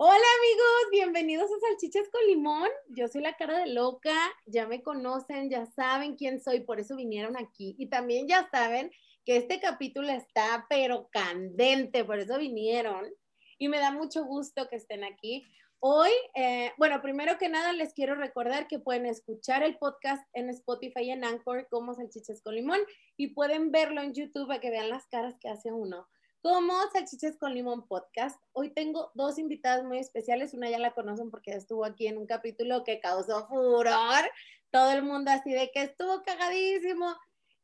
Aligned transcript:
Hola 0.00 0.14
amigos, 0.14 0.90
bienvenidos 0.92 1.50
a 1.50 1.58
Salchichas 1.58 2.08
con 2.10 2.24
Limón. 2.28 2.68
Yo 2.90 3.08
soy 3.08 3.20
la 3.20 3.32
cara 3.32 3.58
de 3.58 3.66
loca, 3.66 4.14
ya 4.46 4.68
me 4.68 4.80
conocen, 4.80 5.50
ya 5.50 5.66
saben 5.66 6.14
quién 6.14 6.40
soy, 6.40 6.60
por 6.60 6.78
eso 6.78 6.94
vinieron 6.94 7.36
aquí. 7.36 7.74
Y 7.80 7.88
también 7.88 8.28
ya 8.28 8.48
saben 8.48 8.92
que 9.24 9.38
este 9.38 9.58
capítulo 9.58 10.08
está 10.10 10.66
pero 10.68 11.08
candente, 11.10 12.04
por 12.04 12.20
eso 12.20 12.38
vinieron. 12.38 13.12
Y 13.58 13.66
me 13.66 13.80
da 13.80 13.90
mucho 13.90 14.24
gusto 14.24 14.68
que 14.68 14.76
estén 14.76 15.02
aquí. 15.02 15.50
Hoy, 15.80 16.12
eh, 16.36 16.70
bueno, 16.78 17.02
primero 17.02 17.36
que 17.36 17.48
nada 17.48 17.72
les 17.72 17.92
quiero 17.92 18.14
recordar 18.14 18.68
que 18.68 18.78
pueden 18.78 19.04
escuchar 19.04 19.64
el 19.64 19.78
podcast 19.78 20.24
en 20.32 20.48
Spotify 20.50 21.06
y 21.06 21.10
en 21.10 21.24
Anchor 21.24 21.66
como 21.68 21.94
Salchichas 21.94 22.40
con 22.40 22.54
Limón 22.54 22.78
y 23.16 23.34
pueden 23.34 23.72
verlo 23.72 24.00
en 24.00 24.14
YouTube 24.14 24.46
para 24.46 24.60
que 24.60 24.70
vean 24.70 24.90
las 24.90 25.08
caras 25.08 25.34
que 25.40 25.48
hace 25.48 25.72
uno 25.72 26.06
como 26.42 26.74
Salchichas 26.92 27.36
con 27.36 27.54
Limón 27.54 27.86
Podcast. 27.86 28.40
Hoy 28.52 28.70
tengo 28.70 29.10
dos 29.14 29.38
invitadas 29.38 29.84
muy 29.84 29.98
especiales. 29.98 30.54
Una 30.54 30.70
ya 30.70 30.78
la 30.78 30.94
conocen 30.94 31.30
porque 31.30 31.52
estuvo 31.52 31.84
aquí 31.84 32.06
en 32.06 32.18
un 32.18 32.26
capítulo 32.26 32.84
que 32.84 33.00
causó 33.00 33.46
furor. 33.48 34.30
Todo 34.70 34.92
el 34.92 35.02
mundo 35.02 35.30
así 35.30 35.50
de 35.50 35.70
que 35.72 35.82
estuvo 35.82 36.22
cagadísimo. 36.22 37.14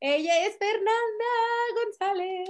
Ella 0.00 0.46
es 0.46 0.58
Fernanda 0.58 1.24
González. 1.82 2.48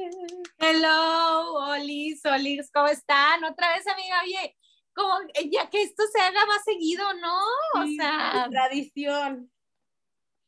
Hello, 0.58 1.54
Olis, 1.72 2.24
Olis, 2.24 2.70
¿cómo 2.72 2.88
están? 2.88 3.44
Otra 3.44 3.74
vez, 3.74 3.86
amiga, 3.86 4.22
oye, 4.24 4.56
como 4.94 5.12
ya 5.50 5.68
que 5.68 5.82
esto 5.82 6.04
se 6.12 6.20
haga 6.20 6.46
más 6.46 6.64
seguido, 6.64 7.04
¿no? 7.14 7.38
O 7.74 7.86
sea, 7.96 8.48
tradición. 8.50 9.52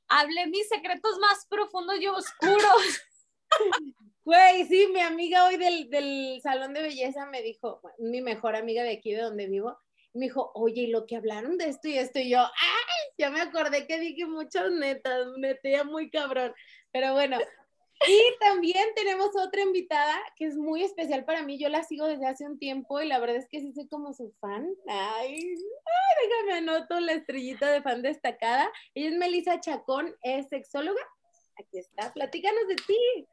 Hablé 0.08 0.46
mis 0.46 0.68
secretos 0.68 1.18
más 1.18 1.46
profundos 1.46 2.00
y 2.00 2.06
oscuros. 2.06 3.02
Güey, 4.26 4.64
sí, 4.64 4.88
mi 4.92 4.98
amiga 4.98 5.46
hoy 5.46 5.56
del, 5.56 5.88
del, 5.88 6.40
salón 6.42 6.74
de 6.74 6.82
belleza 6.82 7.26
me 7.26 7.42
dijo, 7.42 7.80
mi 8.00 8.20
mejor 8.20 8.56
amiga 8.56 8.82
de 8.82 8.94
aquí 8.94 9.12
de 9.12 9.22
donde 9.22 9.46
vivo, 9.46 9.78
me 10.14 10.26
dijo, 10.26 10.50
oye, 10.56 10.82
y 10.82 10.86
lo 10.88 11.06
que 11.06 11.14
hablaron 11.14 11.56
de 11.58 11.68
esto 11.68 11.86
y 11.86 11.96
esto, 11.96 12.18
y 12.18 12.30
yo, 12.30 12.40
¡ay! 12.40 13.12
Ya 13.18 13.30
me 13.30 13.40
acordé 13.40 13.86
que 13.86 14.00
dije 14.00 14.26
muchas 14.26 14.72
netas, 14.72 15.28
metía 15.38 15.84
muy 15.84 16.10
cabrón. 16.10 16.52
Pero 16.90 17.12
bueno, 17.12 17.38
y 18.04 18.38
también 18.40 18.84
tenemos 18.96 19.30
otra 19.36 19.62
invitada 19.62 20.18
que 20.34 20.46
es 20.46 20.56
muy 20.56 20.82
especial 20.82 21.24
para 21.24 21.44
mí. 21.44 21.56
Yo 21.56 21.68
la 21.68 21.84
sigo 21.84 22.08
desde 22.08 22.26
hace 22.26 22.46
un 22.46 22.58
tiempo 22.58 23.00
y 23.00 23.06
la 23.06 23.20
verdad 23.20 23.36
es 23.36 23.48
que 23.48 23.60
sí 23.60 23.72
soy 23.74 23.86
como 23.86 24.12
su 24.12 24.32
fan. 24.40 24.68
Ay, 24.88 25.36
ay 25.36 26.28
déjame 26.28 26.52
anoto 26.58 26.98
la 26.98 27.12
estrellita 27.12 27.70
de 27.70 27.80
fan 27.80 28.02
destacada. 28.02 28.72
Ella 28.92 29.10
es 29.10 29.14
Melissa 29.14 29.60
Chacón, 29.60 30.16
es 30.22 30.48
sexóloga. 30.48 31.00
Aquí 31.60 31.78
está, 31.78 32.12
platícanos 32.12 32.66
de 32.66 32.74
ti. 32.74 33.28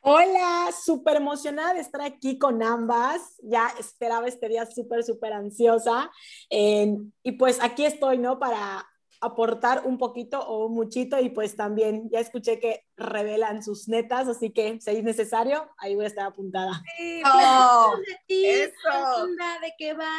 Hola, 0.00 0.70
súper 0.84 1.16
emocionada 1.16 1.74
de 1.74 1.80
estar 1.80 2.00
aquí 2.00 2.38
con 2.38 2.62
ambas. 2.62 3.36
Ya 3.42 3.68
esperaba 3.78 4.26
este 4.28 4.48
día 4.48 4.64
súper, 4.66 5.02
súper 5.04 5.32
ansiosa. 5.32 6.10
y 6.50 7.32
pues 7.32 7.58
aquí 7.60 7.84
estoy, 7.84 8.18
¿no? 8.18 8.38
Para 8.38 8.86
aportar 9.20 9.82
un 9.84 9.98
poquito 9.98 10.40
o 10.40 10.68
muchito 10.68 11.18
y 11.20 11.30
pues 11.30 11.56
también 11.56 12.08
ya 12.10 12.20
escuché 12.20 12.60
que 12.60 12.84
revelan 12.96 13.62
sus 13.62 13.88
netas, 13.88 14.28
así 14.28 14.50
que 14.52 14.80
si 14.80 14.90
es 14.90 15.02
necesario, 15.02 15.68
ahí 15.78 15.94
voy 15.94 16.04
a 16.04 16.08
estar 16.08 16.26
apuntada. 16.26 16.82
Sí, 16.96 17.22
oh, 17.24 17.94
de 17.96 18.16
ti, 18.26 18.46
eso. 18.46 19.26
de 19.60 19.72
qué 19.76 19.94
va 19.94 20.14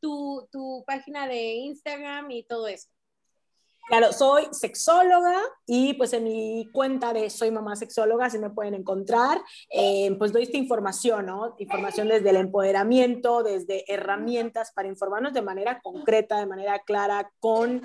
tu, 0.00 0.48
tu 0.52 0.84
página 0.86 1.26
de 1.26 1.54
Instagram 1.54 2.30
y 2.30 2.44
todo 2.44 2.68
eso. 2.68 2.88
Claro, 3.86 4.12
soy 4.12 4.44
sexóloga 4.52 5.38
y 5.66 5.94
pues 5.94 6.12
en 6.14 6.24
mi 6.24 6.70
cuenta 6.72 7.12
de 7.12 7.28
Soy 7.28 7.50
Mamá 7.50 7.76
Sexóloga 7.76 8.30
se 8.30 8.38
me 8.38 8.50
pueden 8.50 8.74
encontrar, 8.74 9.42
eh, 9.70 10.14
pues 10.18 10.32
doy 10.32 10.44
esta 10.44 10.56
información, 10.56 11.26
¿no? 11.26 11.54
Información 11.58 12.08
desde 12.08 12.30
el 12.30 12.36
empoderamiento, 12.36 13.42
desde 13.42 13.84
herramientas 13.92 14.72
para 14.72 14.88
informarnos 14.88 15.34
de 15.34 15.42
manera 15.42 15.80
concreta, 15.82 16.38
de 16.38 16.46
manera 16.46 16.78
clara, 16.80 17.30
con... 17.40 17.82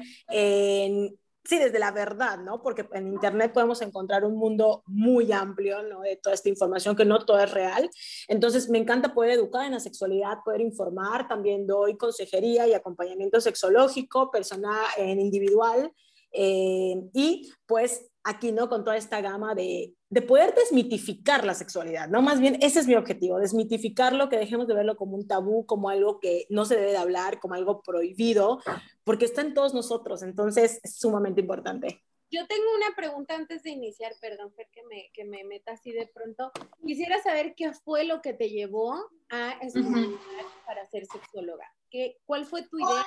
Sí, 1.49 1.57
desde 1.57 1.79
la 1.79 1.89
verdad, 1.89 2.37
¿no? 2.37 2.61
Porque 2.61 2.87
en 2.93 3.07
Internet 3.07 3.53
podemos 3.53 3.81
encontrar 3.81 4.23
un 4.23 4.35
mundo 4.35 4.83
muy 4.85 5.31
amplio, 5.31 5.81
¿no? 5.81 6.01
De 6.01 6.15
toda 6.15 6.35
esta 6.35 6.47
información, 6.47 6.95
que 6.95 7.05
no 7.05 7.25
todo 7.25 7.39
es 7.39 7.49
real. 7.49 7.89
Entonces, 8.27 8.69
me 8.69 8.77
encanta 8.77 9.15
poder 9.15 9.31
educar 9.31 9.65
en 9.65 9.71
la 9.71 9.79
sexualidad, 9.79 10.43
poder 10.45 10.61
informar. 10.61 11.27
También 11.27 11.65
doy 11.65 11.97
consejería 11.97 12.67
y 12.67 12.75
acompañamiento 12.75 13.41
sexológico, 13.41 14.29
personal, 14.29 14.85
en 14.95 15.19
individual. 15.19 15.91
Eh, 16.31 16.95
y 17.13 17.51
pues 17.65 18.09
aquí, 18.23 18.51
¿no? 18.51 18.69
Con 18.69 18.83
toda 18.83 18.97
esta 18.97 19.21
gama 19.21 19.55
de, 19.55 19.95
de, 20.09 20.21
poder 20.21 20.53
desmitificar 20.53 21.45
la 21.45 21.53
sexualidad, 21.53 22.07
¿no? 22.07 22.21
Más 22.21 22.39
bien, 22.39 22.57
ese 22.61 22.79
es 22.79 22.87
mi 22.87 22.95
objetivo, 22.95 23.39
desmitificarlo, 23.39 24.29
que 24.29 24.37
dejemos 24.37 24.67
de 24.67 24.75
verlo 24.75 24.95
como 24.95 25.15
un 25.15 25.27
tabú, 25.27 25.65
como 25.65 25.89
algo 25.89 26.19
que 26.19 26.45
no 26.49 26.65
se 26.65 26.75
debe 26.75 26.91
de 26.91 26.97
hablar, 26.97 27.39
como 27.39 27.55
algo 27.55 27.81
prohibido, 27.81 28.61
porque 29.03 29.25
está 29.25 29.41
en 29.41 29.53
todos 29.53 29.73
nosotros, 29.73 30.21
entonces 30.21 30.79
es 30.83 30.97
sumamente 30.97 31.41
importante. 31.41 32.03
Yo 32.31 32.45
tengo 32.45 32.75
una 32.75 32.95
pregunta 32.95 33.35
antes 33.35 33.63
de 33.63 33.71
iniciar, 33.71 34.13
perdón, 34.21 34.53
Fer, 34.53 34.67
que 34.71 34.83
me, 34.83 35.09
que 35.13 35.25
me 35.25 35.43
meta 35.43 35.71
así 35.71 35.91
de 35.91 36.05
pronto. 36.05 36.51
Quisiera 36.85 37.19
saber 37.23 37.55
qué 37.55 37.73
fue 37.73 38.03
lo 38.03 38.21
que 38.21 38.33
te 38.33 38.51
llevó 38.51 38.93
a 39.29 39.51
estudiar 39.61 40.19
para 40.63 40.87
ser 40.89 41.07
sexóloga. 41.07 41.65
¿Qué, 41.89 42.17
¿Cuál 42.25 42.45
fue 42.45 42.63
tu 42.67 42.77
idea? 42.77 43.05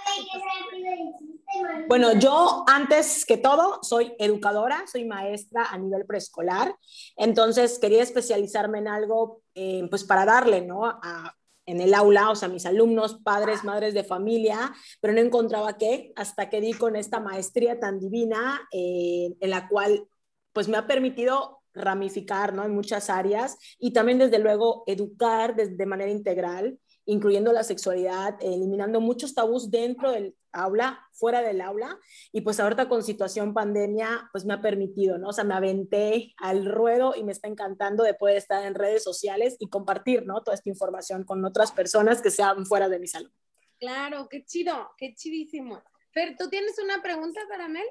Bueno, 1.89 2.15
yo 2.19 2.65
antes 2.67 3.25
que 3.25 3.37
todo 3.37 3.79
soy 3.83 4.15
educadora, 4.19 4.85
soy 4.91 5.05
maestra 5.05 5.67
a 5.71 5.79
nivel 5.79 6.05
preescolar, 6.05 6.75
entonces 7.17 7.79
quería 7.79 8.03
especializarme 8.03 8.79
en 8.79 8.89
algo 8.89 9.43
eh, 9.55 9.87
pues 9.89 10.03
para 10.05 10.25
darle, 10.25 10.63
¿no? 10.63 10.85
A, 10.87 11.35
en 11.65 11.81
el 11.81 11.95
aula, 11.95 12.31
o 12.31 12.35
sea, 12.35 12.49
mis 12.49 12.67
alumnos, 12.67 13.21
padres, 13.23 13.63
madres 13.63 13.95
de 13.95 14.03
familia, 14.03 14.75
pero 15.01 15.15
no 15.15 15.21
encontraba 15.21 15.79
qué, 15.79 16.13
hasta 16.17 16.51
que 16.51 16.61
di 16.61 16.73
con 16.73 16.97
esta 16.97 17.21
maestría 17.21 17.79
tan 17.79 18.01
divina 18.01 18.69
eh, 18.73 19.33
en 19.39 19.51
la 19.51 19.69
cual 19.69 20.09
pues 20.53 20.69
me 20.69 20.77
ha 20.77 20.89
permitido 20.89 21.63
ramificar 21.73 22.53
¿no? 22.53 22.65
en 22.65 22.75
muchas 22.75 23.09
áreas 23.09 23.57
y 23.79 23.93
también 23.93 24.19
desde 24.19 24.41
luego 24.41 24.83
educar 24.87 25.55
de 25.55 25.87
manera 25.87 26.11
integral 26.11 26.79
incluyendo 27.05 27.53
la 27.53 27.65
sexualidad, 27.65 28.37
eliminando 28.41 29.01
muchos 29.01 29.35
tabús 29.35 29.71
dentro 29.71 30.11
del 30.11 30.37
aula, 30.53 31.09
fuera 31.13 31.41
del 31.41 31.61
aula, 31.61 31.99
y 32.31 32.43
pues 32.43 32.61
ahorita 32.61 32.89
con 32.89 33.03
situación 33.03 33.55
pandemia, 33.55 34.29
pues 34.33 34.45
me 34.45 34.55
ha 34.55 34.61
permitido, 34.61 35.19
¿no? 35.19 35.29
O 35.29 35.33
sea, 35.33 35.45
me 35.45 35.55
aventé 35.55 36.35
al 36.37 36.67
ruedo 36.67 37.15
y 37.17 37.25
me 37.25 37.33
está 37.33 37.49
encantando 37.49 38.05
de 38.05 38.15
poder 38.15 38.37
estar 38.37 38.65
en 38.65 38.75
redes 38.75 39.03
sociales 39.03 39.57
y 39.59 39.69
compartir, 39.69 40.27
¿no? 40.27 40.43
Toda 40.43 40.55
esta 40.55 40.69
información 40.69 41.25
con 41.25 41.45
otras 41.45 41.73
personas 41.73 42.21
que 42.21 42.31
sean 42.31 42.67
fuera 42.67 42.89
de 42.89 42.99
mi 42.99 43.07
salón. 43.07 43.33
Claro, 43.79 44.29
qué 44.29 44.45
chido, 44.45 44.93
qué 44.97 45.15
chidísimo. 45.15 45.83
Fer, 46.13 46.37
¿tú 46.39 46.49
tienes 46.49 46.79
una 46.79 47.03
pregunta 47.03 47.41
para 47.49 47.69
Mel? 47.69 47.87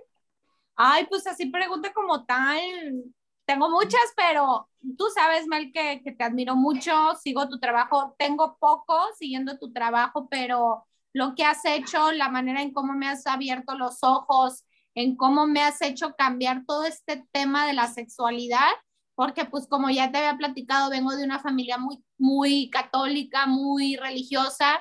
Ay, 0.75 1.05
pues 1.09 1.27
así 1.27 1.47
pregunta 1.47 1.91
como 1.93 2.25
tal, 2.25 3.03
tengo 3.51 3.69
muchas, 3.69 4.13
pero 4.15 4.69
tú 4.97 5.05
sabes, 5.13 5.45
Mel, 5.45 5.73
que, 5.73 6.01
que, 6.03 6.13
te 6.13 6.23
admiro 6.23 6.55
mucho, 6.55 6.93
sigo 7.21 7.49
tu 7.49 7.59
trabajo, 7.59 8.15
tengo 8.17 8.57
poco 8.59 8.97
siguiendo 9.19 9.57
tu 9.59 9.73
trabajo, 9.73 10.29
pero 10.29 10.85
lo 11.11 11.35
que 11.35 11.43
has 11.43 11.65
hecho, 11.65 12.13
la 12.13 12.29
manera 12.29 12.61
en 12.61 12.71
cómo 12.71 12.93
me 12.93 13.09
has 13.09 13.27
abierto 13.27 13.75
los 13.75 14.03
ojos, 14.03 14.63
en 14.95 15.17
cómo 15.17 15.47
me 15.47 15.61
has 15.61 15.81
hecho 15.81 16.15
cambiar 16.17 16.63
todo 16.65 16.85
este 16.85 17.25
tema 17.33 17.67
de 17.67 17.73
la 17.73 17.87
sexualidad, 17.87 18.71
porque 19.15 19.43
pues 19.43 19.67
como 19.67 19.89
ya 19.89 20.13
te 20.13 20.19
había 20.19 20.37
platicado, 20.37 20.89
vengo 20.89 21.13
de 21.17 21.25
una 21.25 21.39
familia 21.39 21.77
muy, 21.77 22.01
muy 22.17 22.69
católica, 22.69 23.47
muy 23.47 23.97
religiosa, 23.97 24.79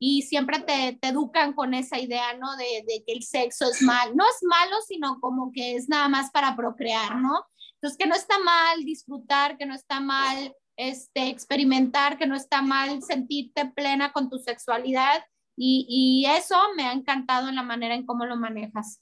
y 0.00 0.22
siempre 0.22 0.58
te, 0.58 0.98
te 1.00 1.08
educan 1.08 1.52
con 1.52 1.72
esa 1.74 1.98
idea, 2.00 2.34
¿no? 2.34 2.56
De, 2.56 2.84
de 2.86 3.04
que 3.04 3.12
el 3.12 3.22
sexo 3.22 3.68
es 3.70 3.80
mal, 3.82 4.16
no 4.16 4.24
es 4.24 4.42
malo, 4.42 4.76
sino 4.86 5.20
como 5.20 5.52
que 5.52 5.76
es 5.76 5.88
nada 5.88 6.08
más 6.08 6.30
para 6.32 6.56
procrear, 6.56 7.16
¿no? 7.16 7.44
Entonces, 7.80 7.96
que 7.96 8.06
no 8.06 8.14
está 8.14 8.38
mal 8.38 8.84
disfrutar, 8.84 9.56
que 9.56 9.66
no 9.66 9.74
está 9.74 10.00
mal 10.00 10.54
este, 10.76 11.28
experimentar, 11.28 12.18
que 12.18 12.26
no 12.26 12.34
está 12.34 12.60
mal 12.60 13.02
sentirte 13.02 13.66
plena 13.66 14.12
con 14.12 14.28
tu 14.28 14.38
sexualidad. 14.38 15.24
Y, 15.56 15.86
y 15.88 16.26
eso 16.30 16.56
me 16.76 16.84
ha 16.84 16.92
encantado 16.92 17.48
en 17.48 17.56
la 17.56 17.62
manera 17.62 17.94
en 17.94 18.06
cómo 18.06 18.26
lo 18.26 18.36
manejas. 18.36 19.00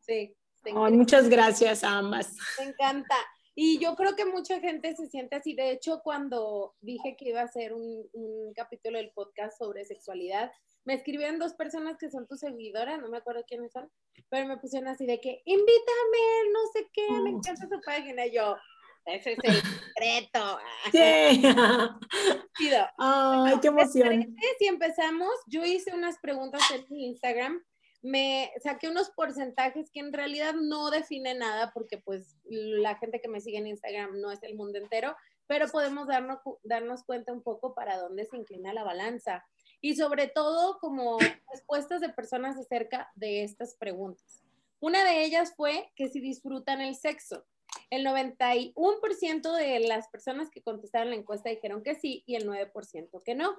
Sí. 0.00 0.34
muchas 0.72 1.28
gracias 1.28 1.84
a 1.84 1.98
ambas. 1.98 2.36
Me 2.58 2.66
encanta. 2.66 3.16
Y 3.54 3.78
yo 3.78 3.96
creo 3.96 4.14
que 4.14 4.24
mucha 4.24 4.60
gente 4.60 4.94
se 4.94 5.08
siente 5.08 5.36
así. 5.36 5.54
De 5.54 5.70
hecho, 5.70 6.00
cuando 6.02 6.74
dije 6.80 7.16
que 7.16 7.30
iba 7.30 7.40
a 7.40 7.44
hacer 7.44 7.72
un, 7.72 8.08
un 8.12 8.52
capítulo 8.54 8.98
del 8.98 9.12
podcast 9.12 9.56
sobre 9.58 9.84
sexualidad, 9.84 10.52
me 10.86 10.94
escribieron 10.94 11.38
dos 11.38 11.52
personas 11.54 11.98
que 11.98 12.10
son 12.10 12.26
tu 12.26 12.36
seguidora, 12.36 12.96
no 12.96 13.08
me 13.08 13.18
acuerdo 13.18 13.44
quiénes 13.46 13.72
son, 13.72 13.90
pero 14.30 14.46
me 14.46 14.56
pusieron 14.56 14.88
así 14.88 15.04
de 15.04 15.20
que, 15.20 15.42
invítame, 15.44 16.50
no 16.52 16.60
sé 16.72 16.88
qué, 16.92 17.10
me 17.10 17.32
oh. 17.32 17.36
encanta 17.36 17.68
tu 17.68 17.80
página. 17.80 18.24
Y 18.26 18.32
yo, 18.32 18.56
ese 19.04 19.32
es 19.32 19.38
el 19.42 19.54
secreto. 19.94 20.58
Sí. 22.58 22.72
Ay, 22.98 23.60
qué 23.60 23.68
emoción. 23.68 24.36
Si 24.58 24.66
empezamos, 24.66 25.30
yo 25.48 25.64
hice 25.64 25.92
unas 25.92 26.18
preguntas 26.18 26.62
en 26.70 26.86
mi 26.88 27.06
Instagram, 27.06 27.62
me 28.02 28.52
saqué 28.62 28.88
unos 28.88 29.10
porcentajes 29.10 29.90
que 29.90 30.00
en 30.00 30.12
realidad 30.12 30.54
no 30.54 30.90
definen 30.90 31.38
nada, 31.38 31.72
porque 31.74 31.98
pues 31.98 32.36
la 32.44 32.96
gente 32.96 33.20
que 33.20 33.28
me 33.28 33.40
sigue 33.40 33.58
en 33.58 33.66
Instagram 33.66 34.20
no 34.20 34.30
es 34.30 34.42
el 34.44 34.54
mundo 34.54 34.78
entero, 34.78 35.16
pero 35.48 35.66
podemos 35.68 36.06
darnos, 36.06 36.38
darnos 36.62 37.02
cuenta 37.04 37.32
un 37.32 37.42
poco 37.42 37.74
para 37.74 37.98
dónde 37.98 38.24
se 38.24 38.36
inclina 38.36 38.72
la 38.72 38.84
balanza. 38.84 39.44
Y 39.80 39.96
sobre 39.96 40.28
todo 40.28 40.78
como 40.78 41.18
respuestas 41.50 42.00
de 42.00 42.08
personas 42.08 42.56
acerca 42.56 43.10
de 43.14 43.42
estas 43.42 43.74
preguntas. 43.74 44.42
Una 44.80 45.04
de 45.04 45.24
ellas 45.24 45.54
fue 45.56 45.90
que 45.94 46.08
si 46.08 46.20
disfrutan 46.20 46.80
el 46.80 46.94
sexo. 46.94 47.44
El 47.90 48.04
91% 48.06 49.56
de 49.56 49.80
las 49.80 50.08
personas 50.08 50.50
que 50.50 50.62
contestaron 50.62 51.10
la 51.10 51.16
encuesta 51.16 51.50
dijeron 51.50 51.82
que 51.82 51.94
sí 51.94 52.22
y 52.26 52.36
el 52.36 52.48
9% 52.48 53.22
que 53.22 53.34
no. 53.34 53.56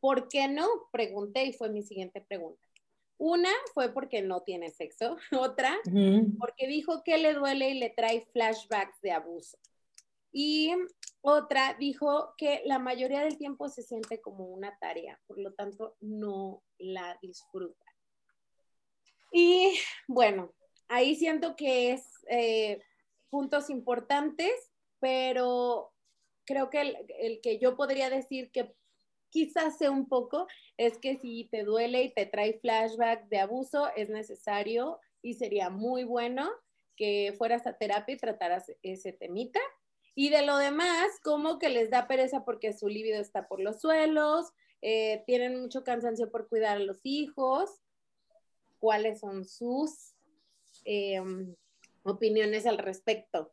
¿Por 0.00 0.28
qué 0.28 0.48
no? 0.48 0.66
Pregunté 0.92 1.44
y 1.44 1.52
fue 1.52 1.70
mi 1.70 1.82
siguiente 1.82 2.20
pregunta. 2.20 2.66
Una 3.18 3.50
fue 3.72 3.92
porque 3.92 4.22
no 4.22 4.42
tiene 4.42 4.70
sexo, 4.70 5.16
otra 5.32 5.74
porque 6.38 6.66
dijo 6.66 7.02
que 7.02 7.18
le 7.18 7.34
duele 7.34 7.70
y 7.70 7.78
le 7.78 7.90
trae 7.90 8.26
flashbacks 8.32 9.00
de 9.00 9.12
abuso. 9.12 9.58
Y 10.32 10.74
otra 11.28 11.74
dijo 11.74 12.34
que 12.36 12.62
la 12.66 12.78
mayoría 12.78 13.22
del 13.22 13.36
tiempo 13.36 13.68
se 13.68 13.82
siente 13.82 14.20
como 14.20 14.46
una 14.46 14.78
tarea, 14.78 15.20
por 15.26 15.38
lo 15.38 15.52
tanto 15.54 15.96
no 16.00 16.62
la 16.78 17.18
disfruta. 17.20 17.84
Y 19.32 19.76
bueno, 20.06 20.54
ahí 20.86 21.16
siento 21.16 21.56
que 21.56 21.92
es 21.92 22.04
eh, 22.30 22.80
puntos 23.28 23.70
importantes, 23.70 24.52
pero 25.00 25.92
creo 26.44 26.70
que 26.70 26.80
el, 27.18 27.40
que 27.42 27.58
yo 27.58 27.76
podría 27.76 28.08
decir 28.08 28.52
que 28.52 28.72
quizás 29.30 29.78
sea 29.78 29.90
un 29.90 30.08
poco 30.08 30.46
es 30.76 30.96
que 30.98 31.18
si 31.18 31.48
te 31.50 31.64
duele 31.64 32.04
y 32.04 32.14
te 32.14 32.26
trae 32.26 32.60
flashback 32.60 33.26
de 33.26 33.40
abuso, 33.40 33.88
es 33.96 34.10
necesario 34.10 35.00
y 35.22 35.34
sería 35.34 35.70
muy 35.70 36.04
bueno 36.04 36.48
que 36.94 37.34
fueras 37.36 37.66
a 37.66 37.76
terapia 37.76 38.14
y 38.14 38.18
trataras 38.18 38.70
ese 38.82 39.12
temita. 39.12 39.60
Y 40.18 40.30
de 40.30 40.44
lo 40.44 40.56
demás, 40.56 41.08
como 41.22 41.58
que 41.58 41.68
les 41.68 41.90
da 41.90 42.08
pereza 42.08 42.44
porque 42.44 42.72
su 42.72 42.88
libido 42.88 43.20
está 43.20 43.46
por 43.46 43.60
los 43.60 43.80
suelos, 43.82 44.46
eh, 44.80 45.22
tienen 45.26 45.60
mucho 45.60 45.84
cansancio 45.84 46.30
por 46.30 46.48
cuidar 46.48 46.78
a 46.78 46.80
los 46.80 47.00
hijos, 47.04 47.70
cuáles 48.78 49.20
son 49.20 49.44
sus 49.44 50.14
em, 50.84 51.54
opiniones 52.02 52.64
al 52.66 52.78
respecto. 52.78 53.50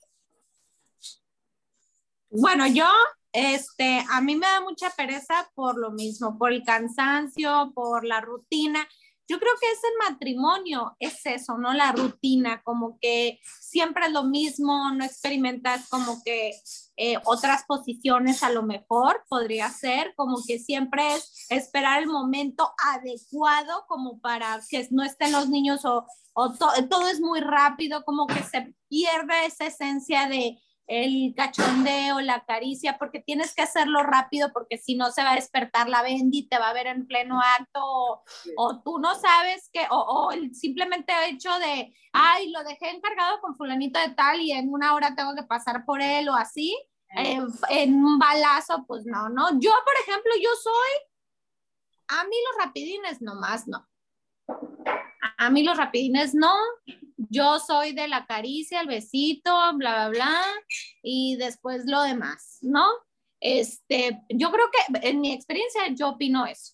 Bueno, 2.29 2.65
yo, 2.65 2.87
este, 3.33 4.01
a 4.09 4.21
mí 4.21 4.35
me 4.37 4.47
da 4.47 4.61
mucha 4.61 4.89
pereza 4.91 5.51
por 5.55 5.77
lo 5.77 5.91
mismo, 5.91 6.37
por 6.37 6.53
el 6.53 6.63
cansancio, 6.63 7.73
por 7.75 8.05
la 8.05 8.21
rutina. 8.21 8.87
Yo 9.27 9.39
creo 9.39 9.53
que 9.59 9.71
es 9.71 9.79
el 9.83 10.11
matrimonio, 10.11 10.95
es 10.99 11.25
eso, 11.25 11.57
¿no? 11.57 11.73
La 11.73 11.93
rutina, 11.93 12.61
como 12.63 12.97
que 12.99 13.39
siempre 13.61 14.07
es 14.07 14.11
lo 14.11 14.23
mismo, 14.23 14.91
no 14.91 15.05
experimentas 15.05 15.87
como 15.89 16.21
que 16.23 16.51
eh, 16.97 17.15
otras 17.25 17.63
posiciones 17.65 18.43
a 18.43 18.51
lo 18.51 18.63
mejor, 18.63 19.23
podría 19.29 19.69
ser, 19.69 20.13
como 20.15 20.37
que 20.45 20.59
siempre 20.59 21.15
es 21.15 21.45
esperar 21.49 22.01
el 22.01 22.07
momento 22.07 22.73
adecuado 22.93 23.85
como 23.87 24.19
para 24.19 24.59
que 24.69 24.87
no 24.91 25.03
estén 25.03 25.31
los 25.31 25.49
niños 25.49 25.85
o, 25.85 26.05
o 26.33 26.53
todo 26.53 27.07
es 27.07 27.21
muy 27.21 27.39
rápido, 27.39 28.03
como 28.03 28.27
que 28.27 28.43
se 28.43 28.75
pierde 28.89 29.45
esa 29.45 29.67
esencia 29.67 30.27
de 30.27 30.59
el 30.87 31.33
cachondeo, 31.35 32.19
la 32.21 32.45
caricia, 32.45 32.97
porque 32.97 33.19
tienes 33.19 33.55
que 33.55 33.61
hacerlo 33.61 34.03
rápido, 34.03 34.51
porque 34.53 34.77
si 34.77 34.95
no 34.95 35.11
se 35.11 35.23
va 35.23 35.31
a 35.31 35.35
despertar 35.35 35.89
la 35.89 36.01
Bendy, 36.01 36.47
te 36.47 36.59
va 36.59 36.69
a 36.69 36.73
ver 36.73 36.87
en 36.87 37.07
pleno 37.07 37.39
acto, 37.41 38.23
o, 38.57 38.81
tú 38.83 38.99
no 38.99 39.15
sabes 39.15 39.69
que, 39.71 39.85
o, 39.89 39.97
o, 39.97 40.31
el 40.31 40.53
simplemente 40.53 41.13
hecho 41.29 41.49
de, 41.59 41.93
ay, 42.11 42.51
lo 42.51 42.63
dejé 42.63 42.89
encargado 42.89 43.39
con 43.41 43.55
fulanito 43.55 43.99
de 43.99 44.09
tal 44.09 44.41
y 44.41 44.51
en 44.51 44.71
una 44.71 44.93
hora 44.93 45.15
tengo 45.15 45.33
que 45.35 45.43
pasar 45.43 45.85
por 45.85 46.01
él 46.01 46.27
o 46.29 46.35
así, 46.35 46.77
eh, 47.15 47.39
en 47.69 48.03
un 48.03 48.17
balazo, 48.17 48.85
pues 48.87 49.05
no, 49.05 49.29
no. 49.29 49.51
Yo, 49.59 49.71
por 49.85 49.93
ejemplo, 50.01 50.31
yo 50.41 50.49
soy, 50.61 50.91
a 52.07 52.23
mí 52.25 52.35
los 52.49 52.65
rapidines 52.65 53.21
nomás 53.21 53.67
no. 53.67 53.87
A 55.37 55.49
mí 55.49 55.63
los 55.63 55.77
rapidines 55.77 56.33
no, 56.33 56.53
yo 57.29 57.59
soy 57.59 57.93
de 57.93 58.07
la 58.07 58.25
caricia, 58.25 58.81
el 58.81 58.87
besito, 58.87 59.51
bla, 59.75 60.09
bla, 60.09 60.09
bla, 60.09 60.41
y 61.01 61.35
después 61.37 61.83
lo 61.85 62.01
demás, 62.03 62.59
¿no? 62.61 62.85
Este, 63.39 64.21
yo 64.29 64.51
creo 64.51 64.65
que 64.71 65.09
en 65.09 65.19
mi 65.19 65.33
experiencia 65.33 65.81
yo 65.93 66.09
opino 66.09 66.45
eso. 66.45 66.73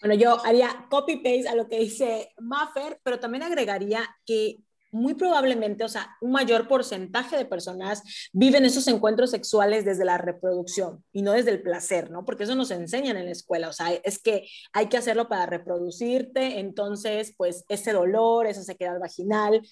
Bueno, 0.00 0.14
yo 0.14 0.44
haría 0.44 0.86
copy-paste 0.90 1.48
a 1.48 1.54
lo 1.54 1.68
que 1.68 1.80
dice 1.80 2.32
Maffer, 2.38 3.00
pero 3.02 3.18
también 3.18 3.42
agregaría 3.42 4.08
que 4.24 4.58
muy 4.90 5.14
probablemente, 5.14 5.84
o 5.84 5.88
sea, 5.88 6.16
un 6.20 6.32
mayor 6.32 6.68
porcentaje 6.68 7.36
de 7.36 7.44
personas 7.44 8.02
viven 8.32 8.64
esos 8.64 8.88
encuentros 8.88 9.30
sexuales 9.30 9.84
desde 9.84 10.04
la 10.04 10.18
reproducción 10.18 11.04
y 11.12 11.22
no 11.22 11.32
desde 11.32 11.50
el 11.50 11.62
placer, 11.62 12.10
¿no? 12.10 12.24
Porque 12.24 12.44
eso 12.44 12.54
nos 12.54 12.70
enseñan 12.70 13.16
en 13.16 13.26
la 13.26 13.32
escuela, 13.32 13.68
o 13.68 13.72
sea, 13.72 13.92
es 13.92 14.18
que 14.18 14.48
hay 14.72 14.86
que 14.86 14.96
hacerlo 14.96 15.28
para 15.28 15.46
reproducirte, 15.46 16.58
entonces, 16.58 17.34
pues 17.36 17.64
ese 17.68 17.92
dolor, 17.92 18.46
esa 18.46 18.62
sequedad 18.62 18.98
vaginal, 18.98 19.62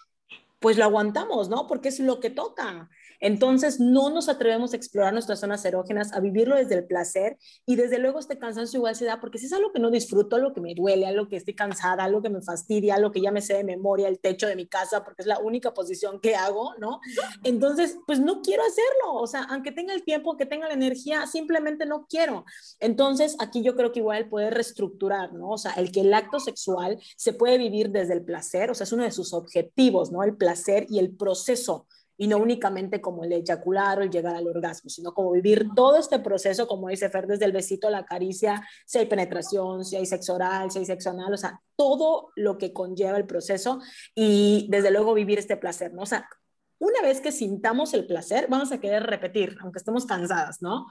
pues 0.60 0.76
lo 0.76 0.84
aguantamos, 0.84 1.48
¿no? 1.48 1.66
Porque 1.66 1.88
es 1.88 2.00
lo 2.00 2.20
que 2.20 2.30
toca. 2.30 2.88
Entonces, 3.20 3.80
no 3.80 4.10
nos 4.10 4.28
atrevemos 4.28 4.72
a 4.72 4.76
explorar 4.76 5.12
nuestras 5.12 5.40
zonas 5.40 5.64
erógenas, 5.64 6.12
a 6.12 6.20
vivirlo 6.20 6.56
desde 6.56 6.74
el 6.74 6.86
placer 6.86 7.38
y 7.64 7.76
desde 7.76 7.98
luego 7.98 8.18
este 8.18 8.38
cansancio 8.38 8.78
igual 8.78 8.94
se 8.96 9.04
da 9.04 9.20
porque 9.20 9.38
si 9.38 9.46
es 9.46 9.52
algo 9.52 9.72
que 9.72 9.80
no 9.80 9.90
disfruto, 9.90 10.36
algo 10.36 10.52
que 10.52 10.60
me 10.60 10.74
duele, 10.74 11.06
algo 11.06 11.28
que 11.28 11.36
estoy 11.36 11.54
cansada, 11.54 12.04
algo 12.04 12.22
que 12.22 12.30
me 12.30 12.42
fastidia, 12.42 12.94
algo 12.94 13.12
que 13.12 13.20
ya 13.20 13.30
me 13.30 13.42
sé 13.42 13.54
de 13.54 13.64
memoria, 13.64 14.08
el 14.08 14.20
techo 14.20 14.46
de 14.46 14.56
mi 14.56 14.66
casa, 14.66 15.04
porque 15.04 15.22
es 15.22 15.26
la 15.26 15.38
única 15.38 15.74
posición 15.74 16.20
que 16.20 16.36
hago, 16.36 16.74
¿no? 16.78 17.00
Entonces, 17.42 17.98
pues 18.06 18.20
no 18.20 18.42
quiero 18.42 18.62
hacerlo, 18.62 19.14
o 19.14 19.26
sea, 19.26 19.44
aunque 19.50 19.72
tenga 19.72 19.94
el 19.94 20.04
tiempo, 20.04 20.36
que 20.36 20.46
tenga 20.46 20.68
la 20.68 20.74
energía, 20.74 21.26
simplemente 21.26 21.86
no 21.86 22.06
quiero. 22.08 22.44
Entonces, 22.80 23.36
aquí 23.38 23.62
yo 23.62 23.76
creo 23.76 23.92
que 23.92 24.00
igual 24.00 24.28
puede 24.28 24.50
reestructurar, 24.50 25.32
¿no? 25.32 25.50
O 25.50 25.58
sea, 25.58 25.72
el 25.72 25.92
que 25.92 26.00
el 26.00 26.14
acto 26.14 26.40
sexual 26.40 26.98
se 27.16 27.32
puede 27.32 27.58
vivir 27.58 27.90
desde 27.90 28.14
el 28.14 28.24
placer, 28.24 28.70
o 28.70 28.74
sea, 28.74 28.84
es 28.84 28.92
uno 28.92 29.04
de 29.04 29.10
sus 29.10 29.32
objetivos, 29.32 30.12
¿no? 30.12 30.22
El 30.22 30.36
placer 30.36 30.86
y 30.88 30.98
el 30.98 31.14
proceso 31.16 31.86
y 32.16 32.26
no 32.26 32.38
únicamente 32.38 33.00
como 33.00 33.24
el 33.24 33.32
eyacular 33.32 33.98
o 33.98 34.02
el 34.02 34.10
llegar 34.10 34.36
al 34.36 34.46
orgasmo, 34.46 34.90
sino 34.90 35.12
como 35.12 35.32
vivir 35.32 35.68
todo 35.74 35.98
este 35.98 36.18
proceso, 36.18 36.66
como 36.66 36.88
dice 36.88 37.10
Fer, 37.10 37.26
desde 37.26 37.44
el 37.44 37.52
besito 37.52 37.88
a 37.88 37.90
la 37.90 38.04
caricia, 38.04 38.66
si 38.86 38.98
hay 38.98 39.06
penetración, 39.06 39.84
si 39.84 39.96
hay 39.96 40.06
sexo 40.06 40.34
oral, 40.34 40.70
si 40.70 40.78
hay 40.78 40.86
sexo 40.86 41.10
anal, 41.10 41.32
o 41.32 41.36
sea, 41.36 41.60
todo 41.76 42.30
lo 42.36 42.58
que 42.58 42.72
conlleva 42.72 43.18
el 43.18 43.26
proceso 43.26 43.80
y 44.14 44.66
desde 44.70 44.90
luego 44.90 45.14
vivir 45.14 45.38
este 45.38 45.56
placer, 45.56 45.92
¿no? 45.92 46.02
O 46.02 46.06
sea, 46.06 46.28
una 46.78 47.00
vez 47.02 47.20
que 47.20 47.32
sintamos 47.32 47.94
el 47.94 48.06
placer, 48.06 48.46
vamos 48.50 48.70
a 48.70 48.80
querer 48.80 49.02
repetir, 49.04 49.56
aunque 49.62 49.78
estemos 49.78 50.04
cansadas, 50.04 50.60
¿no? 50.60 50.86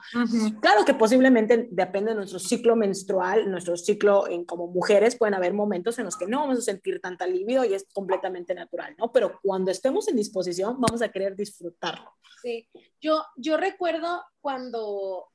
Claro 0.60 0.84
que 0.84 0.94
posiblemente 0.94 1.68
depende 1.70 2.10
de 2.10 2.16
nuestro 2.16 2.38
ciclo 2.38 2.74
menstrual, 2.74 3.50
nuestro 3.50 3.76
ciclo 3.76 4.28
en 4.28 4.44
como 4.44 4.66
mujeres, 4.66 5.16
pueden 5.16 5.34
haber 5.34 5.54
momentos 5.54 5.98
en 5.98 6.06
los 6.06 6.16
que 6.16 6.26
no 6.26 6.40
vamos 6.40 6.58
a 6.58 6.62
sentir 6.62 7.00
tanta 7.00 7.26
libido 7.26 7.64
y 7.64 7.74
es 7.74 7.86
completamente 7.92 8.54
natural, 8.54 8.94
¿no? 8.98 9.12
Pero 9.12 9.38
cuando 9.42 9.70
estemos 9.70 10.08
en 10.08 10.16
disposición, 10.16 10.80
vamos 10.80 11.02
a 11.02 11.10
querer 11.10 11.36
disfrutarlo. 11.36 12.16
Sí, 12.42 12.68
yo, 13.00 13.24
yo 13.36 13.56
recuerdo 13.56 14.24
cuando, 14.40 15.28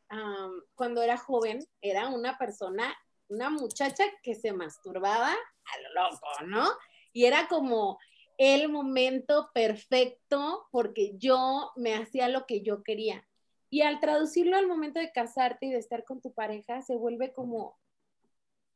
cuando 0.75 1.01
era 1.01 1.17
joven, 1.17 1.65
era 1.81 2.09
una 2.09 2.37
persona, 2.37 2.93
una 3.29 3.49
muchacha 3.49 4.03
que 4.21 4.35
se 4.35 4.51
masturbaba 4.51 5.31
a 5.31 5.81
lo 5.81 6.09
loco, 6.09 6.27
¿no? 6.47 6.67
Y 7.13 7.25
era 7.25 7.47
como, 7.47 7.99
el 8.41 8.69
momento 8.69 9.51
perfecto 9.53 10.67
porque 10.71 11.15
yo 11.19 11.73
me 11.75 11.93
hacía 11.93 12.27
lo 12.27 12.47
que 12.47 12.63
yo 12.63 12.81
quería. 12.81 13.23
Y 13.69 13.81
al 13.81 13.99
traducirlo 13.99 14.57
al 14.57 14.65
momento 14.65 14.99
de 14.99 15.11
casarte 15.11 15.67
y 15.67 15.71
de 15.71 15.77
estar 15.77 16.05
con 16.05 16.21
tu 16.21 16.33
pareja, 16.33 16.81
se 16.81 16.95
vuelve 16.95 17.33
como, 17.33 17.77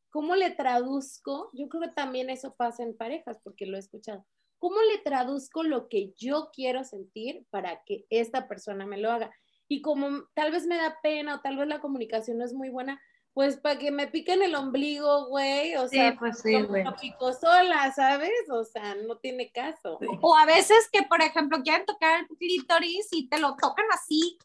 ¿cómo 0.08 0.36
le 0.36 0.52
traduzco? 0.52 1.50
Yo 1.52 1.68
creo 1.68 1.82
que 1.82 1.94
también 1.96 2.30
eso 2.30 2.54
pasa 2.54 2.84
en 2.84 2.96
parejas, 2.96 3.40
porque 3.42 3.66
lo 3.66 3.76
he 3.76 3.80
escuchado. 3.80 4.24
¿Cómo 4.60 4.76
le 4.82 4.98
traduzco 4.98 5.64
lo 5.64 5.88
que 5.88 6.12
yo 6.16 6.50
quiero 6.52 6.84
sentir 6.84 7.44
para 7.50 7.82
que 7.84 8.06
esta 8.08 8.46
persona 8.46 8.86
me 8.86 8.98
lo 8.98 9.10
haga? 9.10 9.32
Y 9.66 9.82
como 9.82 10.28
tal 10.34 10.52
vez 10.52 10.64
me 10.66 10.76
da 10.76 10.96
pena 11.02 11.34
o 11.34 11.40
tal 11.40 11.56
vez 11.56 11.66
la 11.66 11.80
comunicación 11.80 12.38
no 12.38 12.44
es 12.44 12.54
muy 12.54 12.70
buena, 12.70 13.02
pues 13.36 13.58
para 13.58 13.78
que 13.78 13.90
me 13.90 14.06
piquen 14.06 14.42
el 14.42 14.54
ombligo, 14.54 15.26
güey, 15.26 15.76
o 15.76 15.86
sea, 15.88 16.16
pues 16.18 16.40
sí, 16.40 16.58
güey. 16.62 16.82
lo 16.84 16.96
pico 16.96 17.34
sola, 17.34 17.92
¿sabes? 17.94 18.32
O 18.50 18.64
sea, 18.64 18.94
no 18.94 19.18
tiene 19.18 19.52
caso. 19.52 19.98
O 20.22 20.34
a 20.34 20.46
veces 20.46 20.88
que, 20.90 21.02
por 21.02 21.20
ejemplo, 21.20 21.62
quieren 21.62 21.84
tocar 21.84 22.20
el 22.20 22.26
clítoris 22.38 23.08
y 23.10 23.28
te 23.28 23.38
lo 23.38 23.54
tocan 23.56 23.84
así, 23.92 24.38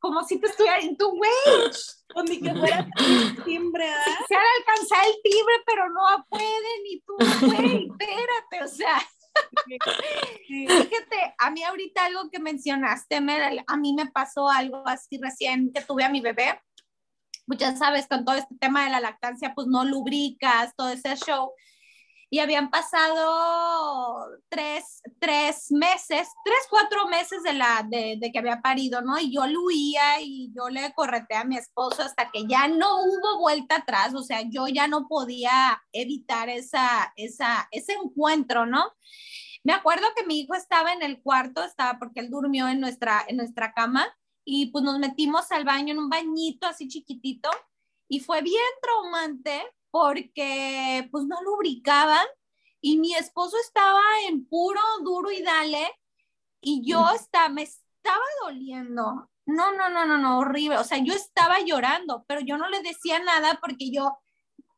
como 0.00 0.24
si 0.24 0.40
te 0.40 0.48
estuvieran 0.48 0.96
tu 0.96 1.08
güey. 1.08 1.70
O 2.16 2.24
ni 2.24 2.40
que 2.40 2.52
fuera 2.52 2.84
timbre, 3.44 3.88
¿ah? 3.88 4.24
Se 4.26 4.34
han 4.34 4.42
alcanzado 4.58 5.12
el 5.12 5.22
timbre, 5.22 5.54
pero 5.64 5.88
no 5.88 6.26
pueden, 6.28 6.86
y 6.90 7.00
tú, 7.02 7.14
güey, 7.46 7.86
espérate, 7.92 8.64
o 8.64 8.68
sea. 8.76 9.08
Fíjate, 10.48 11.34
a 11.38 11.50
mí 11.52 11.62
ahorita 11.62 12.06
algo 12.06 12.28
que 12.28 12.40
mencionaste, 12.40 13.18
a 13.18 13.76
mí 13.76 13.94
me 13.94 14.10
pasó 14.10 14.48
algo 14.48 14.82
así 14.84 15.16
recién 15.22 15.72
que 15.72 15.80
tuve 15.80 16.02
a 16.02 16.08
mi 16.08 16.20
bebé 16.20 16.58
pues 17.46 17.58
ya 17.58 17.76
sabes, 17.76 18.06
con 18.08 18.24
todo 18.24 18.36
este 18.36 18.54
tema 18.56 18.84
de 18.84 18.90
la 18.90 19.00
lactancia, 19.00 19.54
pues 19.54 19.66
no 19.66 19.84
lubricas, 19.84 20.74
todo 20.76 20.88
ese 20.90 21.16
show. 21.16 21.52
y 22.30 22.40
habían 22.40 22.68
pasado 22.70 24.26
tres, 24.48 25.02
tres 25.20 25.70
meses, 25.70 26.28
tres, 26.44 26.58
cuatro 26.68 27.06
meses 27.06 27.42
de, 27.44 27.52
la, 27.52 27.86
de, 27.88 28.16
de, 28.18 28.32
que 28.32 28.38
había 28.40 28.60
parido, 28.60 29.02
¿no? 29.02 29.18
Y 29.20 29.32
yo 29.32 29.46
lo 29.46 29.62
huía 29.64 30.20
y 30.20 30.52
yo 30.56 30.68
le 30.68 30.92
correté 30.94 31.36
a 31.36 31.44
mi 31.44 31.56
esposo 31.56 32.02
hasta 32.02 32.30
que 32.32 32.46
ya 32.48 32.66
no 32.66 32.96
hubo 33.04 33.38
vuelta 33.40 33.76
atrás, 33.76 34.14
o 34.14 34.22
sea, 34.22 34.42
yo 34.42 34.66
ya 34.68 34.88
no 34.88 35.06
podía 35.06 35.80
evitar 35.92 36.48
esa, 36.48 37.12
esa, 37.16 37.68
ese 37.70 37.92
encuentro, 37.92 38.66
¿no? 38.66 38.84
Me 39.62 39.72
acuerdo 39.72 40.06
que 40.16 40.26
mi 40.26 40.40
hijo 40.40 40.54
estaba 40.54 40.92
en 40.92 41.02
el 41.02 41.22
cuarto, 41.22 41.62
estaba 41.62 41.98
porque 41.98 42.20
él 42.20 42.30
durmió 42.30 42.68
en 42.68 42.80
nuestra, 42.80 43.24
en 43.28 43.36
nuestra 43.36 43.72
cama 43.74 44.06
y 44.44 44.66
pues 44.66 44.84
nos 44.84 44.98
metimos 44.98 45.50
al 45.52 45.64
baño 45.64 45.92
en 45.92 45.98
un 45.98 46.08
bañito 46.08 46.66
así 46.66 46.88
chiquitito 46.88 47.50
y 48.08 48.20
fue 48.20 48.42
bien 48.42 48.62
traumante 48.82 49.62
porque 49.90 51.08
pues 51.10 51.24
no 51.24 51.42
lubricaban 51.42 52.26
y 52.80 52.98
mi 52.98 53.14
esposo 53.14 53.56
estaba 53.58 54.02
en 54.28 54.46
puro 54.46 54.80
duro 55.02 55.30
y 55.30 55.42
dale 55.42 55.88
y 56.60 56.82
yo 56.84 57.08
estaba, 57.14 57.48
me 57.48 57.62
estaba 57.62 58.24
doliendo. 58.42 59.30
No, 59.46 59.72
no, 59.72 59.90
no, 59.90 60.06
no, 60.06 60.16
no, 60.16 60.38
horrible. 60.38 60.78
O 60.78 60.84
sea, 60.84 60.98
yo 60.98 61.12
estaba 61.12 61.60
llorando, 61.60 62.24
pero 62.26 62.40
yo 62.40 62.56
no 62.56 62.68
le 62.68 62.82
decía 62.82 63.18
nada 63.20 63.58
porque 63.60 63.90
yo 63.90 64.18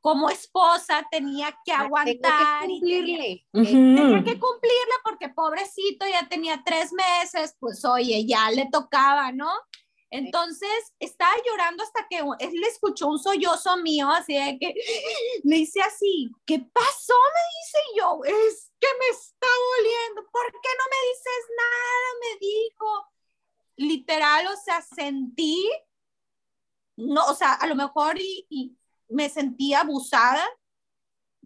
como 0.06 0.30
esposa 0.30 1.04
tenía 1.10 1.52
que 1.64 1.72
aguantar. 1.72 2.60
Que 2.60 2.68
cumplirle. 2.68 3.44
Y 3.52 3.64
tenía, 3.64 4.02
tenía, 4.02 4.24
que 4.24 4.38
cumplirle 4.38 4.94
porque 5.02 5.30
pobrecito 5.30 6.06
ya 6.06 6.28
tenía 6.28 6.62
tres 6.64 6.92
meses, 6.92 7.56
pues 7.58 7.84
oye, 7.84 8.24
ya 8.24 8.48
le 8.52 8.68
tocaba, 8.70 9.32
¿no? 9.32 9.50
Entonces 10.08 10.94
estaba 11.00 11.32
llorando 11.44 11.82
hasta 11.82 12.06
que 12.08 12.18
él 12.18 12.52
le 12.52 12.68
escuchó 12.68 13.08
un 13.08 13.18
sollozo 13.18 13.78
mío, 13.78 14.08
así 14.08 14.34
de 14.34 14.56
que 14.60 14.74
me 15.42 15.56
dice 15.56 15.80
así, 15.82 16.30
¿qué 16.46 16.60
pasó? 16.60 17.14
Me 17.34 17.40
dice 17.56 17.78
yo, 17.98 18.20
es 18.26 18.70
que 18.78 18.86
me 19.00 19.08
está 19.08 19.48
doliendo, 19.74 20.30
¿por 20.30 20.52
qué 20.52 20.68
no 20.78 20.84
me 20.88 21.08
dices 21.08 21.42
nada? 21.58 22.08
Me 22.20 22.46
dijo, 22.46 23.06
literal, 23.74 24.46
o 24.46 24.56
sea, 24.56 24.82
sentí, 24.82 25.68
no, 26.94 27.26
o 27.26 27.34
sea, 27.34 27.54
a 27.54 27.66
lo 27.66 27.74
mejor 27.74 28.20
y, 28.20 28.46
y 28.48 28.76
me 29.08 29.28
sentí 29.28 29.74
abusada 29.74 30.44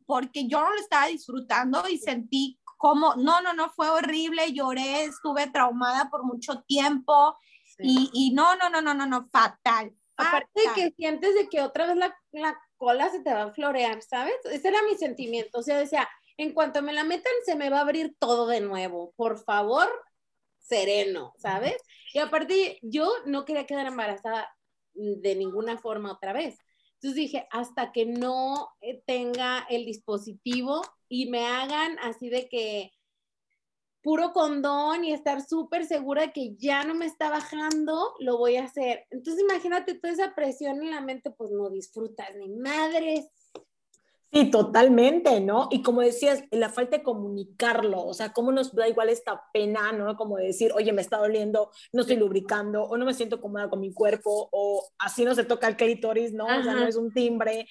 porque 0.07 0.49
yo 0.49 0.61
no 0.61 0.71
lo 0.71 0.81
estaba 0.81 1.07
disfrutando 1.07 1.89
y 1.89 1.99
sentí 1.99 2.59
como, 2.77 3.15
no, 3.17 3.43
no, 3.43 3.53
no, 3.53 3.71
fue 3.71 3.91
horrible, 3.91 4.53
lloré, 4.53 5.05
estuve 5.05 5.51
traumada 5.51 6.09
por 6.11 6.25
mucho 6.25 6.63
tiempo 6.63 7.37
y, 7.79 8.11
y, 8.13 8.33
no, 8.33 8.57
no, 8.57 8.71
no, 8.71 8.81
no, 8.81 8.95
no, 8.95 9.07
no, 9.07 9.29
fatal. 9.29 9.95
Aparte 10.17 10.61
de 10.61 10.69
que 10.75 10.91
sientes 10.97 11.35
de 11.35 11.49
que 11.49 11.63
otra 11.63 11.87
vez 11.87 11.97
la, 11.97 12.15
la, 12.33 12.59
cola 12.77 13.11
se 13.11 13.21
te 13.21 13.33
va 13.33 13.45
a 13.45 13.53
florear, 13.53 14.03
¿sabes? 14.03 14.35
Ese 14.45 14.69
era 14.69 14.83
mi 14.83 14.97
sentimiento. 14.97 15.59
O 15.59 15.63
sea, 15.63 15.79
decía, 15.79 16.09
en 16.37 16.53
cuanto 16.53 16.83
me 16.83 16.93
la 16.93 17.05
metan, 17.05 17.33
se 17.45 17.55
me 17.55 17.71
va 17.71 17.79
a 17.79 17.83
abrir 17.83 18.17
todo 18.19 18.47
de 18.47 18.61
nuevo. 18.61 19.13
Por 19.17 19.43
favor, 19.45 19.89
sereno, 20.59 21.35
¿sabes? 21.37 21.77
Y 22.15 22.19
aparte, 22.19 22.79
yo 22.83 23.11
no 23.27 23.45
quería 23.45 23.67
quedar 23.67 23.87
embarazada 23.87 24.49
de 24.95 25.35
ninguna 25.37 25.79
forma 25.79 26.13
otra 26.13 26.33
vez. 26.33 26.59
Entonces 27.01 27.17
dije, 27.17 27.49
hasta 27.51 27.93
que 27.93 28.05
no 28.05 28.69
eh, 28.83 29.03
tenga 29.07 29.67
el 29.71 29.87
dispositivo 29.87 30.83
y 31.09 31.31
me 31.31 31.47
hagan 31.47 31.99
así 32.01 32.29
de 32.29 32.47
que 32.51 32.93
puro 34.03 34.35
condón 34.35 35.05
y 35.05 35.13
estar 35.15 35.41
súper 35.41 35.87
segura 35.87 36.27
de 36.27 36.33
que 36.33 36.57
ya 36.57 36.85
no 36.85 36.95
me 36.95 37.07
está 37.07 37.31
bajando, 37.31 38.15
lo 38.19 38.37
voy 38.37 38.57
a 38.57 38.65
hacer. 38.65 39.07
Entonces 39.11 39.43
imagínate 39.43 39.95
toda 39.95 40.13
esa 40.13 40.35
presión 40.35 40.83
en 40.83 40.91
la 40.91 41.01
mente, 41.01 41.31
pues 41.31 41.51
no 41.51 41.71
disfrutas 41.71 42.37
ni 42.37 42.51
madres. 42.51 43.31
Sí, 44.33 44.49
totalmente, 44.49 45.41
¿no? 45.41 45.67
Y 45.73 45.83
como 45.83 46.03
decías, 46.03 46.45
la 46.53 46.69
falta 46.69 46.99
de 46.99 47.03
comunicarlo, 47.03 48.05
o 48.05 48.15
sea, 48.15 48.33
cómo 48.33 48.53
nos 48.53 48.73
da 48.73 48.89
igual 48.89 49.09
esta 49.09 49.43
pena, 49.53 49.91
¿no? 49.91 50.17
Como 50.17 50.37
decir, 50.37 50.71
oye, 50.73 50.93
me 50.93 51.03
está 51.03 51.17
doliendo, 51.17 51.73
no 51.93 52.03
estoy 52.03 52.15
lubricando, 52.15 52.85
o 52.85 52.97
no 52.97 53.05
me 53.05 53.15
siento 53.15 53.41
cómoda 53.41 53.69
con 53.69 53.81
mi 53.81 53.93
cuerpo, 53.93 54.49
o 54.53 54.89
así 55.01 55.25
no 55.25 55.35
se 55.35 55.43
toca 55.43 55.67
el 55.67 55.77
clítoris, 55.77 56.33
¿no? 56.33 56.47
Ajá. 56.47 56.61
O 56.61 56.63
sea, 56.63 56.75
no 56.75 56.87
es 56.87 56.95
un 56.95 57.13
timbre. 57.13 57.67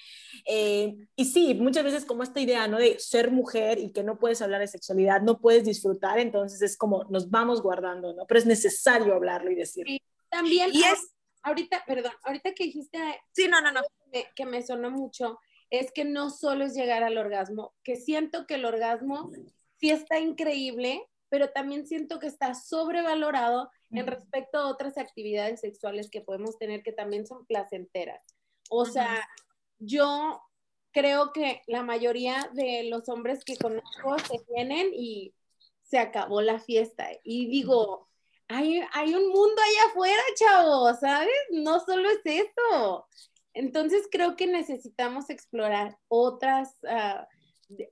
Eh, 0.46 0.98
y 1.16 1.24
sí, 1.24 1.54
muchas 1.54 1.82
veces 1.82 2.04
como 2.04 2.22
esta 2.22 2.40
idea, 2.40 2.68
¿no? 2.68 2.76
De 2.76 2.98
ser 2.98 3.30
mujer 3.30 3.78
y 3.78 3.90
que 3.90 4.02
no 4.02 4.18
puedes 4.18 4.42
hablar 4.42 4.60
de 4.60 4.66
sexualidad, 4.66 5.22
no 5.22 5.40
puedes 5.40 5.64
disfrutar, 5.64 6.18
entonces 6.18 6.60
es 6.60 6.76
como 6.76 7.04
nos 7.04 7.30
vamos 7.30 7.62
guardando, 7.62 8.12
¿no? 8.12 8.26
Pero 8.26 8.38
es 8.38 8.44
necesario 8.44 9.14
hablarlo 9.14 9.50
y 9.50 9.54
decirlo. 9.54 9.90
Sí, 9.90 10.02
también, 10.28 10.70
y 10.74 10.82
es, 10.82 11.14
ahorita, 11.42 11.84
perdón, 11.86 12.12
ahorita 12.22 12.52
que 12.52 12.64
dijiste... 12.64 12.98
Sí, 13.32 13.48
no, 13.48 13.62
no, 13.62 13.72
no. 13.72 13.80
Que, 14.12 14.26
que 14.34 14.44
me 14.44 14.60
sonó 14.62 14.90
mucho 14.90 15.38
es 15.70 15.92
que 15.92 16.04
no 16.04 16.30
solo 16.30 16.64
es 16.64 16.74
llegar 16.74 17.02
al 17.02 17.16
orgasmo, 17.16 17.72
que 17.82 17.96
siento 17.96 18.46
que 18.46 18.54
el 18.54 18.64
orgasmo 18.64 19.30
sí 19.78 19.90
está 19.90 20.18
increíble, 20.18 21.06
pero 21.28 21.50
también 21.50 21.86
siento 21.86 22.18
que 22.18 22.26
está 22.26 22.54
sobrevalorado 22.54 23.70
en 23.92 24.06
respecto 24.06 24.58
a 24.58 24.66
otras 24.66 24.98
actividades 24.98 25.60
sexuales 25.60 26.10
que 26.10 26.20
podemos 26.20 26.58
tener 26.58 26.82
que 26.82 26.92
también 26.92 27.26
son 27.26 27.46
placenteras. 27.46 28.20
O 28.68 28.84
sea, 28.84 29.28
yo 29.78 30.42
creo 30.92 31.32
que 31.32 31.62
la 31.66 31.82
mayoría 31.82 32.50
de 32.52 32.84
los 32.84 33.08
hombres 33.08 33.44
que 33.44 33.56
conozco 33.56 34.18
se 34.18 34.38
tienen 34.52 34.90
y 34.92 35.34
se 35.82 35.98
acabó 35.98 36.40
la 36.40 36.58
fiesta. 36.58 37.08
Y 37.22 37.46
digo, 37.46 38.08
hay, 38.48 38.82
hay 38.92 39.14
un 39.14 39.28
mundo 39.28 39.62
allá 39.62 39.90
afuera, 39.90 40.22
chavos, 40.34 41.00
¿sabes? 41.00 41.30
No 41.50 41.80
solo 41.80 42.08
es 42.10 42.20
esto. 42.24 43.08
Entonces 43.54 44.08
creo 44.10 44.36
que 44.36 44.46
necesitamos 44.46 45.30
explorar 45.30 45.98
otras, 46.08 46.76
uh, 46.82 47.24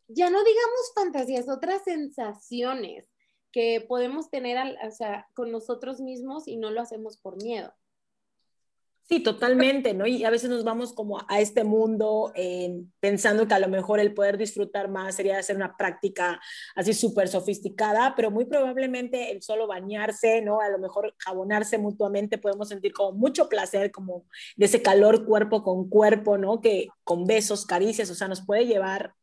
ya 0.08 0.30
no 0.30 0.44
digamos 0.44 0.92
fantasías, 0.94 1.48
otras 1.48 1.82
sensaciones 1.84 3.08
que 3.52 3.84
podemos 3.86 4.30
tener 4.30 4.76
o 4.86 4.90
sea, 4.90 5.26
con 5.34 5.50
nosotros 5.50 6.00
mismos 6.00 6.46
y 6.46 6.56
no 6.56 6.70
lo 6.70 6.80
hacemos 6.80 7.16
por 7.18 7.42
miedo. 7.42 7.72
Sí, 9.08 9.20
totalmente, 9.20 9.94
¿no? 9.94 10.06
Y 10.06 10.22
a 10.24 10.30
veces 10.30 10.50
nos 10.50 10.64
vamos 10.64 10.92
como 10.92 11.24
a 11.28 11.40
este 11.40 11.64
mundo 11.64 12.30
eh, 12.34 12.82
pensando 13.00 13.48
que 13.48 13.54
a 13.54 13.58
lo 13.58 13.68
mejor 13.68 14.00
el 14.00 14.12
poder 14.12 14.36
disfrutar 14.36 14.90
más 14.90 15.14
sería 15.14 15.38
hacer 15.38 15.56
una 15.56 15.78
práctica 15.78 16.38
así 16.76 16.92
súper 16.92 17.28
sofisticada, 17.28 18.12
pero 18.14 18.30
muy 18.30 18.44
probablemente 18.44 19.30
el 19.30 19.40
solo 19.40 19.66
bañarse, 19.66 20.42
¿no? 20.42 20.60
A 20.60 20.68
lo 20.68 20.78
mejor 20.78 21.14
jabonarse 21.16 21.78
mutuamente 21.78 22.36
podemos 22.36 22.68
sentir 22.68 22.92
como 22.92 23.12
mucho 23.12 23.48
placer, 23.48 23.90
como 23.92 24.26
de 24.56 24.66
ese 24.66 24.82
calor 24.82 25.24
cuerpo 25.24 25.62
con 25.62 25.88
cuerpo, 25.88 26.36
¿no? 26.36 26.60
Que 26.60 26.88
con 27.02 27.24
besos, 27.24 27.64
caricias, 27.64 28.10
o 28.10 28.14
sea, 28.14 28.28
nos 28.28 28.44
puede 28.44 28.66
llevar 28.66 29.14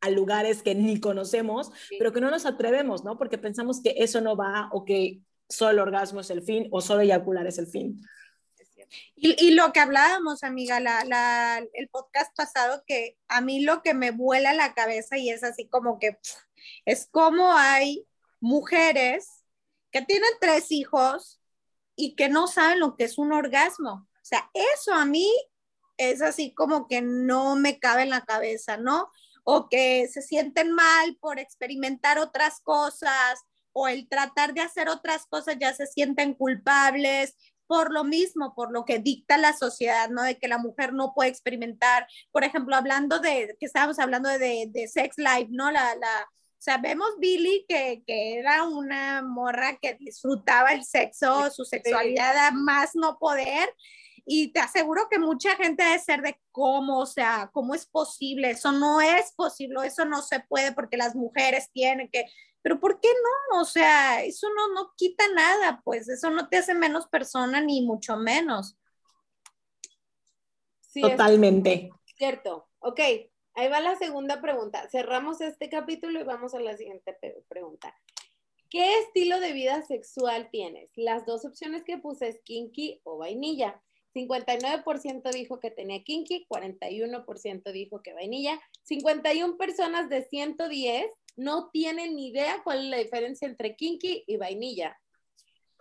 a 0.00 0.10
lugares 0.10 0.62
que 0.62 0.76
ni 0.76 1.00
conocemos, 1.00 1.72
sí. 1.88 1.96
pero 1.98 2.12
que 2.12 2.20
no 2.20 2.30
nos 2.30 2.46
atrevemos, 2.46 3.02
¿no? 3.02 3.18
Porque 3.18 3.38
pensamos 3.38 3.82
que 3.82 3.96
eso 3.98 4.20
no 4.20 4.36
va 4.36 4.68
o 4.70 4.84
que 4.84 5.20
solo 5.48 5.72
el 5.72 5.78
orgasmo 5.80 6.20
es 6.20 6.30
el 6.30 6.42
fin 6.42 6.68
o 6.70 6.80
solo 6.80 7.00
eyacular 7.00 7.48
es 7.48 7.58
el 7.58 7.66
fin. 7.66 8.00
Y, 9.14 9.36
y, 9.44 9.52
lo 9.52 9.72
que 9.72 9.80
hablábamos, 9.80 10.42
amiga, 10.42 10.80
la, 10.80 11.04
la, 11.04 11.64
el 11.74 11.88
podcast 11.88 12.34
pasado, 12.36 12.82
que 12.86 13.18
a 13.28 13.40
mí 13.40 13.62
lo 13.62 13.82
que 13.82 13.94
me 13.94 14.10
vuela 14.10 14.52
la 14.52 14.74
cabeza 14.74 15.16
y 15.16 15.30
es 15.30 15.44
así 15.44 15.68
como 15.68 15.98
que 15.98 16.18
es 16.84 17.06
como 17.06 17.52
hay 17.52 18.06
mujeres 18.40 19.44
que 19.90 20.02
tienen 20.02 20.30
tres 20.40 20.70
hijos 20.70 21.40
y 21.96 22.16
que 22.16 22.28
no 22.28 22.46
saben 22.48 22.80
lo 22.80 22.96
que 22.96 23.04
es 23.04 23.18
un 23.18 23.32
orgasmo. 23.32 23.92
O 23.92 24.24
sea, 24.24 24.50
eso 24.54 24.92
a 24.94 25.04
mí 25.04 25.30
es 25.96 26.22
así 26.22 26.54
como 26.54 26.88
que 26.88 27.02
no 27.02 27.56
me 27.56 27.78
cabe 27.78 28.02
en 28.02 28.10
la 28.10 28.24
cabeza, 28.24 28.76
¿no? 28.76 29.10
O 29.44 29.68
que 29.68 30.08
se 30.08 30.22
sienten 30.22 30.72
mal 30.72 31.16
por 31.20 31.38
experimentar 31.38 32.18
otras 32.18 32.60
cosas 32.60 33.44
o 33.72 33.88
el 33.88 34.08
tratar 34.08 34.54
de 34.54 34.60
hacer 34.60 34.88
otras 34.88 35.26
cosas 35.26 35.56
ya 35.60 35.72
se 35.74 35.86
sienten 35.86 36.34
culpables 36.34 37.36
por 37.72 37.90
lo 37.90 38.04
mismo, 38.04 38.54
por 38.54 38.70
lo 38.70 38.84
que 38.84 38.98
dicta 38.98 39.38
la 39.38 39.54
sociedad, 39.54 40.10
¿no? 40.10 40.22
De 40.24 40.36
que 40.36 40.46
la 40.46 40.58
mujer 40.58 40.92
no 40.92 41.14
puede 41.14 41.30
experimentar, 41.30 42.06
por 42.30 42.44
ejemplo, 42.44 42.76
hablando 42.76 43.18
de, 43.18 43.56
que 43.58 43.64
estábamos 43.64 43.98
hablando 43.98 44.28
de, 44.28 44.66
de 44.68 44.88
sex 44.88 45.16
life, 45.16 45.48
¿no? 45.48 45.70
La, 45.70 45.94
la, 45.94 46.28
sabemos 46.58 47.08
Billy 47.18 47.64
que, 47.66 48.02
que, 48.06 48.34
era 48.34 48.64
una 48.64 49.22
morra 49.22 49.78
que 49.80 49.94
disfrutaba 49.94 50.74
el 50.74 50.84
sexo, 50.84 51.48
su 51.50 51.64
sexualidad 51.64 52.36
a 52.36 52.50
más 52.50 52.90
no 52.92 53.16
poder, 53.18 53.74
y 54.26 54.52
te 54.52 54.60
aseguro 54.60 55.08
que 55.10 55.18
mucha 55.18 55.56
gente 55.56 55.82
debe 55.82 55.98
ser 55.98 56.20
de 56.20 56.38
cómo, 56.50 56.98
o 56.98 57.06
sea, 57.06 57.48
cómo 57.54 57.74
es 57.74 57.86
posible, 57.86 58.50
eso 58.50 58.70
no 58.72 59.00
es 59.00 59.32
posible, 59.32 59.86
eso 59.86 60.04
no 60.04 60.20
se 60.20 60.40
puede 60.40 60.72
porque 60.72 60.98
las 60.98 61.14
mujeres 61.14 61.70
tienen 61.72 62.10
que, 62.12 62.26
pero 62.62 62.78
¿por 62.78 63.00
qué 63.00 63.08
no? 63.08 63.60
O 63.60 63.64
sea, 63.64 64.24
eso 64.24 64.48
no, 64.54 64.72
no 64.72 64.92
quita 64.96 65.24
nada, 65.34 65.82
pues 65.84 66.08
eso 66.08 66.30
no 66.30 66.48
te 66.48 66.58
hace 66.58 66.74
menos 66.74 67.08
persona 67.08 67.60
ni 67.60 67.82
mucho 67.82 68.16
menos. 68.16 68.76
Sí, 70.80 71.00
Totalmente. 71.00 71.90
Es 72.06 72.14
cierto. 72.16 72.68
Ok, 72.78 73.00
ahí 73.54 73.68
va 73.68 73.80
la 73.80 73.96
segunda 73.96 74.40
pregunta. 74.40 74.88
Cerramos 74.90 75.40
este 75.40 75.68
capítulo 75.68 76.20
y 76.20 76.24
vamos 76.24 76.54
a 76.54 76.60
la 76.60 76.76
siguiente 76.76 77.16
pregunta. 77.48 77.96
¿Qué 78.70 78.98
estilo 79.00 79.40
de 79.40 79.52
vida 79.52 79.82
sexual 79.82 80.48
tienes? 80.50 80.90
Las 80.94 81.26
dos 81.26 81.44
opciones 81.44 81.84
que 81.84 81.98
puse 81.98 82.28
es 82.28 82.40
kinky 82.42 83.00
o 83.04 83.18
vainilla. 83.18 83.82
59% 84.14 85.30
dijo 85.32 85.58
que 85.60 85.70
tenía 85.70 86.02
kinky, 86.02 86.46
41% 86.48 87.72
dijo 87.72 88.02
que 88.02 88.12
vainilla, 88.12 88.60
51 88.82 89.56
personas 89.56 90.08
de 90.08 90.22
110 90.22 91.06
no 91.36 91.70
tienen 91.70 92.16
ni 92.16 92.28
idea 92.28 92.62
cuál 92.62 92.84
es 92.84 92.84
la 92.84 92.96
diferencia 92.98 93.46
entre 93.48 93.76
kinky 93.76 94.24
y 94.26 94.36
vainilla. 94.36 94.98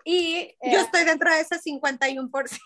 Y 0.03 0.35
eh, 0.35 0.57
yo 0.71 0.79
estoy 0.79 1.03
dentro 1.03 1.31
de 1.31 1.41
ese 1.41 1.55
51%. 1.55 2.59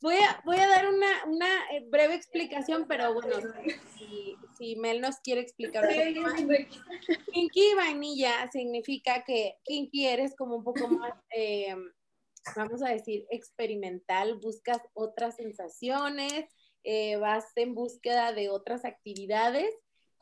voy, 0.00 0.16
a, 0.16 0.42
voy 0.44 0.56
a 0.56 0.68
dar 0.68 0.88
una, 0.88 1.24
una 1.26 1.70
eh, 1.72 1.84
breve 1.88 2.14
explicación, 2.14 2.86
pero 2.88 3.14
bueno, 3.14 3.36
si, 4.56 4.76
Mel 4.76 5.00
nos 5.00 5.20
quiere 5.20 5.40
explicar. 5.40 5.88
kinky 5.88 7.70
y 7.70 7.74
vainilla 7.74 8.50
significa 8.50 9.24
que 9.24 9.56
kinky 9.64 10.06
eres 10.06 10.34
como 10.36 10.56
un 10.56 10.64
poco 10.64 10.88
más, 10.88 11.14
eh, 11.36 11.74
vamos 12.56 12.82
a 12.82 12.88
decir, 12.88 13.26
experimental, 13.30 14.38
buscas 14.38 14.80
otras 14.94 15.36
sensaciones, 15.36 16.46
vas 17.20 17.44
en 17.56 17.74
búsqueda 17.74 18.32
de 18.32 18.50
otras 18.50 18.84
actividades 18.84 19.72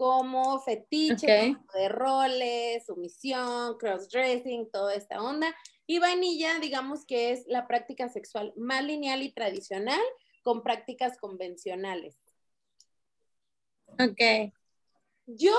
como 0.00 0.58
fetiche, 0.60 1.58
de 1.74 1.88
roles, 1.90 2.86
sumisión, 2.86 3.76
cross-dressing, 3.76 4.70
toda 4.72 4.94
esta 4.94 5.22
onda. 5.22 5.54
Y 5.86 5.98
vainilla, 5.98 6.58
digamos 6.58 7.04
que 7.04 7.32
es 7.32 7.44
la 7.48 7.66
práctica 7.66 8.08
sexual 8.08 8.54
más 8.56 8.82
lineal 8.82 9.20
y 9.22 9.30
tradicional 9.30 10.00
con 10.42 10.62
prácticas 10.62 11.18
convencionales. 11.18 12.16
Ok. 13.88 14.54
Yo, 15.26 15.54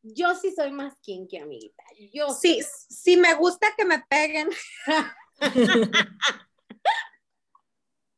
yo 0.00 0.34
sí 0.34 0.50
soy 0.56 0.72
más 0.72 0.94
kinky, 1.02 1.36
amiguita. 1.36 1.84
Yo 2.14 2.30
sí, 2.30 2.62
sí 2.88 3.18
me 3.18 3.34
gusta 3.34 3.66
que 3.76 3.84
me 3.84 4.02
peguen. 4.08 4.48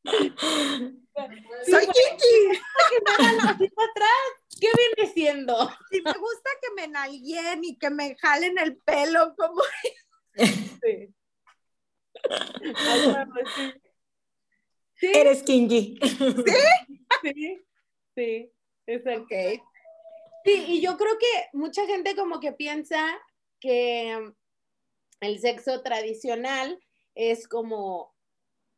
Soy 1.67 1.87
Kiki. 1.87 2.61
¿Qué 4.61 4.69
viene 4.77 5.13
siendo? 5.13 5.71
Sí, 5.91 6.01
me 6.03 6.13
gusta 6.13 6.51
que 6.61 6.75
me 6.77 6.89
nalguen 6.89 7.65
y 7.65 7.79
que 7.79 7.91
me 7.91 8.17
jalen 8.17 8.59
el 8.59 8.77
pelo 8.79 9.35
como... 9.37 9.63
Sí. 10.81 11.13
sí. 14.95 15.11
Eres 15.13 15.43
kinky. 15.43 15.99
¿Sí? 16.01 16.23
Sí, 17.23 17.67
sí, 18.15 18.53
es 18.87 19.03
ok. 19.07 19.33
Sí, 20.45 20.65
y 20.69 20.81
yo 20.81 20.97
creo 20.97 21.19
que 21.19 21.49
mucha 21.53 21.85
gente 21.87 22.15
como 22.15 22.39
que 22.39 22.53
piensa 22.53 23.21
que 23.61 24.33
el 25.21 25.41
sexo 25.41 25.83
tradicional 25.83 26.79
es 27.15 27.49
como 27.49 28.15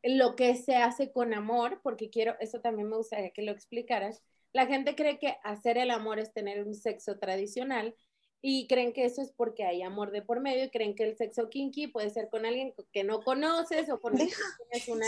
lo 0.03 0.37
que 0.37 0.55
se 0.57 0.77
hace 0.77 1.13
con 1.13 1.35
amor, 1.35 1.81
porque 1.83 2.11
quiero, 2.11 2.37
eso 2.41 2.61
también 2.61 2.89
me 2.89 2.97
gustaría 2.97 3.31
que 3.31 3.43
lo 3.43 3.53
explicaras. 3.53 4.23
La 4.53 4.67
gente 4.67 4.95
cree 4.95 5.19
que 5.19 5.37
hacer 5.45 5.79
el 5.79 5.91
amor 5.91 6.19
es 6.19 6.33
tener 6.33 6.65
un 6.65 6.75
sexo 6.75 7.19
tradicional 7.19 7.95
y 8.43 8.67
creen 8.67 8.93
que 8.93 9.05
eso 9.05 9.21
es 9.21 9.33
porque 9.33 9.65
hay 9.65 9.83
amor 9.83 10.11
de 10.11 10.23
por 10.23 10.41
medio 10.41 10.65
y 10.65 10.71
creen 10.71 10.95
que 10.95 11.05
el 11.05 11.17
sexo 11.17 11.51
kinky 11.51 11.89
puede 11.89 12.09
ser 12.11 12.31
con 12.31 12.47
alguien 12.47 12.75
que 12.93 13.05
no 13.05 13.21
conoces 13.21 13.91
o 13.91 14.01
con 14.01 14.15
alguien 14.15 14.31
que 14.31 14.81
tienes 14.81 14.89
una, 14.89 15.07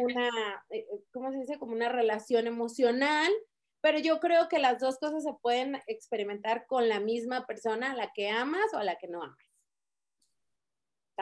una, 0.00 0.64
eh, 0.70 0.78
eh, 0.78 1.00
¿cómo 1.12 1.30
se 1.30 1.38
dice? 1.38 1.58
Como 1.58 1.72
una 1.72 1.88
relación 1.88 2.46
emocional, 2.48 3.30
pero 3.80 4.00
yo 4.00 4.18
creo 4.18 4.48
que 4.48 4.58
las 4.58 4.80
dos 4.80 4.98
cosas 4.98 5.22
se 5.22 5.32
pueden 5.40 5.80
experimentar 5.86 6.66
con 6.66 6.88
la 6.88 6.98
misma 6.98 7.46
persona 7.46 7.92
a 7.92 7.96
la 7.96 8.12
que 8.12 8.28
amas 8.28 8.74
o 8.74 8.78
a 8.78 8.84
la 8.84 8.96
que 8.96 9.06
no 9.06 9.22
amas. 9.22 9.47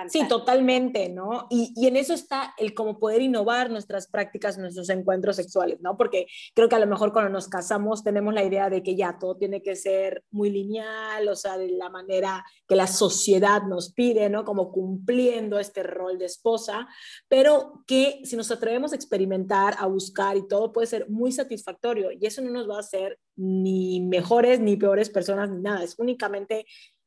Sí, 0.08 0.28
totalmente, 0.28 1.08
¿no? 1.08 1.46
Y, 1.48 1.72
y, 1.74 1.86
en 1.86 1.96
eso 1.96 2.12
está 2.12 2.54
el 2.58 2.74
cómo 2.74 2.98
poder 2.98 3.22
innovar 3.22 3.70
nuestras 3.70 4.08
prácticas, 4.08 4.58
nuestros 4.58 4.90
encuentros 4.90 5.36
sexuales, 5.36 5.80
¿no? 5.80 5.96
Porque 5.96 6.26
creo 6.54 6.68
que 6.68 6.76
a 6.76 6.78
lo 6.78 6.86
mejor 6.86 7.12
cuando 7.12 7.30
nos 7.30 7.48
casamos 7.48 8.04
tenemos 8.04 8.34
la 8.34 8.44
idea 8.44 8.68
de 8.68 8.82
que 8.82 8.94
ya 8.94 9.18
todo 9.18 9.36
tiene 9.36 9.62
que 9.62 9.74
ser 9.74 10.22
muy 10.30 10.50
lineal, 10.50 11.28
o 11.28 11.34
sea, 11.34 11.56
de 11.56 11.68
la 11.68 11.88
manera 11.88 12.44
que 12.68 12.76
la 12.76 12.86
sociedad 12.86 13.62
nos 13.62 13.92
pide, 13.92 14.28
¿no? 14.28 14.44
Como 14.44 14.70
cumpliendo 14.70 15.58
este 15.58 15.82
rol 15.82 16.18
de 16.18 16.26
esposa, 16.26 16.86
pero 17.28 17.82
que 17.86 18.20
si 18.24 18.36
nos 18.36 18.50
atrevemos 18.50 18.92
a 18.92 18.96
experimentar, 18.96 19.76
a 19.78 19.86
buscar 19.86 20.36
y 20.36 20.46
todo 20.46 20.72
puede 20.72 20.86
ser 20.86 21.08
muy 21.08 21.32
satisfactorio 21.32 22.10
y 22.12 22.26
eso 22.26 22.42
no 22.42 22.50
nos 22.50 22.68
va 22.68 22.76
a 22.76 22.80
hacer 22.80 23.18
ni 23.36 24.00
mejores 24.00 24.60
ni 24.60 24.76
peores 24.76 25.10
personas 25.10 25.50
ni 25.50 25.60
nada, 25.60 25.82
es 25.82 25.94
únicamente 25.98 26.66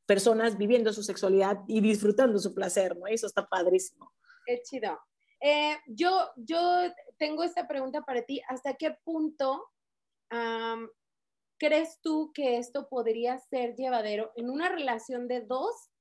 personas 0.09 0.57
viviendo 0.57 0.91
su 0.91 1.03
sexualidad 1.03 1.59
y 1.67 1.81
disfrutando 1.81 2.39
su 2.39 2.55
placer, 2.55 2.97
¿no? 2.97 3.05
Eso 3.05 3.27
está 3.27 3.47
padrísimo. 3.47 4.11
Qué 4.43 4.59
chido. 4.63 4.99
Eh, 5.39 5.77
yo, 5.85 6.31
yo 6.35 6.59
tengo 7.19 7.43
esta 7.43 7.67
pregunta 7.67 8.01
para 8.01 8.23
ti. 8.23 8.41
¿Hasta 8.47 8.73
qué 8.73 8.97
punto 9.03 9.69
crees 11.59 11.99
tú 12.01 12.31
que 12.33 12.57
esto 12.57 12.89
podría 12.89 13.37
ser 13.37 13.75
llevadero 13.75 14.31
en 14.35 14.49
una 14.49 14.69
relación 14.69 15.27
de 15.27 15.41
dos 15.41 15.91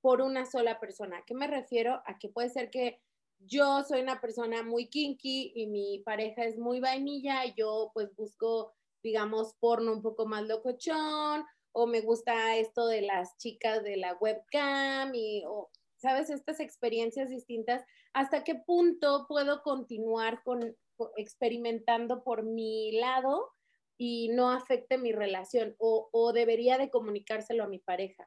por 0.00 0.22
una 0.22 0.44
sola 0.44 0.80
persona? 0.80 1.18
¿A 1.18 1.24
qué 1.24 1.36
me 1.36 1.46
refiero? 1.46 2.02
A 2.04 2.18
que 2.18 2.28
puede 2.28 2.50
ser 2.50 2.68
que 2.68 3.00
yo 3.38 3.84
soy 3.84 4.00
una 4.00 4.20
persona 4.20 4.64
muy 4.64 4.88
kinky 4.88 5.52
y 5.54 5.68
mi 5.68 6.00
pareja 6.00 6.42
es 6.42 6.58
muy 6.58 6.80
vainilla 6.80 7.46
y 7.46 7.54
yo 7.56 7.92
pues 7.94 8.12
busco, 8.16 8.74
digamos, 9.04 9.54
porno 9.60 9.92
un 9.92 10.02
poco 10.02 10.26
más 10.26 10.48
locochón 10.48 11.44
o 11.78 11.86
me 11.86 12.00
gusta 12.00 12.56
esto 12.56 12.86
de 12.86 13.02
las 13.02 13.36
chicas 13.36 13.84
de 13.84 13.98
la 13.98 14.14
webcam 14.14 15.14
y, 15.14 15.44
o, 15.46 15.70
¿sabes? 15.96 16.30
Estas 16.30 16.58
experiencias 16.58 17.28
distintas. 17.28 17.84
¿Hasta 18.14 18.44
qué 18.44 18.54
punto 18.54 19.26
puedo 19.28 19.62
continuar 19.62 20.42
con, 20.42 20.74
experimentando 21.18 22.24
por 22.24 22.44
mi 22.44 22.92
lado 22.92 23.52
y 23.98 24.30
no 24.30 24.50
afecte 24.50 24.96
mi 24.96 25.12
relación? 25.12 25.76
O, 25.76 26.08
o 26.12 26.32
debería 26.32 26.78
de 26.78 26.88
comunicárselo 26.88 27.64
a 27.64 27.68
mi 27.68 27.78
pareja? 27.78 28.26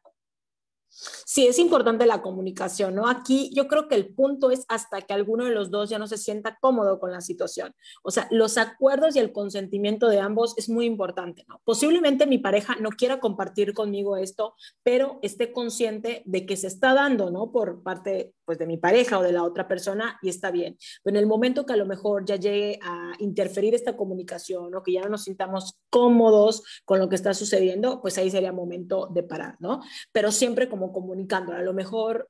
Sí, 0.90 1.48
es 1.48 1.60
importante 1.60 2.06
la 2.06 2.22
comunicación, 2.22 2.96
¿no? 2.96 3.08
Aquí 3.08 3.52
yo 3.54 3.68
creo 3.68 3.88
que 3.88 3.96
el 3.96 4.14
punto 4.14 4.52
es 4.52 4.66
hasta 4.68 5.02
que 5.02 5.14
alguno 5.14 5.46
de 5.46 5.52
los 5.52 5.72
dos 5.72 5.90
ya 5.90 6.00
no 6.00 6.08
se 6.08 6.18
sienta 6.18 6.58
cómodo 6.60 7.00
con 7.00 7.12
la 7.12 7.22
situación. 7.22 7.74
O 8.04 8.12
sea, 8.12 8.28
los 8.32 8.58
acuerdos 8.58 9.16
y 9.16 9.20
el 9.20 9.32
consentimiento 9.32 10.08
de 10.08 10.20
ambos 10.20 10.58
es 10.58 10.70
muy 10.70 10.86
importante, 10.86 11.46
¿no? 11.48 11.62
Posiblemente 11.64 12.28
mi 12.28 12.40
pareja 12.40 12.76
no 12.80 12.90
quiera 12.90 13.20
compartir 13.20 13.74
conmigo 13.74 14.18
esto, 14.18 14.56
pero 14.84 15.20
esté 15.22 15.52
consciente 15.52 16.24
de 16.26 16.46
que 16.46 16.58
se 16.58 16.68
está 16.68 16.94
dando, 16.94 17.32
¿no? 17.32 17.52
Por 17.52 17.84
parte, 17.84 18.34
pues, 18.46 18.58
de 18.58 18.66
mi 18.66 18.78
pareja 18.78 19.20
o 19.20 19.24
de 19.24 19.32
la 19.32 19.44
otra 19.44 19.68
persona 19.68 20.18
y 20.22 20.30
está 20.30 20.50
bien. 20.50 20.78
Pero 21.04 21.16
en 21.18 21.22
el 21.22 21.28
momento 21.28 21.66
que 21.66 21.74
a 21.74 21.78
lo 21.78 21.86
mejor 21.86 22.26
ya 22.26 22.36
llegue 22.36 22.80
a 22.82 23.14
interferir 23.20 23.76
esta 23.76 23.96
comunicación 23.96 24.74
o 24.74 24.82
que 24.82 24.94
ya 24.94 25.02
no 25.02 25.10
nos 25.10 25.26
sintamos 25.26 25.80
cómodos 25.90 26.64
con 26.86 27.00
lo 27.00 27.10
que 27.10 27.16
está 27.16 27.34
sucediendo, 27.34 28.02
pues 28.02 28.18
ahí 28.18 28.32
sería 28.32 28.52
momento 28.52 29.08
de 29.12 29.24
parar, 29.24 29.56
¿no? 29.60 29.82
Pero 30.12 30.32
siempre 30.32 30.68
como 30.68 30.79
como 30.80 30.94
comunicando. 30.94 31.54
A 31.54 31.62
lo 31.62 31.74
mejor 31.74 32.30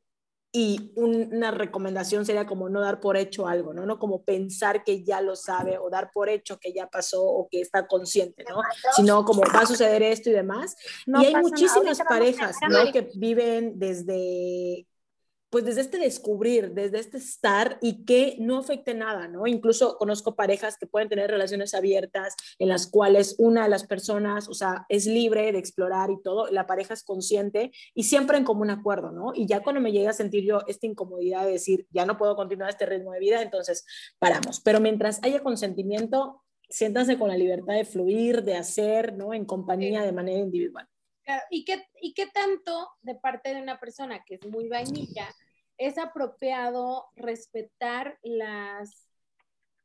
y 0.52 0.92
una 0.96 1.52
recomendación 1.52 2.26
sería 2.26 2.48
como 2.48 2.70
no 2.70 2.82
dar 2.82 3.00
por 3.00 3.18
hecho 3.18 3.48
algo, 3.48 3.72
¿no? 3.72 3.86
No 3.86 4.00
como 4.00 4.24
pensar 4.24 4.84
que 4.84 5.04
ya 5.04 5.22
lo 5.22 5.36
sabe 5.36 5.78
o 5.78 5.92
dar 5.92 6.10
por 6.12 6.28
hecho 6.28 6.58
que 6.58 6.74
ya 6.74 6.88
pasó 6.88 7.24
o 7.24 7.48
que 7.48 7.62
está 7.62 7.86
consciente, 7.86 8.44
¿no? 8.50 8.62
Sino 8.96 9.24
como 9.26 9.44
va 9.44 9.62
a 9.62 9.66
suceder 9.68 10.02
esto 10.02 10.32
y 10.32 10.34
demás. 10.34 10.76
y 11.06 11.26
hay 11.26 11.36
muchísimas 11.36 12.00
parejas, 12.02 12.58
¿no? 12.68 12.92
Que 12.92 13.12
viven 13.14 13.78
desde 13.78 14.88
pues 15.50 15.66
desde 15.66 15.82
este 15.82 15.98
descubrir, 15.98 16.74
desde 16.74 17.00
este 17.00 17.18
estar 17.18 17.78
y 17.82 18.06
que 18.06 18.36
no 18.40 18.60
afecte 18.60 18.94
nada, 18.94 19.28
¿no? 19.28 19.48
Incluso 19.48 19.98
conozco 19.98 20.36
parejas 20.36 20.78
que 20.78 20.88
pueden 20.88 21.10
tener 21.10 21.30
relaciones 21.30 21.74
abiertas 21.74 22.36
en 22.60 22.70
las 22.70 22.88
cuales 22.88 23.36
una 23.40 23.64
de 23.64 23.70
las 23.70 23.86
personas, 23.86 24.48
o 24.48 24.54
sea, 24.54 24.86
es 24.90 25.06
libre 25.06 25.52
de 25.52 25.60
explorar 25.60 26.12
y 26.12 26.22
todo, 26.22 26.48
la 26.52 26.68
pareja 26.68 26.94
es 26.94 27.04
consciente 27.04 27.72
y 27.94 28.04
siempre 28.04 28.38
en 28.38 28.44
común 28.44 28.70
acuerdo, 28.70 29.12
¿no? 29.12 29.32
Y 29.34 29.48
ya 29.48 29.62
cuando 29.64 29.82
me 29.82 29.92
llega 29.92 30.12
a 30.12 30.14
sentir 30.14 30.44
yo 30.44 30.62
esta 30.68 30.86
incomodidad 30.86 31.46
de 31.46 31.54
decir, 31.54 31.88
ya 31.92 32.06
no 32.06 32.18
puedo 32.18 32.36
continuar 32.36 32.70
este 32.70 32.86
ritmo 32.86 33.12
de 33.14 33.20
vida, 33.20 33.42
entonces 33.42 33.86
paramos. 34.20 34.62
Pero 34.62 34.80
mientras 34.80 35.20
haya 35.24 35.42
consentimiento, 35.42 36.44
siéntanse 36.70 37.18
con 37.18 37.30
la 37.30 37.38
libertad 37.38 37.74
de 37.74 37.86
fluir, 37.86 38.44
de 38.44 38.56
hacer, 38.56 39.14
¿no? 39.14 39.34
En 39.34 39.46
compañía 39.46 40.04
de 40.04 40.12
manera 40.12 40.40
individual. 40.40 40.88
¿Y 41.50 41.66
qué, 41.66 41.84
¿Y 42.02 42.14
qué 42.14 42.28
tanto 42.28 42.90
de 43.02 43.16
parte 43.16 43.54
de 43.54 43.62
una 43.62 43.80
persona 43.80 44.24
que 44.26 44.36
es 44.36 44.46
muy 44.46 44.68
vainilla 44.68 45.28
es 45.78 45.98
apropiado 45.98 47.06
respetar 47.16 48.20
las, 48.22 49.08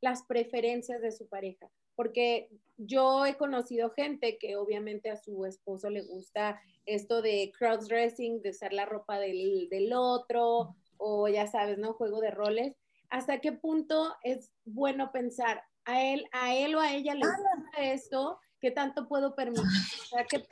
las 0.00 0.22
preferencias 0.24 1.00
de 1.02 1.12
su 1.12 1.28
pareja? 1.28 1.70
Porque 1.96 2.48
yo 2.76 3.24
he 3.26 3.36
conocido 3.36 3.90
gente 3.90 4.38
que 4.38 4.56
obviamente 4.56 5.10
a 5.10 5.16
su 5.16 5.44
esposo 5.44 5.90
le 5.90 6.02
gusta 6.02 6.60
esto 6.86 7.22
de 7.22 7.52
cross-dressing, 7.56 8.42
de 8.42 8.50
usar 8.50 8.72
la 8.72 8.84
ropa 8.84 9.18
del, 9.18 9.68
del 9.70 9.92
otro, 9.92 10.74
o 10.96 11.28
ya 11.28 11.46
sabes, 11.46 11.78
¿no? 11.78 11.94
Juego 11.94 12.20
de 12.20 12.30
roles. 12.30 12.74
¿Hasta 13.10 13.40
qué 13.40 13.52
punto 13.52 14.16
es 14.22 14.50
bueno 14.64 15.12
pensar 15.12 15.62
a 15.84 16.02
él, 16.02 16.26
a 16.32 16.54
él 16.54 16.74
o 16.74 16.80
a 16.80 16.92
ella 16.92 17.14
le 17.14 17.26
gusta 17.26 17.92
esto? 17.92 18.40
¿Qué 18.60 18.70
tanto 18.70 19.06
puedo 19.06 19.34
permitir? 19.34 19.64
O 19.64 20.06
sea, 20.06 20.24
¿qué, 20.24 20.44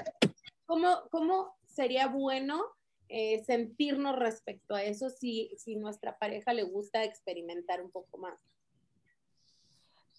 ¿Cómo, 1.10 1.54
sería 1.66 2.08
bueno 2.08 2.64
eh, 3.08 3.44
sentirnos 3.44 4.18
respecto 4.18 4.74
a 4.74 4.82
eso 4.82 5.10
si, 5.10 5.54
si 5.58 5.76
nuestra 5.76 6.18
pareja 6.18 6.54
le 6.54 6.62
gusta 6.62 7.04
experimentar 7.04 7.82
un 7.82 7.90
poco 7.90 8.16
más? 8.16 8.38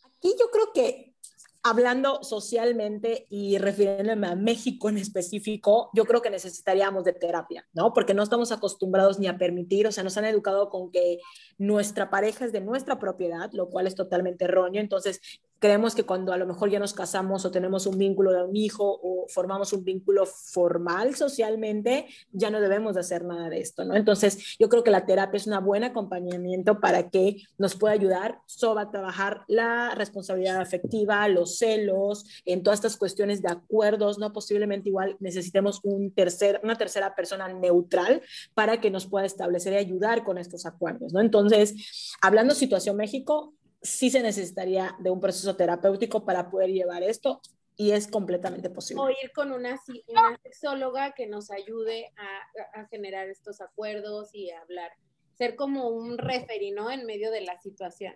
Aquí 0.05 0.35
yo 0.39 0.51
creo 0.51 0.71
que 0.73 1.15
hablando 1.63 2.21
socialmente 2.23 3.25
y 3.29 3.57
refiriéndome 3.57 4.27
a 4.27 4.35
México 4.35 4.89
en 4.89 4.97
específico, 4.97 5.89
yo 5.93 6.03
creo 6.03 6.21
que 6.21 6.29
necesitaríamos 6.29 7.05
de 7.05 7.13
terapia, 7.13 7.65
¿no? 7.73 7.93
Porque 7.93 8.13
no 8.13 8.21
estamos 8.21 8.51
acostumbrados 8.51 9.17
ni 9.17 9.27
a 9.27 9.37
permitir, 9.37 9.87
o 9.87 9.91
sea, 9.91 10.03
nos 10.03 10.17
han 10.17 10.25
educado 10.25 10.69
con 10.69 10.91
que 10.91 11.19
nuestra 11.57 12.09
pareja 12.09 12.45
es 12.45 12.51
de 12.51 12.59
nuestra 12.59 12.99
propiedad, 12.99 13.49
lo 13.53 13.69
cual 13.69 13.87
es 13.87 13.95
totalmente 13.95 14.43
erróneo. 14.43 14.81
Entonces, 14.81 15.21
creemos 15.63 15.95
que 15.95 16.03
cuando 16.03 16.33
a 16.33 16.37
lo 16.37 16.45
mejor 16.45 16.69
ya 16.69 16.77
nos 16.77 16.93
casamos 16.93 17.45
o 17.45 17.51
tenemos 17.51 17.85
un 17.87 17.97
vínculo 17.97 18.33
de 18.33 18.43
un 18.43 18.53
hijo 18.53 18.99
o 19.01 19.27
formamos 19.29 19.71
un 19.71 19.85
vínculo 19.85 20.25
formal 20.25 21.15
socialmente, 21.15 22.07
ya 22.33 22.51
no 22.51 22.59
debemos 22.59 22.95
de 22.95 22.99
hacer 22.99 23.23
nada 23.23 23.47
de 23.47 23.61
esto, 23.61 23.85
¿no? 23.85 23.95
Entonces, 23.95 24.57
yo 24.59 24.67
creo 24.67 24.83
que 24.83 24.91
la 24.91 25.05
terapia 25.05 25.37
es 25.37 25.47
un 25.47 25.63
buen 25.63 25.85
acompañamiento 25.85 26.81
para 26.81 27.09
que 27.09 27.37
nos 27.57 27.75
pueda 27.75 27.93
ayudar 27.93 28.41
sobre 28.45 28.83
a 28.83 28.91
trabajar 28.91 29.45
la 29.47 29.95
responsabilidad 29.95 30.59
afectiva, 30.59 31.25
los 31.29 31.57
celos, 31.59 32.25
en 32.43 32.61
todas 32.61 32.79
estas 32.79 32.97
cuestiones 32.97 33.41
de 33.41 33.49
acuerdos, 33.49 34.19
¿no? 34.19 34.33
Posiblemente 34.33 34.89
igual 34.89 35.15
necesitemos 35.21 35.79
un 35.83 36.11
tercer, 36.11 36.59
una 36.61 36.75
tercera 36.75 37.15
persona 37.15 37.47
neutral 37.47 38.21
para 38.53 38.81
que 38.81 38.91
nos 38.91 39.07
pueda 39.07 39.25
establecer 39.25 39.71
y 39.71 39.77
ayudar 39.77 40.25
con 40.25 40.37
estos 40.37 40.65
acuerdos, 40.65 41.13
¿no? 41.13 41.21
Entonces, 41.21 41.73
hablando 42.21 42.53
situación 42.53 42.97
México, 42.97 43.53
sí 43.83 44.09
se 44.09 44.21
necesitaría 44.21 44.95
de 44.99 45.11
un 45.11 45.19
proceso 45.19 45.55
terapéutico 45.55 46.25
para 46.25 46.49
poder 46.49 46.71
llevar 46.71 47.03
esto 47.03 47.41
y 47.75 47.91
es 47.91 48.07
completamente 48.07 48.69
posible. 48.69 49.03
O 49.03 49.09
ir 49.09 49.31
con 49.33 49.51
una, 49.51 49.79
una 50.07 50.39
sexóloga 50.41 51.13
que 51.13 51.27
nos 51.27 51.51
ayude 51.51 52.11
a, 52.15 52.79
a, 52.81 52.87
generar 52.87 53.27
estos 53.27 53.61
acuerdos 53.61 54.29
y 54.33 54.51
a 54.51 54.61
hablar, 54.61 54.91
ser 55.37 55.55
como 55.55 55.89
un 55.89 56.17
referee, 56.17 56.71
¿no? 56.71 56.91
En 56.91 57.05
medio 57.05 57.31
de 57.31 57.41
la 57.41 57.59
situación. 57.59 58.15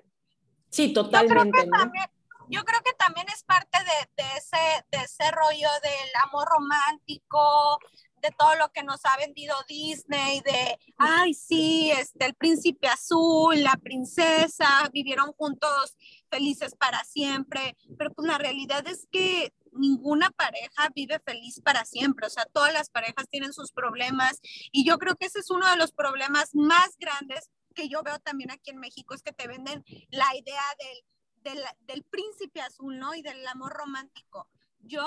Sí, 0.69 0.93
totalmente. 0.93 1.43
Yo 1.43 1.51
creo 1.51 1.63
que, 1.63 1.69
también, 1.71 2.05
yo 2.49 2.63
creo 2.63 2.79
que 2.85 2.93
también 2.93 3.27
es 3.33 3.43
parte 3.43 3.79
de, 3.79 4.23
de, 4.23 4.29
ese, 4.37 4.85
de 4.91 4.97
ese 5.03 5.31
rollo 5.31 5.69
del 5.81 6.09
amor 6.27 6.47
romántico, 6.47 7.79
de 8.27 8.35
todo 8.37 8.55
lo 8.55 8.69
que 8.71 8.83
nos 8.83 8.99
ha 9.05 9.15
vendido 9.17 9.55
Disney, 9.67 10.41
de, 10.41 10.77
ay, 10.97 11.33
sí, 11.33 11.91
este, 11.91 12.25
el 12.25 12.33
príncipe 12.35 12.87
azul, 12.87 13.63
la 13.63 13.77
princesa, 13.77 14.67
vivieron 14.91 15.31
juntos 15.33 15.95
felices 16.29 16.75
para 16.75 17.03
siempre, 17.05 17.77
pero 17.97 18.11
pues 18.13 18.27
la 18.27 18.37
realidad 18.37 18.85
es 18.87 19.07
que 19.11 19.53
ninguna 19.71 20.29
pareja 20.31 20.89
vive 20.93 21.19
feliz 21.25 21.61
para 21.61 21.85
siempre, 21.85 22.27
o 22.27 22.29
sea, 22.29 22.45
todas 22.45 22.73
las 22.73 22.89
parejas 22.89 23.29
tienen 23.29 23.53
sus 23.53 23.71
problemas 23.71 24.39
y 24.71 24.85
yo 24.85 24.97
creo 24.97 25.15
que 25.15 25.27
ese 25.27 25.39
es 25.39 25.49
uno 25.49 25.69
de 25.69 25.77
los 25.77 25.93
problemas 25.93 26.53
más 26.53 26.97
grandes 26.99 27.49
que 27.73 27.87
yo 27.87 28.03
veo 28.03 28.19
también 28.19 28.51
aquí 28.51 28.71
en 28.71 28.79
México, 28.79 29.13
es 29.13 29.21
que 29.21 29.31
te 29.31 29.47
venden 29.47 29.85
la 30.09 30.35
idea 30.35 30.63
del, 30.79 31.53
del, 31.55 31.65
del 31.81 32.03
príncipe 32.03 32.59
azul, 32.59 32.97
¿no? 32.97 33.13
Y 33.13 33.21
del 33.21 33.45
amor 33.47 33.71
romántico. 33.71 34.49
Yo 34.79 35.05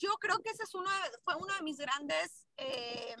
yo 0.00 0.10
creo 0.18 0.38
que 0.40 0.50
ese 0.50 0.64
es 0.64 0.74
uno 0.74 0.90
fue 1.24 1.36
uno 1.36 1.54
de 1.54 1.62
mis 1.62 1.76
grandes 1.76 2.46
eh, 2.56 3.14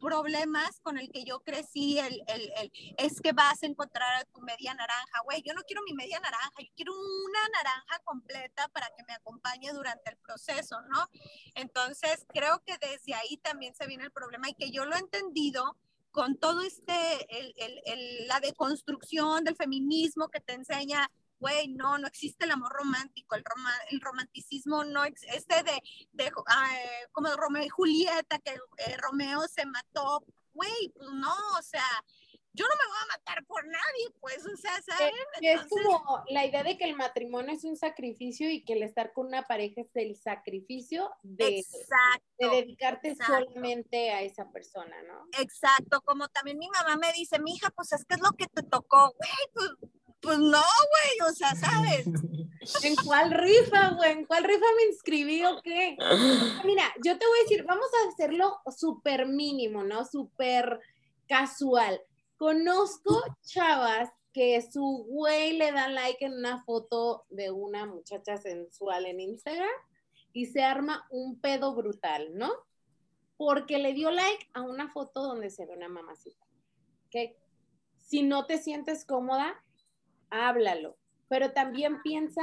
problemas 0.00 0.78
con 0.80 0.98
el 0.98 1.10
que 1.10 1.24
yo 1.24 1.40
crecí, 1.40 1.98
el, 1.98 2.22
el, 2.28 2.52
el, 2.56 2.72
es 2.96 3.20
que 3.20 3.32
vas 3.32 3.62
a 3.62 3.66
encontrar 3.66 4.14
a 4.14 4.24
tu 4.24 4.40
media 4.40 4.72
naranja, 4.74 5.20
güey, 5.24 5.42
yo 5.42 5.52
no 5.54 5.62
quiero 5.62 5.82
mi 5.82 5.94
media 5.94 6.20
naranja, 6.20 6.52
yo 6.58 6.70
quiero 6.76 6.92
una 6.92 7.48
naranja 7.48 7.98
completa 8.04 8.68
para 8.68 8.86
que 8.96 9.02
me 9.08 9.14
acompañe 9.14 9.72
durante 9.72 10.10
el 10.10 10.16
proceso, 10.18 10.80
¿no? 10.82 11.08
Entonces, 11.54 12.24
creo 12.32 12.62
que 12.64 12.76
desde 12.78 13.14
ahí 13.14 13.38
también 13.38 13.74
se 13.74 13.86
viene 13.86 14.04
el 14.04 14.12
problema 14.12 14.48
y 14.48 14.54
que 14.54 14.70
yo 14.70 14.84
lo 14.84 14.94
he 14.94 14.98
entendido 15.00 15.76
con 16.10 16.36
todo 16.36 16.62
este, 16.62 16.94
el, 17.28 18.26
la 18.26 18.40
deconstrucción 18.40 19.44
del 19.44 19.56
feminismo 19.56 20.28
que 20.28 20.40
te 20.40 20.54
enseña 20.54 21.10
güey, 21.38 21.68
no, 21.68 21.98
no 21.98 22.06
existe 22.06 22.44
el 22.44 22.50
amor 22.50 22.72
romántico, 22.72 23.34
el, 23.34 23.44
rom 23.44 23.64
el 23.90 24.00
romanticismo 24.00 24.84
no 24.84 25.04
existe 25.04 25.62
de, 25.62 25.82
de 26.12 26.30
uh, 26.36 26.42
como 27.12 27.34
Romeo 27.36 27.64
y 27.64 27.68
Julieta, 27.68 28.38
que 28.38 28.52
eh, 28.52 28.96
Romeo 28.98 29.42
se 29.48 29.66
mató, 29.66 30.24
güey, 30.52 30.92
pues 30.94 31.08
no, 31.10 31.34
o 31.58 31.62
sea, 31.62 31.84
yo 32.56 32.64
no 32.64 32.74
me 32.74 32.88
voy 32.88 32.98
a 33.02 33.18
matar 33.18 33.44
por 33.44 33.66
nadie, 33.66 34.10
pues, 34.18 34.46
o 34.46 34.56
sea, 34.56 34.80
¿saben? 34.80 35.12
Que, 35.38 35.52
es 35.52 35.66
como 35.68 36.24
la 36.30 36.46
idea 36.46 36.64
de 36.64 36.78
que 36.78 36.84
el 36.84 36.96
matrimonio 36.96 37.52
es 37.52 37.64
un 37.64 37.76
sacrificio 37.76 38.50
y 38.50 38.64
que 38.64 38.72
el 38.72 38.82
estar 38.82 39.12
con 39.12 39.26
una 39.26 39.46
pareja 39.46 39.82
es 39.82 39.94
el 39.94 40.16
sacrificio 40.16 41.10
de, 41.22 41.58
exacto, 41.58 42.24
de 42.38 42.48
dedicarte 42.48 43.10
exacto. 43.10 43.44
solamente 43.44 44.10
a 44.10 44.22
esa 44.22 44.50
persona, 44.50 45.02
¿no? 45.02 45.26
Exacto, 45.38 46.00
como 46.00 46.28
también 46.28 46.58
mi 46.58 46.68
mamá 46.70 46.96
me 46.96 47.12
dice, 47.12 47.38
mi 47.38 47.52
hija, 47.52 47.68
pues 47.76 47.92
es 47.92 48.06
que 48.06 48.14
es 48.14 48.20
lo 48.22 48.30
que 48.32 48.46
te 48.46 48.62
tocó, 48.62 49.14
güey, 49.18 49.50
pues 49.52 49.90
pues 50.20 50.38
no, 50.38 50.60
güey, 50.60 51.30
o 51.30 51.32
sea, 51.32 51.54
¿sabes? 51.54 52.06
¿En 52.82 52.96
cuál 52.96 53.30
rifa, 53.30 53.90
güey? 53.90 54.12
¿En 54.12 54.26
cuál 54.26 54.44
rifa 54.44 54.66
me 54.76 54.86
inscribí 54.90 55.44
o 55.44 55.60
qué? 55.62 55.96
Mira, 56.64 56.84
yo 57.04 57.18
te 57.18 57.26
voy 57.26 57.38
a 57.38 57.42
decir, 57.42 57.64
vamos 57.64 57.86
a 57.86 58.08
hacerlo 58.08 58.58
súper 58.76 59.26
mínimo, 59.26 59.84
¿no? 59.84 60.04
Súper 60.04 60.80
casual. 61.28 62.00
Conozco 62.36 63.22
chavas 63.42 64.10
que 64.32 64.60
su 64.60 65.06
güey 65.08 65.56
le 65.56 65.72
da 65.72 65.88
like 65.88 66.24
en 66.24 66.34
una 66.34 66.62
foto 66.64 67.24
de 67.30 67.50
una 67.50 67.86
muchacha 67.86 68.36
sensual 68.36 69.06
en 69.06 69.20
Instagram 69.20 69.70
y 70.32 70.46
se 70.46 70.62
arma 70.62 71.06
un 71.10 71.40
pedo 71.40 71.74
brutal, 71.74 72.36
¿no? 72.36 72.52
Porque 73.38 73.78
le 73.78 73.94
dio 73.94 74.10
like 74.10 74.48
a 74.52 74.62
una 74.62 74.90
foto 74.90 75.22
donde 75.22 75.48
se 75.48 75.64
ve 75.64 75.74
una 75.74 75.88
mamacita. 75.88 76.44
Que 77.10 77.38
si 77.96 78.22
no 78.22 78.44
te 78.44 78.58
sientes 78.58 79.06
cómoda, 79.06 79.64
háblalo, 80.30 80.96
pero 81.28 81.52
también 81.52 82.02
piensa 82.02 82.42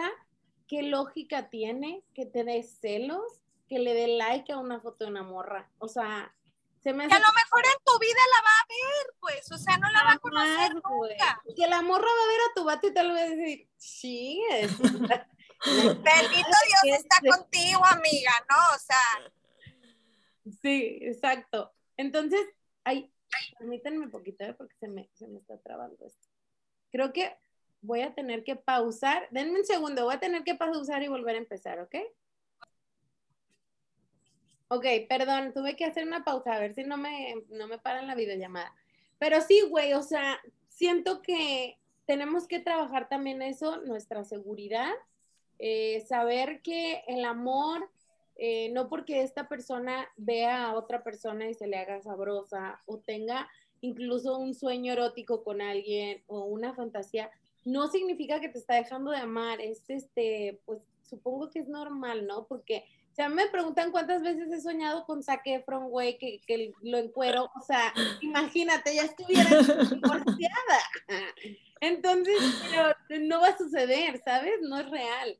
qué 0.67 0.83
lógica 0.83 1.49
tiene 1.49 2.03
que 2.13 2.25
te 2.25 2.43
dé 2.43 2.63
celos, 2.63 3.41
que 3.67 3.79
le 3.79 3.93
dé 3.93 4.07
like 4.07 4.51
a 4.51 4.57
una 4.57 4.79
foto 4.79 5.05
de 5.05 5.11
una 5.11 5.23
morra. 5.23 5.69
O 5.79 5.87
sea, 5.87 6.33
se 6.81 6.93
me 6.93 7.03
hace... 7.05 7.09
Que 7.09 7.15
a 7.15 7.19
lo 7.19 7.33
mejor 7.33 7.63
en 7.65 7.83
tu 7.85 7.99
vida 7.99 8.19
la 8.35 8.41
va 8.41 8.49
a 8.49 8.67
ver, 8.67 9.15
pues, 9.19 9.51
o 9.51 9.57
sea, 9.57 9.77
no 9.77 9.91
la 9.91 10.03
va 10.03 10.11
a 10.13 10.19
conocer 10.19 10.73
nunca. 10.75 11.41
Que 11.55 11.67
la 11.67 11.81
morra 11.81 12.05
va 12.05 12.23
a 12.23 12.27
ver 12.27 12.41
a 12.41 12.53
tu 12.55 12.63
vato 12.65 12.87
y 12.87 12.93
tal 12.93 13.11
vez 13.11 13.37
decir, 13.37 13.69
sí, 13.77 14.43
es... 14.51 14.77
Bendito 15.65 16.57
Dios 16.83 16.99
está 16.99 17.19
contigo, 17.21 17.85
amiga, 17.85 18.31
¿no? 18.49 18.75
O 18.75 18.79
sea. 18.79 19.31
Sí, 20.61 20.99
exacto. 21.01 21.73
Entonces, 21.95 22.45
ay, 22.83 23.09
permítanme 23.57 23.99
un 23.99 24.11
poquito, 24.11 24.43
¿eh? 24.43 24.53
porque 24.53 24.75
se 24.75 24.89
me, 24.89 25.09
se 25.13 25.27
me 25.27 25.39
está 25.39 25.57
trabando 25.59 26.05
esto. 26.05 26.27
Creo 26.91 27.13
que 27.13 27.37
voy 27.83 28.01
a 28.01 28.15
tener 28.15 28.43
que 28.43 28.55
pausar. 28.55 29.27
Denme 29.29 29.59
un 29.59 29.65
segundo, 29.65 30.05
voy 30.05 30.15
a 30.15 30.19
tener 30.19 30.43
que 30.43 30.55
pausar 30.55 31.03
y 31.03 31.07
volver 31.07 31.35
a 31.35 31.39
empezar, 31.39 31.79
¿ok? 31.79 31.95
Ok, 34.69 34.85
perdón, 35.07 35.53
tuve 35.53 35.75
que 35.75 35.85
hacer 35.85 36.07
una 36.07 36.23
pausa, 36.23 36.55
a 36.55 36.59
ver 36.59 36.73
si 36.73 36.83
no 36.83 36.97
me, 36.97 37.35
no 37.49 37.67
me 37.67 37.77
paran 37.77 38.07
la 38.07 38.15
videollamada. 38.15 38.73
Pero 39.19 39.39
sí, 39.41 39.61
güey, 39.69 39.93
o 39.93 40.01
sea, 40.01 40.39
siento 40.69 41.21
que 41.21 41.77
tenemos 42.05 42.47
que 42.47 42.59
trabajar 42.59 43.07
también 43.07 43.41
eso, 43.41 43.81
nuestra 43.81 44.23
seguridad, 44.23 44.91
eh, 45.59 46.03
saber 46.07 46.61
que 46.61 47.03
el 47.07 47.23
amor, 47.23 47.89
eh, 48.35 48.69
no 48.69 48.89
porque 48.89 49.21
esta 49.21 49.47
persona 49.47 50.09
vea 50.17 50.65
a 50.65 50.75
otra 50.75 51.03
persona 51.03 51.47
y 51.47 51.53
se 51.53 51.67
le 51.67 51.77
haga 51.77 52.01
sabrosa 52.01 52.81
o 52.85 52.97
tenga 52.97 53.47
incluso 53.81 54.37
un 54.37 54.53
sueño 54.53 54.93
erótico 54.93 55.43
con 55.43 55.61
alguien 55.61 56.23
o 56.27 56.45
una 56.45 56.73
fantasía, 56.73 57.29
no 57.65 57.87
significa 57.87 58.39
que 58.39 58.49
te 58.49 58.59
está 58.59 58.75
dejando 58.75 59.11
de 59.11 59.17
amar, 59.17 59.61
es 59.61 59.89
este, 59.89 60.61
pues 60.65 60.81
supongo 61.03 61.49
que 61.49 61.59
es 61.59 61.67
normal, 61.67 62.25
¿no? 62.27 62.45
Porque, 62.47 62.85
o 63.11 63.15
sea, 63.15 63.29
me 63.29 63.47
preguntan 63.47 63.91
cuántas 63.91 64.21
veces 64.21 64.51
he 64.51 64.61
soñado 64.61 65.05
con 65.05 65.23
Zac 65.23 65.41
Efron, 65.45 65.89
güey, 65.89 66.17
que, 66.17 66.41
que 66.45 66.73
lo 66.81 66.97
encuero, 66.97 67.51
o 67.55 67.61
sea, 67.61 67.93
imagínate, 68.21 68.95
ya 68.95 69.03
estuviera 69.03 69.49
divorciada. 69.49 70.79
Entonces, 71.81 72.37
pero 72.71 72.95
no 73.21 73.41
va 73.41 73.49
a 73.49 73.57
suceder, 73.57 74.21
¿sabes? 74.23 74.53
No 74.61 74.79
es 74.79 74.89
real. 74.89 75.37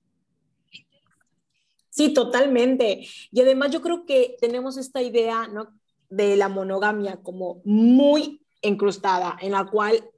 Sí, 1.89 2.13
totalmente. 2.13 3.07
Y 3.31 3.41
además 3.41 3.71
yo 3.71 3.81
creo 3.81 4.05
que 4.05 4.35
tenemos 4.41 4.77
esta 4.77 5.01
idea, 5.01 5.47
¿no? 5.47 5.79
De 6.09 6.35
la 6.35 6.49
monogamia 6.49 7.17
como 7.17 7.61
muy 7.63 8.41
incrustada, 8.61 9.37
en 9.41 9.51
la 9.51 9.65
cual 9.65 10.09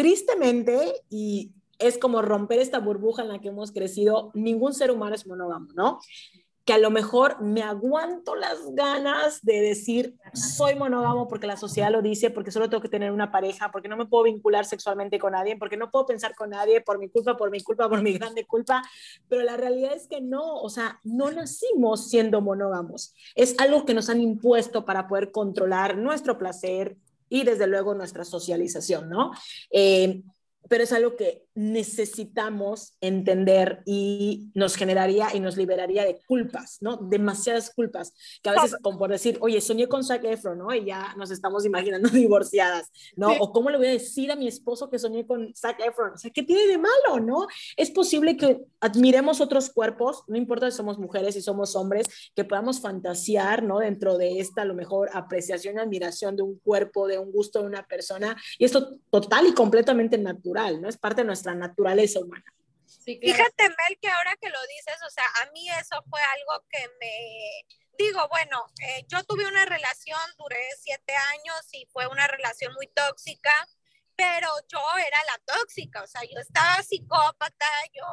tristemente, 0.00 0.94
y 1.10 1.50
es 1.78 1.98
como 1.98 2.22
romper 2.22 2.58
esta 2.58 2.78
burbuja 2.78 3.20
en 3.20 3.28
la 3.28 3.38
que 3.38 3.48
hemos 3.48 3.70
crecido, 3.70 4.30
ningún 4.32 4.72
ser 4.72 4.90
humano 4.90 5.14
es 5.14 5.26
monógamo, 5.26 5.68
¿no? 5.74 5.98
que 6.64 6.72
a 6.74 6.78
lo 6.78 6.90
mejor 6.90 7.40
me 7.42 7.62
aguanto 7.62 8.34
las 8.34 8.58
ganas 8.74 9.42
de 9.42 9.60
decir 9.60 10.16
soy 10.32 10.74
monógamo 10.74 11.26
porque 11.26 11.46
la 11.46 11.56
sociedad 11.56 11.90
lo 11.90 12.00
dice, 12.00 12.30
porque 12.30 12.50
solo 12.50 12.70
tengo 12.70 12.82
que 12.82 12.88
tener 12.88 13.12
una 13.12 13.30
pareja, 13.30 13.70
porque 13.70 13.88
no 13.88 13.96
me 13.96 14.06
puedo 14.06 14.24
vincular 14.24 14.64
sexualmente 14.64 15.18
con 15.18 15.32
nadie, 15.32 15.56
porque 15.56 15.76
no 15.76 15.90
puedo 15.90 16.06
pensar 16.06 16.34
con 16.34 16.50
nadie 16.50 16.80
por 16.80 16.98
mi 16.98 17.08
culpa, 17.08 17.36
por 17.36 17.50
mi 17.50 17.60
culpa, 17.60 17.88
por 17.88 18.02
mi 18.02 18.12
grande 18.12 18.46
culpa, 18.46 18.82
pero 19.28 19.42
la 19.42 19.56
realidad 19.56 19.94
es 19.94 20.06
que 20.06 20.20
no, 20.20 20.60
o 20.60 20.68
sea, 20.70 21.00
no 21.02 21.30
nacimos 21.30 22.08
siendo 22.08 22.40
monógamos, 22.40 23.14
es 23.34 23.54
algo 23.58 23.84
que 23.84 23.94
nos 23.94 24.08
han 24.08 24.20
impuesto 24.20 24.84
para 24.84 25.08
poder 25.08 25.30
controlar 25.30 25.96
nuestro 25.96 26.38
placer 26.38 26.96
y 27.30 27.44
desde 27.44 27.66
luego 27.66 27.94
nuestra 27.94 28.24
socialización, 28.24 29.08
¿no? 29.08 29.30
Eh, 29.70 30.22
pero 30.68 30.84
es 30.84 30.92
algo 30.92 31.16
que 31.16 31.46
necesitamos 31.60 32.96
entender 33.02 33.82
y 33.84 34.50
nos 34.54 34.76
generaría 34.76 35.28
y 35.34 35.40
nos 35.40 35.58
liberaría 35.58 36.06
de 36.06 36.18
culpas, 36.26 36.78
¿no? 36.80 36.96
Demasiadas 36.96 37.70
culpas, 37.74 38.14
que 38.42 38.48
a 38.48 38.54
veces, 38.54 38.78
como 38.80 38.98
por 38.98 39.10
decir, 39.10 39.36
oye, 39.42 39.60
soñé 39.60 39.86
con 39.86 40.02
Zac 40.02 40.24
Efron, 40.24 40.56
¿no? 40.56 40.74
Y 40.74 40.86
ya 40.86 41.14
nos 41.18 41.30
estamos 41.30 41.66
imaginando 41.66 42.08
divorciadas, 42.08 42.90
¿no? 43.14 43.32
O 43.40 43.52
cómo 43.52 43.68
le 43.68 43.76
voy 43.76 43.88
a 43.88 43.90
decir 43.90 44.32
a 44.32 44.36
mi 44.36 44.48
esposo 44.48 44.88
que 44.88 44.98
soñé 44.98 45.26
con 45.26 45.54
Zac 45.54 45.78
Efron, 45.80 46.14
o 46.14 46.16
sea, 46.16 46.30
¿qué 46.30 46.42
tiene 46.42 46.66
de 46.66 46.78
malo, 46.78 47.20
no? 47.20 47.46
Es 47.76 47.90
posible 47.90 48.38
que 48.38 48.62
admiremos 48.80 49.42
otros 49.42 49.68
cuerpos, 49.68 50.24
no 50.28 50.38
importa 50.38 50.70
si 50.70 50.78
somos 50.78 50.98
mujeres, 50.98 51.34
si 51.34 51.42
somos 51.42 51.76
hombres, 51.76 52.06
que 52.34 52.46
podamos 52.46 52.80
fantasear, 52.80 53.62
¿no? 53.62 53.80
Dentro 53.80 54.16
de 54.16 54.40
esta, 54.40 54.62
a 54.62 54.64
lo 54.64 54.74
mejor, 54.74 55.10
apreciación 55.12 55.76
y 55.76 55.80
admiración 55.80 56.36
de 56.36 56.42
un 56.42 56.58
cuerpo, 56.58 57.06
de 57.06 57.18
un 57.18 57.30
gusto 57.30 57.60
de 57.60 57.66
una 57.66 57.86
persona, 57.86 58.34
y 58.58 58.64
esto 58.64 58.96
total 59.10 59.46
y 59.46 59.52
completamente 59.52 60.16
natural, 60.16 60.80
¿no? 60.80 60.88
Es 60.88 60.96
parte 60.96 61.20
de 61.20 61.26
nuestra 61.26 61.49
naturaleza 61.54 62.20
humana. 62.20 62.44
Fíjate, 63.04 63.68
Mel, 63.68 63.98
que 64.00 64.08
ahora 64.08 64.36
que 64.40 64.50
lo 64.50 64.58
dices, 64.66 65.00
o 65.06 65.10
sea, 65.10 65.24
a 65.42 65.50
mí 65.52 65.68
eso 65.70 66.02
fue 66.10 66.20
algo 66.22 66.64
que 66.68 66.88
me, 67.00 67.64
digo, 68.00 68.26
bueno, 68.28 68.64
eh, 68.82 69.04
yo 69.08 69.22
tuve 69.24 69.46
una 69.46 69.64
relación, 69.64 70.20
duré 70.38 70.60
siete 70.78 71.14
años 71.14 71.60
y 71.72 71.86
fue 71.92 72.06
una 72.06 72.26
relación 72.26 72.72
muy 72.74 72.86
tóxica, 72.88 73.52
pero 74.16 74.48
yo 74.68 74.80
era 74.98 75.18
la 75.24 75.54
tóxica, 75.54 76.02
o 76.02 76.06
sea, 76.06 76.22
yo 76.22 76.38
estaba 76.40 76.82
psicópata, 76.82 77.66
yo, 77.92 78.04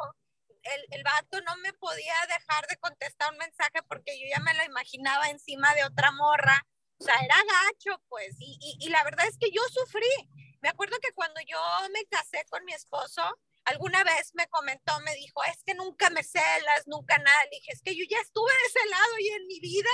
el, 0.63 0.85
el 0.91 1.03
vato 1.03 1.41
no 1.41 1.55
me 1.57 1.73
podía 1.73 2.15
dejar 2.27 2.67
de 2.67 2.77
contestar 2.77 3.31
un 3.31 3.37
mensaje 3.37 3.81
porque 3.87 4.19
yo 4.19 4.25
ya 4.29 4.41
me 4.41 4.53
lo 4.53 4.63
imaginaba 4.63 5.29
encima 5.29 5.73
de 5.73 5.85
otra 5.85 6.11
morra, 6.11 6.65
o 6.99 7.03
sea, 7.03 7.15
era 7.23 7.35
gacho, 7.35 8.01
pues, 8.09 8.35
y, 8.39 8.57
y, 8.59 8.85
y 8.85 8.89
la 8.89 9.03
verdad 9.03 9.27
es 9.27 9.37
que 9.37 9.51
yo 9.51 9.61
sufrí, 9.71 10.29
me 10.61 10.69
acuerdo 10.69 10.97
que 10.99 11.13
cuando 11.13 11.39
yo 11.41 11.59
me 11.93 12.05
casé 12.05 12.45
con 12.49 12.63
mi 12.65 12.73
esposo, 12.73 13.23
alguna 13.65 14.03
vez 14.03 14.31
me 14.33 14.47
comentó, 14.47 14.99
me 15.01 15.13
dijo, 15.15 15.43
es 15.45 15.63
que 15.63 15.73
nunca 15.73 16.09
me 16.09 16.23
celas, 16.23 16.87
nunca 16.87 17.17
nada. 17.17 17.43
Le 17.45 17.57
dije, 17.57 17.71
es 17.73 17.81
que 17.81 17.95
yo 17.95 18.03
ya 18.09 18.19
estuve 18.21 18.51
de 18.51 18.67
ese 18.67 18.89
lado 18.89 19.19
y 19.19 19.27
en 19.29 19.47
mi 19.47 19.59
vida, 19.59 19.89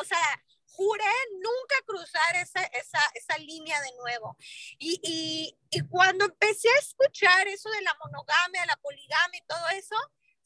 o 0.00 0.04
sea, 0.04 0.42
juré 0.66 1.04
nunca 1.32 1.74
cruzar 1.84 2.36
esa, 2.36 2.62
esa, 2.64 3.00
esa 3.14 3.38
línea 3.38 3.80
de 3.80 3.92
nuevo. 3.98 4.36
Y, 4.78 5.00
y, 5.02 5.58
y, 5.70 5.80
cuando 5.88 6.24
empecé 6.24 6.68
a 6.68 6.78
escuchar 6.78 7.48
eso 7.48 7.68
de 7.70 7.82
la 7.82 7.94
monogamia, 8.04 8.64
la 8.66 8.76
poligamia 8.76 9.38
y 9.38 9.46
todo 9.46 9.68
eso, 9.76 9.96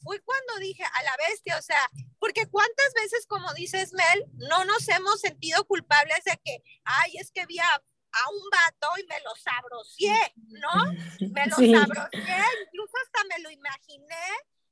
fue 0.04 0.20
cuando 0.20 0.56
dije, 0.58 0.84
a 0.84 1.02
la 1.02 1.16
bestia, 1.28 1.58
o 1.58 1.62
sea, 1.62 1.90
porque 2.18 2.46
cuántas 2.46 2.92
veces, 2.94 3.26
como 3.26 3.52
dices, 3.54 3.92
Mel, 3.92 4.24
no 4.34 4.64
nos 4.64 4.88
hemos 4.88 5.20
sentido 5.20 5.64
culpables 5.64 6.22
de 6.24 6.38
que, 6.44 6.62
ay, 6.84 7.16
es 7.18 7.30
que 7.30 7.40
había 7.40 7.64
a 7.64 7.82
un 8.31 8.50
vato 8.50 8.88
y 8.98 9.07
me 9.07 9.20
lo 9.20 9.35
sabrocié, 9.37 10.35
¿no? 10.37 10.92
Me 11.33 11.46
lo 11.46 11.57
sí. 11.57 11.72
incluso 11.72 12.92
hasta 13.05 13.24
me 13.29 13.38
lo 13.42 13.50
imaginé 13.50 14.27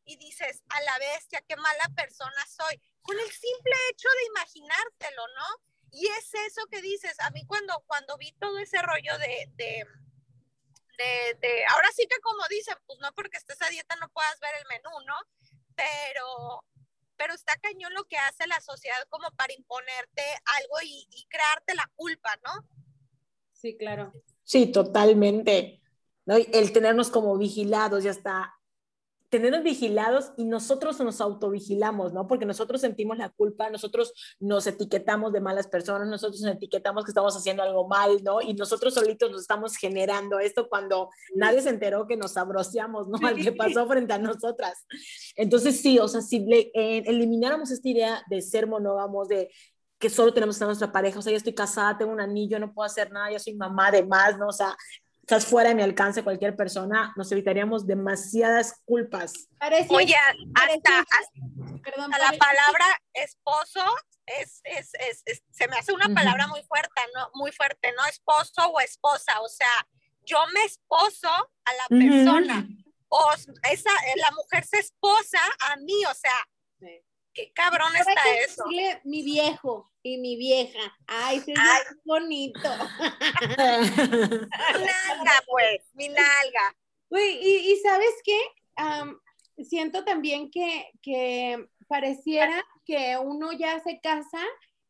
y 0.05 0.17
dices, 0.17 0.63
a 0.69 0.81
la 0.83 0.99
bestia, 0.99 1.43
qué 1.47 1.57
mala 1.57 1.89
persona 1.95 2.47
soy, 2.47 2.81
con 3.03 3.19
el 3.19 3.31
simple 3.31 3.73
hecho 3.91 4.09
de 4.09 4.27
imaginártelo, 4.27 5.23
¿no? 5.29 5.73
Y 5.93 6.07
es 6.07 6.35
eso 6.35 6.67
que 6.71 6.81
dices, 6.81 7.19
a 7.21 7.31
mí 7.31 7.45
cuando, 7.47 7.83
cuando 7.87 8.17
vi 8.17 8.33
todo 8.33 8.59
ese 8.59 8.81
rollo 8.81 9.17
de, 9.19 9.49
de, 9.55 9.87
de, 10.99 11.39
de, 11.41 11.65
ahora 11.67 11.89
sí 11.95 12.07
que 12.09 12.21
como 12.21 12.43
dicen, 12.49 12.77
pues 12.87 12.99
no 13.01 13.13
porque 13.13 13.37
estés 13.37 13.61
a 13.63 13.69
dieta 13.69 13.97
no 13.97 14.09
puedas 14.09 14.41
ver 14.41 14.55
el 14.59 14.67
menú, 14.69 14.91
¿no? 15.07 15.17
Pero, 15.77 16.65
pero 17.17 17.35
está 17.35 17.57
cañón 17.59 17.93
lo 17.95 18.05
que 18.05 18.17
hace 18.17 18.47
la 18.47 18.61
sociedad 18.61 19.07
como 19.11 19.31
para 19.33 19.53
imponerte 19.53 20.25
algo 20.61 20.81
y, 20.83 21.07
y 21.11 21.27
crearte 21.27 21.75
la 21.75 21.91
culpa, 21.95 22.37
¿no? 22.43 22.67
Sí, 23.63 23.77
claro. 23.77 24.13
Sí, 24.43 24.67
totalmente. 24.67 25.81
¿no? 26.27 26.35
El 26.35 26.73
tenernos 26.73 27.11
como 27.11 27.39
vigilados, 27.39 28.03
ya 28.03 28.11
está. 28.11 28.53
Tenernos 29.29 29.63
vigilados 29.63 30.33
y 30.37 30.45
nosotros 30.45 30.99
nos 31.01 31.21
autovigilamos, 31.21 32.13
¿no? 32.13 32.27
Porque 32.27 32.45
nosotros 32.45 32.81
sentimos 32.81 33.17
la 33.17 33.31
culpa, 33.31 33.71
nosotros 33.71 34.13
nos 34.41 34.67
etiquetamos 34.67 35.33
de 35.33 35.41
malas 35.41 35.69
personas, 35.69 36.09
nosotros 36.09 36.43
nos 36.43 36.57
etiquetamos 36.57 37.05
que 37.05 37.13
estamos 37.13 37.37
haciendo 37.37 37.63
algo 37.63 37.87
mal, 37.87 38.23
¿no? 38.25 38.43
Y 38.43 38.53
nosotros 38.53 38.93
solitos 38.93 39.31
nos 39.31 39.43
estamos 39.43 39.77
generando 39.77 40.41
esto 40.41 40.69
cuando 40.69 41.09
nadie 41.35 41.63
se 41.63 41.71
enteró 41.71 42.07
que 42.09 42.17
nos 42.17 42.37
abroceamos, 42.37 43.09
¿no? 43.09 43.17
Al 43.27 43.37
que 43.37 43.53
pasó 43.53 43.87
frente 43.87 44.13
a 44.13 44.19
nosotras. 44.19 44.85
Entonces, 45.37 45.81
sí, 45.81 46.01
o 46.01 46.09
sea, 46.09 46.21
si 46.21 46.41
le, 46.41 46.73
eh, 46.75 47.05
elimináramos 47.07 47.71
esta 47.71 47.89
idea 47.89 48.23
de 48.29 48.43
ser 48.43 48.67
monógamos, 48.67 49.29
de 49.29 49.51
que 50.03 50.11
solo 50.11 50.35
tenemos 50.35 50.61
a 50.61 50.65
nuestra 50.65 50.91
pareja, 50.91 51.21
o 51.21 51.23
sea, 51.23 51.31
ya 51.31 51.37
estoy 51.37 51.55
casada, 51.55 51.97
tengo 51.97 52.11
un 52.11 52.21
anillo, 52.21 52.59
no 52.59 52.75
puedo 52.75 52.85
hacer 52.85 53.13
nada, 53.13 53.31
ya 53.31 53.39
soy 53.39 53.55
mamá 53.55 53.93
de 53.93 54.05
más, 54.05 54.37
¿no? 54.37 54.49
O 54.49 54.53
sea, 54.53 54.77
estás 55.21 55.47
fuera 55.47 55.69
de 55.69 55.77
mi 55.77 55.83
alcance 55.83 56.25
cualquier 56.25 56.57
persona, 56.57 57.13
nos 57.15 57.31
evitaríamos 57.31 57.87
demasiadas 57.87 58.83
culpas. 58.85 59.33
Parece, 59.59 59.95
Oye, 59.95 60.17
hasta, 60.57 60.99
hasta, 60.99 61.41
perdón, 61.85 62.11
la 62.11 62.37
palabra 62.37 62.85
esposo 63.15 63.85
es, 64.27 64.61
es, 64.65 64.91
es, 64.95 65.23
es, 65.25 65.45
se 65.53 65.69
me 65.69 65.77
hace 65.77 65.93
una 65.93 66.13
palabra 66.13 66.49
muy 66.49 66.65
fuerte, 66.65 67.01
¿no? 67.15 67.31
Muy 67.35 67.53
fuerte, 67.53 67.93
¿no? 67.97 68.05
Esposo 68.07 68.73
o 68.73 68.81
esposa, 68.81 69.41
o 69.41 69.49
sea, 69.49 69.87
yo 70.25 70.39
me 70.53 70.65
esposo 70.65 71.29
a 71.29 71.73
la 71.75 71.89
persona, 71.97 72.59
uh 72.59 72.63
-huh. 72.63 72.85
o 73.09 73.33
esa, 73.71 73.91
la 74.17 74.33
mujer 74.33 74.65
se 74.65 74.81
esposa 74.81 75.39
a 75.71 75.77
mí, 75.77 76.05
o 76.11 76.15
sea, 76.15 76.49
sí. 76.81 77.05
Qué 77.33 77.53
cabrón 77.53 77.95
está 77.97 78.15
eso. 78.45 78.65
Mi 79.05 79.23
viejo, 79.23 79.93
y 80.03 80.19
mi 80.19 80.37
vieja. 80.37 80.97
Ay, 81.07 81.41
se 81.41 81.55
Ay. 81.57 81.83
bonito. 82.05 82.69
mi 83.59 84.85
nalga, 84.85 85.43
pues, 85.47 85.83
mi 85.95 86.09
nalga. 86.09 86.77
Uy, 87.09 87.39
y, 87.41 87.73
y, 87.73 87.77
¿sabes 87.81 88.15
qué? 88.25 88.39
Um, 88.83 89.19
siento 89.65 90.05
también 90.05 90.51
que, 90.51 90.91
que 91.03 91.69
pareciera 91.87 92.65
que 92.85 93.17
uno 93.19 93.53
ya 93.53 93.81
se 93.81 94.01
casa 94.01 94.41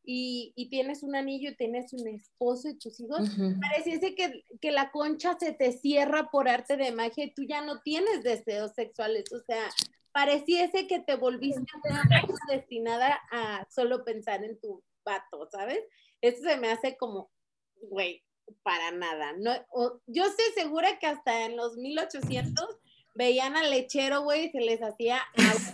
y, 0.05 0.53
y, 0.57 0.69
tienes 0.69 1.03
un 1.03 1.15
anillo 1.15 1.51
y 1.51 1.57
tienes 1.57 1.93
un 1.93 2.09
esposo 2.09 2.69
y 2.69 2.79
tus 2.79 2.99
hijos, 3.01 3.21
uh 3.21 3.25
-huh. 3.25 3.61
pareciese 3.61 4.15
que, 4.15 4.45
que, 4.61 4.73
la 4.73 4.91
concha 4.91 5.37
se 5.39 5.53
te 5.53 5.73
cierra 5.73 6.31
por 6.31 6.49
arte 6.49 6.77
de 6.77 6.91
magia 6.91 7.25
y 7.25 7.35
tú 7.35 7.43
ya 7.45 7.61
no 7.61 7.81
tienes 7.83 8.23
deseos 8.23 8.73
sexuales, 8.75 9.33
o 9.33 9.41
sea, 9.41 9.71
pareciese 10.13 10.87
que 10.87 11.01
te 11.01 11.17
volviste 11.17 11.63
una 11.85 12.05
destinada 12.49 13.21
a 13.31 13.67
solo 13.71 14.05
pensar 14.05 14.45
en 14.45 14.59
tu 14.61 14.83
vato, 15.05 15.49
¿sabes? 15.51 15.81
Eso 16.21 16.43
se 16.43 16.57
me 16.57 16.71
hace 16.71 16.97
como, 16.97 17.31
güey, 17.77 18.23
para 18.63 18.91
nada. 18.93 19.33
No, 19.39 19.53
o, 19.71 20.01
yo 20.07 20.25
estoy 20.25 20.47
segura 20.55 20.99
que 20.99 21.07
hasta 21.07 21.47
en 21.47 21.57
los 21.57 21.77
1800 21.77 22.65
veían 23.15 23.57
al 23.57 23.71
lechero, 23.71 24.23
güey, 24.23 24.51
se 24.51 24.61
les 24.61 24.83
hacía 24.83 25.19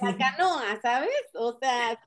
la 0.02 0.16
canoa, 0.16 0.80
¿sabes? 0.82 1.10
O 1.34 1.56
sea, 1.58 1.98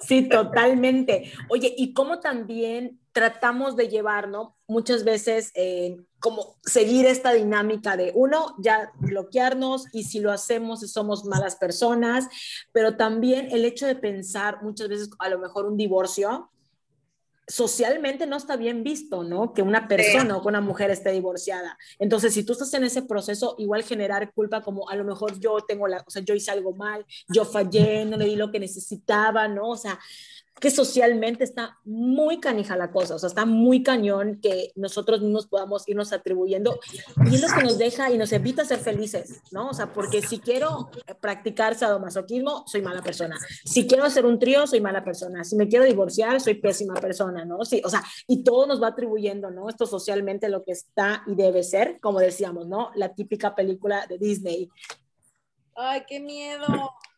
sí, 0.00 0.28
totalmente. 0.28 1.32
Oye, 1.48 1.74
y 1.76 1.92
cómo 1.94 2.20
también 2.20 3.00
tratamos 3.12 3.76
de 3.76 3.88
llevar, 3.88 4.28
¿no? 4.28 4.56
Muchas 4.66 5.04
veces, 5.04 5.50
eh, 5.54 5.96
como 6.20 6.56
seguir 6.62 7.06
esta 7.06 7.32
dinámica 7.32 7.96
de 7.96 8.12
uno, 8.14 8.54
ya 8.58 8.92
bloquearnos 9.00 9.86
y 9.92 10.04
si 10.04 10.20
lo 10.20 10.30
hacemos 10.30 10.80
somos 10.90 11.24
malas 11.24 11.56
personas, 11.56 12.28
pero 12.72 12.96
también 12.96 13.48
el 13.50 13.64
hecho 13.64 13.86
de 13.86 13.96
pensar 13.96 14.62
muchas 14.62 14.88
veces 14.88 15.10
a 15.18 15.28
lo 15.28 15.38
mejor 15.38 15.66
un 15.66 15.76
divorcio, 15.76 16.50
socialmente 17.48 18.26
no 18.26 18.36
está 18.36 18.56
bien 18.56 18.84
visto, 18.84 19.24
¿no? 19.24 19.54
Que 19.54 19.62
una 19.62 19.88
persona 19.88 20.36
o 20.36 20.42
que 20.42 20.48
una 20.48 20.60
mujer 20.60 20.90
esté 20.90 21.10
divorciada. 21.10 21.78
Entonces, 21.98 22.34
si 22.34 22.44
tú 22.44 22.52
estás 22.52 22.72
en 22.74 22.84
ese 22.84 23.02
proceso, 23.02 23.54
igual 23.58 23.82
generar 23.82 24.32
culpa 24.34 24.60
como 24.60 24.88
a 24.88 24.94
lo 24.94 25.04
mejor 25.04 25.40
yo 25.40 25.58
tengo 25.66 25.88
la, 25.88 26.04
o 26.06 26.10
sea, 26.10 26.22
yo 26.22 26.34
hice 26.34 26.50
algo 26.50 26.74
mal, 26.74 27.06
yo 27.28 27.44
fallé, 27.46 28.04
no 28.04 28.18
le 28.18 28.26
di 28.26 28.36
lo 28.36 28.52
que 28.52 28.60
necesitaba, 28.60 29.48
¿no? 29.48 29.70
O 29.70 29.76
sea, 29.76 29.98
que 30.60 30.70
socialmente 30.70 31.44
está 31.44 31.78
muy 31.84 32.40
canija 32.40 32.76
la 32.76 32.90
cosa, 32.90 33.14
o 33.14 33.18
sea, 33.18 33.28
está 33.28 33.44
muy 33.44 33.82
cañón 33.82 34.40
que 34.40 34.72
nosotros 34.74 35.20
mismos 35.20 35.46
podamos 35.46 35.88
irnos 35.88 36.12
atribuyendo 36.12 36.78
y 37.30 37.34
es 37.34 37.42
lo 37.42 37.48
que 37.48 37.62
nos 37.62 37.78
deja 37.78 38.10
y 38.10 38.18
nos 38.18 38.32
evita 38.32 38.64
ser 38.64 38.78
felices, 38.78 39.40
¿no? 39.52 39.68
O 39.68 39.74
sea, 39.74 39.92
porque 39.92 40.22
si 40.22 40.38
quiero 40.38 40.90
practicar 41.20 41.74
sadomasoquismo, 41.74 42.64
soy 42.66 42.82
mala 42.82 43.02
persona. 43.02 43.38
Si 43.64 43.86
quiero 43.86 44.04
hacer 44.04 44.26
un 44.26 44.38
trío, 44.38 44.66
soy 44.66 44.80
mala 44.80 45.04
persona. 45.04 45.44
Si 45.44 45.56
me 45.56 45.68
quiero 45.68 45.84
divorciar, 45.84 46.40
soy 46.40 46.54
pésima 46.54 46.94
persona, 46.94 47.44
¿no? 47.44 47.64
Sí, 47.64 47.80
o 47.84 47.90
sea, 47.90 48.02
y 48.26 48.42
todo 48.42 48.66
nos 48.66 48.82
va 48.82 48.88
atribuyendo, 48.88 49.50
¿no? 49.50 49.68
Esto 49.68 49.86
socialmente 49.86 50.48
lo 50.48 50.64
que 50.64 50.72
está 50.72 51.22
y 51.26 51.34
debe 51.34 51.62
ser, 51.62 51.98
como 52.00 52.18
decíamos, 52.20 52.66
¿no? 52.66 52.90
La 52.94 53.14
típica 53.14 53.54
película 53.54 54.06
de 54.06 54.18
Disney. 54.18 54.70
Ay, 55.74 56.02
qué 56.08 56.18
miedo. 56.18 56.66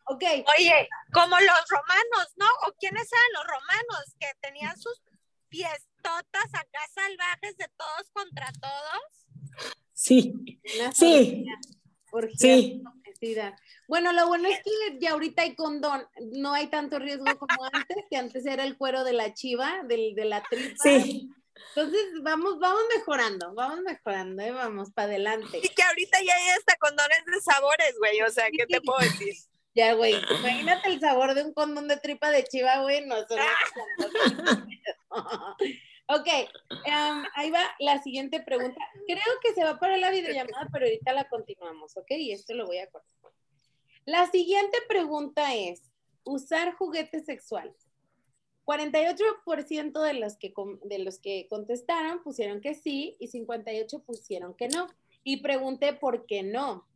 Ok. 0.05 0.23
Oye, 0.57 0.89
como 1.13 1.39
los 1.39 1.65
romanos, 1.69 2.33
¿no? 2.35 2.45
¿O 2.67 2.73
quiénes 2.79 3.11
eran 3.11 3.33
los 3.33 3.43
romanos 3.45 4.15
que 4.19 4.27
tenían 4.41 4.77
sus 4.77 5.01
fiestotas 5.49 6.53
acá 6.53 6.79
salvajes 6.93 7.57
de 7.57 7.67
todos 7.77 8.09
contra 8.11 8.51
todos? 8.59 9.73
Sí, 9.93 10.33
Una 10.79 10.91
sí, 10.91 11.45
orgía 12.11 12.37
sí. 12.39 12.83
Bueno, 13.87 14.13
lo 14.13 14.27
bueno 14.27 14.49
es 14.49 14.59
que 14.63 14.99
ya 14.99 15.11
ahorita 15.11 15.43
hay 15.43 15.55
condón, 15.55 16.07
no 16.33 16.53
hay 16.53 16.67
tanto 16.67 16.97
riesgo 16.99 17.25
como 17.37 17.65
antes, 17.73 17.97
que 18.09 18.17
antes 18.17 18.45
era 18.45 18.63
el 18.63 18.77
cuero 18.77 19.03
de 19.03 19.13
la 19.13 19.33
chiva, 19.33 19.81
del, 19.83 20.15
de 20.15 20.25
la 20.25 20.41
tripa. 20.41 20.75
Sí, 20.83 21.29
Entonces, 21.75 22.01
vamos, 22.23 22.59
vamos 22.59 22.81
mejorando, 22.95 23.53
vamos 23.53 23.81
mejorando, 23.81 24.41
¿eh? 24.41 24.51
vamos 24.51 24.91
para 24.91 25.09
adelante. 25.09 25.59
Y 25.61 25.69
que 25.69 25.83
ahorita 25.83 26.17
ya 26.25 26.35
hay 26.35 26.49
hasta 26.57 26.75
condones 26.77 27.23
de 27.25 27.41
sabores, 27.41 27.95
güey. 27.99 28.21
O 28.21 28.29
sea, 28.29 28.49
¿qué 28.51 28.65
te 28.65 28.81
puedo 28.81 28.99
decir? 28.99 29.35
Ya, 29.73 29.93
güey, 29.93 30.15
imagínate 30.39 30.89
el 30.89 30.99
sabor 30.99 31.33
de 31.33 31.43
un 31.43 31.53
condón 31.53 31.87
de 31.87 31.97
tripa 31.97 32.29
de 32.29 32.43
chiva, 32.43 32.81
güey, 32.81 33.05
no 33.05 33.15
son 33.27 33.39
Ok, 36.13 36.27
em, 36.27 37.23
ahí 37.35 37.51
va 37.51 37.63
la 37.79 38.03
siguiente 38.03 38.41
pregunta. 38.41 38.81
Creo 39.05 39.39
que 39.41 39.53
se 39.53 39.63
va 39.63 39.79
para 39.79 39.95
la 39.95 40.09
videollamada, 40.09 40.67
pero 40.73 40.85
ahorita 40.85 41.13
la 41.13 41.29
continuamos, 41.29 41.95
¿ok? 41.95 42.11
Y 42.11 42.33
esto 42.33 42.53
lo 42.53 42.65
voy 42.65 42.79
a 42.79 42.89
cortar. 42.89 43.31
La 44.03 44.29
siguiente 44.29 44.77
pregunta 44.89 45.55
es, 45.55 45.89
¿usar 46.25 46.73
juguetes 46.73 47.25
sexuales? 47.25 47.87
48% 48.65 50.01
de 50.01 50.13
los, 50.13 50.37
que, 50.37 50.53
de 50.83 50.99
los 50.99 51.19
que 51.19 51.47
contestaron 51.49 52.21
pusieron 52.23 52.61
que 52.61 52.75
sí 52.75 53.15
y 53.19 53.27
58 53.27 54.03
pusieron 54.03 54.53
que 54.53 54.67
no. 54.67 54.87
Y 55.23 55.37
pregunté 55.41 55.93
por 55.93 56.25
qué 56.25 56.43
no. 56.43 56.87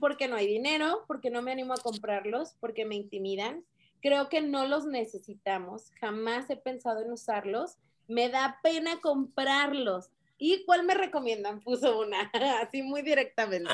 Porque 0.00 0.28
no 0.28 0.36
hay 0.36 0.46
dinero, 0.46 1.04
porque 1.06 1.30
no 1.30 1.42
me 1.42 1.52
animo 1.52 1.74
a 1.74 1.78
comprarlos, 1.78 2.56
porque 2.60 2.84
me 2.84 2.94
intimidan. 2.94 3.64
Creo 4.02 4.28
que 4.28 4.42
no 4.42 4.66
los 4.66 4.84
necesitamos. 4.86 5.90
Jamás 6.00 6.50
he 6.50 6.56
pensado 6.56 7.02
en 7.02 7.10
usarlos. 7.10 7.78
Me 8.06 8.28
da 8.28 8.60
pena 8.62 9.00
comprarlos. 9.00 10.10
¿Y 10.36 10.64
cuál 10.64 10.84
me 10.84 10.94
recomiendan? 10.94 11.60
Puso 11.60 12.00
una, 12.00 12.30
así 12.62 12.82
muy 12.82 13.02
directamente. 13.02 13.70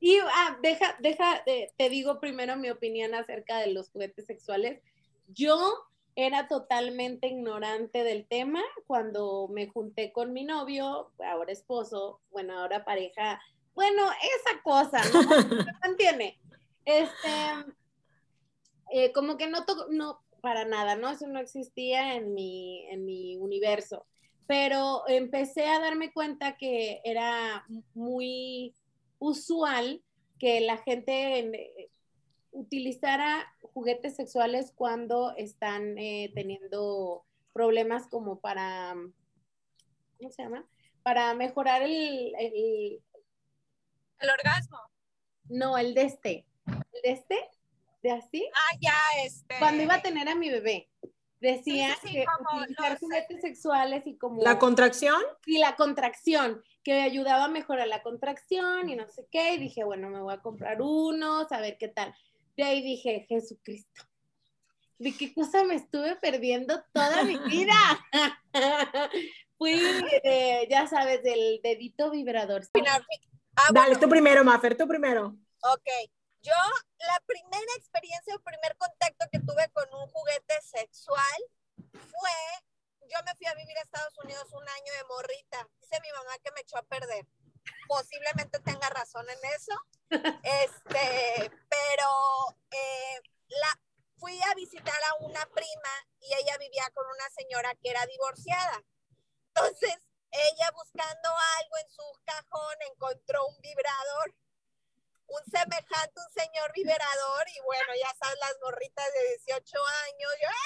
Y 0.00 0.18
ah, 0.18 0.58
deja, 0.62 0.96
deja, 1.00 1.42
eh, 1.46 1.72
te 1.76 1.90
digo 1.90 2.20
primero 2.20 2.56
mi 2.56 2.70
opinión 2.70 3.14
acerca 3.14 3.58
de 3.58 3.72
los 3.72 3.90
juguetes 3.90 4.26
sexuales. 4.26 4.80
Yo 5.26 5.58
era 6.14 6.48
totalmente 6.48 7.28
ignorante 7.28 8.02
del 8.02 8.26
tema 8.26 8.62
cuando 8.86 9.48
me 9.48 9.68
junté 9.68 10.12
con 10.12 10.32
mi 10.32 10.44
novio, 10.44 11.12
ahora 11.24 11.52
esposo, 11.52 12.20
bueno, 12.30 12.58
ahora 12.58 12.84
pareja, 12.84 13.40
bueno, 13.78 14.02
esa 14.10 14.60
cosa, 14.64 14.98
¿no? 15.12 15.22
¿Me 15.82 15.88
entiende? 15.90 16.36
Este, 16.84 17.28
eh, 18.90 19.12
como 19.12 19.36
que 19.36 19.46
no, 19.46 19.64
to- 19.66 19.86
no, 19.90 20.20
para 20.40 20.64
nada, 20.64 20.96
¿no? 20.96 21.10
Eso 21.10 21.26
no 21.28 21.38
existía 21.38 22.14
en 22.16 22.34
mi, 22.34 22.86
en 22.90 23.04
mi 23.04 23.36
universo. 23.36 24.06
Pero 24.48 25.06
empecé 25.06 25.66
a 25.68 25.78
darme 25.78 26.12
cuenta 26.12 26.56
que 26.56 27.00
era 27.04 27.64
muy 27.94 28.74
usual 29.18 30.02
que 30.40 30.60
la 30.60 30.78
gente 30.78 31.38
en- 31.38 31.54
eh, 31.54 31.90
utilizara 32.50 33.46
juguetes 33.74 34.16
sexuales 34.16 34.72
cuando 34.74 35.34
están 35.36 35.98
eh, 35.98 36.32
teniendo 36.34 37.24
problemas 37.52 38.08
como 38.08 38.40
para, 38.40 38.94
¿cómo 40.16 40.30
se 40.30 40.42
llama? 40.42 40.66
Para 41.02 41.34
mejorar 41.34 41.82
el, 41.82 42.34
el- 42.38 43.02
El 44.20 44.30
orgasmo. 44.30 44.78
no, 45.48 45.78
el 45.78 45.94
de 45.94 46.02
este, 46.02 46.46
el 46.66 47.02
de 47.02 47.10
este, 47.12 47.48
de 48.02 48.10
así, 48.12 48.48
Ah, 48.54 48.76
ya, 48.80 48.94
este. 49.24 49.56
cuando 49.58 49.82
iba 49.82 49.94
a 49.94 50.02
tener 50.02 50.28
a 50.28 50.34
mi 50.34 50.50
bebé. 50.50 50.88
Decía 51.40 51.94
Sí, 51.94 52.00
sí, 52.02 52.08
sí, 52.08 52.14
que 52.14 52.24
como 52.24 52.60
utilizar 52.62 52.90
los- 52.90 52.98
juguetes 53.00 53.40
sexuales 53.40 54.02
y 54.06 54.16
como 54.18 54.42
la 54.42 54.58
contracción. 54.58 55.22
y 55.46 55.58
la 55.58 55.76
contracción, 55.76 56.62
que 56.82 57.00
ayudaba 57.00 57.44
a 57.44 57.48
mejorar 57.48 57.86
la 57.86 58.02
contracción 58.02 58.88
y 58.88 58.96
no 58.96 59.06
sé 59.08 59.26
qué. 59.30 59.54
Y 59.54 59.58
dije, 59.58 59.84
bueno, 59.84 60.10
me 60.10 60.20
voy 60.20 60.34
a 60.34 60.40
comprar 60.42 60.82
unos, 60.82 61.52
a 61.52 61.60
ver 61.60 61.78
qué 61.78 61.86
tal. 61.88 62.12
De 62.56 62.64
ahí 62.64 62.82
dije, 62.82 63.24
Jesucristo, 63.28 64.02
¿de 64.98 65.16
qué 65.16 65.32
cosa 65.32 65.62
me 65.62 65.76
estuve 65.76 66.16
perdiendo 66.16 66.82
toda 66.92 67.22
mi 67.22 67.38
vida? 67.38 67.74
Fui, 69.58 69.80
eh, 70.24 70.66
ya 70.70 70.86
sabes, 70.88 71.22
del 71.22 71.60
dedito 71.62 72.10
vibrador. 72.10 72.62
Ah, 73.60 73.70
Dale, 73.72 73.88
bueno, 73.88 74.00
tú 74.00 74.08
primero, 74.08 74.44
Mafer, 74.44 74.76
tú 74.76 74.86
primero. 74.86 75.34
ok. 75.62 75.88
Yo, 76.40 76.54
la 77.00 77.20
primera 77.26 77.72
experiencia, 77.76 78.32
el 78.32 78.40
primer 78.40 78.76
contacto 78.76 79.26
que 79.32 79.40
tuve 79.40 79.68
con 79.72 79.84
un 79.92 80.06
juguete 80.08 80.54
sexual 80.62 81.40
fue. 81.92 82.38
Yo 83.10 83.18
me 83.26 83.34
fui 83.34 83.46
a 83.46 83.54
vivir 83.54 83.76
a 83.76 83.82
Estados 83.82 84.16
Unidos 84.22 84.46
un 84.52 84.62
año 84.68 84.92
de 84.92 85.04
morrita. 85.08 85.68
Dice 85.80 85.98
mi 86.00 86.12
mamá 86.12 86.38
que 86.44 86.52
me 86.52 86.60
echó 86.60 86.76
a 86.78 86.82
perder. 86.82 87.26
Posiblemente 87.88 88.60
tenga 88.60 88.88
razón 88.90 89.26
en 89.28 89.38
eso. 89.56 89.74
Este, 90.62 91.50
pero 91.68 92.08
eh, 92.70 93.20
la, 93.48 93.80
fui 94.18 94.38
a 94.42 94.54
visitar 94.54 95.00
a 95.10 95.24
una 95.24 95.44
prima 95.46 95.94
y 96.20 96.34
ella 96.34 96.56
vivía 96.58 96.84
con 96.94 97.06
una 97.06 97.28
señora 97.30 97.74
que 97.82 97.90
era 97.90 98.06
divorciada. 98.06 98.82
Entonces, 99.54 99.96
ella 100.30 100.70
buscando 100.74 101.28
algo 101.58 101.76
en 101.78 101.88
su 101.90 102.02
cajón 102.24 102.76
encontró 102.92 103.46
un 103.46 103.60
vibrador, 103.60 104.34
un 105.26 105.44
semejante, 105.50 106.20
un 106.20 106.30
señor 106.32 106.72
vibrador 106.74 107.48
y 107.48 107.60
bueno, 107.64 107.92
ya 108.00 108.14
sabes, 108.18 108.38
las 108.40 108.56
morritas 108.62 109.12
de 109.12 109.38
18 109.46 109.78
años, 110.06 110.30
yo, 110.42 110.48
¡ay! 110.48 110.58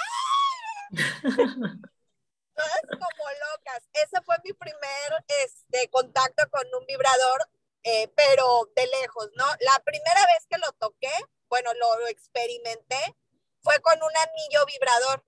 todas 2.55 2.81
como 2.91 3.31
locas. 3.51 3.83
Ese 3.93 4.21
fue 4.23 4.37
mi 4.45 4.53
primer 4.53 5.25
este, 5.45 5.89
contacto 5.91 6.49
con 6.51 6.63
un 6.79 6.87
vibrador, 6.87 7.49
eh, 7.83 8.09
pero 8.17 8.71
de 8.77 8.87
lejos, 9.01 9.31
¿no? 9.35 9.47
La 9.61 9.79
primera 9.85 10.27
vez 10.27 10.47
que 10.49 10.59
lo 10.59 10.73
toqué, 10.73 11.13
bueno, 11.49 11.73
lo, 11.75 11.99
lo 11.99 12.07
experimenté, 12.09 13.17
fue 13.63 13.81
con 13.81 14.03
un 14.03 14.17
anillo 14.17 14.67
vibrador, 14.67 15.25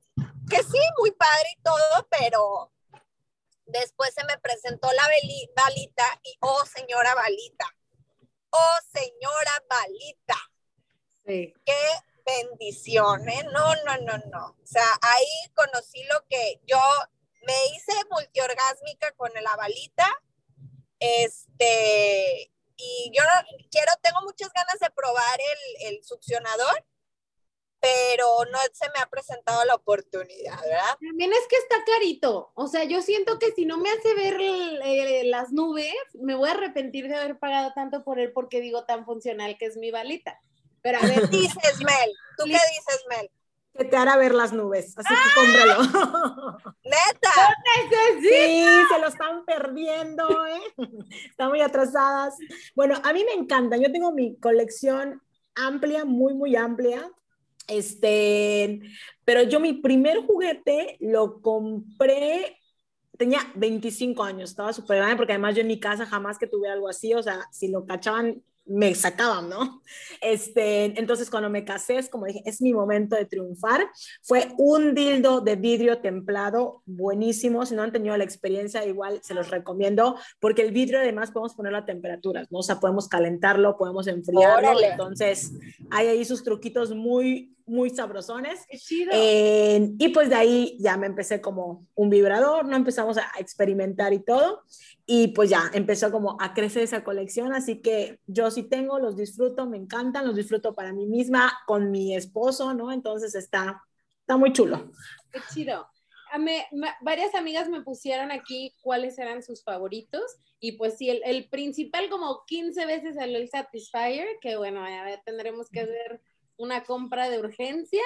que 0.50 0.62
sí, 0.62 0.80
muy 0.98 1.10
padre 1.12 1.48
y 1.56 1.62
todo, 1.62 2.06
pero 2.10 2.73
después 3.66 4.12
se 4.14 4.24
me 4.24 4.38
presentó 4.38 4.90
la 4.92 5.08
balita 5.56 6.02
y, 6.22 6.36
oh, 6.40 6.64
señora 6.66 7.14
balita, 7.14 7.66
oh, 8.50 8.78
señora 8.92 9.52
balita, 9.68 10.36
Sí. 11.26 11.54
qué 11.64 11.88
bendición, 12.26 13.28
¿eh? 13.28 13.44
No, 13.52 13.74
no, 13.84 13.96
no, 13.98 14.18
no. 14.30 14.46
O 14.62 14.66
sea, 14.66 14.86
ahí 15.00 15.52
conocí 15.54 16.02
lo 16.04 16.24
que 16.28 16.60
yo 16.66 16.80
me 17.46 17.66
hice 17.66 17.92
multiorgásmica 18.10 19.12
con 19.12 19.30
la 19.42 19.56
balita, 19.56 20.08
este, 20.98 22.50
y 22.76 23.12
yo 23.14 23.22
no- 23.24 23.58
quiero, 23.70 23.92
tengo 24.02 24.20
muchas 24.22 24.50
ganas 24.52 24.78
de 24.80 24.90
probar 24.90 25.38
el, 25.40 25.94
el 25.94 26.04
succionador, 26.04 26.84
pero 27.84 28.50
no 28.50 28.58
se 28.72 28.86
me 28.94 29.00
ha 29.02 29.06
presentado 29.06 29.62
la 29.66 29.74
oportunidad, 29.74 30.58
¿verdad? 30.62 30.96
También 31.00 31.32
es 31.32 31.46
que 31.48 31.56
está 31.56 31.76
carito. 31.84 32.50
O 32.54 32.66
sea, 32.66 32.84
yo 32.84 33.02
siento 33.02 33.38
que 33.38 33.52
si 33.52 33.66
no 33.66 33.76
me 33.78 33.90
hace 33.90 34.14
ver 34.14 34.34
el- 34.40 34.80
eh, 34.82 35.24
las 35.24 35.52
nubes, 35.52 35.92
me 36.14 36.34
voy 36.34 36.48
a 36.48 36.52
arrepentir 36.52 37.08
de 37.08 37.16
haber 37.16 37.38
pagado 37.38 37.72
tanto 37.74 38.02
por 38.04 38.18
él 38.18 38.32
porque 38.32 38.60
digo 38.60 38.84
tan 38.84 39.04
funcional 39.04 39.58
que 39.58 39.66
es 39.66 39.76
mi 39.76 39.90
balita. 39.90 40.40
Pero 40.82 40.98
a 40.98 41.02
ver, 41.02 41.28
¿Qué 41.30 41.36
dices, 41.36 41.78
Mel? 41.80 42.10
¿Tú 42.38 42.44
qué 42.44 42.52
dices, 42.52 43.04
Mel? 43.10 43.30
Que 43.76 43.84
te 43.84 43.96
hará 43.96 44.16
ver 44.16 44.34
las 44.34 44.52
nubes, 44.52 44.94
así 44.96 45.12
que 45.12 45.34
cómpralo. 45.34 45.82
Neta. 46.84 47.56
Sí, 48.20 48.64
se 48.88 48.98
lo 49.00 49.08
están 49.08 49.44
perdiendo, 49.44 50.46
¿eh? 50.46 50.60
Están 51.30 51.48
muy 51.48 51.60
atrasadas. 51.60 52.34
Bueno, 52.76 52.94
a 53.02 53.12
mí 53.12 53.24
me 53.24 53.32
encanta. 53.32 53.76
Yo 53.76 53.90
tengo 53.90 54.12
mi 54.12 54.38
colección 54.38 55.20
amplia, 55.56 56.04
muy, 56.04 56.34
muy 56.34 56.54
amplia. 56.56 57.10
Este, 57.66 58.80
pero 59.24 59.42
yo 59.44 59.60
mi 59.60 59.72
primer 59.74 60.18
juguete 60.26 60.96
lo 61.00 61.40
compré, 61.40 62.58
tenía 63.18 63.40
25 63.54 64.22
años, 64.24 64.50
estaba 64.50 64.72
súper 64.72 64.98
grande 64.98 65.16
porque 65.16 65.32
además 65.32 65.54
yo 65.54 65.62
en 65.62 65.68
mi 65.68 65.80
casa 65.80 66.06
jamás 66.06 66.38
que 66.38 66.46
tuve 66.46 66.68
algo 66.68 66.88
así, 66.88 67.14
o 67.14 67.22
sea, 67.22 67.48
si 67.52 67.68
lo 67.68 67.86
cachaban 67.86 68.42
me 68.66 68.94
sacaban, 68.94 69.48
¿no? 69.48 69.82
Este, 70.20 70.98
entonces 70.98 71.28
cuando 71.28 71.50
me 71.50 71.66
casé 71.66 71.98
es 71.98 72.08
como 72.08 72.24
dije, 72.24 72.42
es 72.46 72.62
mi 72.62 72.72
momento 72.72 73.14
de 73.14 73.26
triunfar. 73.26 73.86
Fue 74.22 74.48
un 74.56 74.94
dildo 74.94 75.42
de 75.42 75.56
vidrio 75.56 75.98
templado, 75.98 76.82
buenísimo. 76.86 77.66
Si 77.66 77.74
no 77.74 77.82
han 77.82 77.92
tenido 77.92 78.16
la 78.16 78.24
experiencia, 78.24 78.86
igual 78.86 79.20
se 79.22 79.34
los 79.34 79.50
recomiendo, 79.50 80.16
porque 80.40 80.62
el 80.62 80.72
vidrio 80.72 81.00
además 81.00 81.30
podemos 81.30 81.54
ponerlo 81.54 81.78
a 81.78 81.84
temperaturas, 81.84 82.50
¿no? 82.50 82.60
O 82.60 82.62
sea, 82.62 82.80
podemos 82.80 83.06
calentarlo, 83.06 83.76
podemos 83.76 84.06
enfriarlo. 84.06 84.70
Órale. 84.70 84.88
Entonces, 84.88 85.52
hay 85.90 86.06
ahí 86.06 86.24
sus 86.24 86.42
truquitos 86.42 86.94
muy, 86.94 87.54
muy 87.66 87.90
sabrosones. 87.90 88.66
qué 88.68 88.78
chido. 88.78 89.10
Eh, 89.14 89.90
y 89.98 90.08
pues 90.08 90.28
de 90.28 90.34
ahí 90.34 90.76
ya 90.80 90.96
me 90.96 91.06
empecé 91.06 91.40
como 91.40 91.86
un 91.94 92.10
vibrador, 92.10 92.66
no 92.66 92.76
empezamos 92.76 93.16
a 93.18 93.30
experimentar 93.38 94.12
y 94.12 94.20
todo. 94.20 94.62
y 95.06 95.28
pues 95.28 95.50
ya 95.50 95.70
empezó 95.74 96.10
como 96.10 96.36
a 96.40 96.54
crecer 96.54 96.82
esa 96.82 97.04
colección, 97.04 97.52
así 97.52 97.82
que 97.82 98.20
yo 98.26 98.50
sí 98.50 98.62
tengo, 98.62 98.98
los 98.98 99.16
disfruto, 99.16 99.66
me 99.66 99.76
encantan, 99.76 100.26
los 100.26 100.36
disfruto 100.36 100.74
para 100.74 100.92
mí 100.94 101.06
misma, 101.06 101.52
con 101.66 101.90
mi 101.90 102.14
esposo, 102.16 102.72
¿no? 102.72 102.90
Entonces 102.90 103.34
está, 103.34 103.82
está 104.20 104.36
muy 104.36 104.52
chulo. 104.52 104.90
Qué 105.30 105.40
chido. 105.52 105.86
Me, 106.38 106.66
varias 107.02 107.34
amigas 107.34 107.68
me 107.68 107.82
pusieron 107.82 108.32
aquí 108.32 108.74
cuáles 108.80 109.18
eran 109.18 109.42
sus 109.42 109.62
favoritos 109.62 110.22
y 110.58 110.72
pues 110.72 110.96
sí, 110.96 111.10
el, 111.10 111.20
el 111.24 111.48
principal 111.48 112.08
como 112.08 112.44
15 112.46 112.86
veces 112.86 113.16
salió 113.16 113.36
el 113.36 113.50
Satisfyer, 113.50 114.26
que 114.40 114.56
bueno, 114.56 114.82
ya 114.88 115.22
tendremos 115.24 115.68
que 115.68 115.80
hacer 115.80 116.22
una 116.56 116.84
compra 116.84 117.28
de 117.28 117.38
urgencia 117.38 118.02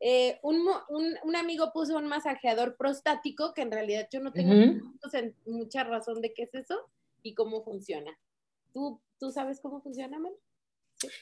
eh, 0.00 0.38
un, 0.42 0.56
un, 0.88 1.14
un, 1.22 1.36
amigo 1.36 1.72
puso 1.72 1.96
un 1.96 2.06
masajeador 2.06 2.76
prostático, 2.76 3.54
que 3.54 3.62
en 3.62 3.72
realidad 3.72 4.06
yo 4.12 4.20
no 4.20 4.32
tengo 4.32 4.52
mucha 5.46 5.84
razón 5.84 6.20
de 6.20 6.34
qué 6.34 6.42
es 6.42 6.54
eso 6.54 6.78
y 7.22 7.34
cómo 7.34 7.64
funciona. 7.64 8.10
¿Tú, 8.74 9.00
tú 9.18 9.30
sabes 9.30 9.60
cómo 9.62 9.80
funciona, 9.80 10.18
Mel? 10.18 10.34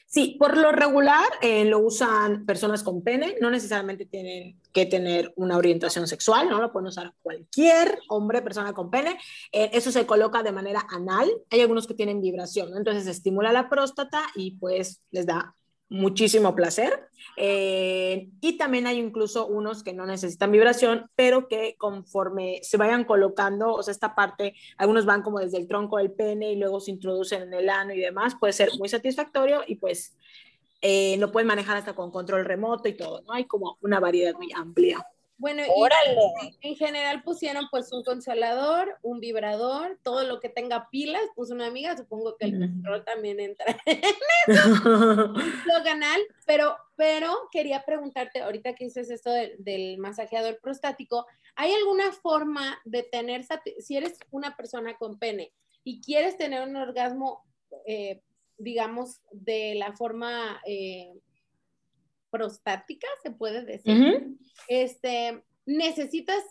Sí, 0.05 0.35
por 0.37 0.57
lo 0.57 0.71
regular 0.71 1.25
eh, 1.41 1.65
lo 1.65 1.79
usan 1.79 2.45
personas 2.45 2.83
con 2.83 3.03
pene, 3.03 3.35
no 3.39 3.49
necesariamente 3.49 4.05
tienen 4.05 4.59
que 4.71 4.85
tener 4.85 5.33
una 5.35 5.57
orientación 5.57 6.05
sexual, 6.07 6.49
¿no? 6.49 6.59
Lo 6.59 6.73
pueden 6.73 6.87
usar 6.87 7.13
cualquier 7.21 7.99
hombre, 8.09 8.41
persona 8.41 8.73
con 8.73 8.91
pene. 8.91 9.17
Eh, 9.51 9.71
eso 9.73 9.91
se 9.91 10.05
coloca 10.05 10.43
de 10.43 10.51
manera 10.51 10.85
anal. 10.89 11.29
Hay 11.49 11.61
algunos 11.61 11.87
que 11.87 11.93
tienen 11.93 12.21
vibración, 12.21 12.71
¿no? 12.71 12.77
Entonces 12.77 13.07
estimula 13.07 13.51
la 13.51 13.69
próstata 13.69 14.23
y 14.35 14.57
pues 14.57 15.01
les 15.11 15.25
da 15.25 15.55
muchísimo 15.93 16.55
placer. 16.55 17.07
Eh, 17.37 18.29
y 18.41 18.57
también 18.57 18.87
hay 18.87 18.99
incluso 18.99 19.47
unos 19.47 19.83
que 19.83 19.93
no 19.93 20.05
necesitan 20.05 20.51
vibración, 20.51 21.09
pero 21.15 21.47
que 21.47 21.75
conforme 21.77 22.59
se 22.63 22.77
vayan 22.77 23.05
colocando, 23.05 23.73
o 23.73 23.83
sea, 23.83 23.91
esta 23.91 24.15
parte, 24.15 24.55
algunos 24.77 25.05
van 25.05 25.21
como 25.21 25.39
desde 25.39 25.57
el 25.57 25.67
tronco 25.67 25.97
del 25.97 26.11
pene 26.11 26.51
y 26.51 26.55
luego 26.57 26.79
se 26.79 26.91
introducen 26.91 27.43
en 27.43 27.53
el 27.53 27.69
ano 27.69 27.93
y 27.93 27.99
demás, 27.99 28.35
puede 28.39 28.53
ser 28.53 28.69
muy 28.77 28.89
satisfactorio 28.89 29.61
y 29.65 29.75
pues 29.75 30.17
eh, 30.81 31.15
lo 31.17 31.31
pueden 31.31 31.47
manejar 31.47 31.77
hasta 31.77 31.93
con 31.93 32.11
control 32.11 32.43
remoto 32.43 32.89
y 32.89 32.97
todo, 32.97 33.21
¿no? 33.21 33.33
Hay 33.33 33.45
como 33.45 33.77
una 33.81 33.99
variedad 33.99 34.33
muy 34.33 34.51
amplia. 34.53 35.05
Bueno, 35.37 35.63
en 36.61 36.75
general 36.75 37.23
pusieron 37.23 37.67
pues 37.71 37.91
un 37.91 38.03
consolador, 38.03 38.97
un 39.01 39.19
vibrador, 39.19 39.99
todo 40.03 40.23
lo 40.23 40.39
que 40.39 40.47
tenga 40.47 40.89
pilas, 40.89 41.23
puso 41.35 41.53
una 41.53 41.65
amiga, 41.65 41.97
supongo 41.97 42.37
que 42.37 42.45
el 42.45 42.59
control 42.59 43.03
también 43.03 43.39
entra 43.39 43.65
en 43.85 44.01
eso, 44.47 45.33
canal, 45.83 46.21
pero, 46.45 46.77
pero 46.95 47.35
quería 47.51 47.83
preguntarte, 47.83 48.41
ahorita 48.41 48.75
que 48.75 48.85
dices 48.85 49.09
esto 49.09 49.31
del, 49.31 49.97
masajeador 49.97 50.59
prostático, 50.61 51.25
¿hay 51.55 51.73
alguna 51.73 52.11
forma 52.11 52.79
de 52.85 53.03
tener, 53.03 53.43
si 53.79 53.97
eres 53.97 54.17
una 54.29 54.55
persona 54.55 54.97
con 54.97 55.17
pene 55.17 55.51
y 55.83 55.99
quieres 55.99 56.37
tener 56.37 56.67
un 56.67 56.75
orgasmo, 56.75 57.43
eh, 57.87 58.21
digamos, 58.57 59.21
de 59.31 59.75
la 59.75 59.93
forma... 59.93 60.61
Eh, 60.65 61.11
prostática, 62.33 63.07
se 63.21 63.29
puede 63.29 63.63
decir. 63.63 64.35
Este, 64.67 65.43
necesitas 65.67 66.43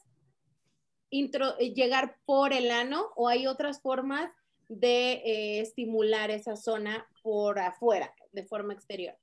eh, 1.10 1.74
llegar 1.74 2.18
por 2.24 2.52
el 2.52 2.70
ano 2.70 3.08
o 3.16 3.28
hay 3.28 3.48
otras 3.48 3.82
formas 3.82 4.30
de 4.68 5.14
eh, 5.14 5.60
estimular 5.60 6.30
esa 6.30 6.54
zona 6.54 7.04
por 7.24 7.58
afuera, 7.58 8.14
de 8.30 8.44
forma 8.44 8.74
exterior. 8.74 9.16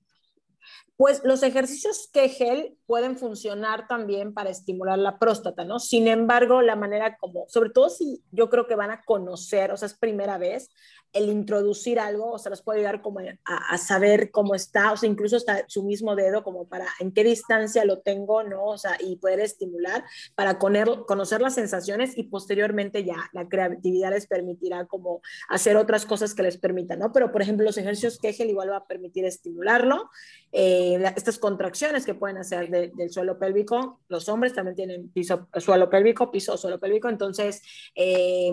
Pues 0.98 1.22
los 1.24 1.44
ejercicios 1.44 2.10
Kegel 2.12 2.78
pueden 2.86 3.18
funcionar 3.18 3.88
también 3.88 4.34
para 4.34 4.50
estimular 4.50 5.00
la 5.00 5.18
próstata, 5.18 5.64
¿no? 5.64 5.80
Sin 5.80 6.08
embargo, 6.08 6.62
la 6.62 6.76
manera 6.76 7.18
como, 7.18 7.46
sobre 7.48 7.70
todo 7.70 7.90
si 7.90 8.22
yo 8.32 8.50
creo 8.50 8.68
que 8.68 8.76
van 8.76 8.92
a 8.92 9.04
conocer, 9.04 9.72
o 9.72 9.78
sea, 9.78 9.86
es 9.86 9.98
primera 9.98 10.38
vez, 10.38 10.70
el 11.12 11.30
introducir 11.30 12.00
algo, 12.00 12.34
o 12.34 12.40
sea, 12.40 12.52
los 12.52 12.62
puede 12.62 12.80
ayudar 12.80 13.02
como 13.02 13.20
a, 13.20 13.78
saber 13.78 14.30
cómo 14.30 14.54
está, 14.54 14.92
o 14.92 14.98
sea, 14.98 15.10
incluso 15.10 15.38
hasta 15.38 15.66
su 15.68 15.84
mismo 15.84 16.16
dedo, 16.16 16.44
como 16.44 16.68
para 16.68 16.86
en 17.00 17.12
qué 17.12 17.24
distancia 17.24 17.84
lo 17.84 18.00
tengo, 18.00 18.44
¿no? 18.44 18.66
O 18.66 18.78
sea, 18.78 18.96
y 19.00 19.16
poder 19.16 19.40
estimular 19.40 20.04
para 20.36 20.60
conocer 20.60 21.42
las 21.42 21.56
sensaciones 21.56 22.16
y 22.18 22.24
posteriormente 22.24 23.04
ya 23.04 23.30
la 23.34 23.48
creatividad 23.48 24.12
les 24.12 24.28
permitirá 24.28 24.86
como 24.86 25.22
hacer 25.48 25.78
otras 25.78 26.06
cosas 26.06 26.36
que 26.36 26.44
les 26.44 26.58
permitan, 26.58 27.00
¿no? 27.00 27.12
Pero, 27.12 27.32
por 27.32 27.42
ejemplo, 27.42 27.66
los 27.66 27.78
ejercicios 27.78 28.20
Kegel 28.20 28.50
igual 28.50 28.72
va 28.72 28.78
a 28.78 28.88
permitir 28.88 29.26
estimularlo. 29.26 30.10
Estas 30.62 31.38
contracciones 31.38 32.06
que 32.06 32.14
pueden 32.14 32.38
hacer 32.38 32.70
del 32.70 33.12
suelo 33.12 33.38
pélvico, 33.38 34.02
los 34.08 34.28
hombres 34.30 34.54
también 34.54 34.76
tienen 34.76 35.10
piso, 35.10 35.48
suelo 35.58 35.90
pélvico, 35.90 36.32
piso, 36.32 36.58
suelo 36.58 36.80
pélvico, 36.80 37.08
entonces 37.10 37.62
eh, 37.96 38.52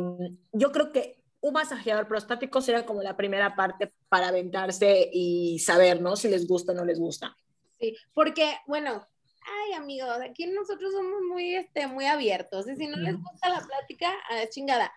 yo 0.52 0.72
creo 0.72 0.92
que 0.92 1.22
un 1.40 1.52
masajeador 1.52 2.09
prostático 2.09 2.61
sería 2.61 2.84
como 2.84 3.02
la 3.02 3.16
primera 3.16 3.54
parte 3.54 3.92
para 4.09 4.28
aventarse 4.28 5.09
y 5.12 5.59
saber, 5.59 6.00
¿no? 6.00 6.16
Si 6.16 6.28
les 6.28 6.46
gusta 6.46 6.72
o 6.72 6.74
no 6.74 6.84
les 6.84 6.98
gusta. 6.98 7.36
Sí, 7.78 7.96
porque, 8.14 8.57
bueno, 8.66 9.07
ay 9.42 9.74
amigos, 9.74 10.18
aquí 10.22 10.46
nosotros 10.46 10.92
somos 10.92 11.22
muy, 11.28 11.54
este, 11.54 11.86
muy 11.86 12.07
abiertos, 12.07 12.68
y 12.68 12.76
si 12.76 12.86
no 12.86 12.96
les 12.96 13.16
gusta 13.16 13.48
la 13.48 13.61
plática, 13.61 14.12
a 14.30 14.46
chingada. 14.48 14.92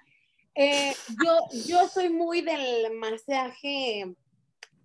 Eh, 0.55 0.93
yo, 1.23 1.59
yo 1.67 1.87
soy 1.87 2.09
muy 2.09 2.41
del 2.41 2.93
masaje 2.97 4.15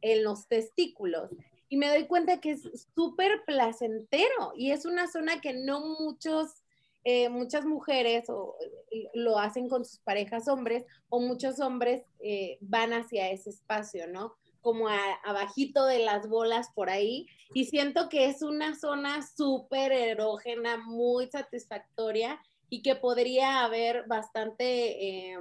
en 0.00 0.24
los 0.24 0.46
testículos 0.46 1.30
y 1.74 1.76
me 1.76 1.88
doy 1.88 2.06
cuenta 2.06 2.40
que 2.40 2.52
es 2.52 2.86
súper 2.94 3.42
placentero 3.44 4.52
y 4.56 4.70
es 4.70 4.84
una 4.84 5.08
zona 5.08 5.40
que 5.40 5.52
no 5.54 5.80
muchos 5.98 6.62
eh, 7.02 7.28
muchas 7.28 7.64
mujeres 7.64 8.30
o, 8.30 8.54
eh, 8.92 9.10
lo 9.12 9.40
hacen 9.40 9.68
con 9.68 9.84
sus 9.84 9.98
parejas 9.98 10.46
hombres 10.46 10.84
o 11.08 11.18
muchos 11.18 11.58
hombres 11.58 12.04
eh, 12.20 12.58
van 12.60 12.92
hacia 12.92 13.28
ese 13.28 13.50
espacio, 13.50 14.06
¿no? 14.06 14.36
Como 14.60 14.86
abajito 15.24 15.84
de 15.86 15.98
las 15.98 16.28
bolas 16.28 16.68
por 16.76 16.90
ahí. 16.90 17.26
Y 17.54 17.64
siento 17.64 18.08
que 18.08 18.26
es 18.26 18.42
una 18.42 18.76
zona 18.76 19.26
súper 19.26 19.90
erógena, 19.90 20.76
muy 20.76 21.26
satisfactoria 21.26 22.40
y 22.70 22.82
que 22.82 22.94
podría 22.94 23.64
haber 23.64 24.06
bastante, 24.06 25.36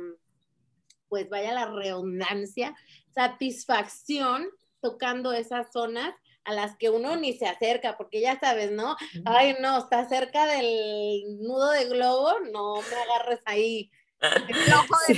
pues 1.09 1.29
vaya 1.29 1.53
la 1.53 1.67
redundancia, 1.67 2.75
satisfacción 3.13 4.49
tocando 4.81 5.31
esas 5.31 5.71
zonas 5.71 6.13
a 6.45 6.53
las 6.53 6.75
que 6.77 6.89
uno 6.89 7.15
ni 7.15 7.33
se 7.33 7.45
acerca, 7.45 7.97
porque 7.97 8.21
ya 8.21 8.39
sabes, 8.39 8.71
¿no? 8.71 8.95
Ay, 9.25 9.55
no, 9.61 9.77
está 9.77 10.07
cerca 10.07 10.45
del 10.45 11.39
nudo 11.39 11.71
de 11.71 11.85
globo, 11.85 12.39
no 12.51 12.75
me 12.81 12.95
agarres 12.95 13.39
ahí. 13.45 13.91
El 14.19 14.29
ojo 14.73 14.95
de, 15.07 15.15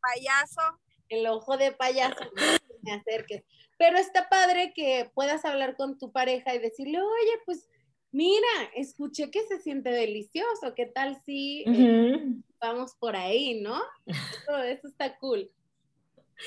payaso. 0.00 0.78
El 1.08 1.26
ojo 1.26 1.56
de 1.56 1.72
payaso, 1.72 2.24
no 2.24 2.42
me 2.82 2.92
acerques. 2.92 3.44
Pero 3.78 3.98
está 3.98 4.28
padre 4.28 4.72
que 4.74 5.10
puedas 5.14 5.44
hablar 5.44 5.76
con 5.76 5.98
tu 5.98 6.12
pareja 6.12 6.54
y 6.54 6.58
decirle, 6.58 7.00
oye, 7.00 7.32
pues 7.44 7.68
mira, 8.12 8.70
escuché 8.74 9.30
que 9.30 9.42
se 9.46 9.60
siente 9.60 9.90
delicioso, 9.90 10.74
¿qué 10.76 10.86
tal 10.86 11.20
si 11.24 11.64
eh, 11.66 12.24
vamos 12.60 12.94
por 12.94 13.16
ahí, 13.16 13.60
no? 13.60 13.82
eso 14.66 14.88
está 14.88 15.16
cool. 15.18 15.50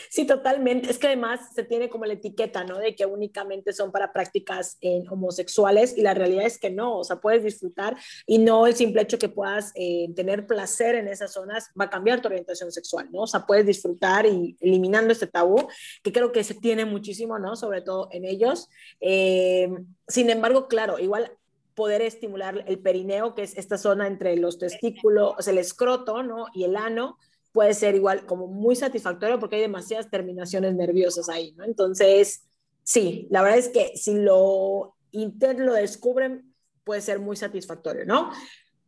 Sí, 0.09 0.25
totalmente. 0.25 0.89
Es 0.89 0.97
que 0.97 1.07
además 1.07 1.53
se 1.53 1.63
tiene 1.63 1.89
como 1.89 2.05
la 2.05 2.13
etiqueta, 2.13 2.63
¿no? 2.63 2.77
De 2.77 2.95
que 2.95 3.05
únicamente 3.05 3.73
son 3.73 3.91
para 3.91 4.11
prácticas 4.13 4.77
homosexuales 5.09 5.97
y 5.97 6.01
la 6.01 6.13
realidad 6.13 6.45
es 6.45 6.57
que 6.57 6.69
no, 6.69 6.97
o 6.97 7.03
sea, 7.03 7.17
puedes 7.17 7.43
disfrutar 7.43 7.95
y 8.25 8.37
no 8.37 8.67
el 8.67 8.75
simple 8.75 9.01
hecho 9.01 9.17
que 9.17 9.29
puedas 9.29 9.71
eh, 9.75 10.09
tener 10.15 10.47
placer 10.47 10.95
en 10.95 11.07
esas 11.07 11.33
zonas 11.33 11.69
va 11.79 11.85
a 11.85 11.89
cambiar 11.89 12.21
tu 12.21 12.27
orientación 12.27 12.71
sexual, 12.71 13.09
¿no? 13.11 13.21
O 13.21 13.27
sea, 13.27 13.45
puedes 13.45 13.65
disfrutar 13.65 14.25
y 14.25 14.57
eliminando 14.59 15.11
este 15.11 15.27
tabú, 15.27 15.67
que 16.03 16.11
creo 16.11 16.31
que 16.31 16.43
se 16.43 16.55
tiene 16.55 16.85
muchísimo, 16.85 17.39
¿no? 17.39 17.55
Sobre 17.55 17.81
todo 17.81 18.09
en 18.11 18.25
ellos. 18.25 18.69
Eh, 18.99 19.69
sin 20.07 20.29
embargo, 20.29 20.67
claro, 20.67 20.99
igual 20.99 21.31
poder 21.75 22.01
estimular 22.01 22.63
el 22.67 22.79
perineo, 22.79 23.35
que 23.35 23.43
es 23.43 23.55
esta 23.55 23.77
zona 23.77 24.07
entre 24.07 24.35
los 24.35 24.57
testículos, 24.57 25.47
el 25.47 25.59
escroto, 25.59 26.23
¿no? 26.23 26.47
Y 26.53 26.63
el 26.63 26.75
ano, 26.75 27.19
puede 27.51 27.73
ser 27.73 27.95
igual 27.95 28.25
como 28.25 28.47
muy 28.47 28.75
satisfactorio 28.75 29.39
porque 29.39 29.57
hay 29.57 29.63
demasiadas 29.63 30.09
terminaciones 30.09 30.75
nerviosas 30.75 31.29
ahí, 31.29 31.53
¿no? 31.53 31.63
Entonces, 31.63 32.47
sí, 32.83 33.27
la 33.29 33.41
verdad 33.41 33.59
es 33.59 33.69
que 33.69 33.95
si 33.95 34.15
lo 34.15 34.95
inter 35.11 35.59
lo 35.59 35.73
descubren, 35.73 36.53
puede 36.83 37.01
ser 37.01 37.19
muy 37.19 37.35
satisfactorio, 37.35 38.05
¿no? 38.05 38.31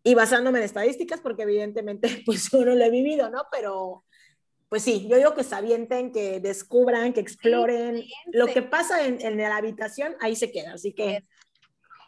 Y 0.03 0.16
basándome 0.16 0.60
en 0.60 0.66
estadísticas, 0.66 1.20
porque 1.20 1.43
evidentemente 1.43 2.07
pues 2.26 2.49
yo 2.51 2.64
no 2.64 2.76
lo 2.76 2.84
he 2.84 2.89
vivido, 2.89 3.30
¿no? 3.30 3.43
Pero 3.51 4.05
pues 4.70 4.84
sí, 4.84 5.07
yo 5.10 5.18
digo 5.18 5.34
que 5.34 5.43
se 5.43 5.55
avienten, 5.55 6.12
que 6.12 6.39
descubran, 6.39 7.12
que 7.12 7.22
exploren. 7.22 8.03
Lo 8.32 8.45
que 8.45 8.62
pasa 8.62 9.05
en, 9.05 9.20
en, 9.20 9.38
la 9.38 9.57
habitación, 9.57 10.16
ahí 10.22 10.36
se 10.36 10.51
queda, 10.51 10.74
así 10.74 10.93
que... 10.93 11.24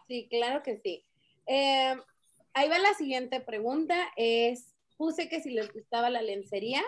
Sí, 0.08 0.28
claro 0.30 0.62
que 0.62 0.78
sí. 0.78 1.04
Eh, 1.47 1.95
ahí 2.54 2.70
va 2.70 2.78
la 2.78 2.93
siguiente 2.93 3.41
pregunta, 3.41 3.95
es 4.16 4.70
puse 5.02 5.28
que 5.28 5.41
si 5.41 5.49
les 5.49 5.74
gustaba 5.74 6.12
la 6.12 6.22
lencería, 6.22 6.84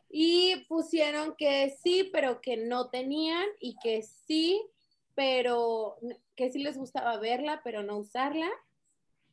y 0.09 0.65
pusieron 0.67 1.33
que 1.37 1.73
sí, 1.81 2.09
pero 2.11 2.41
que 2.41 2.57
no 2.57 2.89
tenían, 2.89 3.47
y 3.61 3.77
que 3.77 4.01
sí, 4.01 4.61
pero 5.15 5.97
que 6.35 6.51
sí 6.51 6.59
les 6.59 6.77
gustaba 6.77 7.17
verla, 7.19 7.61
pero 7.63 7.83
no 7.83 7.99
usarla. 7.99 8.51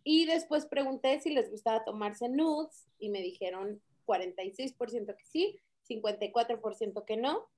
Y 0.04 0.26
después 0.26 0.66
pregunté 0.66 1.18
si 1.18 1.30
les 1.30 1.50
gustaba 1.50 1.84
tomarse 1.84 2.28
nudes 2.28 2.86
y 3.00 3.08
me 3.08 3.20
dijeron 3.20 3.82
46% 4.06 5.16
que 5.16 5.24
sí, 5.24 5.58
54% 5.88 7.04
que 7.04 7.16
no. 7.16 7.48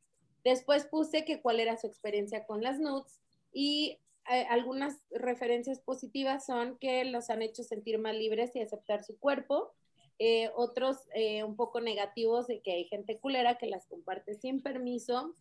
Después 0.44 0.86
puse 0.86 1.24
que 1.24 1.40
cuál 1.40 1.60
era 1.60 1.76
su 1.76 1.86
experiencia 1.86 2.46
con 2.46 2.62
las 2.62 2.78
nudes 2.78 3.20
y 3.52 3.98
eh, 4.30 4.46
algunas 4.48 4.96
referencias 5.10 5.80
positivas 5.80 6.46
son 6.46 6.78
que 6.78 7.04
los 7.04 7.30
han 7.30 7.42
hecho 7.42 7.62
sentir 7.62 7.98
más 7.98 8.14
libres 8.14 8.54
y 8.54 8.60
aceptar 8.60 9.02
su 9.02 9.18
cuerpo. 9.18 9.72
Eh, 10.18 10.50
otros 10.54 10.98
eh, 11.14 11.42
un 11.44 11.56
poco 11.56 11.80
negativos 11.80 12.46
de 12.46 12.60
que 12.60 12.72
hay 12.72 12.84
gente 12.84 13.18
culera 13.18 13.56
que 13.58 13.66
las 13.66 13.86
comparte 13.86 14.34
sin 14.34 14.62
permiso. 14.62 15.34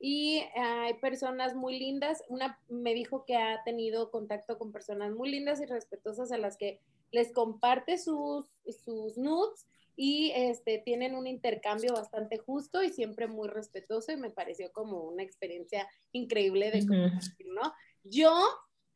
Y 0.00 0.42
hay 0.56 0.94
personas 0.94 1.54
muy 1.54 1.78
lindas. 1.78 2.22
Una 2.28 2.60
me 2.68 2.92
dijo 2.94 3.24
que 3.24 3.36
ha 3.36 3.62
tenido 3.64 4.10
contacto 4.10 4.58
con 4.58 4.72
personas 4.72 5.12
muy 5.12 5.30
lindas 5.30 5.60
y 5.60 5.66
respetuosas 5.66 6.30
a 6.30 6.36
las 6.36 6.56
que 6.58 6.80
les 7.12 7.32
comparte 7.32 7.96
sus, 7.96 8.46
sus 8.84 9.16
nudes 9.16 9.66
y 9.96 10.32
este, 10.34 10.78
tienen 10.78 11.14
un 11.14 11.26
intercambio 11.26 11.94
bastante 11.94 12.38
justo 12.38 12.82
y 12.82 12.90
siempre 12.90 13.26
muy 13.26 13.48
respetuoso 13.48 14.12
y 14.12 14.16
me 14.16 14.30
pareció 14.30 14.72
como 14.72 15.02
una 15.02 15.22
experiencia 15.22 15.88
increíble 16.12 16.70
de 16.70 16.86
compartir, 16.86 17.46
¿no? 17.48 17.72
Yo 18.02 18.32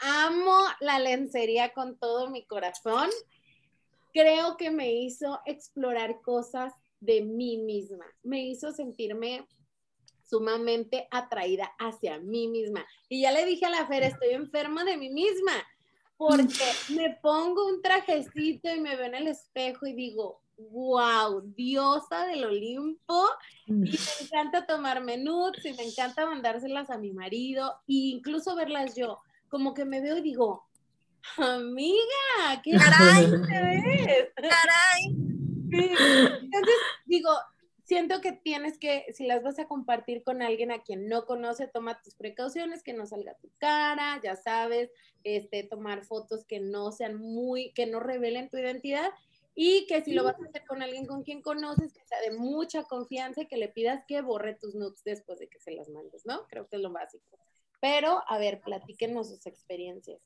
amo 0.00 0.58
la 0.80 0.98
lencería 0.98 1.72
con 1.72 1.98
todo 1.98 2.30
mi 2.30 2.46
corazón. 2.46 3.08
Creo 4.12 4.56
que 4.56 4.70
me 4.70 4.92
hizo 4.92 5.40
explorar 5.46 6.20
cosas 6.22 6.72
de 7.00 7.22
mí 7.22 7.58
misma, 7.58 8.06
me 8.22 8.44
hizo 8.44 8.72
sentirme 8.72 9.46
sumamente 10.24 11.08
atraída 11.10 11.72
hacia 11.78 12.18
mí 12.18 12.48
misma. 12.48 12.84
Y 13.08 13.22
ya 13.22 13.32
le 13.32 13.46
dije 13.46 13.66
a 13.66 13.70
la 13.70 13.86
Fer, 13.86 14.02
estoy 14.02 14.30
enferma 14.30 14.84
de 14.84 14.96
mí 14.96 15.08
misma, 15.08 15.52
porque 16.16 16.48
me 16.90 17.18
pongo 17.22 17.66
un 17.66 17.80
trajecito 17.80 18.68
y 18.74 18.80
me 18.80 18.96
veo 18.96 19.06
en 19.06 19.14
el 19.14 19.28
espejo 19.28 19.86
y 19.86 19.94
digo, 19.94 20.42
wow, 20.58 21.40
diosa 21.54 22.26
del 22.26 22.44
Olimpo. 22.44 23.26
Y 23.66 23.72
me 23.72 23.90
encanta 24.22 24.66
tomar 24.66 25.02
nudes 25.02 25.64
y 25.64 25.72
me 25.74 25.84
encanta 25.84 26.26
mandárselas 26.26 26.90
a 26.90 26.98
mi 26.98 27.12
marido 27.12 27.74
e 27.86 28.12
incluso 28.14 28.56
verlas 28.56 28.94
yo. 28.94 29.20
Como 29.48 29.74
que 29.74 29.84
me 29.84 30.00
veo 30.00 30.18
y 30.18 30.22
digo, 30.22 30.66
amiga, 31.36 32.62
qué 32.62 32.72
caray 32.76 33.26
te 33.26 33.36
ves. 33.36 34.28
Caray. 34.34 35.28
Entonces, 35.70 36.74
digo, 37.06 37.30
siento 37.84 38.20
que 38.20 38.32
tienes 38.32 38.78
que, 38.78 39.06
si 39.14 39.26
las 39.26 39.42
vas 39.42 39.58
a 39.58 39.66
compartir 39.66 40.22
con 40.22 40.42
alguien 40.42 40.70
a 40.70 40.82
quien 40.82 41.08
no 41.08 41.24
conoce, 41.24 41.68
toma 41.68 42.00
tus 42.02 42.14
precauciones, 42.14 42.82
que 42.82 42.92
no 42.92 43.06
salga 43.06 43.34
tu 43.34 43.50
cara, 43.58 44.20
ya 44.22 44.36
sabes, 44.36 44.90
este, 45.24 45.62
tomar 45.62 46.04
fotos 46.04 46.44
que 46.44 46.60
no 46.60 46.92
sean 46.92 47.16
muy, 47.16 47.72
que 47.72 47.86
no 47.86 48.00
revelen 48.00 48.50
tu 48.50 48.58
identidad 48.58 49.10
y 49.60 49.86
que 49.88 50.02
si 50.02 50.12
lo 50.12 50.22
vas 50.22 50.36
a 50.40 50.44
hacer 50.44 50.64
con 50.68 50.82
alguien 50.82 51.04
con 51.04 51.24
quien 51.24 51.42
conoces, 51.42 51.92
que 51.92 52.04
sea 52.04 52.20
de 52.20 52.30
mucha 52.30 52.84
confianza 52.84 53.42
y 53.42 53.48
que 53.48 53.56
le 53.56 53.66
pidas 53.66 54.04
que 54.06 54.20
borre 54.22 54.54
tus 54.54 54.76
nudes 54.76 55.02
después 55.04 55.40
de 55.40 55.48
que 55.48 55.58
se 55.58 55.72
las 55.72 55.88
mandes, 55.88 56.24
¿no? 56.24 56.46
Creo 56.46 56.68
que 56.68 56.76
es 56.76 56.82
lo 56.82 56.92
básico. 56.92 57.40
Pero, 57.80 58.22
a 58.28 58.38
ver, 58.38 58.60
platíquenos 58.60 59.30
sus 59.30 59.44
experiencias. 59.46 60.22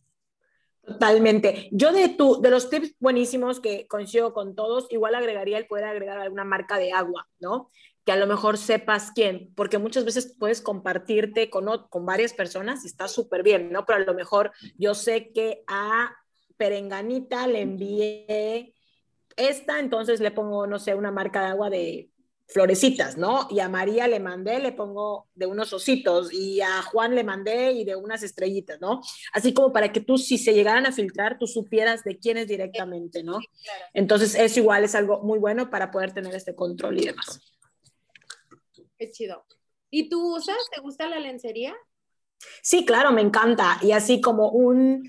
Totalmente. 0.82 1.70
Yo 1.72 1.92
de 1.92 2.10
tu, 2.10 2.42
de 2.42 2.50
los 2.50 2.68
tips 2.68 2.94
buenísimos 3.00 3.58
que 3.58 3.86
coincido 3.86 4.34
con 4.34 4.54
todos, 4.54 4.86
igual 4.90 5.14
agregaría 5.14 5.56
el 5.56 5.66
poder 5.66 5.84
agregar 5.84 6.18
alguna 6.18 6.44
marca 6.44 6.76
de 6.76 6.92
agua, 6.92 7.26
¿no? 7.40 7.70
Que 8.04 8.12
a 8.12 8.16
lo 8.16 8.26
mejor 8.26 8.58
sepas 8.58 9.12
quién, 9.14 9.50
porque 9.54 9.78
muchas 9.78 10.04
veces 10.04 10.36
puedes 10.38 10.60
compartirte 10.60 11.48
con, 11.48 11.86
con 11.88 12.04
varias 12.04 12.34
personas 12.34 12.84
y 12.84 12.88
está 12.88 13.08
súper 13.08 13.42
bien, 13.42 13.72
¿no? 13.72 13.86
Pero 13.86 13.96
a 13.96 14.04
lo 14.04 14.12
mejor 14.12 14.52
yo 14.76 14.92
sé 14.92 15.32
que 15.32 15.64
a 15.68 16.14
Perenganita 16.58 17.46
le 17.46 17.62
envié 17.62 18.74
esta, 19.36 19.78
entonces 19.78 20.20
le 20.20 20.30
pongo, 20.30 20.66
no 20.66 20.78
sé, 20.78 20.94
una 20.94 21.10
marca 21.10 21.40
de 21.40 21.46
agua 21.48 21.70
de 21.70 22.10
florecitas, 22.52 23.16
¿no? 23.16 23.48
Y 23.50 23.60
a 23.60 23.68
María 23.68 24.06
le 24.06 24.20
mandé, 24.20 24.58
le 24.58 24.72
pongo 24.72 25.28
de 25.34 25.46
unos 25.46 25.72
ositos, 25.72 26.32
y 26.32 26.60
a 26.60 26.82
Juan 26.82 27.14
le 27.14 27.24
mandé 27.24 27.72
y 27.72 27.84
de 27.84 27.96
unas 27.96 28.22
estrellitas, 28.22 28.80
¿no? 28.80 29.00
Así 29.32 29.54
como 29.54 29.72
para 29.72 29.92
que 29.92 30.00
tú, 30.00 30.18
si 30.18 30.38
se 30.38 30.52
llegaran 30.52 30.86
a 30.86 30.92
filtrar, 30.92 31.38
tú 31.38 31.46
supieras 31.46 32.04
de 32.04 32.18
quién 32.18 32.36
es 32.36 32.48
directamente, 32.48 33.22
¿no? 33.22 33.38
Entonces, 33.94 34.34
eso 34.34 34.60
igual 34.60 34.84
es 34.84 34.94
algo 34.94 35.22
muy 35.22 35.38
bueno 35.38 35.70
para 35.70 35.90
poder 35.90 36.12
tener 36.12 36.34
este 36.34 36.54
control 36.54 37.00
y 37.00 37.06
demás. 37.06 37.40
Qué 38.98 39.10
chido. 39.10 39.44
¿Y 39.90 40.08
tú 40.08 40.36
usas? 40.36 40.56
¿Te 40.74 40.80
gusta 40.80 41.08
la 41.08 41.18
lencería? 41.18 41.74
Sí, 42.62 42.84
claro, 42.84 43.12
me 43.12 43.20
encanta. 43.20 43.78
Y 43.82 43.92
así 43.92 44.20
como 44.20 44.50
un, 44.50 45.08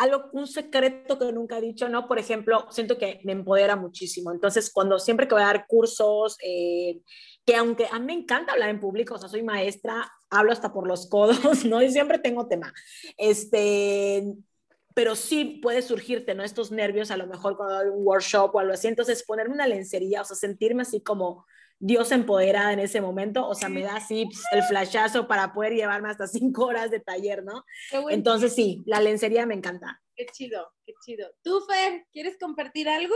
algo, 0.00 0.30
un 0.32 0.46
secreto 0.46 1.18
que 1.18 1.30
nunca 1.30 1.58
he 1.58 1.60
dicho, 1.60 1.88
¿no? 1.88 2.08
Por 2.08 2.18
ejemplo, 2.18 2.66
siento 2.70 2.96
que 2.96 3.20
me 3.22 3.32
empodera 3.32 3.76
muchísimo. 3.76 4.32
Entonces, 4.32 4.70
cuando 4.72 4.98
siempre 4.98 5.28
que 5.28 5.34
voy 5.34 5.42
a 5.42 5.46
dar 5.46 5.66
cursos, 5.66 6.38
eh, 6.42 7.00
que 7.44 7.54
aunque 7.54 7.86
a 7.90 7.98
mí 7.98 8.06
me 8.06 8.12
encanta 8.14 8.52
hablar 8.52 8.70
en 8.70 8.80
público, 8.80 9.14
o 9.14 9.18
sea, 9.18 9.28
soy 9.28 9.42
maestra, 9.42 10.10
hablo 10.30 10.52
hasta 10.52 10.72
por 10.72 10.86
los 10.86 11.06
codos, 11.06 11.38
¿no? 11.66 11.82
Y 11.82 11.90
siempre 11.90 12.18
tengo 12.18 12.48
tema. 12.48 12.72
Este, 13.18 14.24
pero 14.94 15.14
sí 15.16 15.60
puede 15.62 15.82
surgirte, 15.82 16.34
¿no? 16.34 16.44
Estos 16.44 16.72
nervios, 16.72 17.10
a 17.10 17.18
lo 17.18 17.26
mejor 17.26 17.58
cuando 17.58 17.76
hay 17.76 17.88
un 17.88 18.06
workshop 18.06 18.54
o 18.54 18.58
algo 18.58 18.72
así. 18.72 18.88
Entonces, 18.88 19.22
ponerme 19.22 19.54
una 19.54 19.66
lencería, 19.66 20.22
o 20.22 20.24
sea, 20.24 20.36
sentirme 20.36 20.82
así 20.82 21.02
como 21.02 21.44
Dios 21.82 22.12
empoderada 22.12 22.74
en 22.74 22.78
ese 22.78 23.00
momento, 23.00 23.48
o 23.48 23.54
sea, 23.54 23.70
me 23.70 23.82
da 23.82 23.96
así 23.96 24.28
el 24.52 24.62
flashazo 24.64 25.26
para 25.26 25.54
poder 25.54 25.72
llevarme 25.72 26.10
hasta 26.10 26.26
cinco 26.26 26.66
horas 26.66 26.90
de 26.90 27.00
taller, 27.00 27.42
¿no? 27.42 27.64
Entonces 28.10 28.54
sí, 28.54 28.82
la 28.84 29.00
lencería 29.00 29.46
me 29.46 29.54
encanta. 29.54 30.00
Qué 30.14 30.26
chido, 30.26 30.74
qué 30.84 30.92
chido. 31.02 31.30
¿Tú, 31.42 31.62
Fer, 31.62 32.06
quieres 32.12 32.36
compartir 32.38 32.86
algo? 32.86 33.14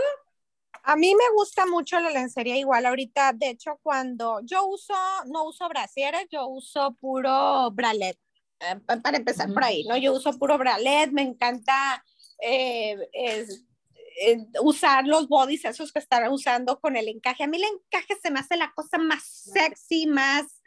A 0.83 0.97
mí 0.97 1.15
me 1.15 1.31
gusta 1.37 1.67
mucho 1.67 2.01
la 2.01 2.11
lencería 2.11 2.57
igual 2.57 2.87
ahorita, 2.87 3.35
de 3.35 3.51
hecho, 3.51 3.79
cuando 3.83 4.41
yo 4.43 4.67
uso, 4.67 4.95
no 5.27 5.45
uso 5.45 5.69
brasieres, 5.69 6.27
yo 6.31 6.47
uso 6.47 6.97
puro 6.99 7.71
bralet, 7.71 8.19
eh, 8.61 8.81
para 9.03 9.19
empezar 9.19 9.53
por 9.53 9.63
ahí, 9.63 9.85
¿no? 9.85 9.99
Yo 9.99 10.15
uso 10.15 10.39
puro 10.39 10.57
bralet, 10.57 11.13
me 11.13 11.23
encanta 11.23 12.03
eh, 12.41 12.97
eh, 14.21 14.39
usar 14.63 15.07
los 15.07 15.29
bodies, 15.29 15.65
esos 15.65 15.93
que 15.93 15.99
están 15.99 16.31
usando 16.31 16.79
con 16.81 16.97
el 16.97 17.09
encaje. 17.09 17.45
A 17.45 17.47
mí 17.47 17.57
el 17.57 17.65
encaje 17.65 18.15
se 18.23 18.31
me 18.31 18.41
hace 18.41 18.57
la 18.57 18.73
cosa 18.75 18.99
más 18.99 19.25
sexy, 19.25 20.07
más, 20.07 20.63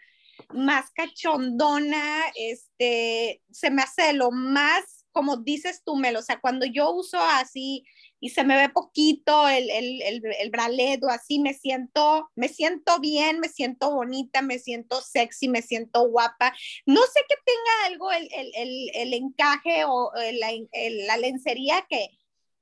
más 0.54 0.91
cachondona, 0.91 2.26
este, 2.36 3.41
se 3.52 3.72
me 3.72 3.82
hace 3.82 4.14
lo 4.14 4.32
más, 4.32 5.06
como 5.12 5.38
dices 5.38 5.82
tú, 5.86 5.95
Mel, 5.95 6.18
o 6.18 6.22
sea, 6.22 6.39
cuando 6.39 6.66
yo 6.66 6.91
uso 6.91 7.20
así 7.20 7.86
y 8.20 8.30
se 8.30 8.43
me 8.43 8.58
ve 8.58 8.70
poquito 8.70 9.48
el, 9.48 9.70
el, 9.70 10.02
el, 10.02 10.22
el 10.39 10.50
bralet 10.50 11.04
o 11.04 11.10
así, 11.10 11.39
me 11.39 11.54
siento, 11.54 12.30
me 12.36 12.50
siento 12.50 13.00
bien, 13.00 13.39
me 13.39 13.48
siento 13.50 13.91
bonita, 13.91 14.41
me 14.41 14.60
siento 14.60 15.02
sexy, 15.02 15.48
me 15.50 15.62
siento 15.62 16.08
guapa. 16.10 16.54
No 16.86 17.02
sé 17.02 17.22
que 17.30 17.36
tenga 17.45 17.86
algo 17.86 18.12
el, 18.12 18.28
el, 18.93 19.14
encaje 19.14 19.86
o 19.86 20.12
la 21.08 21.18
lencería 21.18 21.86
que, 21.89 22.10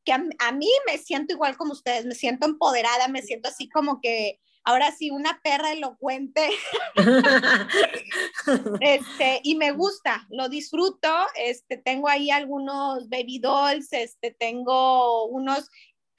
que 0.06 0.14
a, 0.14 0.51
mí 0.51 0.70
me 0.88 0.97
siento 0.97 1.34
igual 1.34 1.58
como 1.58 1.74
ustedes, 1.74 2.06
me 2.06 2.16
siento 2.16 2.45
empoderada, 2.45 3.08
me 3.08 3.24
siento 3.24 3.49
así 3.49 3.68
como 3.68 3.99
que 3.99 4.39
ahora 4.64 4.91
sí 4.91 5.10
una 5.12 5.41
perra 5.43 5.72
elocuente. 5.72 6.49
este, 8.82 9.41
y 9.43 9.56
me 9.56 9.72
gusta, 9.72 10.28
lo 10.30 10.47
disfruto. 10.47 11.10
Este, 11.36 11.78
tengo 11.78 12.08
ahí 12.08 12.30
algunos 12.30 13.10
baby 13.10 13.39
dolls, 13.39 13.91
este, 13.91 14.32
tengo 14.32 15.26
unos 15.26 15.70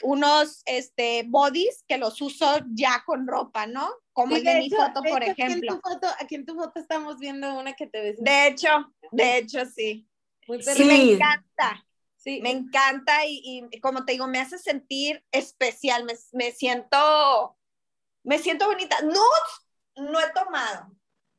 unos 0.03 0.63
este, 0.67 1.25
bodies 1.27 1.83
que 1.89 1.97
los 1.97 2.21
uso 2.21 2.47
ya 2.75 3.03
con 3.07 3.27
ropa, 3.27 3.67
¿no? 3.67 3.91
Como 4.13 4.37
el 4.37 4.45
de, 4.45 4.59
mi 4.59 4.71
foto, 4.71 5.03
por 5.03 5.23
ejemplo. 5.23 5.45
Aquí 5.45 5.53
en, 5.53 5.61
tu 5.67 5.81
foto, 5.81 6.07
aquí 6.21 6.35
en 6.35 6.47
tu 6.47 6.55
foto 6.55 6.81
estamos 6.81 7.19
viendo 7.19 7.59
una 7.59 7.73
que 7.75 7.87
te 7.87 8.03
ves. 8.03 8.17
De 8.19 8.49
hecho, 8.49 8.69
de 9.11 9.39
hecho, 9.39 9.65
sí. 9.65 10.07
Muy 10.47 10.63
sí. 10.63 10.85
me 10.85 11.13
encanta. 11.13 11.85
Me 12.27 12.51
encanta 12.51 13.25
y, 13.25 13.69
como 13.81 14.05
te 14.05 14.13
digo, 14.13 14.27
me 14.27 14.41
hace 14.41 14.59
sentir 14.59 15.25
especial, 15.31 16.05
me, 16.33 16.51
siento, 16.51 17.57
me 18.25 18.39
siento 18.39 18.67
bonita. 18.67 19.01
Nudes 19.03 19.21
no 19.95 20.19
he 20.19 20.29
tomado. 20.33 20.91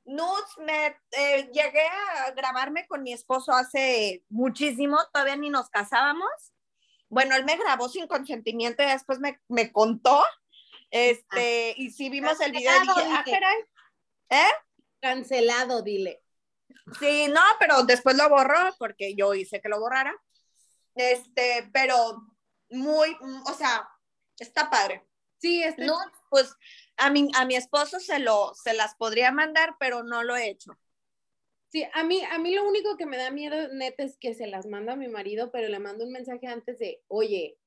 Nudes 0.06 0.46
me 0.60 0.96
eh, 1.12 1.50
llegué 1.52 1.86
a 1.86 2.32
grabarme 2.32 2.88
con 2.88 3.04
mi 3.04 3.12
esposo 3.12 3.52
hace 3.52 4.24
muchísimo, 4.30 4.98
todavía 5.12 5.36
ni 5.36 5.50
nos 5.50 5.70
casábamos. 5.70 6.32
Bueno, 7.10 7.36
él 7.36 7.44
me 7.44 7.58
grabó 7.58 7.90
sin 7.90 8.08
consentimiento 8.08 8.82
y 8.82 8.86
después 8.86 9.20
me, 9.20 9.42
me 9.50 9.74
contó. 9.74 10.24
Este, 10.90 11.74
y 11.76 11.92
sí 11.92 12.10
vimos 12.10 12.40
el 12.40 12.54
video 12.54 12.72
y 12.78 12.88
dije, 12.88 13.40
ah, 13.44 13.54
¿Eh? 14.30 14.52
Cancelado, 15.02 15.82
dile. 15.82 16.24
Sí, 16.98 17.28
no, 17.28 17.42
pero 17.60 17.84
después 17.84 18.16
lo 18.16 18.30
borró 18.30 18.74
porque 18.80 19.16
yo 19.16 19.34
hice 19.34 19.60
que 19.60 19.68
lo 19.68 19.82
borrara. 19.82 20.16
Este, 20.98 21.70
pero 21.74 22.24
muy, 22.70 23.16
o 23.46 23.54
sea, 23.54 23.88
está 24.40 24.70
padre. 24.70 25.06
Sí, 25.40 25.64
este... 25.64 25.86
No, 25.86 25.98
pues 26.30 26.56
a 26.98 27.10
mi, 27.10 27.30
a 27.36 27.46
mi 27.46 27.56
esposo 27.56 28.00
se, 28.00 28.20
lo, 28.20 28.54
se 28.56 28.74
las 28.74 28.96
podría 28.96 29.32
mandar, 29.32 29.76
pero 29.80 30.04
no 30.04 30.24
lo 30.24 30.36
he 30.36 30.50
hecho. 30.50 30.72
Sí, 31.70 31.86
a 31.94 32.04
mí, 32.04 32.24
a 32.24 32.40
mí 32.40 32.56
lo 32.56 32.68
único 32.68 32.96
que 32.98 33.06
me 33.06 33.18
da 33.18 33.30
miedo, 33.30 33.68
neta, 33.74 34.04
es 34.04 34.18
que 34.18 34.34
se 34.34 34.48
las 34.48 34.66
manda 34.66 34.94
a 34.94 34.98
mi 34.98 35.10
marido, 35.10 35.52
pero 35.52 35.68
le 35.68 35.80
mando 35.80 36.06
un 36.06 36.12
mensaje 36.12 36.48
antes 36.48 36.80
de, 36.80 37.04
oye, 37.08 37.58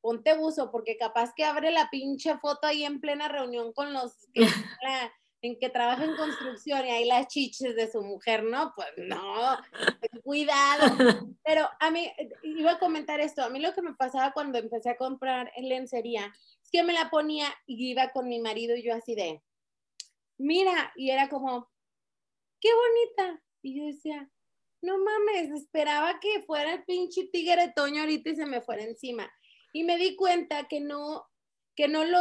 ponte 0.00 0.36
buzo, 0.36 0.70
porque 0.70 0.96
capaz 0.96 1.32
que 1.34 1.44
abre 1.44 1.70
la 1.70 1.90
pinche 1.90 2.38
foto 2.38 2.66
ahí 2.66 2.84
en 2.84 3.00
plena 3.00 3.28
reunión 3.28 3.72
con 3.72 3.92
los 3.92 4.28
que, 4.32 4.42
en 5.42 5.58
que 5.58 5.68
trabaja 5.68 6.04
en 6.04 6.16
construcción 6.16 6.86
y 6.86 6.90
ahí 6.90 7.04
las 7.04 7.26
chiches 7.26 7.74
de 7.74 7.90
su 7.90 8.00
mujer, 8.00 8.44
¿no? 8.44 8.72
Pues 8.76 8.88
no, 8.96 9.58
cuidado. 10.22 10.82
Pero 11.44 11.68
a 11.80 11.90
mí, 11.90 12.10
iba 12.44 12.72
a 12.72 12.78
comentar 12.78 13.20
esto, 13.20 13.42
a 13.42 13.50
mí 13.50 13.58
lo 13.58 13.74
que 13.74 13.82
me 13.82 13.94
pasaba 13.94 14.32
cuando 14.32 14.58
empecé 14.58 14.90
a 14.90 14.96
comprar 14.96 15.52
en 15.56 15.68
lencería, 15.68 16.32
es 16.62 16.70
que 16.70 16.84
me 16.84 16.92
la 16.92 17.10
ponía 17.10 17.46
y 17.66 17.90
iba 17.90 18.12
con 18.12 18.28
mi 18.28 18.40
marido 18.40 18.76
y 18.76 18.84
yo 18.84 18.94
así 18.94 19.16
de, 19.16 19.42
mira, 20.38 20.92
y 20.94 21.10
era 21.10 21.28
como, 21.28 21.68
qué 22.60 22.70
bonita. 22.72 23.42
Y 23.62 23.78
yo 23.78 23.86
decía, 23.86 24.30
no 24.80 24.96
mames, 24.98 25.50
esperaba 25.50 26.20
que 26.20 26.42
fuera 26.42 26.74
el 26.74 26.84
pinche 26.84 27.28
tigre 27.32 27.72
Toño 27.74 28.00
ahorita 28.00 28.30
y 28.30 28.36
se 28.36 28.46
me 28.46 28.60
fuera 28.60 28.84
encima. 28.84 29.28
Y 29.72 29.82
me 29.82 29.98
di 29.98 30.14
cuenta 30.14 30.68
que 30.68 30.80
no, 30.80 31.26
que 31.74 31.88
no 31.88 32.04
lo 32.04 32.18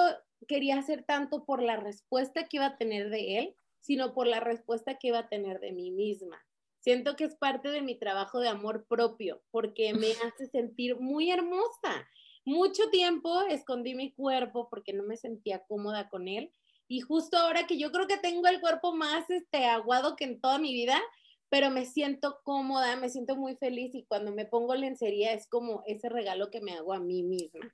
quería 0.48 0.78
hacer 0.78 1.04
tanto 1.04 1.46
por 1.46 1.62
la 1.62 1.78
respuesta 1.78 2.48
que 2.48 2.58
iba 2.58 2.66
a 2.68 2.78
tener 2.78 3.10
de 3.10 3.40
él, 3.40 3.56
sino 3.80 4.14
por 4.14 4.28
la 4.28 4.40
respuesta 4.40 4.98
que 4.98 5.10
iba 5.10 5.20
a 5.20 5.30
tener 5.30 5.60
de 5.60 5.72
mí 5.72 5.92
misma. 5.92 6.44
Siento 6.80 7.16
que 7.16 7.26
es 7.26 7.36
parte 7.36 7.70
de 7.70 7.82
mi 7.82 7.96
trabajo 7.96 8.40
de 8.40 8.50
amor 8.50 8.86
propio, 8.88 9.42
porque 9.52 9.94
me 9.94 10.12
hace 10.26 10.48
sentir 10.48 11.00
muy 11.00 11.32
hermosa. 11.32 12.08
Mucho 12.44 12.90
tiempo 12.90 13.42
escondí 13.42 13.94
mi 13.94 14.12
cuerpo 14.14 14.68
porque 14.70 14.94
no 14.94 15.04
me 15.04 15.18
sentía 15.18 15.64
cómoda 15.68 16.10
con 16.10 16.28
él 16.28 16.52
y 16.92 17.00
justo 17.00 17.38
ahora 17.38 17.68
que 17.68 17.78
yo 17.78 17.90
creo 17.94 18.06
que 18.06 18.18
tengo 18.18 18.48
el 18.48 18.60
cuerpo 18.60 18.94
más 18.94 19.30
este, 19.30 19.66
aguado 19.66 20.18
que 20.18 20.26
en 20.26 20.42
toda 20.42 20.58
mi 20.58 20.74
vida, 20.74 21.02
pero 21.48 21.70
me 21.70 21.86
siento 21.86 22.42
cómoda, 22.44 22.98
me 22.98 23.10
siento 23.10 23.38
muy 23.38 23.56
feliz 23.56 23.96
y 23.96 24.04
cuando 24.04 24.34
me 24.34 24.46
pongo 24.46 24.76
lencería 24.76 25.32
es 25.32 25.48
como 25.48 25.84
ese 25.86 26.10
regalo 26.10 26.50
que 26.50 26.60
me 26.60 26.74
hago 26.74 26.92
a 26.94 27.00
mí 27.00 27.24
misma. 27.24 27.74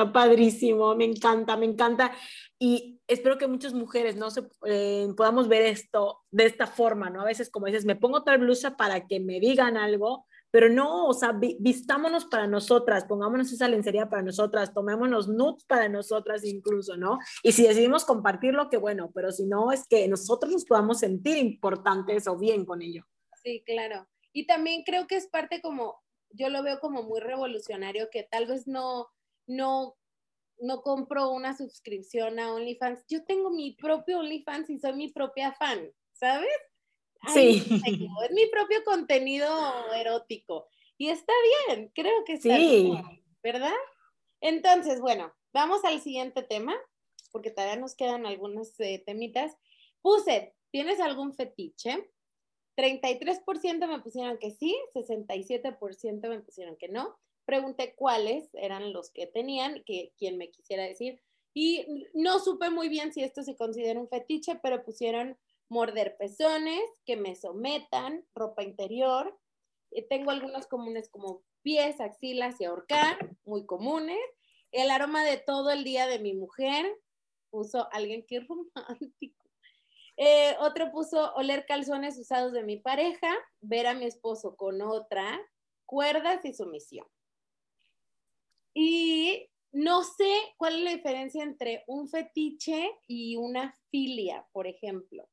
Está 0.00 0.12
padrísimo, 0.12 0.94
me 0.94 1.04
encanta, 1.04 1.58
me 1.58 1.66
encanta. 1.66 2.10
Y 2.58 3.02
espero 3.06 3.36
que 3.36 3.46
muchas 3.46 3.74
mujeres 3.74 4.16
no 4.16 4.30
se, 4.30 4.48
eh, 4.64 5.08
podamos 5.14 5.46
ver 5.46 5.66
esto 5.66 6.20
de 6.30 6.46
esta 6.46 6.66
forma, 6.66 7.10
¿no? 7.10 7.20
A 7.20 7.26
veces, 7.26 7.50
como 7.50 7.66
dices, 7.66 7.84
me 7.84 7.96
pongo 7.96 8.22
tal 8.22 8.38
blusa 8.38 8.78
para 8.78 9.06
que 9.06 9.20
me 9.20 9.40
digan 9.40 9.76
algo, 9.76 10.26
pero 10.50 10.70
no, 10.70 11.06
o 11.06 11.12
sea, 11.12 11.38
vistámonos 11.58 12.24
para 12.24 12.46
nosotras, 12.46 13.04
pongámonos 13.04 13.52
esa 13.52 13.68
lencería 13.68 14.08
para 14.08 14.22
nosotras, 14.22 14.72
tomémonos 14.72 15.28
nudes 15.28 15.64
para 15.64 15.90
nosotras 15.90 16.44
incluso, 16.46 16.96
¿no? 16.96 17.18
Y 17.42 17.52
si 17.52 17.64
decidimos 17.64 18.06
compartirlo, 18.06 18.70
qué 18.70 18.78
bueno, 18.78 19.10
pero 19.14 19.30
si 19.32 19.44
no, 19.44 19.70
es 19.70 19.86
que 19.86 20.08
nosotros 20.08 20.50
nos 20.50 20.64
podamos 20.64 21.00
sentir 21.00 21.36
importantes 21.36 22.26
o 22.26 22.38
bien 22.38 22.64
con 22.64 22.80
ello. 22.80 23.04
Sí, 23.42 23.62
claro. 23.66 24.08
Y 24.32 24.46
también 24.46 24.82
creo 24.82 25.06
que 25.06 25.16
es 25.16 25.26
parte 25.26 25.60
como, 25.60 26.02
yo 26.30 26.48
lo 26.48 26.62
veo 26.62 26.80
como 26.80 27.02
muy 27.02 27.20
revolucionario, 27.20 28.08
que 28.10 28.22
tal 28.22 28.46
vez 28.46 28.66
no, 28.66 29.08
no, 29.50 29.96
no 30.58 30.82
compro 30.82 31.30
una 31.30 31.56
suscripción 31.56 32.38
a 32.38 32.54
OnlyFans. 32.54 33.04
Yo 33.08 33.24
tengo 33.24 33.50
mi 33.50 33.72
propio 33.72 34.20
OnlyFans 34.20 34.70
y 34.70 34.78
soy 34.78 34.94
mi 34.94 35.08
propia 35.08 35.52
fan, 35.52 35.90
¿sabes? 36.12 36.48
sí. 37.34 37.62
es 37.66 38.30
mi 38.30 38.46
propio 38.46 38.82
contenido 38.84 39.48
erótico. 39.92 40.68
Y 40.96 41.08
está 41.08 41.32
bien, 41.68 41.90
creo 41.94 42.24
que 42.24 42.34
está 42.34 42.56
sí. 42.56 42.84
bien, 42.84 43.24
¿verdad? 43.42 43.72
Entonces, 44.40 45.00
bueno, 45.00 45.32
vamos 45.52 45.84
al 45.84 46.00
siguiente 46.00 46.42
tema, 46.42 46.74
porque 47.32 47.50
todavía 47.50 47.76
nos 47.76 47.94
quedan 47.94 48.26
algunos 48.26 48.78
eh, 48.80 49.02
temitas. 49.04 49.56
Puse, 50.02 50.54
¿tienes 50.70 51.00
algún 51.00 51.34
fetiche? 51.34 52.10
33% 52.76 53.88
me 53.88 54.00
pusieron 54.00 54.38
que 54.38 54.52
sí, 54.52 54.76
67% 54.94 56.28
me 56.28 56.40
pusieron 56.40 56.76
que 56.76 56.88
no. 56.88 57.18
Pregunté 57.50 57.96
cuáles 57.96 58.48
eran 58.54 58.92
los 58.92 59.10
que 59.10 59.26
tenían, 59.26 59.82
que 59.84 60.12
quien 60.16 60.38
me 60.38 60.52
quisiera 60.52 60.84
decir. 60.84 61.20
Y 61.52 61.84
no 62.14 62.38
supe 62.38 62.70
muy 62.70 62.88
bien 62.88 63.12
si 63.12 63.24
esto 63.24 63.42
se 63.42 63.56
considera 63.56 63.98
un 63.98 64.08
fetiche, 64.08 64.60
pero 64.62 64.84
pusieron 64.84 65.36
morder 65.68 66.16
pezones, 66.16 66.80
que 67.04 67.16
me 67.16 67.34
sometan, 67.34 68.24
ropa 68.36 68.62
interior. 68.62 69.36
Eh, 69.90 70.06
tengo 70.08 70.30
algunos 70.30 70.68
comunes 70.68 71.08
como 71.08 71.42
pies, 71.62 72.00
axilas 72.00 72.60
y 72.60 72.66
ahorcar, 72.66 73.18
muy 73.44 73.66
comunes. 73.66 74.20
El 74.70 74.88
aroma 74.88 75.24
de 75.24 75.38
todo 75.38 75.72
el 75.72 75.82
día 75.82 76.06
de 76.06 76.20
mi 76.20 76.34
mujer, 76.34 76.86
puso 77.50 77.88
alguien 77.90 78.24
que 78.28 78.46
romántico. 78.48 79.44
Eh, 80.16 80.54
otro 80.60 80.92
puso 80.92 81.34
oler 81.34 81.66
calzones 81.66 82.16
usados 82.16 82.52
de 82.52 82.62
mi 82.62 82.76
pareja, 82.76 83.34
ver 83.60 83.88
a 83.88 83.94
mi 83.94 84.04
esposo 84.04 84.54
con 84.54 84.82
otra, 84.82 85.36
cuerdas 85.84 86.44
y 86.44 86.54
sumisión. 86.54 87.08
Y 88.74 89.48
no 89.72 90.02
sé 90.02 90.32
cuál 90.56 90.76
es 90.76 90.82
la 90.82 90.90
diferencia 90.92 91.42
entre 91.42 91.84
un 91.86 92.08
fetiche 92.08 92.90
y 93.06 93.36
una 93.36 93.74
filia, 93.90 94.46
por 94.52 94.66
ejemplo. 94.66 95.28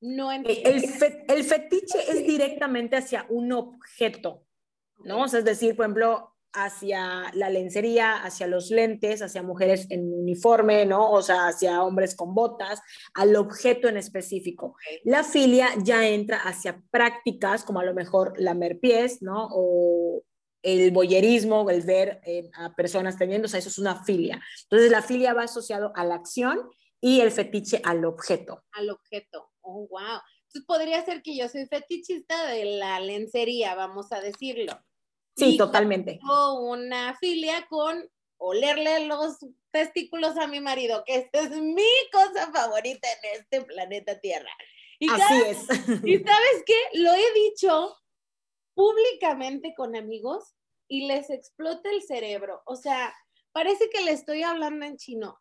No 0.00 0.32
eh, 0.32 0.44
el, 0.64 1.44
fetiche 1.44 1.98
es 2.08 2.24
directamente 2.24 2.96
hacia 2.96 3.26
un 3.28 3.50
objeto, 3.50 4.44
¿no? 4.98 5.24
es 5.24 5.44
decir, 5.44 5.74
por 5.74 5.86
ejemplo, 5.86 6.36
hacia 6.52 7.30
la 7.34 7.50
lencería, 7.50 8.22
hacia 8.22 8.46
los 8.46 8.70
lentes, 8.70 9.22
hacia 9.22 9.42
mujeres 9.42 9.86
en 9.90 10.12
uniforme, 10.12 10.86
¿no? 10.86 11.10
O 11.10 11.20
sea, 11.20 11.48
hacia 11.48 11.82
hombres 11.82 12.14
con 12.14 12.34
botas, 12.34 12.80
al 13.14 13.36
objeto 13.36 13.88
en 13.88 13.96
específico. 13.96 14.76
La 15.04 15.24
filia 15.24 15.68
ya 15.82 16.08
entra 16.08 16.38
hacia 16.38 16.82
prácticas 16.90 17.64
como 17.64 17.80
a 17.80 17.84
lo 17.84 17.92
mejor 17.92 18.32
lamer 18.40 18.78
pies, 18.80 19.20
¿no? 19.20 19.48
O 19.50 20.22
el 20.74 20.90
boyerismo, 20.90 21.68
el 21.70 21.82
ver 21.82 22.20
eh, 22.24 22.50
a 22.54 22.74
personas 22.74 23.16
teniendo, 23.16 23.46
o 23.46 23.48
sea, 23.48 23.58
eso 23.58 23.68
es 23.68 23.78
una 23.78 24.04
filia. 24.04 24.40
Entonces, 24.64 24.90
la 24.90 25.02
filia 25.02 25.34
va 25.34 25.44
asociado 25.44 25.92
a 25.94 26.04
la 26.04 26.16
acción 26.16 26.68
y 27.00 27.20
el 27.20 27.30
fetiche 27.30 27.80
al 27.84 28.04
objeto. 28.04 28.64
Al 28.72 28.90
objeto. 28.90 29.50
Oh, 29.60 29.86
wow. 29.88 30.20
Entonces 30.48 30.66
podría 30.66 31.04
ser 31.04 31.22
que 31.22 31.36
yo 31.36 31.48
soy 31.48 31.66
fetichista 31.66 32.46
de 32.46 32.64
la 32.64 33.00
lencería, 33.00 33.74
vamos 33.74 34.12
a 34.12 34.20
decirlo. 34.20 34.72
Sí, 35.36 35.56
totalmente. 35.56 36.18
Tengo 36.18 36.60
una 36.70 37.14
filia 37.18 37.66
con 37.68 38.08
olerle 38.38 39.06
los 39.06 39.38
testículos 39.70 40.36
a 40.38 40.46
mi 40.46 40.60
marido, 40.60 41.04
que 41.06 41.16
esta 41.16 41.40
es 41.40 41.50
mi 41.50 41.84
cosa 42.10 42.50
favorita 42.50 43.08
en 43.12 43.40
este 43.40 43.60
planeta 43.62 44.18
Tierra. 44.20 44.50
Y 44.98 45.08
Así 45.10 45.42
es. 45.46 45.58
Y 46.04 46.18
sabes 46.18 46.62
qué, 46.66 46.74
lo 46.94 47.12
he 47.12 47.32
dicho 47.34 47.94
públicamente 48.74 49.74
con 49.76 49.94
amigos 49.94 50.54
y 50.88 51.06
les 51.06 51.30
explota 51.30 51.90
el 51.90 52.02
cerebro. 52.02 52.62
O 52.66 52.74
sea, 52.74 53.14
parece 53.52 53.88
que 53.90 54.00
le 54.00 54.12
estoy 54.12 54.42
hablando 54.42 54.84
en 54.86 54.96
chino. 54.96 55.38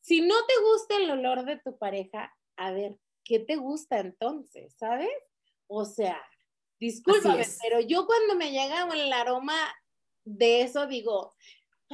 Si 0.00 0.20
no 0.20 0.34
te 0.46 0.54
gusta 0.62 0.96
el 0.96 1.10
olor 1.10 1.44
de 1.44 1.58
tu 1.58 1.76
pareja, 1.78 2.32
a 2.56 2.72
ver, 2.72 2.96
¿qué 3.24 3.40
te 3.40 3.56
gusta 3.56 3.98
entonces? 3.98 4.74
¿Sabes? 4.78 5.10
O 5.66 5.84
sea, 5.84 6.22
discúlpame, 6.78 7.44
pero 7.62 7.80
yo 7.80 8.06
cuando 8.06 8.36
me 8.36 8.52
llega 8.52 8.88
el 8.92 9.12
aroma 9.12 9.56
de 10.24 10.62
eso 10.62 10.86
digo, 10.86 11.34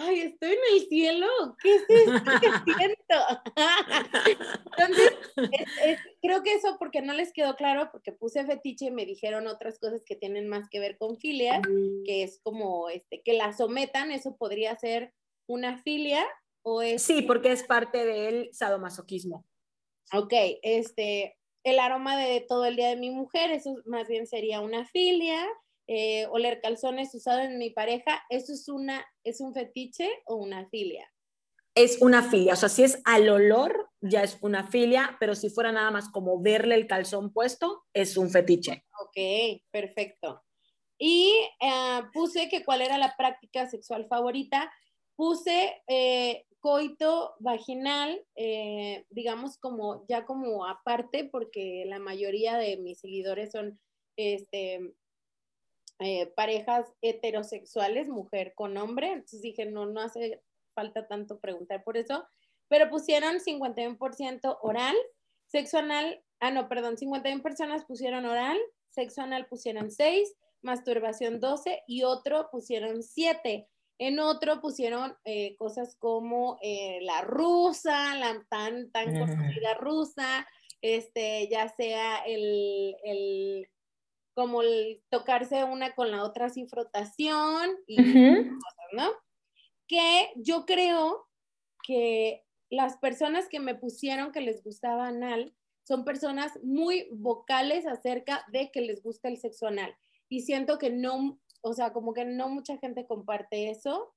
ay, 0.00 0.20
estoy 0.20 0.52
en 0.52 0.58
el 0.74 0.88
cielo, 0.88 1.26
¿qué 1.62 1.74
es 1.74 1.82
esto 1.88 2.30
que 2.40 2.72
siento? 2.72 3.14
Entonces, 4.78 5.98
creo 6.22 6.42
que 6.42 6.54
eso 6.54 6.76
porque 6.78 7.02
no 7.02 7.12
les 7.12 7.32
quedó 7.32 7.54
claro, 7.56 7.90
porque 7.92 8.12
puse 8.12 8.44
fetiche 8.44 8.86
y 8.86 8.90
me 8.90 9.06
dijeron 9.06 9.46
otras 9.46 9.78
cosas 9.78 10.02
que 10.04 10.16
tienen 10.16 10.48
más 10.48 10.68
que 10.70 10.80
ver 10.80 10.96
con 10.96 11.18
filia, 11.18 11.60
mm. 11.60 12.04
que 12.04 12.22
es 12.22 12.40
como 12.42 12.88
este, 12.88 13.22
que 13.22 13.34
la 13.34 13.52
sometan, 13.52 14.10
eso 14.10 14.36
podría 14.36 14.74
ser 14.76 15.12
una 15.46 15.78
filia 15.82 16.26
o 16.62 16.82
es... 16.82 17.02
Sí, 17.02 17.22
porque 17.22 17.52
es 17.52 17.64
parte 17.64 18.04
del 18.04 18.50
sadomasoquismo. 18.52 19.44
Ok, 20.12 20.32
este, 20.62 21.36
el 21.62 21.78
aroma 21.78 22.16
de 22.16 22.40
todo 22.40 22.64
el 22.64 22.76
día 22.76 22.88
de 22.88 22.96
mi 22.96 23.10
mujer, 23.10 23.50
eso 23.50 23.76
más 23.84 24.08
bien 24.08 24.26
sería 24.26 24.60
una 24.60 24.86
filia. 24.86 25.46
Eh, 25.92 26.28
oler 26.30 26.60
calzones 26.60 27.12
usado 27.16 27.40
en 27.40 27.58
mi 27.58 27.70
pareja, 27.70 28.22
¿eso 28.28 28.52
es, 28.52 28.68
una, 28.68 29.04
es 29.24 29.40
un 29.40 29.52
fetiche 29.52 30.08
o 30.24 30.36
una 30.36 30.68
filia? 30.68 31.12
Es 31.74 32.00
una 32.00 32.22
filia, 32.22 32.52
o 32.52 32.56
sea, 32.56 32.68
si 32.68 32.84
es 32.84 33.02
al 33.04 33.28
olor, 33.28 33.90
ya 34.00 34.22
es 34.22 34.38
una 34.40 34.68
filia, 34.68 35.16
pero 35.18 35.34
si 35.34 35.50
fuera 35.50 35.72
nada 35.72 35.90
más 35.90 36.08
como 36.08 36.40
verle 36.40 36.76
el 36.76 36.86
calzón 36.86 37.32
puesto, 37.32 37.82
es 37.92 38.16
un 38.16 38.30
fetiche. 38.30 38.84
Ok, 39.00 39.62
perfecto. 39.72 40.44
Y 40.96 41.32
eh, 41.60 42.02
puse 42.12 42.48
que 42.48 42.64
cuál 42.64 42.82
era 42.82 42.96
la 42.96 43.16
práctica 43.16 43.68
sexual 43.68 44.06
favorita. 44.06 44.70
Puse 45.16 45.82
eh, 45.88 46.46
coito 46.60 47.34
vaginal, 47.40 48.24
eh, 48.36 49.06
digamos 49.10 49.58
como 49.58 50.06
ya 50.06 50.24
como 50.24 50.66
aparte, 50.66 51.24
porque 51.24 51.84
la 51.86 51.98
mayoría 51.98 52.56
de 52.58 52.76
mis 52.76 53.00
seguidores 53.00 53.50
son 53.50 53.80
este, 54.16 54.94
eh, 56.00 56.26
parejas 56.34 56.86
heterosexuales, 57.02 58.08
mujer 58.08 58.52
con 58.54 58.76
hombre, 58.76 59.12
entonces 59.12 59.42
dije, 59.42 59.66
no, 59.66 59.86
no 59.86 60.00
hace 60.00 60.42
falta 60.74 61.06
tanto 61.06 61.38
preguntar 61.38 61.84
por 61.84 61.96
eso, 61.96 62.24
pero 62.68 62.90
pusieron 62.90 63.36
51% 63.38 64.58
oral, 64.62 64.96
sexo 65.46 65.78
anal 65.78 66.22
ah, 66.40 66.50
no, 66.50 66.68
perdón, 66.68 66.96
51 66.96 67.42
personas 67.42 67.84
pusieron 67.84 68.24
oral, 68.24 68.58
sexo 68.88 69.22
anal 69.22 69.46
pusieron 69.46 69.90
6, 69.90 70.34
masturbación 70.62 71.38
12 71.38 71.84
y 71.86 72.02
otro 72.02 72.48
pusieron 72.50 73.02
7. 73.02 73.68
En 73.98 74.18
otro 74.18 74.60
pusieron 74.60 75.14
eh, 75.24 75.56
cosas 75.56 75.94
como 75.96 76.58
eh, 76.62 77.00
la 77.02 77.20
rusa, 77.20 78.16
la 78.16 78.42
tan, 78.48 78.90
tan 78.90 79.04
conocida 79.18 79.74
rusa, 79.74 80.46
este, 80.80 81.48
ya 81.48 81.68
sea 81.68 82.18
el, 82.26 82.96
el 83.04 83.68
como 84.34 84.62
el 84.62 85.02
tocarse 85.10 85.64
una 85.64 85.94
con 85.94 86.10
la 86.10 86.24
otra 86.24 86.48
sin 86.48 86.68
frotación 86.68 87.70
y 87.86 87.96
cosas, 87.96 88.86
¿no? 88.92 89.10
Que 89.86 90.32
yo 90.36 90.64
creo 90.66 91.28
que 91.82 92.44
las 92.70 92.96
personas 92.98 93.48
que 93.48 93.60
me 93.60 93.74
pusieron 93.74 94.32
que 94.32 94.40
les 94.40 94.62
gustaba 94.62 95.08
anal 95.08 95.54
son 95.82 96.04
personas 96.04 96.58
muy 96.62 97.08
vocales 97.12 97.86
acerca 97.86 98.44
de 98.52 98.70
que 98.70 98.80
les 98.80 99.02
gusta 99.02 99.28
el 99.28 99.38
sexo 99.38 99.66
anal. 99.66 99.92
Y 100.28 100.42
siento 100.42 100.78
que 100.78 100.90
no, 100.90 101.40
o 101.62 101.72
sea, 101.72 101.92
como 101.92 102.14
que 102.14 102.24
no 102.24 102.48
mucha 102.48 102.78
gente 102.78 103.06
comparte 103.06 103.70
eso. 103.70 104.14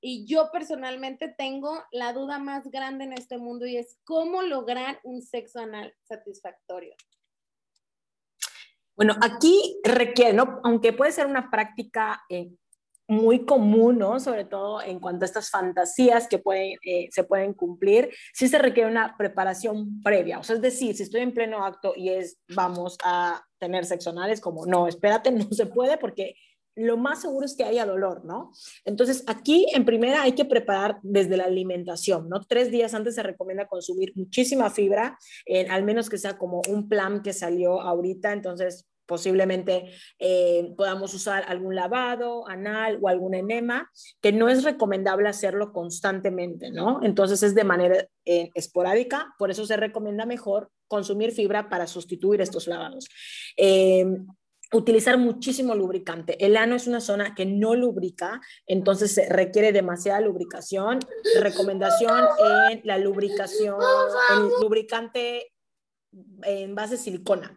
Y 0.00 0.26
yo 0.26 0.50
personalmente 0.52 1.28
tengo 1.28 1.80
la 1.92 2.12
duda 2.12 2.40
más 2.40 2.68
grande 2.72 3.04
en 3.04 3.12
este 3.12 3.38
mundo 3.38 3.66
y 3.66 3.76
es 3.76 4.00
cómo 4.02 4.42
lograr 4.42 4.98
un 5.04 5.22
sexo 5.22 5.60
anal 5.60 5.94
satisfactorio. 6.02 6.96
Bueno, 9.02 9.16
aquí 9.20 9.80
requiere, 9.82 10.32
¿no? 10.32 10.60
aunque 10.62 10.92
puede 10.92 11.10
ser 11.10 11.26
una 11.26 11.50
práctica 11.50 12.22
eh, 12.28 12.52
muy 13.08 13.44
común, 13.44 13.98
¿no? 13.98 14.20
Sobre 14.20 14.44
todo 14.44 14.80
en 14.80 15.00
cuanto 15.00 15.24
a 15.24 15.26
estas 15.26 15.50
fantasías 15.50 16.28
que 16.28 16.40
eh, 16.84 17.08
se 17.10 17.24
pueden 17.24 17.52
cumplir, 17.52 18.10
sí 18.32 18.46
se 18.46 18.58
requiere 18.58 18.88
una 18.88 19.16
preparación 19.18 20.00
previa. 20.04 20.38
O 20.38 20.44
sea, 20.44 20.54
es 20.54 20.62
decir, 20.62 20.94
si 20.94 21.02
estoy 21.02 21.22
en 21.22 21.34
pleno 21.34 21.64
acto 21.64 21.94
y 21.96 22.10
es, 22.10 22.38
vamos 22.54 22.96
a 23.02 23.44
tener 23.58 23.86
sexo 23.86 24.10
anal, 24.10 24.30
es 24.30 24.40
como, 24.40 24.66
no, 24.66 24.86
espérate, 24.86 25.30
no 25.32 25.48
se 25.50 25.66
puede 25.66 25.98
porque 25.98 26.36
lo 26.76 26.96
más 26.96 27.22
seguro 27.22 27.44
es 27.44 27.56
que 27.56 27.64
haya 27.64 27.84
dolor, 27.84 28.24
¿no? 28.24 28.52
Entonces, 28.84 29.24
aquí 29.26 29.66
en 29.74 29.84
primera 29.84 30.22
hay 30.22 30.32
que 30.32 30.44
preparar 30.44 31.00
desde 31.02 31.36
la 31.36 31.46
alimentación, 31.46 32.28
¿no? 32.28 32.40
Tres 32.42 32.70
días 32.70 32.94
antes 32.94 33.16
se 33.16 33.24
recomienda 33.24 33.66
consumir 33.66 34.12
muchísima 34.14 34.70
fibra, 34.70 35.18
al 35.68 35.82
menos 35.82 36.08
que 36.08 36.18
sea 36.18 36.38
como 36.38 36.62
un 36.68 36.88
plan 36.88 37.20
que 37.20 37.32
salió 37.32 37.80
ahorita, 37.80 38.32
entonces 38.32 38.86
posiblemente 39.12 39.92
eh, 40.18 40.72
podamos 40.74 41.12
usar 41.12 41.44
algún 41.46 41.74
lavado 41.74 42.48
anal 42.48 42.98
o 43.02 43.08
algún 43.10 43.34
enema, 43.34 43.90
que 44.22 44.32
no 44.32 44.48
es 44.48 44.64
recomendable 44.64 45.28
hacerlo 45.28 45.70
constantemente, 45.70 46.70
¿no? 46.70 47.00
Entonces 47.02 47.42
es 47.42 47.54
de 47.54 47.62
manera 47.62 48.08
eh, 48.24 48.48
esporádica, 48.54 49.34
por 49.38 49.50
eso 49.50 49.66
se 49.66 49.76
recomienda 49.76 50.24
mejor 50.24 50.70
consumir 50.88 51.32
fibra 51.32 51.68
para 51.68 51.86
sustituir 51.86 52.40
estos 52.40 52.66
lavados. 52.66 53.06
Eh, 53.58 54.06
utilizar 54.72 55.18
muchísimo 55.18 55.74
lubricante. 55.74 56.42
El 56.42 56.56
ano 56.56 56.76
es 56.76 56.86
una 56.86 57.02
zona 57.02 57.34
que 57.34 57.44
no 57.44 57.74
lubrica, 57.74 58.40
entonces 58.66 59.12
se 59.12 59.28
requiere 59.28 59.72
demasiada 59.72 60.22
lubricación. 60.22 61.00
Recomendación 61.38 62.24
en 62.70 62.80
la 62.84 62.96
lubricación, 62.96 63.76
el 64.34 64.48
lubricante 64.62 65.52
en 66.44 66.74
base 66.74 66.96
silicona, 66.96 67.56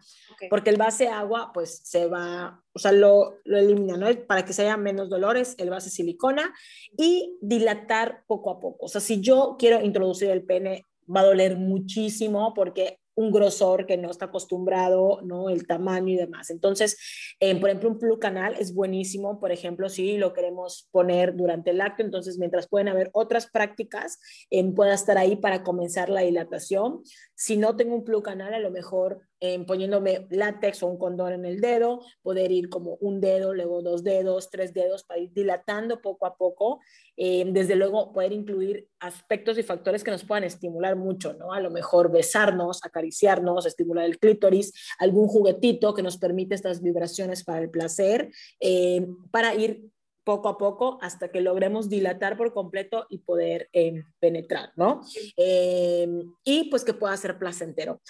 porque 0.49 0.69
el 0.69 0.77
base 0.77 1.07
agua 1.07 1.51
pues 1.53 1.81
se 1.83 2.07
va, 2.07 2.63
o 2.73 2.79
sea, 2.79 2.91
lo, 2.91 3.35
lo 3.43 3.57
elimina, 3.57 3.97
¿no? 3.97 4.07
Para 4.25 4.45
que 4.45 4.53
se 4.53 4.61
haya 4.63 4.77
menos 4.77 5.09
dolores, 5.09 5.55
el 5.57 5.69
base 5.69 5.89
silicona 5.89 6.53
y 6.97 7.37
dilatar 7.41 8.23
poco 8.27 8.51
a 8.51 8.59
poco. 8.59 8.85
O 8.85 8.89
sea, 8.89 9.01
si 9.01 9.21
yo 9.21 9.55
quiero 9.59 9.81
introducir 9.81 10.29
el 10.29 10.45
pene, 10.45 10.85
va 11.13 11.21
a 11.21 11.25
doler 11.25 11.57
muchísimo 11.57 12.53
porque 12.53 12.99
un 13.15 13.31
grosor 13.31 13.85
que 13.85 13.97
no 13.97 14.11
está 14.11 14.25
acostumbrado, 14.25 15.21
¿no? 15.23 15.49
El 15.49 15.65
tamaño 15.65 16.13
y 16.13 16.17
demás. 16.17 16.49
Entonces, 16.49 16.97
eh, 17.39 17.59
por 17.59 17.69
ejemplo, 17.69 17.89
un 17.89 17.97
plug 17.97 18.19
canal 18.19 18.55
es 18.59 18.73
buenísimo, 18.73 19.39
por 19.39 19.51
ejemplo, 19.51 19.89
si 19.89 20.17
lo 20.17 20.33
queremos 20.33 20.89
poner 20.91 21.35
durante 21.35 21.71
el 21.71 21.81
acto, 21.81 22.03
entonces 22.03 22.37
mientras 22.37 22.67
pueden 22.67 22.89
haber 22.89 23.09
otras 23.13 23.47
prácticas, 23.47 24.19
eh, 24.49 24.63
pueda 24.73 24.93
estar 24.93 25.17
ahí 25.17 25.35
para 25.37 25.63
comenzar 25.63 26.09
la 26.09 26.21
dilatación. 26.21 27.01
Si 27.35 27.57
no 27.57 27.75
tengo 27.75 27.95
un 27.95 28.03
plug 28.03 28.23
canal, 28.23 28.53
a 28.53 28.59
lo 28.59 28.71
mejor 28.71 29.21
poniéndome 29.67 30.27
látex 30.29 30.83
o 30.83 30.87
un 30.87 30.97
condón 30.97 31.33
en 31.33 31.45
el 31.45 31.61
dedo, 31.61 32.01
poder 32.21 32.51
ir 32.51 32.69
como 32.69 32.97
un 33.01 33.19
dedo, 33.19 33.53
luego 33.53 33.81
dos 33.81 34.03
dedos, 34.03 34.49
tres 34.49 34.73
dedos 34.73 35.03
para 35.03 35.19
ir 35.19 35.31
dilatando 35.33 36.01
poco 36.01 36.25
a 36.25 36.35
poco. 36.35 36.79
Eh, 37.17 37.45
desde 37.47 37.75
luego, 37.75 38.11
poder 38.11 38.33
incluir 38.33 38.87
aspectos 38.99 39.57
y 39.57 39.63
factores 39.63 40.03
que 40.03 40.11
nos 40.11 40.23
puedan 40.23 40.43
estimular 40.43 40.95
mucho, 40.95 41.33
¿no? 41.33 41.53
A 41.53 41.59
lo 41.59 41.71
mejor 41.71 42.11
besarnos, 42.11 42.83
acariciarnos, 42.83 43.65
estimular 43.65 44.05
el 44.05 44.19
clítoris, 44.19 44.73
algún 44.99 45.27
juguetito 45.27 45.93
que 45.93 46.03
nos 46.03 46.17
permite 46.17 46.55
estas 46.55 46.81
vibraciones 46.81 47.43
para 47.43 47.61
el 47.61 47.69
placer, 47.69 48.31
eh, 48.59 49.05
para 49.31 49.55
ir 49.55 49.89
poco 50.23 50.49
a 50.49 50.57
poco 50.57 50.97
hasta 51.01 51.29
que 51.29 51.39
logremos 51.39 51.87
dilatar 51.87 52.35
por 52.35 52.51
completo 52.51 53.05
y 53.09 53.19
poder 53.19 53.69
eh, 53.73 54.03
penetrar, 54.19 54.71
¿no? 54.75 55.01
y 55.37 56.69
pues 56.71 56.83
que 56.83 56.95
pueda 56.95 57.15
ser 57.15 57.37
placentero 57.37 58.01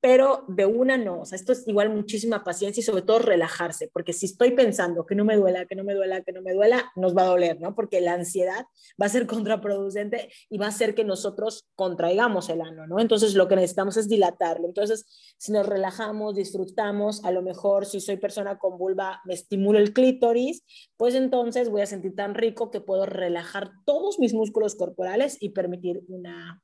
pero 0.00 0.44
de 0.48 0.66
una 0.66 0.96
no. 0.96 1.20
O 1.20 1.24
sea, 1.26 1.36
esto 1.36 1.52
es 1.52 1.66
igual 1.68 1.90
muchísima 1.90 2.42
paciencia 2.42 2.80
y 2.80 2.84
sobre 2.84 3.02
todo 3.02 3.18
relajarse, 3.18 3.90
porque 3.92 4.12
si 4.12 4.26
estoy 4.26 4.52
pensando 4.52 5.04
que 5.04 5.14
no 5.14 5.24
me 5.24 5.36
duela, 5.36 5.66
que 5.66 5.76
no 5.76 5.84
me 5.84 5.94
duela, 5.94 6.22
que 6.22 6.32
no 6.32 6.42
me 6.42 6.54
duela, 6.54 6.90
nos 6.96 7.16
va 7.16 7.22
a 7.22 7.26
doler, 7.26 7.60
¿no? 7.60 7.74
Porque 7.74 8.00
la 8.00 8.14
ansiedad 8.14 8.64
va 9.00 9.06
a 9.06 9.10
ser 9.10 9.26
contraproducente 9.26 10.30
y 10.48 10.58
va 10.58 10.66
a 10.66 10.70
hacer 10.70 10.94
que 10.94 11.04
nosotros 11.04 11.68
contraigamos 11.74 12.48
el 12.48 12.62
ano, 12.62 12.86
¿no? 12.86 12.98
Entonces 12.98 13.34
lo 13.34 13.46
que 13.46 13.56
necesitamos 13.56 13.96
es 13.96 14.08
dilatarlo. 14.08 14.66
Entonces, 14.66 15.06
si 15.36 15.52
nos 15.52 15.66
relajamos, 15.66 16.34
disfrutamos, 16.34 17.24
a 17.24 17.30
lo 17.30 17.42
mejor 17.42 17.84
si 17.84 18.00
soy 18.00 18.16
persona 18.16 18.58
con 18.58 18.78
vulva, 18.78 19.20
me 19.24 19.34
estimulo 19.34 19.78
el 19.78 19.92
clítoris, 19.92 20.64
pues 20.96 21.14
entonces 21.14 21.68
voy 21.68 21.82
a 21.82 21.86
sentir 21.86 22.14
tan 22.14 22.34
rico 22.34 22.70
que 22.70 22.80
puedo 22.80 23.04
relajar 23.04 23.70
todos 23.84 24.18
mis 24.18 24.32
músculos 24.32 24.74
corporales 24.76 25.36
y 25.40 25.50
permitir 25.50 26.02
una 26.08 26.62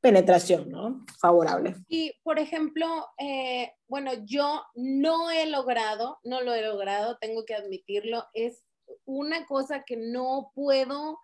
penetración, 0.00 0.70
¿no? 0.70 1.04
Favorable. 1.20 1.74
Y, 1.88 2.12
por 2.22 2.38
ejemplo, 2.38 3.06
eh, 3.18 3.72
bueno, 3.86 4.12
yo 4.24 4.62
no 4.74 5.30
he 5.30 5.46
logrado, 5.46 6.18
no 6.24 6.40
lo 6.40 6.54
he 6.54 6.62
logrado, 6.62 7.18
tengo 7.18 7.44
que 7.44 7.54
admitirlo, 7.54 8.24
es 8.32 8.64
una 9.04 9.46
cosa 9.46 9.82
que 9.84 9.96
no 9.96 10.52
puedo, 10.54 11.18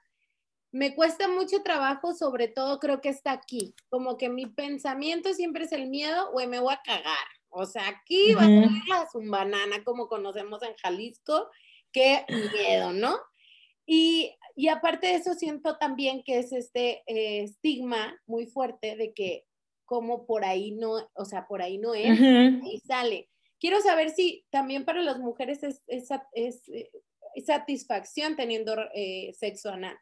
me 0.72 0.95
cuesta 0.95 1.29
mucho 1.29 1.62
trabajo, 1.62 2.14
sobre 2.14 2.49
todo 2.49 2.81
creo 2.81 3.01
que 3.01 3.09
está 3.09 3.33
aquí, 3.33 3.75
como 3.91 4.16
que 4.16 4.29
mi 4.29 4.47
pensamiento 4.47 5.33
siempre 5.35 5.64
es 5.64 5.72
el 5.72 5.89
miedo, 5.89 6.31
o 6.31 6.47
me 6.47 6.61
voy 6.61 6.75
a 6.75 6.83
cagar. 6.85 7.27
O 7.57 7.66
sea, 7.66 7.87
aquí 7.87 8.35
va 8.35 8.43
a 8.43 8.47
salir 8.47 8.83
la 8.89 9.07
zumbanana, 9.11 9.85
como 9.85 10.09
conocemos 10.09 10.61
en 10.64 10.75
Jalisco, 10.75 11.49
qué 11.93 12.27
miedo, 12.29 12.93
¿no? 12.93 13.16
Y 13.87 14.37
y 14.55 14.68
aparte 14.68 15.09
de 15.09 15.14
eso, 15.14 15.34
siento 15.34 15.76
también 15.78 16.22
que 16.22 16.38
es 16.38 16.52
este 16.52 17.02
eh, 17.07 17.42
estigma 17.42 18.20
muy 18.26 18.46
fuerte 18.46 18.96
de 18.96 19.12
que 19.12 19.44
como 19.84 20.26
por 20.26 20.44
ahí 20.44 20.72
no, 20.72 20.94
o 21.14 21.24
sea, 21.24 21.46
por 21.46 21.61
ahí 21.61 21.78
no 21.78 21.94
es 21.94 22.18
y 22.18 22.80
sale. 22.86 23.28
Quiero 23.61 23.80
saber 23.80 24.11
si 24.11 24.44
también 24.50 24.84
para 24.84 25.02
las 25.02 25.18
mujeres 25.18 25.62
es, 25.62 25.82
es, 25.86 26.68
eh, 26.68 26.90
satisfacción 27.44 28.36
teniendo 28.36 28.74
eh, 28.94 29.32
sexo 29.38 29.70
anal. 29.70 29.96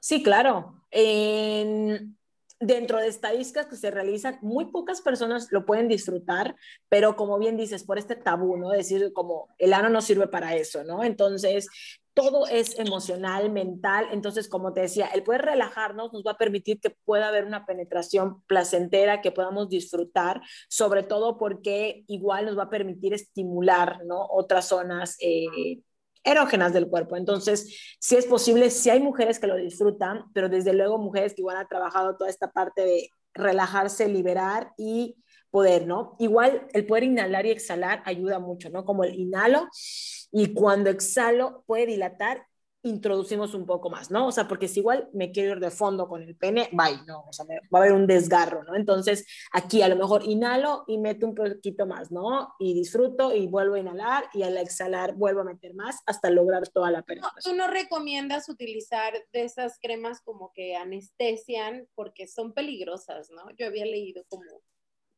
Sí, 0.00 0.22
claro. 0.22 0.84
En, 0.90 2.16
dentro 2.60 2.98
de 2.98 3.08
estadísticas 3.08 3.66
que 3.66 3.76
se 3.76 3.90
realizan, 3.90 4.38
muy 4.40 4.66
pocas 4.66 5.00
personas 5.00 5.48
lo 5.50 5.66
pueden 5.66 5.88
disfrutar, 5.88 6.56
pero 6.88 7.16
como 7.16 7.38
bien 7.38 7.56
dices, 7.56 7.84
por 7.84 7.98
este 7.98 8.16
tabú, 8.16 8.56
¿no? 8.56 8.70
Decir 8.70 9.12
como 9.12 9.48
el 9.58 9.74
ano 9.74 9.88
no 9.88 10.00
sirve 10.00 10.28
para 10.28 10.54
eso, 10.54 10.84
¿no? 10.84 11.04
Entonces, 11.04 11.68
todo 12.16 12.46
es 12.46 12.78
emocional, 12.78 13.52
mental. 13.52 14.08
Entonces, 14.10 14.48
como 14.48 14.72
te 14.72 14.80
decía, 14.80 15.06
el 15.08 15.22
poder 15.22 15.42
relajarnos 15.42 16.14
nos 16.14 16.24
va 16.26 16.30
a 16.30 16.38
permitir 16.38 16.80
que 16.80 16.88
pueda 16.88 17.28
haber 17.28 17.44
una 17.44 17.66
penetración 17.66 18.42
placentera, 18.46 19.20
que 19.20 19.32
podamos 19.32 19.68
disfrutar, 19.68 20.40
sobre 20.70 21.02
todo 21.02 21.36
porque 21.36 22.04
igual 22.06 22.46
nos 22.46 22.56
va 22.56 22.64
a 22.64 22.70
permitir 22.70 23.12
estimular 23.12 23.98
¿no? 24.06 24.26
otras 24.30 24.66
zonas. 24.66 25.18
Eh, 25.20 25.82
erógenas 26.24 26.72
del 26.72 26.88
cuerpo. 26.88 27.16
Entonces, 27.16 27.96
si 28.00 28.16
es 28.16 28.26
posible, 28.26 28.70
si 28.70 28.90
hay 28.90 28.98
mujeres 28.98 29.38
que 29.38 29.46
lo 29.46 29.54
disfrutan, 29.54 30.24
pero 30.32 30.48
desde 30.48 30.72
luego 30.72 30.98
mujeres 30.98 31.34
que 31.34 31.42
igual 31.42 31.56
han 31.56 31.68
trabajado 31.68 32.16
toda 32.16 32.28
esta 32.28 32.50
parte 32.50 32.82
de 32.82 33.10
relajarse, 33.32 34.08
liberar 34.08 34.72
y 34.76 35.14
poder, 35.50 35.86
¿no? 35.86 36.16
Igual 36.18 36.66
el 36.72 36.84
poder 36.84 37.04
inhalar 37.04 37.46
y 37.46 37.50
exhalar 37.50 38.02
ayuda 38.06 38.40
mucho, 38.40 38.70
¿no? 38.70 38.84
Como 38.84 39.04
el 39.04 39.14
inhalo 39.14 39.68
y 40.38 40.52
cuando 40.52 40.90
exhalo 40.90 41.64
puede 41.66 41.86
dilatar, 41.86 42.46
introducimos 42.82 43.54
un 43.54 43.64
poco 43.64 43.88
más, 43.88 44.10
¿no? 44.10 44.26
O 44.26 44.32
sea, 44.32 44.46
porque 44.46 44.68
si 44.68 44.80
igual 44.80 45.08
me 45.14 45.32
quiero 45.32 45.52
ir 45.52 45.60
de 45.60 45.70
fondo 45.70 46.06
con 46.08 46.22
el 46.22 46.36
pene, 46.36 46.68
bye, 46.72 46.98
no, 47.06 47.24
o 47.26 47.32
sea, 47.32 47.46
va 47.46 47.78
a 47.78 47.82
haber 47.82 47.92
un 47.92 48.06
desgarro, 48.06 48.62
¿no? 48.64 48.76
Entonces, 48.76 49.26
aquí 49.50 49.80
a 49.80 49.88
lo 49.88 49.96
mejor 49.96 50.24
inhalo 50.24 50.84
y 50.88 50.98
meto 50.98 51.26
un 51.26 51.34
poquito 51.34 51.86
más, 51.86 52.12
¿no? 52.12 52.52
Y 52.58 52.74
disfruto 52.74 53.34
y 53.34 53.46
vuelvo 53.46 53.76
a 53.76 53.78
inhalar 53.78 54.24
y 54.34 54.42
al 54.42 54.58
exhalar 54.58 55.14
vuelvo 55.14 55.40
a 55.40 55.44
meter 55.44 55.72
más 55.72 56.02
hasta 56.04 56.28
lograr 56.28 56.68
toda 56.68 56.90
la 56.90 57.00
penetración. 57.00 57.42
¿Tú 57.42 57.56
no 57.58 57.68
recomiendas 57.68 58.50
utilizar 58.50 59.14
de 59.32 59.44
esas 59.44 59.78
cremas 59.80 60.20
como 60.20 60.52
que 60.52 60.76
anestesian 60.76 61.88
porque 61.94 62.28
son 62.28 62.52
peligrosas, 62.52 63.30
¿no? 63.30 63.50
Yo 63.56 63.68
había 63.68 63.86
leído 63.86 64.22
como 64.28 64.44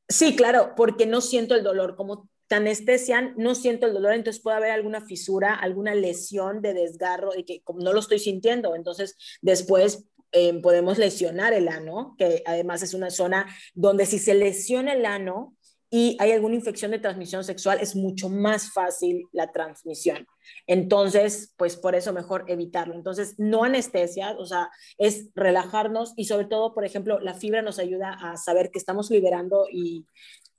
Sí, 0.09 0.35
claro, 0.37 0.73
porque 0.77 1.07
no 1.07 1.21
siento 1.21 1.55
el 1.55 1.63
dolor. 1.63 1.97
Como 1.97 2.29
te 2.47 2.55
anestesian, 2.55 3.35
no 3.37 3.55
siento 3.55 3.87
el 3.87 3.95
dolor, 3.95 4.15
entonces 4.15 4.43
puede 4.43 4.57
haber 4.57 4.71
alguna 4.71 5.03
fisura, 5.03 5.55
alguna 5.55 5.95
lesión 5.95 6.63
de 6.63 6.73
desgarro 6.73 7.37
y 7.37 7.45
que 7.45 7.63
como 7.63 7.81
no 7.81 7.93
lo 7.93 8.01
estoy 8.01 8.19
sintiendo, 8.19 8.75
entonces 8.75 9.17
después 9.43 10.07
eh, 10.33 10.59
podemos 10.63 10.97
lesionar 10.97 11.53
el 11.53 11.69
ano, 11.69 12.15
que 12.19 12.43
además 12.47 12.83
es 12.83 12.95
una 12.95 13.11
zona 13.11 13.47
donde 13.75 14.07
si 14.07 14.19
se 14.19 14.35
lesiona 14.35 14.95
el 14.95 15.05
ano 15.05 15.57
y 15.91 16.17
hay 16.21 16.33
alguna 16.33 16.55
infección 16.55 16.91
de 16.91 16.99
transmisión 16.99 17.45
sexual, 17.45 17.79
es 17.81 17.97
mucho 17.97 18.29
más 18.29 18.73
fácil 18.73 19.27
la 19.33 19.53
transmisión. 19.53 20.27
Entonces, 20.67 21.55
pues 21.57 21.77
por 21.77 21.95
eso 21.95 22.13
mejor 22.13 22.45
evitarlo. 22.49 22.95
Entonces, 22.95 23.35
no 23.39 23.65
anestesia, 23.65 24.37
o 24.39 24.45
sea, 24.45 24.71
es 24.99 25.31
relajarnos 25.35 26.13
y 26.17 26.25
sobre 26.25 26.47
todo, 26.47 26.75
por 26.75 26.85
ejemplo, 26.85 27.21
la 27.21 27.35
fibra 27.35 27.63
nos 27.63 27.79
ayuda 27.79 28.19
a 28.21 28.37
saber 28.37 28.71
que 28.71 28.79
estamos 28.79 29.11
liberando 29.11 29.67
y 29.71 30.05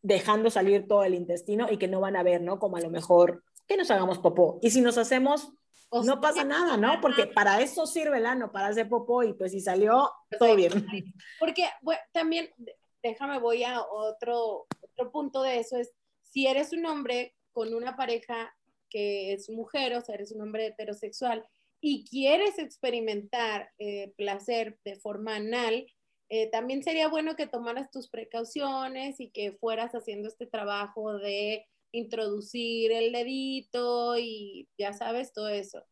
dejando 0.01 0.49
salir 0.49 0.87
todo 0.87 1.03
el 1.03 1.13
intestino 1.13 1.67
y 1.69 1.77
que 1.77 1.87
no 1.87 1.99
van 1.99 2.15
a 2.15 2.23
ver, 2.23 2.41
¿no? 2.41 2.57
Como 2.57 2.77
a 2.77 2.81
lo 2.81 2.89
mejor 2.89 3.43
que 3.67 3.77
nos 3.77 3.91
hagamos 3.91 4.19
popó. 4.19 4.59
Y 4.61 4.71
si 4.71 4.81
nos 4.81 4.97
hacemos, 4.97 5.53
no 5.91 6.21
pasa 6.21 6.43
nada, 6.43 6.77
¿no? 6.77 7.01
Porque 7.01 7.27
para 7.27 7.61
eso 7.61 7.85
sirve 7.85 8.17
el 8.17 8.25
ano, 8.25 8.51
para 8.51 8.67
hacer 8.67 8.87
popó 8.87 9.23
y 9.23 9.33
pues 9.33 9.51
si 9.51 9.61
salió, 9.61 10.11
todo 10.39 10.55
bien. 10.55 10.85
Porque 11.39 11.67
bueno, 11.81 12.01
también, 12.11 12.49
déjame, 13.03 13.39
voy 13.39 13.63
a 13.63 13.81
otro, 13.81 14.67
otro 14.99 15.11
punto 15.11 15.41
de 15.41 15.59
eso, 15.59 15.77
es 15.77 15.93
si 16.21 16.47
eres 16.47 16.73
un 16.73 16.85
hombre 16.85 17.35
con 17.51 17.73
una 17.73 17.95
pareja 17.95 18.55
que 18.89 19.33
es 19.33 19.49
mujer, 19.49 19.95
o 19.95 20.01
sea, 20.01 20.15
eres 20.15 20.31
un 20.31 20.41
hombre 20.41 20.67
heterosexual 20.67 21.45
y 21.81 22.05
quieres 22.05 22.59
experimentar 22.59 23.71
eh, 23.77 24.13
placer 24.17 24.77
de 24.83 24.95
forma 24.95 25.35
anal, 25.35 25.85
eh, 26.29 26.47
también 26.51 26.83
sería 26.83 27.07
bueno 27.07 27.35
que 27.35 27.47
tomaras 27.47 27.89
tus 27.89 28.09
precauciones 28.09 29.19
y 29.19 29.31
que 29.31 29.53
fueras 29.53 29.93
haciendo 29.93 30.27
este 30.27 30.45
trabajo 30.45 31.17
de 31.17 31.65
introducir 31.91 32.91
el 32.91 33.11
dedito 33.11 34.17
y 34.17 34.67
ya 34.77 34.93
sabes 34.93 35.33
todo 35.33 35.49
eso. 35.49 35.83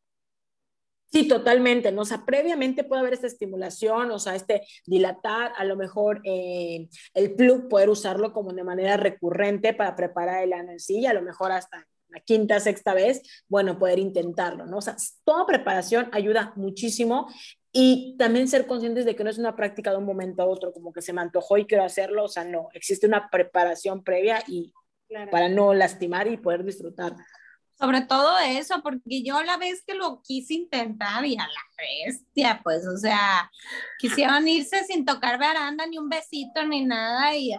Sí, 1.09 1.27
totalmente, 1.27 1.91
¿no? 1.91 2.01
O 2.01 2.05
sea, 2.05 2.25
previamente 2.25 2.83
puede 2.83 3.01
haber 3.01 3.13
esta 3.13 3.27
estimulación, 3.27 4.11
o 4.11 4.19
sea, 4.19 4.35
este 4.35 4.67
dilatar, 4.85 5.53
a 5.55 5.63
lo 5.63 5.77
mejor 5.77 6.21
eh, 6.25 6.89
el 7.13 7.33
plug 7.33 7.69
poder 7.69 7.89
usarlo 7.89 8.33
como 8.33 8.51
de 8.51 8.63
manera 8.63 8.97
recurrente 8.97 9.73
para 9.73 9.95
preparar 9.95 10.43
el 10.43 10.51
ano 10.51 10.71
en 10.71 10.79
sí, 10.79 11.05
a 11.05 11.13
lo 11.13 11.21
mejor 11.21 11.53
hasta 11.53 11.87
la 12.09 12.19
quinta, 12.19 12.59
sexta 12.59 12.93
vez, 12.93 13.21
bueno, 13.47 13.79
poder 13.79 13.99
intentarlo, 13.99 14.65
¿no? 14.65 14.77
O 14.77 14.81
sea, 14.81 14.95
toda 15.23 15.45
preparación 15.45 16.09
ayuda 16.11 16.53
muchísimo 16.55 17.27
y 17.71 18.15
también 18.17 18.47
ser 18.47 18.65
conscientes 18.65 19.05
de 19.05 19.15
que 19.15 19.23
no 19.23 19.29
es 19.29 19.37
una 19.37 19.55
práctica 19.55 19.91
de 19.91 19.97
un 19.97 20.05
momento 20.05 20.41
a 20.41 20.45
otro, 20.45 20.73
como 20.73 20.91
que 20.91 21.01
se 21.01 21.13
me 21.13 21.21
antojó 21.21 21.57
y 21.57 21.65
quiero 21.65 21.83
hacerlo, 21.83 22.25
o 22.25 22.29
sea, 22.29 22.43
no, 22.43 22.69
existe 22.73 23.07
una 23.07 23.29
preparación 23.29 24.03
previa 24.03 24.43
y 24.47 24.73
para 25.31 25.47
no 25.47 25.73
lastimar 25.73 26.27
y 26.27 26.37
poder 26.37 26.65
disfrutar. 26.65 27.13
Sobre 27.79 28.01
todo 28.01 28.39
eso, 28.39 28.81
porque 28.81 29.21
yo 29.23 29.43
la 29.43 29.57
vez 29.57 29.83
que 29.85 29.93
lo 29.93 30.21
quise 30.23 30.55
intentar 30.55 31.23
y 31.25 31.35
a 31.35 31.43
la 31.47 31.61
bestia, 31.77 32.59
pues, 32.63 32.87
o 32.87 32.97
sea, 32.97 33.51
quisieron 33.99 34.47
irse 34.47 34.83
sin 34.85 35.05
tocar 35.05 35.37
baranda, 35.39 35.85
ni 35.85 35.99
un 35.99 36.09
besito, 36.09 36.65
ni 36.65 36.83
nada, 36.83 37.35
y 37.35 37.51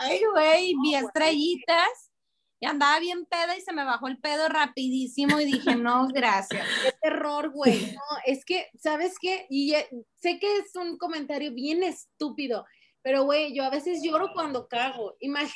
ay, 0.00 0.20
güey, 0.32 0.74
vi 0.82 0.94
estrellitas 0.94 2.10
y 2.58 2.66
andaba 2.66 2.98
bien 3.00 3.26
peda 3.26 3.56
y 3.56 3.60
se 3.60 3.72
me 3.72 3.84
bajó 3.84 4.08
el 4.08 4.18
pedo 4.18 4.48
rapidísimo 4.48 5.38
y 5.40 5.44
dije, 5.44 5.76
no, 5.76 6.08
gracias. 6.14 6.66
Qué 6.82 6.92
terror, 7.02 7.50
güey. 7.50 7.92
No, 7.92 8.18
es 8.24 8.44
que, 8.44 8.68
¿sabes 8.78 9.16
qué? 9.20 9.46
Y 9.50 9.74
eh, 9.74 9.88
sé 10.20 10.38
que 10.38 10.58
es 10.58 10.74
un 10.76 10.96
comentario 10.96 11.52
bien 11.52 11.82
estúpido, 11.82 12.64
pero 13.02 13.24
güey, 13.24 13.54
yo 13.54 13.64
a 13.64 13.70
veces 13.70 14.00
lloro 14.02 14.30
cuando 14.32 14.68
cago. 14.68 15.16
Imagínate. 15.20 15.54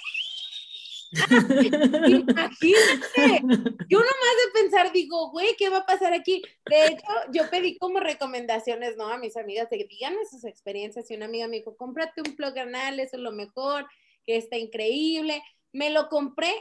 Imagínate, 2.07 3.43
yo 3.89 3.99
nomás 3.99 4.37
de 4.45 4.61
pensar 4.61 4.93
digo, 4.93 5.31
güey, 5.31 5.57
¿qué 5.57 5.69
va 5.69 5.79
a 5.79 5.87
pasar 5.87 6.13
aquí? 6.13 6.43
De 6.67 6.87
hecho, 6.87 7.05
yo 7.33 7.51
pedí 7.51 7.77
como 7.79 7.99
recomendaciones, 7.99 8.97
¿no? 8.97 9.09
A 9.09 9.19
mis 9.19 9.37
amigas 9.37 9.69
de 9.71 9.79
que 9.79 9.87
díganme 9.87 10.25
sus 10.31 10.45
experiencias 10.45 11.11
y 11.11 11.17
una 11.17 11.27
amiga 11.27 11.49
me 11.49 11.57
dijo, 11.57 11.77
cómprate 11.77 12.21
un 12.21 12.37
plug 12.37 12.57
anal, 12.59 13.01
eso 13.01 13.17
es 13.17 13.23
lo 13.23 13.33
mejor, 13.33 13.87
que 14.25 14.37
está 14.37 14.57
increíble. 14.57 15.43
Me 15.73 15.91
lo 15.91 16.09
compré 16.09 16.55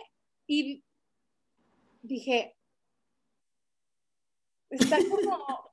y 0.47 0.83
dije, 2.01 2.55
está 4.71 4.97
como, 4.97 5.71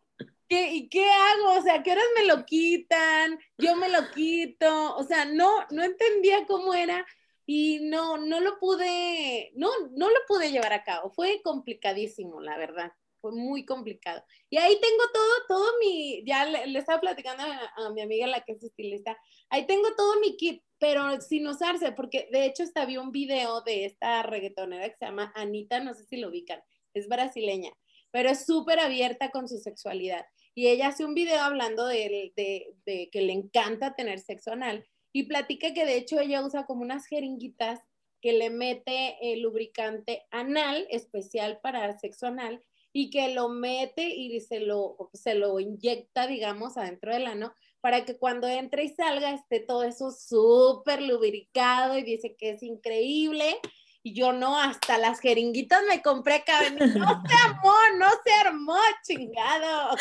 ¿qué, 0.49 0.75
¿y 0.75 0.89
qué 0.91 1.09
hago? 1.09 1.59
O 1.59 1.63
sea, 1.63 1.83
¿qué 1.83 1.93
horas 1.93 2.05
me 2.15 2.27
lo 2.27 2.45
quitan? 2.45 3.39
Yo 3.57 3.75
me 3.77 3.89
lo 3.89 4.11
quito. 4.11 4.97
O 4.97 5.05
sea, 5.05 5.25
no, 5.25 5.51
no 5.71 5.83
entendía 5.83 6.47
cómo 6.47 6.75
era 6.75 7.07
y 7.47 7.81
no, 7.81 8.19
no 8.19 8.41
lo 8.41 8.59
pude, 8.59 9.53
no, 9.55 9.71
no 9.93 10.11
lo 10.11 10.17
pude 10.27 10.51
llevar 10.51 10.73
a 10.73 10.85
cabo. 10.85 11.11
Fue 11.11 11.41
complicadísimo, 11.43 12.41
la 12.41 12.59
verdad. 12.59 12.93
Fue 13.21 13.33
muy 13.33 13.65
complicado. 13.65 14.23
Y 14.51 14.59
ahí 14.59 14.79
tengo 14.81 15.03
todo, 15.15 15.33
todo 15.49 15.73
mi, 15.81 16.25
ya 16.27 16.45
le, 16.45 16.79
estaba 16.79 17.01
platicando 17.01 17.45
a, 17.45 17.87
a, 17.87 17.91
mi 17.91 18.03
amiga 18.03 18.27
la 18.27 18.43
que 18.43 18.53
es 18.53 18.63
estilista, 18.63 19.17
ahí 19.49 19.67
tengo 19.67 19.95
todo 19.97 20.21
mi 20.21 20.37
kit 20.37 20.63
pero 20.79 21.21
sin 21.21 21.47
usarse, 21.47 21.93
porque 21.93 22.29
de 22.31 22.47
hecho 22.47 22.63
hasta 22.63 22.85
vi 22.85 22.97
un 22.97 23.13
video 23.13 23.63
de 23.63 23.87
esta 23.87 24.23
reggaetonera 24.23 24.89
que 24.89 24.97
se 24.97 25.07
llama 25.07 25.33
Anita, 25.35 25.81
no 25.81 25.95
sé 25.95 26.05
si 26.05 26.17
lo 26.17 26.29
ubican, 26.29 26.61
es 26.95 27.09
brasileña, 27.09 27.73
pero 28.11 28.31
es 28.31 28.45
súper 28.45 28.81
abierta 28.81 29.31
con 29.31 29.49
su 29.49 29.59
sexualidad. 29.59 30.27
Y 30.55 30.69
ella 30.69 30.89
hace 30.89 31.05
un 31.05 31.15
video 31.15 31.41
hablando 31.41 31.87
de, 31.87 32.33
de, 32.35 33.09
que 33.11 33.21
le 33.21 33.33
encanta 33.33 33.95
tener 33.95 34.21
sexo 34.21 34.53
anal 34.53 34.87
y 35.13 35.25
platica 35.25 35.73
que 35.73 35.85
de 35.85 35.97
hecho 35.97 36.21
ella 36.21 36.45
usa 36.45 36.67
como 36.67 36.83
unas 36.83 37.07
jeringuitas 37.07 37.81
que 38.21 38.33
le 38.33 38.51
mete 38.51 39.17
el 39.33 39.43
lubricante 39.43 40.27
anal 40.31 40.87
especial 40.91 41.61
para 41.63 41.99
sexo 41.99 42.27
anal 42.27 42.63
y 42.93 43.11
que 43.11 43.35
lo 43.35 43.49
mete 43.49 44.09
y 44.09 44.41
se 44.41 44.61
lo, 44.61 45.11
se 45.13 45.35
lo 45.35 45.61
inyecta, 45.61 46.27
digamos, 46.27 46.77
adentro 46.77 47.13
del 47.13 47.27
ano 47.27 47.53
para 47.87 48.05
que 48.05 48.17
cuando 48.17 48.49
entre 48.49 48.83
y 48.83 48.89
salga 48.89 49.33
esté 49.33 49.61
todo 49.61 49.85
eso 49.85 50.11
súper 50.11 51.03
lubricado 51.03 51.97
y 51.97 52.03
dice 52.03 52.35
que 52.37 52.51
es 52.51 52.65
increíble. 52.65 53.61
Y 54.03 54.13
yo 54.13 54.33
no, 54.33 54.59
hasta 54.59 54.99
las 54.99 55.21
jeringuitas 55.21 55.83
me 55.89 56.03
compré 56.03 56.43
caben. 56.45 56.79
No 56.99 57.23
se 57.25 57.35
armó, 57.45 57.75
no 57.97 58.09
se 58.25 58.33
armó, 58.45 58.79
chingado. 59.05 59.97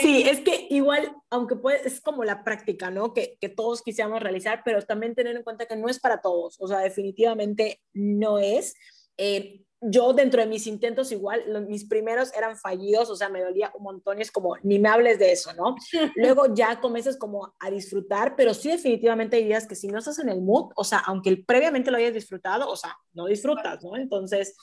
Sí, 0.00 0.22
es 0.22 0.40
que 0.40 0.66
igual, 0.70 1.14
aunque 1.30 1.56
puede, 1.56 1.86
es 1.86 2.00
como 2.00 2.24
la 2.24 2.42
práctica, 2.42 2.90
¿no? 2.90 3.12
Que, 3.12 3.36
que, 3.40 3.48
todos 3.48 3.82
quisiéramos 3.82 4.22
realizar, 4.22 4.62
pero 4.64 4.80
también 4.82 5.14
tener 5.14 5.36
en 5.36 5.42
cuenta 5.42 5.66
que 5.66 5.76
no 5.76 5.88
es 5.88 6.00
para 6.00 6.20
todos, 6.20 6.56
o 6.60 6.66
sea, 6.66 6.78
definitivamente 6.78 7.80
no 7.92 8.38
es. 8.38 8.74
Eh, 9.16 9.62
yo 9.82 10.12
dentro 10.12 10.42
de 10.42 10.46
mis 10.46 10.66
intentos 10.66 11.10
igual, 11.10 11.42
mis 11.66 11.86
primeros 11.86 12.34
eran 12.34 12.56
fallidos, 12.56 13.08
o 13.08 13.16
sea, 13.16 13.30
me 13.30 13.42
dolía 13.42 13.72
un 13.74 13.84
montón 13.84 14.18
y 14.18 14.22
es 14.22 14.30
como, 14.30 14.56
ni 14.62 14.78
me 14.78 14.90
hables 14.90 15.18
de 15.18 15.32
eso, 15.32 15.54
¿no? 15.54 15.74
Luego 16.16 16.54
ya 16.54 16.80
comienzas 16.80 17.16
como 17.16 17.54
a 17.58 17.70
disfrutar, 17.70 18.36
pero 18.36 18.52
sí 18.52 18.68
definitivamente 18.68 19.38
hay 19.38 19.44
días 19.44 19.66
que 19.66 19.74
si 19.74 19.88
no 19.88 19.98
estás 19.98 20.18
en 20.18 20.28
el 20.28 20.42
mood, 20.42 20.72
o 20.76 20.84
sea, 20.84 20.98
aunque 20.98 21.42
previamente 21.46 21.90
lo 21.90 21.96
hayas 21.96 22.12
disfrutado, 22.12 22.68
o 22.68 22.76
sea, 22.76 22.94
no 23.14 23.26
disfrutas, 23.26 23.82
¿no? 23.82 23.96
Entonces, 23.96 24.54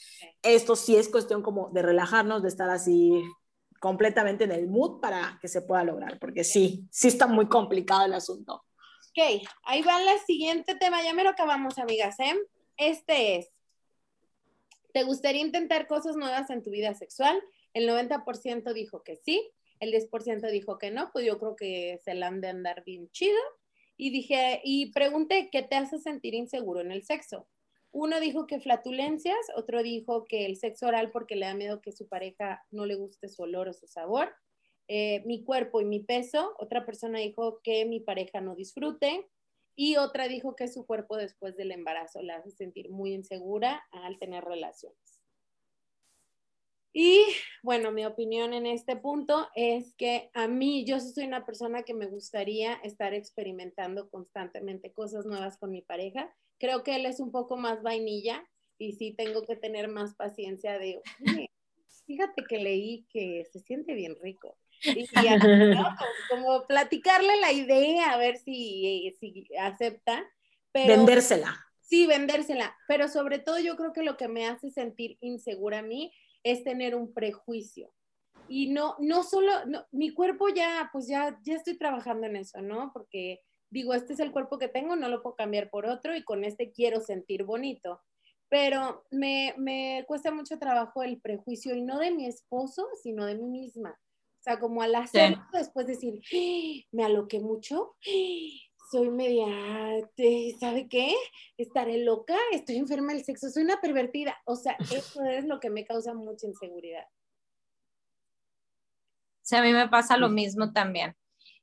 esto 0.44 0.76
sí 0.76 0.96
es 0.96 1.10
cuestión 1.10 1.42
como 1.42 1.72
de 1.72 1.82
relajarnos, 1.82 2.44
de 2.44 2.50
estar 2.50 2.70
así 2.70 3.24
completamente 3.80 4.44
en 4.44 4.52
el 4.52 4.68
mood 4.68 5.00
para 5.00 5.38
que 5.42 5.48
se 5.48 5.62
pueda 5.62 5.84
lograr, 5.84 6.20
porque 6.20 6.44
sí, 6.44 6.88
sí 6.92 7.08
está 7.08 7.28
muy 7.28 7.48
complicado 7.48 8.06
el 8.06 8.14
asunto. 8.14 8.64
Ok, 9.10 9.44
ahí 9.64 9.82
va 9.82 10.02
el 10.02 10.20
siguiente 10.26 10.76
tema, 10.76 11.02
ya 11.04 11.14
me 11.14 11.24
lo 11.24 11.30
acabamos, 11.30 11.78
amigas, 11.80 12.20
¿eh? 12.20 12.36
Este 12.78 13.38
es, 13.38 13.50
¿Te 14.98 15.04
gustaría 15.04 15.42
intentar 15.42 15.86
cosas 15.86 16.16
nuevas 16.16 16.50
en 16.50 16.64
tu 16.64 16.72
vida 16.72 16.94
sexual? 16.96 17.40
El 17.76 17.88
90% 17.88 18.74
dijo 18.74 19.04
que 19.04 19.16
sí, 19.16 19.48
el 19.80 19.92
10% 19.92 20.50
dijo 20.50 20.80
que 20.80 20.90
no, 20.90 21.12
pues 21.12 21.24
yo 21.24 21.38
creo 21.38 21.56
que 21.56 22.00
se 22.04 22.16
la 22.16 22.26
han 22.26 22.42
de 22.42 22.48
andar 22.48 22.84
bien 22.84 23.08
chido. 23.12 23.38
Y 23.96 24.10
dije, 24.10 24.60
y 24.64 24.92
pregunté, 24.92 25.50
¿qué 25.52 25.62
te 25.62 25.76
hace 25.76 26.00
sentir 26.00 26.34
inseguro 26.34 26.82
en 26.82 26.92
el 26.92 27.04
sexo? 27.04 27.48
Uno 27.92 28.20
dijo 28.20 28.48
que 28.48 28.60
flatulencias, 28.60 29.38
otro 29.56 29.82
dijo 29.82 30.26
que 30.26 30.46
el 30.46 30.58
sexo 30.58 30.88
oral 30.88 31.12
porque 31.12 31.36
le 31.36 31.46
da 31.46 31.54
miedo 31.54 31.82
que 31.82 31.92
su 31.92 32.08
pareja 32.08 32.64
no 32.72 32.86
le 32.86 32.96
guste 32.96 33.30
su 33.30 33.44
olor 33.44 33.70
o 33.70 33.74
su 33.74 33.88
sabor. 33.88 34.34
Eh, 34.88 35.24
mi 35.26 35.44
cuerpo 35.44 35.82
y 35.82 35.86
mi 35.86 36.00
peso, 36.00 36.56
otra 36.60 36.86
persona 36.86 37.20
dijo 37.20 37.60
que 37.64 37.86
mi 37.86 38.00
pareja 38.00 38.42
no 38.42 38.56
disfrute, 38.56 39.30
y 39.80 39.98
otra 39.98 40.28
dijo 40.28 40.56
que 40.56 40.68
su 40.68 40.88
cuerpo 40.88 41.18
después 41.18 41.56
del 41.56 41.72
embarazo 41.72 42.22
la 42.24 42.38
hace 42.38 42.50
sentir 42.50 42.90
muy 42.90 43.14
insegura 43.14 43.86
al 43.92 44.18
tener 44.18 44.44
relaciones. 44.44 45.22
Y 46.94 47.24
bueno, 47.62 47.92
mi 47.92 48.04
opinión 48.08 48.56
en 48.56 48.66
este 48.66 48.96
punto 48.96 49.48
es 49.54 49.94
que 49.94 50.32
a 50.34 50.48
mí, 50.48 50.84
yo 50.84 51.00
soy 51.00 51.26
una 51.26 51.46
persona 51.46 51.84
que 51.84 51.94
me 51.94 52.08
gustaría 52.08 52.74
estar 52.74 53.14
experimentando 53.14 54.10
constantemente 54.10 54.92
cosas 54.94 55.28
nuevas 55.28 55.60
con 55.60 55.70
mi 55.70 55.84
pareja. 55.84 56.36
Creo 56.60 56.84
que 56.84 56.96
él 56.96 57.06
es 57.06 57.20
un 57.20 57.32
poco 57.32 57.58
más 57.58 57.84
vainilla 57.84 58.44
y 58.78 58.94
sí 58.94 59.14
tengo 59.14 59.44
que 59.44 59.56
tener 59.56 59.88
más 59.88 60.16
paciencia 60.16 60.78
de, 60.78 61.02
fíjate 62.06 62.44
que 62.48 62.58
leí 62.58 63.06
que 63.10 63.46
se 63.52 63.60
siente 63.60 63.94
bien 63.94 64.16
rico. 64.22 64.58
Y 64.84 65.06
ya, 65.24 65.40
como, 66.30 66.66
platicarle 66.68 67.40
la 67.42 67.52
idea, 67.52 68.12
a 68.12 68.18
ver 68.18 68.38
si, 68.38 69.16
si 69.20 69.48
acepta. 69.60 70.24
vendérsela. 70.74 71.66
Sí, 71.82 72.06
vendérsela. 72.06 72.76
Pero 72.88 73.08
sobre 73.08 73.40
todo 73.40 73.60
yo 73.60 73.76
creo 73.76 73.94
que 73.94 74.04
lo 74.04 74.18
que 74.18 74.28
me 74.28 74.46
hace 74.46 74.70
sentir 74.70 75.18
insegura 75.22 75.80
a 75.80 75.84
mí 75.84 76.12
es 76.44 76.64
tener 76.64 76.96
un 76.96 77.14
prejuicio. 77.14 77.92
Y 78.50 78.68
no, 78.68 78.96
no 79.00 79.24
solo, 79.24 79.52
mi 79.92 80.14
cuerpo 80.14 80.48
ya, 80.50 80.90
pues 80.94 81.08
ya, 81.08 81.38
ya 81.44 81.56
estoy 81.56 81.78
trabajando 81.78 82.28
en 82.28 82.38
eso, 82.38 82.62
¿no? 82.62 82.92
Porque 82.94 83.42
digo, 83.70 83.94
este 83.94 84.14
es 84.14 84.20
el 84.20 84.32
cuerpo 84.32 84.58
que 84.58 84.68
tengo, 84.68 84.96
no 84.96 85.10
lo 85.10 85.22
puedo 85.22 85.36
cambiar 85.36 85.70
por 85.70 85.86
otro 85.86 86.16
y 86.16 86.24
con 86.24 86.44
este 86.44 86.72
quiero 86.72 87.02
sentir 87.02 87.44
bonito. 87.44 88.02
Pero 88.50 89.04
me, 89.12 89.54
me 89.58 90.06
cuesta 90.08 90.32
mucho 90.32 90.58
trabajo 90.58 91.04
el 91.04 91.20
prejuicio 91.20 91.76
y 91.76 91.82
no 91.82 92.00
de 92.00 92.12
mi 92.12 92.26
esposo, 92.26 92.88
sino 93.04 93.26
de 93.26 93.36
mí 93.36 93.50
misma. 93.50 93.92
O 93.92 94.44
sea, 94.44 94.60
como 94.60 94.82
al 94.82 94.96
hacerlo, 94.96 95.44
después 95.52 95.88
decir, 95.88 96.22
¡Ah! 96.34 96.88
me 96.92 97.04
aloqué 97.04 97.42
mucho, 97.42 97.96
soy 98.90 99.10
media, 99.10 99.48
¿sabe 100.60 100.88
qué? 100.88 101.14
Estaré 101.58 101.98
loca, 102.04 102.38
estoy 102.52 102.78
enferma 102.78 103.14
del 103.14 103.26
sexo, 103.26 103.50
soy 103.50 103.64
una 103.64 103.82
pervertida. 103.82 104.38
O 104.46 104.56
sea, 104.56 104.78
eso 104.92 105.24
es 105.26 105.46
lo 105.46 105.60
que 105.60 105.70
me 105.70 105.86
causa 105.86 106.14
mucha 106.14 106.48
inseguridad. 106.48 107.06
Sí, 109.42 109.56
a 109.56 109.62
mí 109.62 109.74
me 109.74 109.88
pasa 109.88 110.18
lo 110.18 110.30
mismo 110.30 110.72
también. 110.72 111.16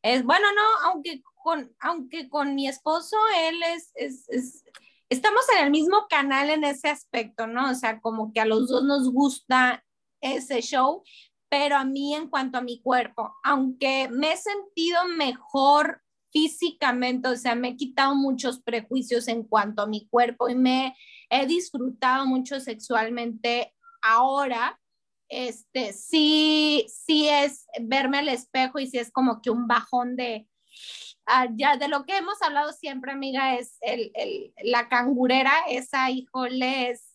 Es 0.02 0.24
bueno, 0.24 0.46
no, 0.55 0.90
aunque 0.90 1.22
con, 1.45 1.76
aunque 1.78 2.30
con 2.30 2.55
mi 2.55 2.66
esposo, 2.66 3.18
él 3.38 3.62
es, 3.74 3.92
es, 3.97 4.28
es, 4.30 4.64
estamos 5.11 5.42
en 5.55 5.66
el 5.66 5.70
mismo 5.70 6.07
canal 6.09 6.49
en 6.49 6.64
ese 6.64 6.88
aspecto, 6.88 7.47
¿no? 7.47 7.70
O 7.70 7.74
sea, 7.74 8.01
como 8.01 8.32
que 8.32 8.40
a 8.40 8.47
los 8.47 8.66
dos 8.66 8.82
nos 8.82 9.12
gusta 9.12 9.84
ese 10.22 10.62
show, 10.62 11.03
pero 11.51 11.76
a 11.76 11.84
mí 11.84 12.14
en 12.14 12.30
cuanto 12.30 12.57
a 12.57 12.62
mi 12.62 12.80
cuerpo, 12.80 13.34
aunque 13.45 14.09
me 14.11 14.32
he 14.32 14.36
sentido 14.38 15.07
mejor 15.18 16.01
físicamente, 16.32 17.28
o 17.28 17.36
sea, 17.36 17.55
me 17.55 17.68
he 17.68 17.76
quitado 17.76 18.14
muchos 18.14 18.62
prejuicios 18.62 19.28
en 19.28 19.45
cuanto 19.45 19.82
a 19.82 19.86
mi 19.86 20.09
cuerpo 20.09 20.49
y 20.49 20.55
me 20.55 20.97
he 21.28 21.45
disfrutado 21.45 22.24
mucho 22.24 22.59
sexualmente 22.59 23.74
ahora, 24.01 24.80
este, 25.28 25.92
sí, 25.92 26.86
sí 26.88 27.28
es 27.28 27.66
verme 27.82 28.20
al 28.20 28.30
espejo 28.30 28.78
y 28.78 28.86
sí 28.86 28.97
es 28.97 29.12
como 29.12 29.42
que 29.42 29.51
un 29.51 29.68
bajón 29.68 30.16
de, 30.16 30.49
ah, 31.26 31.48
ya 31.54 31.76
de 31.76 31.88
lo 31.88 32.04
que 32.04 32.16
hemos 32.16 32.40
hablado 32.42 32.72
siempre, 32.72 33.12
amiga, 33.12 33.56
es 33.56 33.76
el, 33.80 34.10
el, 34.14 34.52
la 34.62 34.88
cangurera, 34.88 35.52
esa, 35.68 36.10
híjole, 36.10 36.90
es 36.90 37.14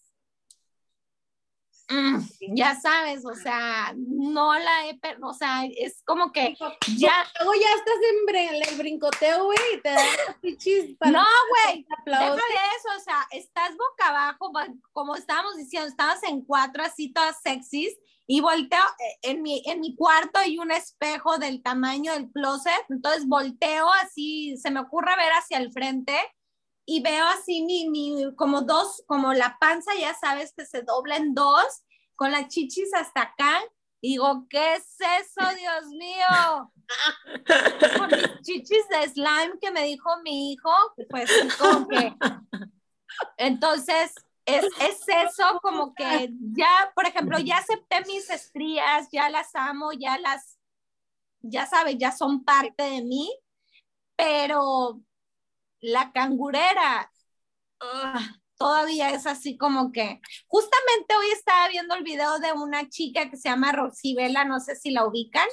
Mm, 1.92 2.20
ya 2.54 2.80
sabes, 2.80 3.26
o 3.26 3.34
sea, 3.34 3.96
no 3.98 4.54
la 4.54 4.88
he, 4.88 5.00
o 5.24 5.34
sea, 5.34 5.66
es 5.66 6.04
como 6.06 6.32
que 6.32 6.56
ya. 6.96 7.26
Luego 7.40 7.54
ya 7.60 7.74
estás 7.76 7.96
en 8.30 8.70
el 8.70 8.78
brincoteo, 8.78 9.46
güey, 9.46 9.58
y 9.74 9.82
te 9.82 9.90
dan 9.90 10.06
pichis 10.40 10.96
No, 11.06 11.26
güey, 11.50 11.88
deja 12.06 12.30
de 12.30 12.36
eso, 12.78 12.90
o 12.96 13.00
sea, 13.00 13.28
estás 13.32 13.72
boca 13.72 14.08
abajo, 14.08 14.52
como 14.92 15.16
estábamos 15.16 15.58
diciendo, 15.58 15.90
estabas 15.90 16.22
en 16.24 16.46
cuatro 16.46 16.84
así 16.84 17.12
todas 17.12 17.42
sexys, 17.42 17.98
y 18.32 18.42
volteo, 18.42 18.80
eh, 19.00 19.18
en 19.24 19.42
mi, 19.42 19.64
en 19.66 19.80
mi 19.80 19.96
cuarto 19.96 20.38
hay 20.38 20.60
un 20.60 20.72
espejo 20.72 21.40
del 21.40 21.64
tamaño 21.64 22.14
del 22.14 22.30
closet, 22.30 22.86
entonces 22.90 23.26
volteo 23.28 23.92
así, 24.04 24.56
se 24.56 24.70
me 24.70 24.82
ocurre 24.82 25.16
ver 25.18 25.32
hacia 25.32 25.58
el 25.58 25.72
frente, 25.72 26.16
y 26.86 27.02
veo 27.02 27.26
así 27.26 27.64
mi, 27.64 27.90
mi, 27.90 28.36
como 28.36 28.62
dos, 28.62 29.04
como 29.08 29.34
la 29.34 29.58
panza, 29.60 29.94
ya 30.00 30.14
sabes, 30.14 30.54
que 30.56 30.68
se 30.68 30.84
dobla 30.84 31.18
en 31.18 31.34
dos, 31.34 31.66
con 32.16 32.32
las 32.32 32.50
chichis 32.50 32.94
hasta 32.94 33.22
acá. 33.22 33.62
Digo, 34.00 34.46
¿qué 34.48 34.76
es 34.76 34.96
eso, 35.00 35.50
Dios 35.58 35.86
mío? 35.88 36.72
Con 37.98 38.10
mis 38.10 38.42
chichis 38.44 38.88
de 38.90 39.10
slime 39.10 39.58
que 39.60 39.72
me 39.72 39.86
dijo 39.86 40.08
mi 40.22 40.52
hijo, 40.52 40.72
pues 41.10 41.32
como 41.58 41.88
que. 41.88 42.16
Entonces, 43.38 44.14
es, 44.56 44.66
es, 44.82 45.04
eso 45.08 45.60
como 45.62 45.94
que 45.94 46.30
ya, 46.54 46.92
por 46.96 47.08
ejemplo, 47.08 47.40
ya 47.40 47.58
acepté 47.58 48.04
mis 48.06 48.30
estrías, 48.30 49.10
ya 49.12 49.30
las 49.30 49.56
amo, 49.56 49.92
ya 49.94 50.18
las, 50.18 50.58
ya 51.42 51.66
sabes, 51.66 51.98
ya 51.98 52.12
son 52.12 52.44
parte 52.44 52.84
de 52.84 53.04
mí, 53.04 53.32
pero 54.16 55.02
la 55.82 56.12
cangurera 56.12 57.12
todavía 58.58 59.12
es 59.12 59.26
así 59.26 59.58
como 59.58 59.92
que, 59.92 60.20
justamente 60.48 61.16
hoy 61.18 61.32
estaba 61.32 61.70
viendo 61.70 61.96
el 61.96 62.04
video 62.04 62.40
de 62.40 62.52
una 62.52 62.90
chica 62.90 63.30
que 63.30 63.38
se 63.38 63.50
llama 63.50 63.72
Rosibela, 63.72 64.44
no 64.44 64.60
sé 64.60 64.76
si 64.76 64.92
la 64.92 65.06
ubican, 65.06 65.48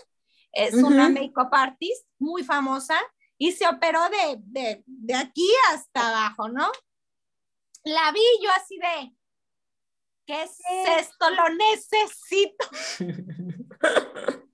es 0.52 0.74
una 0.74 1.08
makeup 1.08 1.52
artist 1.52 2.06
muy 2.18 2.42
famosa 2.42 2.98
y 3.38 3.52
se 3.52 3.68
operó 3.68 4.00
de, 4.08 4.36
de, 4.38 4.82
de 4.86 5.14
aquí 5.14 5.46
hasta 5.70 6.08
abajo, 6.08 6.48
¿no? 6.48 6.70
La 7.86 8.10
vi 8.10 8.20
yo 8.42 8.50
así 8.50 8.76
de, 8.78 9.14
¿qué 10.26 10.42
es 10.42 10.58
esto? 10.98 11.30
Lo 11.30 11.48
necesito. 11.54 12.66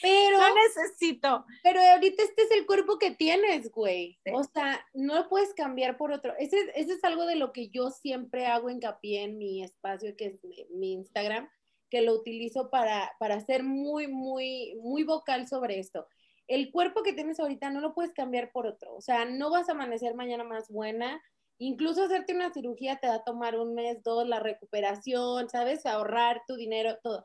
Pero. 0.00 0.38
No 0.38 0.54
necesito. 0.54 1.44
Pero 1.64 1.80
ahorita 1.80 2.22
este 2.22 2.42
es 2.42 2.52
el 2.52 2.64
cuerpo 2.64 3.00
que 3.00 3.10
tienes, 3.10 3.68
güey. 3.72 4.20
O 4.32 4.44
sea, 4.44 4.80
no 4.94 5.16
lo 5.16 5.28
puedes 5.28 5.54
cambiar 5.54 5.96
por 5.96 6.12
otro. 6.12 6.34
Ese, 6.38 6.56
ese, 6.76 6.92
es 6.92 7.02
algo 7.02 7.26
de 7.26 7.34
lo 7.34 7.52
que 7.52 7.68
yo 7.68 7.90
siempre 7.90 8.46
hago 8.46 8.70
hincapié 8.70 9.24
en 9.24 9.38
mi 9.38 9.64
espacio, 9.64 10.16
que 10.16 10.26
es 10.26 10.38
mi 10.70 10.92
Instagram, 10.92 11.48
que 11.90 12.02
lo 12.02 12.14
utilizo 12.14 12.70
para, 12.70 13.12
para 13.18 13.40
ser 13.40 13.64
muy, 13.64 14.06
muy, 14.06 14.76
muy 14.80 15.02
vocal 15.02 15.48
sobre 15.48 15.80
esto. 15.80 16.06
El 16.46 16.70
cuerpo 16.70 17.02
que 17.02 17.12
tienes 17.12 17.40
ahorita 17.40 17.70
no 17.70 17.80
lo 17.80 17.92
puedes 17.92 18.12
cambiar 18.12 18.52
por 18.52 18.68
otro. 18.68 18.94
O 18.94 19.00
sea, 19.00 19.24
no 19.24 19.50
vas 19.50 19.68
a 19.68 19.72
amanecer 19.72 20.14
mañana 20.14 20.44
más 20.44 20.68
buena. 20.68 21.20
Incluso 21.58 22.04
hacerte 22.04 22.34
una 22.34 22.52
cirugía 22.52 22.96
te 22.96 23.08
va 23.08 23.16
a 23.16 23.24
tomar 23.24 23.58
un 23.58 23.74
mes, 23.74 24.02
dos, 24.02 24.26
la 24.26 24.40
recuperación, 24.40 25.48
¿sabes? 25.48 25.86
Ahorrar 25.86 26.42
tu 26.46 26.56
dinero, 26.56 26.98
todo. 27.02 27.22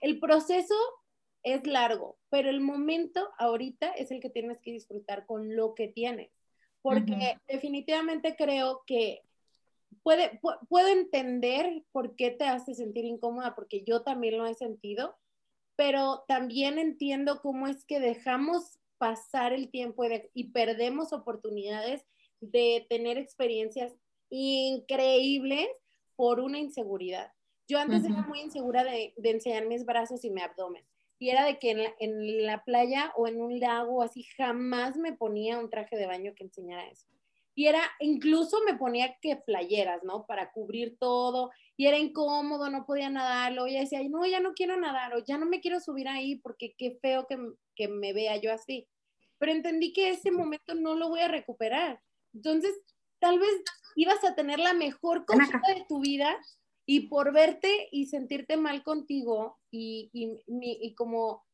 El 0.00 0.20
proceso 0.20 0.74
es 1.42 1.66
largo, 1.66 2.18
pero 2.28 2.50
el 2.50 2.60
momento 2.60 3.28
ahorita 3.38 3.90
es 3.90 4.10
el 4.10 4.20
que 4.20 4.30
tienes 4.30 4.60
que 4.60 4.72
disfrutar 4.72 5.26
con 5.26 5.56
lo 5.56 5.74
que 5.74 5.88
tienes, 5.88 6.30
porque 6.82 7.38
definitivamente 7.48 8.36
creo 8.36 8.82
que 8.86 9.22
puede, 10.02 10.40
puedo 10.68 10.88
entender 10.88 11.82
por 11.92 12.14
qué 12.16 12.30
te 12.30 12.44
hace 12.44 12.74
sentir 12.74 13.04
incómoda, 13.04 13.54
porque 13.54 13.82
yo 13.84 14.02
también 14.02 14.38
lo 14.38 14.46
he 14.46 14.54
sentido, 14.54 15.16
pero 15.76 16.24
también 16.28 16.78
entiendo 16.78 17.40
cómo 17.40 17.66
es 17.66 17.84
que 17.84 18.00
dejamos 18.00 18.78
pasar 18.98 19.54
el 19.54 19.70
tiempo 19.70 20.04
y, 20.34 20.50
perdemos 20.50 21.14
oportunidades 21.14 22.04
de 22.40 22.86
tener 22.88 23.18
experiencias 23.18 23.92
increíbles 24.30 25.68
por 26.16 26.40
una 26.40 26.58
inseguridad. 26.58 27.32
Yo 27.68 27.78
antes 27.78 28.04
era 28.04 28.22
muy 28.22 28.40
insegura 28.40 28.82
de, 28.82 29.14
de 29.16 29.30
enseñar 29.30 29.66
mis 29.66 29.84
brazos 29.84 30.24
y 30.24 30.30
mi 30.30 30.40
abdomen 30.40 30.84
y 31.20 31.28
era 31.28 31.44
de 31.44 31.58
que 31.58 31.94
en 31.98 32.46
la, 32.46 32.64
playa 32.64 33.12
o 33.14 33.28
en 33.28 33.42
un 33.42 33.60
lago 33.60 34.02
así 34.02 34.22
jamás 34.38 34.96
me 34.96 35.12
ponía 35.12 35.58
un 35.58 35.68
traje 35.68 35.96
de 35.96 36.06
baño 36.06 36.32
que 36.34 36.44
enseñara 36.44 36.88
eso. 36.88 37.06
Y 37.54 37.66
era, 37.66 37.82
incluso 38.00 38.56
me 38.64 38.78
ponía 38.78 39.18
que 39.20 39.36
playeras, 39.36 40.02
¿no? 40.02 40.24
Para 40.24 40.50
cubrir 40.50 40.96
todo. 40.98 41.50
Y 41.76 41.86
era 41.86 41.98
incómodo, 41.98 42.70
no 42.70 42.86
podía 42.86 43.10
nadarlo. 43.10 43.66
Y 43.66 43.74
decía, 43.74 44.00
no, 44.08 44.24
ya 44.24 44.40
no 44.40 44.54
quiero 44.54 44.80
nadar 44.80 45.14
o 45.14 45.22
ya 45.22 45.36
no 45.36 45.44
me 45.44 45.60
quiero 45.60 45.78
subir 45.78 46.08
ahí 46.08 46.36
porque 46.36 46.74
qué 46.78 46.96
feo 47.02 47.26
que, 47.26 47.36
que 47.76 47.88
me 47.88 48.14
vea 48.14 48.36
yo 48.38 48.50
así. 48.50 48.88
Pero 49.36 49.52
entendí 49.52 49.92
que 49.92 50.08
ese 50.08 50.30
momento 50.30 50.74
no 50.74 50.94
lo 50.94 51.10
voy 51.10 51.20
a 51.20 51.28
recuperar. 51.28 52.00
Entonces, 52.34 52.72
tal 53.18 53.38
vez 53.38 53.50
ibas 53.96 54.24
a 54.24 54.34
tener 54.34 54.58
la 54.58 54.72
mejor 54.72 55.24
cosa 55.24 55.60
de 55.74 55.84
tu 55.88 56.00
vida 56.00 56.36
y 56.86 57.08
por 57.08 57.32
verte 57.32 57.88
y 57.92 58.06
sentirte 58.06 58.56
mal 58.56 58.82
contigo 58.82 59.58
y, 59.70 60.10
y, 60.12 60.94
como 60.94 61.44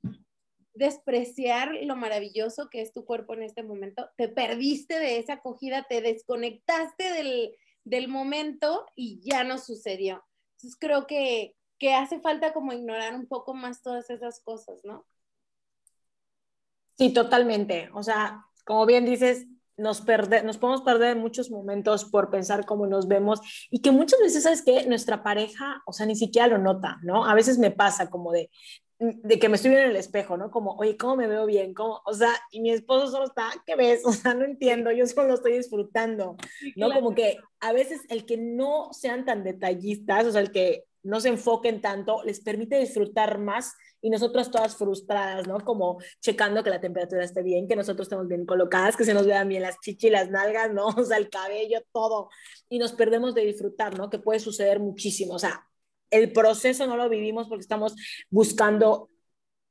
despreciar 0.72 1.74
lo 1.82 1.96
maravilloso 1.96 2.68
que 2.70 2.80
es 2.80 2.92
tu 2.92 3.04
cuerpo 3.04 3.34
en 3.34 3.42
este 3.42 3.62
momento, 3.62 4.08
te 4.16 4.28
perdiste 4.28 4.98
de 4.98 5.18
esa 5.18 5.34
acogida, 5.34 5.86
te 5.88 6.00
desconectaste 6.00 7.12
del, 7.12 7.54
del 7.84 8.08
momento 8.08 8.86
y 8.94 9.20
ya 9.20 9.44
no 9.44 9.58
sucedió. 9.58 10.24
Entonces 10.56 10.78
creo 10.78 11.06
que, 11.06 11.56
que 11.78 11.94
hace 11.94 12.20
falta 12.20 12.52
como 12.52 12.72
ignorar 12.72 13.14
un 13.14 13.26
poco 13.26 13.54
más 13.54 13.82
todas 13.82 14.08
esas 14.10 14.40
cosas, 14.40 14.80
¿no? 14.84 15.06
Sí, 16.96 17.12
totalmente. 17.12 17.90
O 17.92 18.02
sea, 18.02 18.46
como 18.64 18.86
bien 18.86 19.04
dices, 19.04 19.46
nos, 19.76 20.00
perde, 20.00 20.42
nos 20.42 20.58
podemos 20.58 20.82
perder 20.82 21.16
muchos 21.16 21.50
momentos 21.50 22.04
por 22.04 22.30
pensar 22.30 22.64
cómo 22.64 22.86
nos 22.86 23.08
vemos 23.08 23.40
y 23.70 23.80
que 23.80 23.90
muchas 23.90 24.20
veces, 24.20 24.42
¿sabes 24.42 24.62
que 24.62 24.86
Nuestra 24.86 25.22
pareja, 25.22 25.82
o 25.86 25.92
sea, 25.92 26.06
ni 26.06 26.16
siquiera 26.16 26.48
lo 26.48 26.58
nota, 26.58 26.98
¿no? 27.02 27.26
A 27.26 27.34
veces 27.34 27.58
me 27.58 27.70
pasa 27.70 28.08
como 28.08 28.32
de, 28.32 28.50
de 28.98 29.38
que 29.38 29.48
me 29.48 29.56
estoy 29.56 29.70
viendo 29.70 29.86
en 29.86 29.90
el 29.90 30.00
espejo, 30.00 30.36
¿no? 30.36 30.50
Como, 30.50 30.72
oye, 30.76 30.96
¿cómo 30.96 31.16
me 31.16 31.26
veo 31.26 31.44
bien? 31.44 31.74
¿Cómo? 31.74 32.00
O 32.06 32.14
sea, 32.14 32.32
y 32.50 32.60
mi 32.60 32.70
esposo 32.70 33.08
solo 33.08 33.24
está, 33.24 33.50
¿qué 33.66 33.76
ves? 33.76 34.02
O 34.06 34.12
sea, 34.12 34.34
no 34.34 34.44
entiendo, 34.44 34.90
yo 34.92 35.06
solo 35.06 35.28
lo 35.28 35.34
estoy 35.34 35.56
disfrutando, 35.56 36.36
¿no? 36.76 36.92
Como 36.92 37.14
que 37.14 37.38
a 37.60 37.72
veces 37.72 38.00
el 38.08 38.24
que 38.24 38.36
no 38.36 38.92
sean 38.92 39.24
tan 39.24 39.44
detallistas, 39.44 40.26
o 40.26 40.32
sea, 40.32 40.40
el 40.40 40.52
que 40.52 40.84
no 41.02 41.20
se 41.20 41.28
enfoquen 41.28 41.80
tanto, 41.80 42.22
les 42.24 42.40
permite 42.40 42.78
disfrutar 42.78 43.38
más 43.38 43.74
y 44.06 44.10
nosotros 44.10 44.52
todas 44.52 44.76
frustradas, 44.76 45.48
¿no? 45.48 45.58
Como 45.58 45.98
checando 46.20 46.62
que 46.62 46.70
la 46.70 46.80
temperatura 46.80 47.24
esté 47.24 47.42
bien, 47.42 47.66
que 47.66 47.74
nosotros 47.74 48.06
estemos 48.06 48.28
bien 48.28 48.46
colocadas, 48.46 48.96
que 48.96 49.04
se 49.04 49.12
nos 49.12 49.26
vean 49.26 49.48
bien 49.48 49.62
las 49.62 49.80
chichis, 49.80 50.12
las 50.12 50.30
nalgas, 50.30 50.72
¿no? 50.72 50.86
O 50.96 51.04
sea, 51.04 51.16
el 51.16 51.28
cabello, 51.28 51.80
todo. 51.92 52.28
Y 52.68 52.78
nos 52.78 52.92
perdemos 52.92 53.34
de 53.34 53.44
disfrutar, 53.44 53.98
¿no? 53.98 54.08
Que 54.08 54.20
puede 54.20 54.38
suceder 54.38 54.78
muchísimo. 54.78 55.34
O 55.34 55.40
sea, 55.40 55.66
el 56.12 56.32
proceso 56.32 56.86
no 56.86 56.96
lo 56.96 57.08
vivimos 57.08 57.48
porque 57.48 57.62
estamos 57.62 57.96
buscando 58.30 59.10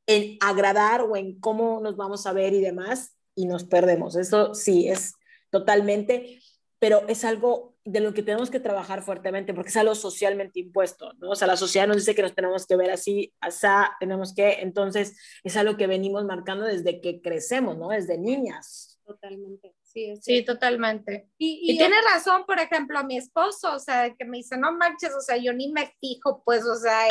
en 0.05 0.37
agradar 0.41 1.03
o 1.03 1.15
en 1.15 1.39
cómo 1.39 1.79
nos 1.79 1.95
vamos 1.95 2.27
a 2.27 2.33
ver 2.33 2.53
y 2.53 2.59
demás 2.59 3.15
y 3.35 3.45
nos 3.45 3.63
perdemos. 3.63 4.17
Eso 4.17 4.53
sí, 4.53 4.89
es 4.89 5.13
totalmente, 5.49 6.41
pero 6.77 7.07
es 7.07 7.23
algo 7.23 7.74
de 7.85 7.99
lo 7.99 8.13
que 8.15 8.23
tenemos 8.23 8.49
que 8.49 8.59
trabajar 8.59 9.03
fuertemente 9.03 9.53
porque 9.53 9.69
es 9.69 9.77
algo 9.77 9.93
socialmente 9.93 10.59
impuesto, 10.59 11.13
¿no? 11.19 11.29
O 11.29 11.35
sea, 11.35 11.47
la 11.47 11.55
sociedad 11.55 11.87
nos 11.87 11.97
dice 11.97 12.15
que 12.15 12.23
nos 12.23 12.33
tenemos 12.33 12.65
que 12.65 12.75
ver 12.75 12.89
así, 12.89 13.31
así, 13.39 13.67
tenemos 13.99 14.33
que, 14.33 14.61
entonces 14.61 15.15
es 15.43 15.55
algo 15.55 15.77
que 15.77 15.85
venimos 15.85 16.25
marcando 16.25 16.65
desde 16.65 16.99
que 16.99 17.21
crecemos, 17.21 17.77
¿no? 17.77 17.89
Desde 17.89 18.17
niñas. 18.17 18.99
Totalmente. 19.05 19.75
Sí, 19.83 20.13
sí, 20.19 20.43
totalmente. 20.43 21.29
Y, 21.37 21.71
y, 21.71 21.77
tiene 21.77 21.95
razón, 22.11 22.43
por 22.45 22.59
ejemplo, 22.59 23.01
mi 23.03 23.17
esposo, 23.17 23.75
o 23.75 23.79
sea, 23.79 24.13
que 24.13 24.25
me 24.25 24.37
dice, 24.37 24.57
no 24.57 24.73
manches, 24.73 25.13
o 25.13 25.21
sea, 25.21 25.37
yo 25.37 25.53
ni 25.53 25.71
me 25.71 25.93
fijo, 26.01 26.41
pues, 26.43 26.65
o 26.65 26.75
sea, 26.75 27.07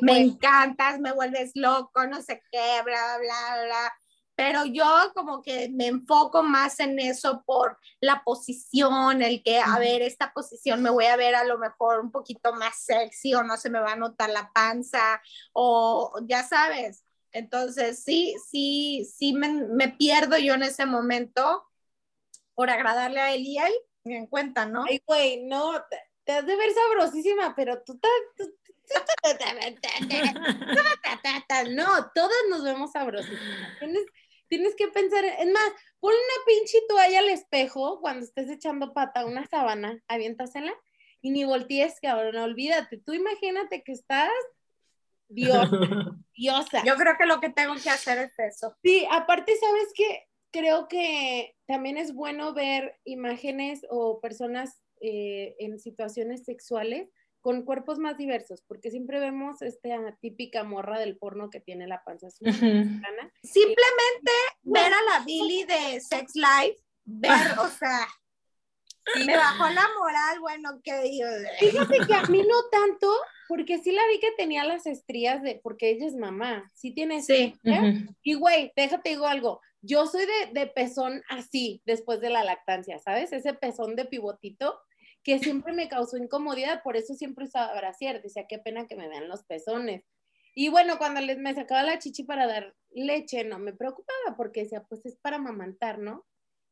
me 0.00 0.18
encantas, 0.18 0.98
me 0.98 1.12
vuelves 1.12 1.52
loco, 1.54 2.06
no 2.06 2.20
sé 2.22 2.42
qué, 2.50 2.82
bla, 2.84 3.18
bla, 3.18 3.64
bla. 3.64 3.92
Pero 4.36 4.66
yo 4.66 4.84
como 5.14 5.42
que 5.42 5.70
me 5.70 5.86
enfoco 5.86 6.42
más 6.42 6.78
en 6.78 6.98
eso 6.98 7.42
por 7.46 7.78
la 8.00 8.22
posición, 8.22 9.22
el 9.22 9.42
que, 9.42 9.58
a 9.58 9.78
ver, 9.78 10.02
esta 10.02 10.32
posición 10.32 10.82
me 10.82 10.90
voy 10.90 11.06
a 11.06 11.16
ver 11.16 11.34
a 11.34 11.44
lo 11.44 11.58
mejor 11.58 12.00
un 12.00 12.12
poquito 12.12 12.52
más 12.52 12.76
sexy 12.84 13.34
o 13.34 13.42
no 13.42 13.56
se 13.56 13.70
me 13.70 13.80
va 13.80 13.92
a 13.92 13.96
notar 13.96 14.28
la 14.30 14.52
panza 14.52 15.20
o 15.52 16.20
ya 16.28 16.42
sabes. 16.44 17.04
Entonces, 17.32 18.04
sí, 18.04 18.34
sí, 18.50 19.10
sí 19.10 19.32
me, 19.32 19.48
me 19.48 19.88
pierdo 19.88 20.38
yo 20.38 20.54
en 20.54 20.62
ese 20.62 20.86
momento 20.86 21.66
por 22.54 22.70
agradarle 22.70 23.20
a 23.20 23.34
él 23.34 23.42
y 23.42 23.58
él, 23.58 23.72
me 24.04 24.16
en 24.16 24.26
cuenta, 24.26 24.66
¿no? 24.66 24.84
Ay, 24.88 25.02
güey, 25.06 25.44
no, 25.44 25.72
te, 26.24 26.32
has 26.32 26.46
de 26.46 26.56
ver 26.56 26.72
sabrosísima, 26.72 27.54
pero 27.54 27.82
tú, 27.82 28.00
no, 31.70 32.10
todas 32.14 32.36
nos 32.50 32.64
vemos 32.64 32.92
sabrosísimas. 32.92 33.78
Tienes, 33.78 34.06
tienes 34.48 34.74
que 34.74 34.88
pensar, 34.88 35.24
es 35.24 35.50
más, 35.50 35.70
pon 36.00 36.12
una 36.12 36.44
pinche 36.46 36.78
toalla 36.88 37.18
al 37.20 37.28
espejo 37.28 38.00
cuando 38.00 38.24
estés 38.24 38.50
echando 38.50 38.92
pata, 38.92 39.26
una 39.26 39.46
sábana, 39.46 40.02
aviéntasela 40.08 40.72
y 41.20 41.30
ni 41.30 41.44
voltees, 41.44 41.98
cabrón, 42.00 42.36
olvídate. 42.36 42.98
Tú 42.98 43.12
imagínate 43.12 43.82
que 43.82 43.92
estás 43.92 44.30
Dios, 45.28 45.68
diosa. 46.36 46.82
Yo 46.84 46.94
creo 46.96 47.16
que 47.18 47.26
lo 47.26 47.40
que 47.40 47.50
tengo 47.50 47.74
que 47.74 47.90
hacer 47.90 48.18
es 48.18 48.38
eso. 48.38 48.76
Sí, 48.82 49.06
aparte, 49.10 49.56
¿sabes 49.56 49.88
qué? 49.94 50.26
creo 50.56 50.88
que 50.88 51.54
también 51.66 51.98
es 51.98 52.14
bueno 52.14 52.54
ver 52.54 52.98
imágenes 53.04 53.86
o 53.90 54.20
personas 54.20 54.82
eh, 55.00 55.54
en 55.58 55.78
situaciones 55.78 56.44
sexuales 56.44 57.10
con 57.46 57.62
cuerpos 57.62 58.00
más 58.00 58.18
diversos, 58.18 58.64
porque 58.66 58.90
siempre 58.90 59.20
vemos 59.20 59.62
esta 59.62 60.16
típica 60.20 60.64
morra 60.64 60.98
del 60.98 61.16
porno 61.16 61.48
que 61.48 61.60
tiene 61.60 61.86
la 61.86 62.02
panza 62.02 62.28
Simplemente 62.28 63.12
ver 64.64 64.92
a 64.92 65.02
la 65.12 65.24
Billy 65.24 65.62
de 65.62 66.00
Sex 66.00 66.32
Life, 66.34 66.82
ver, 67.04 67.56
o 67.60 67.68
sea, 67.68 68.08
me 69.24 69.36
bajó 69.36 69.68
la 69.68 69.86
moral, 69.96 70.40
bueno, 70.40 70.80
que 70.82 71.00
digo. 71.02 71.28
Fíjate 71.60 71.98
que 72.08 72.14
a 72.14 72.24
mí 72.24 72.42
no 72.42 72.68
tanto, 72.72 73.14
porque 73.46 73.78
sí 73.78 73.92
la 73.92 74.04
vi 74.08 74.18
que 74.18 74.32
tenía 74.36 74.64
las 74.64 74.84
estrías 74.84 75.40
de, 75.40 75.60
porque 75.62 75.90
ella 75.90 76.08
es 76.08 76.16
mamá, 76.16 76.72
sí 76.74 76.94
tiene 76.94 77.22
sí. 77.22 77.54
Y 78.24 78.34
güey, 78.34 78.72
déjate 78.74 79.10
digo 79.10 79.28
algo, 79.28 79.60
yo 79.82 80.08
soy 80.08 80.26
de, 80.52 80.66
pezón 80.66 81.22
así 81.28 81.80
después 81.86 82.20
de 82.20 82.30
la 82.30 82.42
lactancia, 82.42 82.98
¿sabes? 82.98 83.32
Ese 83.32 83.54
pezón 83.54 83.94
de 83.94 84.04
pivotito 84.04 84.80
que 85.26 85.40
siempre 85.40 85.72
me 85.72 85.88
causó 85.88 86.16
incomodidad, 86.18 86.84
por 86.84 86.96
eso 86.96 87.12
siempre 87.14 87.46
usaba 87.46 87.74
brasier, 87.74 88.22
decía, 88.22 88.46
qué 88.46 88.60
pena 88.60 88.86
que 88.86 88.94
me 88.94 89.08
vean 89.08 89.28
los 89.28 89.42
pezones. 89.42 90.04
Y 90.54 90.68
bueno, 90.68 90.98
cuando 90.98 91.20
les, 91.20 91.36
me 91.38 91.52
sacaba 91.52 91.82
la 91.82 91.98
chichi 91.98 92.22
para 92.22 92.46
dar 92.46 92.76
leche, 92.90 93.42
no 93.42 93.58
me 93.58 93.72
preocupaba 93.72 94.36
porque 94.36 94.62
decía, 94.62 94.84
pues 94.88 95.04
es 95.04 95.16
para 95.16 95.36
amamantar, 95.36 95.98
¿no? 95.98 96.24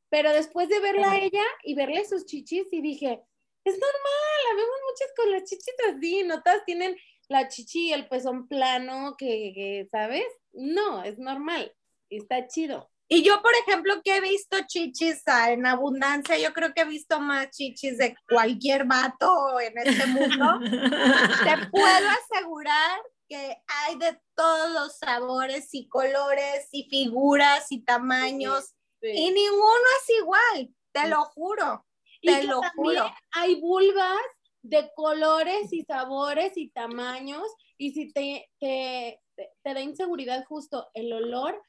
Pero 0.09 0.33
después 0.33 0.69
de 0.69 0.79
verla 0.79 1.11
a 1.11 1.19
ella 1.19 1.43
y 1.65 1.75
verle 1.75 2.05
sus 2.05 2.27
chichis, 2.27 2.73
y 2.73 2.81
dije, 2.81 3.25
es 3.65 3.75
normal, 3.75 4.45
la 4.49 4.55
vemos 4.55 4.79
muchas 4.89 5.13
con 5.17 5.31
las 5.33 5.45
chichis 5.51 5.75
así, 5.93 6.23
no 6.23 6.41
todas 6.41 6.65
tienen 6.65 6.97
la 7.27 7.49
chichi 7.49 7.89
y 7.89 7.93
el 7.93 8.07
pezón 8.07 8.47
plano, 8.47 9.17
que, 9.19 9.89
¿sabes? 9.91 10.27
No, 10.53 11.03
es 11.03 11.19
normal, 11.19 11.75
está 12.09 12.47
chido. 12.47 12.89
Y 13.07 13.23
yo, 13.23 13.43
por 13.43 13.53
ejemplo, 13.55 14.01
que 14.03 14.17
he 14.17 14.21
visto 14.21 14.57
chichis 14.67 15.23
en 15.49 15.67
abundancia, 15.67 16.39
yo 16.39 16.53
creo 16.53 16.73
que 16.73 16.83
he 16.83 16.87
visto 16.87 17.21
más 17.21 17.51
chichis 17.51 17.99
de 17.99 18.17
cualquier 18.29 18.85
vato 18.85 19.61
en 19.61 19.77
este 19.77 20.07
mundo. 20.07 20.61
Te 20.61 21.67
puedo 21.71 22.09
asegurar 22.09 23.01
que 23.29 23.57
hay 23.67 23.97
de 23.99 24.19
todos 24.35 24.71
los 24.71 24.99
sabores 24.99 25.69
y 25.73 25.89
colores 25.89 26.69
y 26.73 26.89
figuras 26.89 27.67
y 27.71 27.85
tamaños 27.85 28.75
y 29.13 29.31
ninguno 29.31 29.85
es 30.01 30.19
igual, 30.19 30.75
te 30.93 31.09
lo 31.09 31.25
juro, 31.27 31.85
te 32.23 32.43
lo 32.45 32.61
juro. 32.75 33.11
Hay 33.33 33.61
vulvas 33.61 34.21
de 34.63 34.91
colores 34.95 35.73
y 35.73 35.83
sabores 35.83 36.57
y 36.57 36.71
tamaños 36.71 37.47
y 37.77 37.93
si 37.93 38.13
te, 38.13 38.51
te, 38.59 39.21
te 39.37 39.75
da 39.75 39.81
inseguridad 39.81 40.45
justo 40.47 40.89
el 40.95 41.13
olor, 41.13 41.63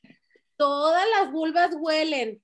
todas 0.57 1.05
las 1.17 1.31
vulvas 1.31 1.75
huelen, 1.79 2.41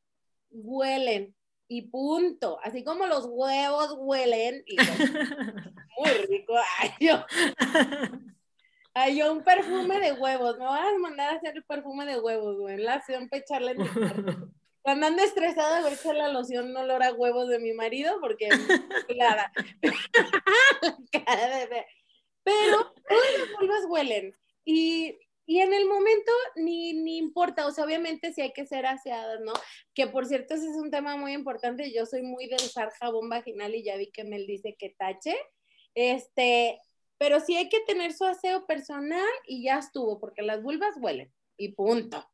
huelen 0.50 1.36
y 1.68 1.84
punto. 1.84 2.60
Así 2.64 2.84
como 2.84 3.06
los 3.08 3.26
huevos 3.30 3.96
huelen. 3.98 4.64
Y 4.66 4.76
muy 5.98 6.12
rico. 6.28 6.54
Ay, 6.80 6.92
yo, 7.00 7.26
ay, 8.94 9.18
yo 9.18 9.32
un 9.32 9.44
perfume 9.44 10.00
de 10.00 10.14
huevos. 10.14 10.58
Me 10.58 10.66
vas 10.66 10.94
a 10.94 10.98
mandar 11.00 11.34
a 11.34 11.38
hacer 11.38 11.56
el 11.56 11.64
perfume 11.64 12.06
de 12.06 12.20
huevos, 12.20 12.58
güey. 12.58 12.78
La 12.78 12.96
acción 12.96 13.30
para 13.30 13.42
echarle 13.42 13.72
en 13.72 13.78
Cuando 14.82 15.06
ando 15.06 15.22
estresada, 15.22 15.82
voy 15.82 15.92
a 15.92 15.94
echar 15.94 16.16
la 16.16 16.28
loción 16.30 16.76
olor 16.76 17.04
a 17.04 17.14
huevos 17.14 17.48
de 17.48 17.60
mi 17.60 17.72
marido 17.72 18.20
porque 18.20 18.50
clara. 19.08 19.52
Pero 22.44 22.94
todas 23.08 23.40
las 23.40 23.60
vulvas 23.60 23.86
huelen. 23.88 24.36
Y 24.66 25.20
y 25.46 25.60
en 25.60 25.74
el 25.74 25.86
momento 25.86 26.32
ni, 26.56 26.94
ni 26.94 27.18
importa, 27.18 27.66
o 27.66 27.72
sea, 27.72 27.84
obviamente 27.84 28.34
sí 28.34 28.42
hay 28.42 28.54
que 28.54 28.66
ser 28.66 28.86
aseadas, 28.86 29.40
¿no? 29.42 29.54
Que 29.94 30.08
por 30.08 30.26
cierto, 30.26 30.54
ese 30.54 30.70
es 30.70 30.76
un 30.76 30.92
tema 30.92 31.18
muy 31.18 31.34
importante. 31.34 31.92
Yo 31.94 32.06
soy 32.06 32.22
muy 32.22 32.48
de 32.48 32.56
usar 32.56 32.92
jabón 33.00 33.30
vaginal 33.30 33.74
y 33.76 33.84
ya 33.84 33.98
vi 33.98 34.12
que 34.12 34.24
Mel 34.24 34.46
dice 34.48 34.76
que 34.78 34.96
tache. 34.98 35.36
Este, 35.94 36.80
pero 37.18 37.40
sí 37.40 37.56
hay 37.56 37.70
que 37.70 37.82
tener 37.82 38.14
su 38.14 38.26
aseo 38.26 38.66
personal 38.66 39.30
y 39.46 39.64
ya 39.64 39.80
estuvo, 39.80 40.20
porque 40.20 40.42
las 40.42 40.62
vulvas 40.62 40.96
huelen 41.00 41.34
y 41.58 41.70
punto. 41.74 42.26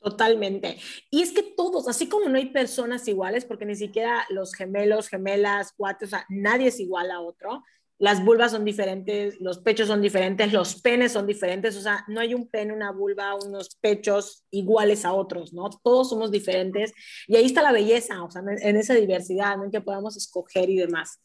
Totalmente. 0.00 0.78
Y 1.10 1.22
es 1.22 1.30
que 1.30 1.42
todos, 1.42 1.86
así 1.86 2.08
como 2.08 2.28
no 2.28 2.36
hay 2.36 2.46
personas 2.46 3.06
iguales, 3.06 3.44
porque 3.44 3.66
ni 3.66 3.76
siquiera 3.76 4.26
los 4.30 4.52
gemelos, 4.54 5.08
gemelas, 5.08 5.72
cuatro, 5.76 6.06
o 6.06 6.10
sea, 6.10 6.26
nadie 6.28 6.68
es 6.68 6.80
igual 6.80 7.10
a 7.12 7.20
otro 7.20 7.62
las 7.98 8.24
vulvas 8.24 8.50
son 8.52 8.64
diferentes, 8.64 9.40
los 9.40 9.58
pechos 9.58 9.86
son 9.86 10.00
diferentes, 10.00 10.52
los 10.52 10.80
penes 10.80 11.12
son 11.12 11.26
diferentes, 11.26 11.76
o 11.76 11.80
sea, 11.80 12.04
no 12.08 12.20
hay 12.20 12.34
un 12.34 12.48
pene, 12.48 12.72
una 12.72 12.90
vulva, 12.90 13.34
unos 13.34 13.76
pechos 13.76 14.44
iguales 14.50 15.04
a 15.04 15.12
otros, 15.12 15.52
¿no? 15.52 15.70
Todos 15.70 16.10
somos 16.10 16.30
diferentes 16.30 16.92
y 17.28 17.36
ahí 17.36 17.46
está 17.46 17.62
la 17.62 17.72
belleza, 17.72 18.22
o 18.22 18.30
sea, 18.30 18.42
en 18.44 18.76
esa 18.76 18.94
diversidad, 18.94 19.56
¿no? 19.56 19.64
En 19.64 19.70
que 19.70 19.80
podamos 19.80 20.16
escoger 20.16 20.68
y 20.68 20.76
demás. 20.76 21.20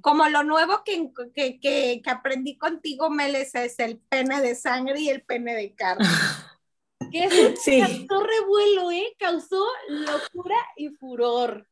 Como 0.00 0.28
lo 0.28 0.44
nuevo 0.44 0.82
que, 0.84 1.10
que, 1.34 1.60
que, 1.60 2.00
que, 2.02 2.10
aprendí 2.10 2.56
contigo, 2.56 3.10
Meles, 3.10 3.54
es 3.54 3.78
el 3.78 3.98
pene 3.98 4.40
de 4.40 4.54
sangre 4.54 5.00
y 5.00 5.10
el 5.10 5.22
pene 5.22 5.54
de 5.54 5.74
carne. 5.74 6.06
que 7.12 7.24
eso 7.24 7.54
sí. 7.62 7.80
causó 7.80 8.26
revuelo, 8.26 8.90
¿eh? 8.90 9.14
Causó 9.18 9.64
locura 9.88 10.56
y 10.76 10.88
furor. 10.90 11.66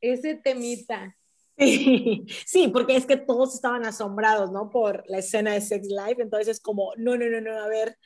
Ese 0.00 0.34
temita. 0.36 1.16
Sí, 1.58 2.26
sí, 2.46 2.68
porque 2.68 2.96
es 2.96 3.06
que 3.06 3.16
todos 3.16 3.54
estaban 3.54 3.84
asombrados, 3.84 4.52
¿no? 4.52 4.70
Por 4.70 5.04
la 5.08 5.18
escena 5.18 5.54
de 5.54 5.60
Sex 5.60 5.88
Life, 5.88 6.22
entonces 6.22 6.48
es 6.48 6.60
como, 6.60 6.92
no, 6.96 7.16
no, 7.16 7.28
no, 7.28 7.40
no, 7.40 7.58
a 7.58 7.68
ver, 7.68 7.98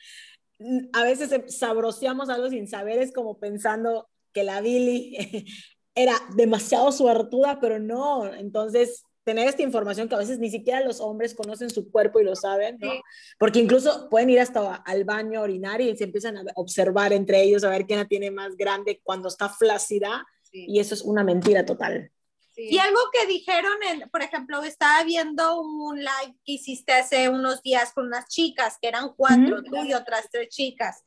a 0.93 1.03
veces 1.03 1.31
em, 1.31 1.47
sabroseamos 1.47 2.29
algo 2.29 2.49
sin 2.49 2.67
saber, 2.67 2.99
es 2.99 3.13
como 3.13 3.39
pensando 3.39 4.09
que 4.33 4.43
la 4.43 4.61
Billy 4.61 5.17
era 5.95 6.13
demasiado 6.35 6.91
suertuda, 6.91 7.59
pero 7.59 7.79
no, 7.79 8.33
entonces 8.33 9.03
tener 9.23 9.47
esta 9.47 9.61
información 9.61 10.09
que 10.09 10.15
a 10.15 10.19
veces 10.19 10.39
ni 10.39 10.49
siquiera 10.49 10.81
los 10.81 10.99
hombres 10.99 11.35
conocen 11.35 11.69
su 11.69 11.91
cuerpo 11.91 12.19
y 12.19 12.23
lo 12.23 12.35
saben, 12.35 12.77
¿no? 12.79 12.89
Porque 13.37 13.59
incluso 13.59 14.09
pueden 14.09 14.31
ir 14.31 14.39
hasta 14.39 14.75
al 14.75 15.03
baño 15.03 15.39
a 15.39 15.43
orinar 15.43 15.79
y 15.79 15.95
se 15.95 16.05
empiezan 16.05 16.37
a 16.37 16.43
observar 16.55 17.13
entre 17.13 17.43
ellos 17.43 17.63
a 17.63 17.69
ver 17.69 17.85
quién 17.85 17.99
la 17.99 18.05
tiene 18.05 18.31
más 18.31 18.55
grande 18.55 18.99
cuando 19.03 19.27
está 19.27 19.47
flácida 19.47 20.25
y 20.51 20.79
eso 20.79 20.95
es 20.95 21.03
una 21.03 21.23
mentira 21.23 21.65
total. 21.65 22.11
Y 22.55 22.77
algo 22.79 22.99
que 23.11 23.27
dijeron, 23.27 23.73
en, 23.89 24.09
por 24.09 24.21
ejemplo, 24.21 24.61
estaba 24.63 25.03
viendo 25.03 25.61
un 25.61 25.99
live 25.99 26.35
que 26.45 26.53
hiciste 26.53 26.93
hace 26.93 27.29
unos 27.29 27.61
días 27.61 27.93
con 27.93 28.07
unas 28.07 28.27
chicas, 28.27 28.77
que 28.81 28.89
eran 28.89 29.13
cuatro, 29.15 29.63
tú 29.63 29.83
y 29.83 29.93
otras 29.93 30.27
tres 30.31 30.49
chicas. 30.49 31.03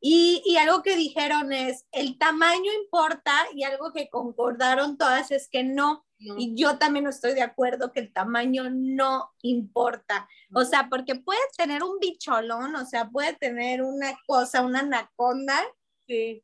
Y, 0.00 0.42
y, 0.44 0.58
algo 0.58 0.82
que 0.82 0.96
dijeron 0.96 1.52
es, 1.52 1.86
el 1.90 2.18
tamaño 2.18 2.70
importa 2.82 3.32
y 3.54 3.64
algo 3.64 3.92
que 3.92 4.10
concordaron 4.10 4.98
todas 4.98 5.30
es 5.30 5.48
que 5.48 5.64
no. 5.64 6.04
Y 6.18 6.54
yo 6.54 6.78
también 6.78 7.06
estoy 7.06 7.34
de 7.34 7.42
acuerdo 7.42 7.92
que 7.92 8.00
el 8.00 8.12
tamaño 8.12 8.70
no 8.70 9.30
importa. 9.42 10.28
O 10.54 10.64
sea, 10.64 10.88
porque 10.88 11.16
puede 11.16 11.40
tener 11.56 11.82
un 11.82 11.98
bicholón, 12.00 12.76
o 12.76 12.86
sea, 12.86 13.08
puede 13.08 13.32
tener 13.34 13.82
una 13.82 14.14
cosa, 14.26 14.62
una 14.62 14.80
anaconda. 14.80 15.62
Sí 16.06 16.42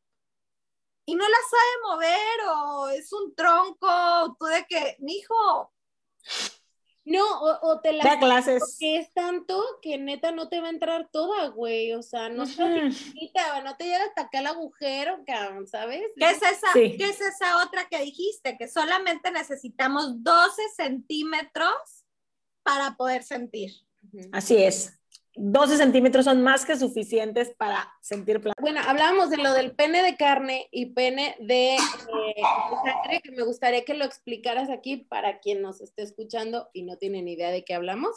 y 1.10 1.16
no 1.16 1.28
la 1.28 1.36
sabe 1.50 1.92
mover 1.92 2.40
o 2.54 2.88
es 2.90 3.12
un 3.12 3.34
tronco, 3.34 4.36
tú 4.38 4.46
de 4.46 4.64
que, 4.68 4.96
hijo. 5.08 5.72
No, 7.04 7.24
o, 7.40 7.80
te 7.80 7.92
la 7.92 8.04
da 8.04 8.20
clases. 8.20 8.60
Porque 8.60 8.98
es 8.98 9.12
tanto 9.12 9.60
que 9.82 9.98
neta 9.98 10.30
no 10.30 10.48
te 10.48 10.60
va 10.60 10.68
a 10.68 10.70
entrar 10.70 11.08
toda, 11.10 11.48
güey. 11.48 11.94
O 11.94 12.02
sea, 12.04 12.28
no, 12.28 12.44
no 12.44 13.76
te 13.76 13.84
llega 13.84 14.04
hasta 14.04 14.22
acá 14.22 14.38
el 14.38 14.46
agujero, 14.46 15.18
cabrón, 15.26 15.66
¿sabes? 15.66 16.04
¿Qué 16.16 16.30
es, 16.30 16.42
esa, 16.42 16.68
¿Qué 16.74 16.96
es 17.00 17.20
esa 17.20 17.64
otra 17.64 17.88
que 17.88 17.98
dijiste? 18.02 18.56
Que 18.56 18.68
solamente 18.68 19.32
necesitamos 19.32 20.22
12 20.22 20.62
centímetros 20.76 22.04
para 22.62 22.94
poder 22.94 23.24
sentir. 23.24 23.72
Así 24.30 24.62
es. 24.62 24.99
12 25.36 25.76
centímetros 25.76 26.24
son 26.24 26.42
más 26.42 26.64
que 26.64 26.76
suficientes 26.76 27.54
para 27.56 27.92
sentir 28.00 28.40
placer. 28.40 28.60
Bueno, 28.60 28.80
hablábamos 28.86 29.30
de 29.30 29.36
lo 29.36 29.52
del 29.52 29.72
pene 29.72 30.02
de 30.02 30.16
carne 30.16 30.68
y 30.70 30.86
pene 30.86 31.36
de, 31.40 31.74
eh, 31.74 31.78
sangre, 32.84 33.20
que 33.22 33.30
me 33.30 33.44
gustaría 33.44 33.84
que 33.84 33.94
lo 33.94 34.04
explicaras 34.04 34.70
aquí 34.70 34.96
para 34.96 35.38
quien 35.38 35.62
nos 35.62 35.80
esté 35.80 36.02
escuchando 36.02 36.68
y 36.72 36.82
no 36.82 36.96
tiene 36.96 37.22
ni 37.22 37.32
idea 37.32 37.50
de 37.50 37.64
qué 37.64 37.74
hablamos. 37.74 38.16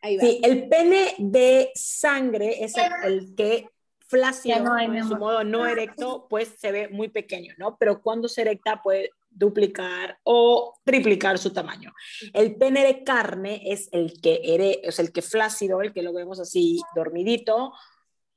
Ahí 0.00 0.16
va. 0.16 0.22
Sí, 0.22 0.40
el 0.42 0.68
pene 0.68 1.14
de 1.18 1.70
sangre 1.74 2.64
es 2.64 2.74
el, 3.04 3.34
que 3.34 3.68
flácido, 3.98 4.78
en 4.78 5.06
su 5.06 5.16
modo 5.16 5.44
no 5.44 5.66
erecto, 5.66 6.26
pues 6.30 6.54
se 6.58 6.72
ve 6.72 6.88
muy 6.88 7.08
pequeño, 7.08 7.54
¿no? 7.58 7.76
Pero 7.76 8.00
cuando 8.00 8.28
se 8.28 8.40
erecta 8.42 8.80
puede 8.82 9.10
duplicar 9.38 10.18
o 10.24 10.78
triplicar 10.84 11.38
su 11.38 11.52
tamaño. 11.52 11.92
El 12.32 12.56
pene 12.56 12.84
de 12.84 13.04
carne 13.04 13.62
es 13.64 13.88
el 13.92 14.20
que 14.20 14.40
es 14.82 14.98
el 14.98 15.12
que 15.12 15.22
flácido, 15.22 15.80
el 15.80 15.92
que 15.92 16.02
lo 16.02 16.12
vemos 16.12 16.40
así 16.40 16.80
dormidito, 16.94 17.72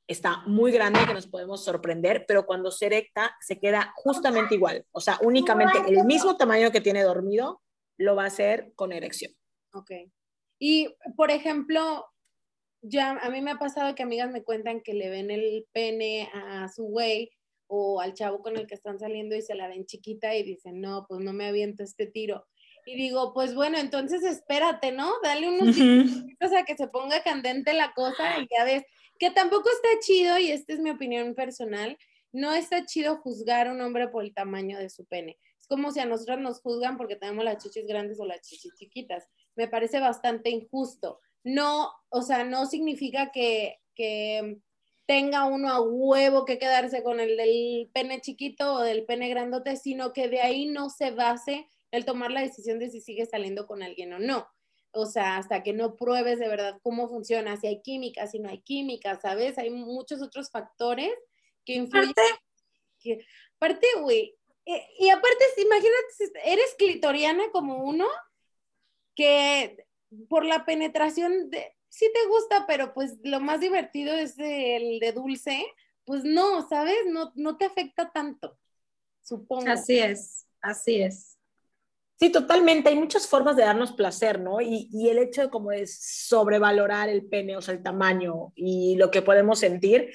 está 0.06 0.42
muy 0.46 0.72
grande 0.72 1.00
que 1.06 1.14
nos 1.14 1.26
podemos 1.26 1.64
sorprender, 1.64 2.24
pero 2.26 2.46
cuando 2.46 2.70
se 2.70 2.86
erecta 2.86 3.36
se 3.40 3.58
queda 3.58 3.92
justamente 3.96 4.54
igual, 4.54 4.84
o 4.92 5.00
sea, 5.00 5.18
únicamente 5.22 5.78
el 5.88 6.04
mismo 6.04 6.36
tamaño 6.36 6.70
que 6.70 6.80
tiene 6.80 7.02
dormido 7.02 7.62
lo 7.98 8.16
va 8.16 8.24
a 8.24 8.28
hacer 8.28 8.72
con 8.74 8.92
erección. 8.92 9.32
Ok. 9.72 9.90
Y, 10.58 10.94
por 11.16 11.30
ejemplo, 11.30 12.06
ya 12.82 13.10
a 13.10 13.30
mí 13.30 13.40
me 13.40 13.52
ha 13.52 13.58
pasado 13.58 13.94
que 13.94 14.02
amigas 14.02 14.30
me 14.30 14.44
cuentan 14.44 14.80
que 14.80 14.94
le 14.94 15.08
ven 15.08 15.30
el 15.30 15.66
pene 15.72 16.30
a 16.32 16.68
su 16.68 16.84
güey 16.84 17.30
o 17.74 18.02
al 18.02 18.12
chavo 18.12 18.42
con 18.42 18.58
el 18.58 18.66
que 18.66 18.74
están 18.74 18.98
saliendo 18.98 19.34
y 19.34 19.40
se 19.40 19.54
la 19.54 19.66
ven 19.66 19.86
chiquita 19.86 20.36
y 20.36 20.42
dicen, 20.42 20.82
no, 20.82 21.06
pues 21.08 21.22
no 21.22 21.32
me 21.32 21.46
aviento 21.46 21.82
este 21.82 22.06
tiro. 22.06 22.46
Y 22.84 22.96
digo, 22.96 23.32
pues 23.32 23.54
bueno, 23.54 23.78
entonces 23.78 24.22
espérate, 24.24 24.92
¿no? 24.92 25.10
Dale 25.22 25.48
unos 25.48 25.78
uh 25.78 26.54
a 26.54 26.64
que 26.64 26.76
se 26.76 26.88
ponga 26.88 27.22
candente 27.22 27.72
la 27.72 27.94
cosa 27.94 28.38
y 28.40 28.46
ya 28.54 28.64
ves, 28.64 28.82
que 29.18 29.30
tampoco 29.30 29.70
está 29.70 29.88
chido, 30.00 30.36
y 30.36 30.50
esta 30.50 30.74
es 30.74 30.80
mi 30.80 30.90
opinión 30.90 31.34
personal, 31.34 31.96
no 32.30 32.52
está 32.52 32.84
chido 32.84 33.16
juzgar 33.16 33.68
a 33.68 33.72
un 33.72 33.80
hombre 33.80 34.08
por 34.08 34.22
el 34.22 34.34
tamaño 34.34 34.78
de 34.78 34.90
su 34.90 35.06
pene. 35.06 35.38
Es 35.58 35.66
como 35.66 35.92
si 35.92 36.00
a 36.00 36.04
nosotros 36.04 36.40
nos 36.40 36.60
juzgan 36.60 36.98
porque 36.98 37.16
tenemos 37.16 37.42
las 37.42 37.62
chichis 37.62 37.86
grandes 37.86 38.20
o 38.20 38.26
las 38.26 38.42
chichis 38.42 38.74
chiquitas. 38.74 39.26
Me 39.56 39.66
parece 39.66 39.98
bastante 39.98 40.50
injusto. 40.50 41.20
No, 41.42 41.90
o 42.10 42.20
sea, 42.20 42.44
no 42.44 42.66
significa 42.66 43.30
que, 43.32 43.78
que 43.94 44.58
tenga 45.06 45.44
uno 45.44 45.68
a 45.68 45.80
huevo 45.80 46.44
que 46.44 46.58
quedarse 46.58 47.02
con 47.02 47.20
el 47.20 47.36
del 47.36 47.90
pene 47.92 48.20
chiquito 48.20 48.74
o 48.74 48.80
del 48.80 49.04
pene 49.04 49.28
grandote, 49.28 49.76
sino 49.76 50.12
que 50.12 50.28
de 50.28 50.40
ahí 50.40 50.66
no 50.66 50.90
se 50.90 51.10
base 51.10 51.68
el 51.90 52.04
tomar 52.04 52.30
la 52.30 52.40
decisión 52.40 52.78
de 52.78 52.90
si 52.90 53.00
sigue 53.00 53.26
saliendo 53.26 53.66
con 53.66 53.82
alguien 53.82 54.12
o 54.12 54.18
no. 54.18 54.48
O 54.92 55.06
sea, 55.06 55.36
hasta 55.36 55.62
que 55.62 55.72
no 55.72 55.96
pruebes 55.96 56.38
de 56.38 56.48
verdad 56.48 56.78
cómo 56.82 57.08
funciona, 57.08 57.56
si 57.56 57.66
hay 57.66 57.82
química, 57.82 58.26
si 58.26 58.38
no 58.38 58.48
hay 58.48 58.62
química, 58.62 59.18
¿sabes? 59.20 59.58
Hay 59.58 59.70
muchos 59.70 60.22
otros 60.22 60.50
factores 60.50 61.12
que 61.64 61.74
influyen. 61.74 62.14
Aparte, 63.56 63.86
güey, 64.00 64.36
eh, 64.66 64.86
y 64.98 65.08
aparte, 65.08 65.44
imagínate, 65.56 66.52
eres 66.52 66.74
clitoriana 66.78 67.50
como 67.52 67.82
uno, 67.84 68.06
que 69.14 69.84
por 70.28 70.44
la 70.44 70.64
penetración 70.64 71.50
de, 71.50 71.74
sí 71.92 72.10
te 72.12 72.26
gusta, 72.26 72.64
pero 72.66 72.94
pues 72.94 73.18
lo 73.22 73.38
más 73.38 73.60
divertido 73.60 74.14
es 74.14 74.34
el 74.38 74.98
de 74.98 75.12
dulce, 75.12 75.62
pues 76.04 76.24
no, 76.24 76.66
¿sabes? 76.66 76.96
No, 77.06 77.32
no 77.36 77.58
te 77.58 77.66
afecta 77.66 78.10
tanto, 78.10 78.58
supongo. 79.20 79.70
Así 79.70 79.98
es, 79.98 80.46
así 80.62 81.02
es. 81.02 81.38
Sí, 82.18 82.30
totalmente. 82.30 82.88
Hay 82.88 82.96
muchas 82.96 83.26
formas 83.26 83.56
de 83.56 83.64
darnos 83.64 83.92
placer, 83.92 84.40
¿no? 84.40 84.60
Y, 84.60 84.88
y, 84.92 85.08
el 85.08 85.18
hecho 85.18 85.42
de 85.42 85.50
como 85.50 85.70
de 85.70 85.86
sobrevalorar 85.86 87.08
el 87.08 87.26
pene, 87.26 87.56
o 87.56 87.60
sea, 87.60 87.74
el 87.74 87.82
tamaño 87.82 88.52
y 88.54 88.96
lo 88.96 89.10
que 89.10 89.22
podemos 89.22 89.58
sentir, 89.58 90.12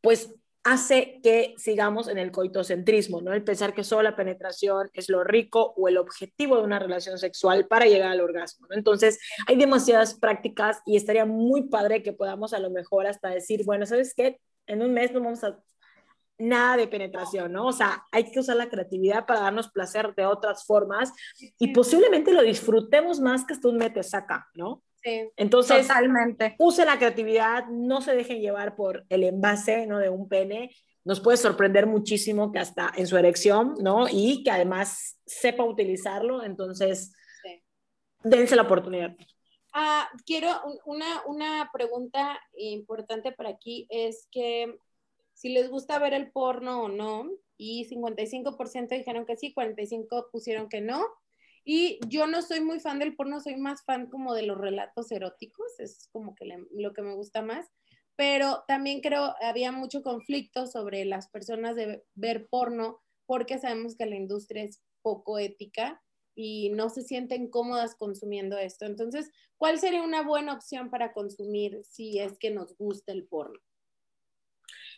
pues 0.00 0.32
hace 0.66 1.20
que 1.22 1.54
sigamos 1.58 2.08
en 2.08 2.18
el 2.18 2.32
coitocentrismo, 2.32 3.20
¿no? 3.20 3.32
El 3.32 3.44
pensar 3.44 3.72
que 3.72 3.84
solo 3.84 4.02
la 4.02 4.16
penetración 4.16 4.90
es 4.94 5.08
lo 5.08 5.22
rico 5.22 5.74
o 5.76 5.86
el 5.86 5.96
objetivo 5.96 6.56
de 6.56 6.64
una 6.64 6.80
relación 6.80 7.18
sexual 7.18 7.68
para 7.68 7.86
llegar 7.86 8.10
al 8.10 8.20
orgasmo, 8.20 8.66
¿no? 8.68 8.74
Entonces, 8.74 9.20
hay 9.46 9.56
demasiadas 9.56 10.18
prácticas 10.18 10.80
y 10.84 10.96
estaría 10.96 11.24
muy 11.24 11.68
padre 11.68 12.02
que 12.02 12.12
podamos 12.12 12.52
a 12.52 12.58
lo 12.58 12.70
mejor 12.70 13.06
hasta 13.06 13.28
decir, 13.28 13.64
bueno, 13.64 13.86
¿sabes 13.86 14.12
qué? 14.12 14.40
En 14.66 14.82
un 14.82 14.92
mes 14.92 15.12
no 15.12 15.20
vamos 15.20 15.44
a 15.44 15.56
nada 16.36 16.76
de 16.76 16.88
penetración, 16.88 17.52
¿no? 17.52 17.66
O 17.66 17.72
sea, 17.72 18.04
hay 18.10 18.24
que 18.32 18.40
usar 18.40 18.56
la 18.56 18.68
creatividad 18.68 19.24
para 19.24 19.40
darnos 19.40 19.70
placer 19.70 20.16
de 20.16 20.26
otras 20.26 20.66
formas 20.66 21.12
y 21.58 21.68
posiblemente 21.68 22.32
lo 22.32 22.42
disfrutemos 22.42 23.20
más 23.20 23.44
que 23.44 23.54
hasta 23.54 23.68
un 23.68 23.76
mete 23.76 24.02
saca, 24.02 24.48
¿no? 24.54 24.82
Entonces, 25.36 25.86
Totalmente. 25.86 26.56
use 26.58 26.84
la 26.84 26.98
creatividad, 26.98 27.66
no 27.68 28.00
se 28.00 28.14
dejen 28.14 28.40
llevar 28.40 28.76
por 28.76 29.04
el 29.08 29.24
envase 29.24 29.86
¿no? 29.86 29.98
de 29.98 30.08
un 30.08 30.28
pene. 30.28 30.74
Nos 31.04 31.20
puede 31.20 31.36
sorprender 31.36 31.86
muchísimo 31.86 32.50
que 32.50 32.58
hasta 32.58 32.92
en 32.96 33.06
su 33.06 33.16
erección, 33.16 33.74
¿no? 33.80 34.06
Y 34.10 34.42
que 34.42 34.50
además 34.50 35.20
sepa 35.24 35.62
utilizarlo. 35.62 36.42
Entonces, 36.42 37.12
dense 38.24 38.56
la 38.56 38.62
oportunidad. 38.62 39.16
Ah, 39.72 40.08
quiero 40.24 40.48
una, 40.84 41.22
una 41.26 41.70
pregunta 41.72 42.40
importante 42.56 43.30
para 43.30 43.50
aquí 43.50 43.86
es 43.90 44.26
que 44.32 44.78
si 45.32 45.50
les 45.50 45.70
gusta 45.70 45.98
ver 45.98 46.14
el 46.14 46.32
porno 46.32 46.82
o 46.82 46.88
no, 46.88 47.30
y 47.58 47.86
55% 47.88 48.88
dijeron 48.88 49.26
que 49.26 49.36
sí, 49.36 49.54
45% 49.54 50.30
pusieron 50.30 50.68
que 50.68 50.80
no, 50.80 51.04
y 51.68 51.98
yo 52.06 52.28
no 52.28 52.42
soy 52.42 52.60
muy 52.60 52.78
fan 52.78 53.00
del 53.00 53.16
porno, 53.16 53.40
soy 53.40 53.56
más 53.56 53.82
fan 53.84 54.08
como 54.08 54.34
de 54.34 54.42
los 54.44 54.56
relatos 54.56 55.10
eróticos, 55.10 55.66
es 55.80 56.08
como 56.12 56.36
que 56.36 56.46
lo 56.70 56.92
que 56.92 57.02
me 57.02 57.14
gusta 57.14 57.42
más. 57.42 57.66
Pero 58.14 58.62
también 58.68 59.00
creo 59.00 59.34
había 59.42 59.72
mucho 59.72 60.00
conflicto 60.00 60.68
sobre 60.68 61.04
las 61.04 61.28
personas 61.28 61.74
de 61.74 62.04
ver 62.14 62.46
porno 62.48 63.02
porque 63.26 63.58
sabemos 63.58 63.96
que 63.96 64.06
la 64.06 64.14
industria 64.14 64.62
es 64.62 64.80
poco 65.02 65.40
ética 65.40 66.00
y 66.36 66.70
no 66.70 66.88
se 66.88 67.02
sienten 67.02 67.50
cómodas 67.50 67.96
consumiendo 67.96 68.56
esto. 68.58 68.86
Entonces, 68.86 69.28
¿cuál 69.56 69.80
sería 69.80 70.04
una 70.04 70.22
buena 70.22 70.52
opción 70.52 70.88
para 70.88 71.12
consumir 71.12 71.82
si 71.84 72.20
es 72.20 72.38
que 72.38 72.52
nos 72.52 72.76
gusta 72.76 73.10
el 73.10 73.26
porno? 73.26 73.58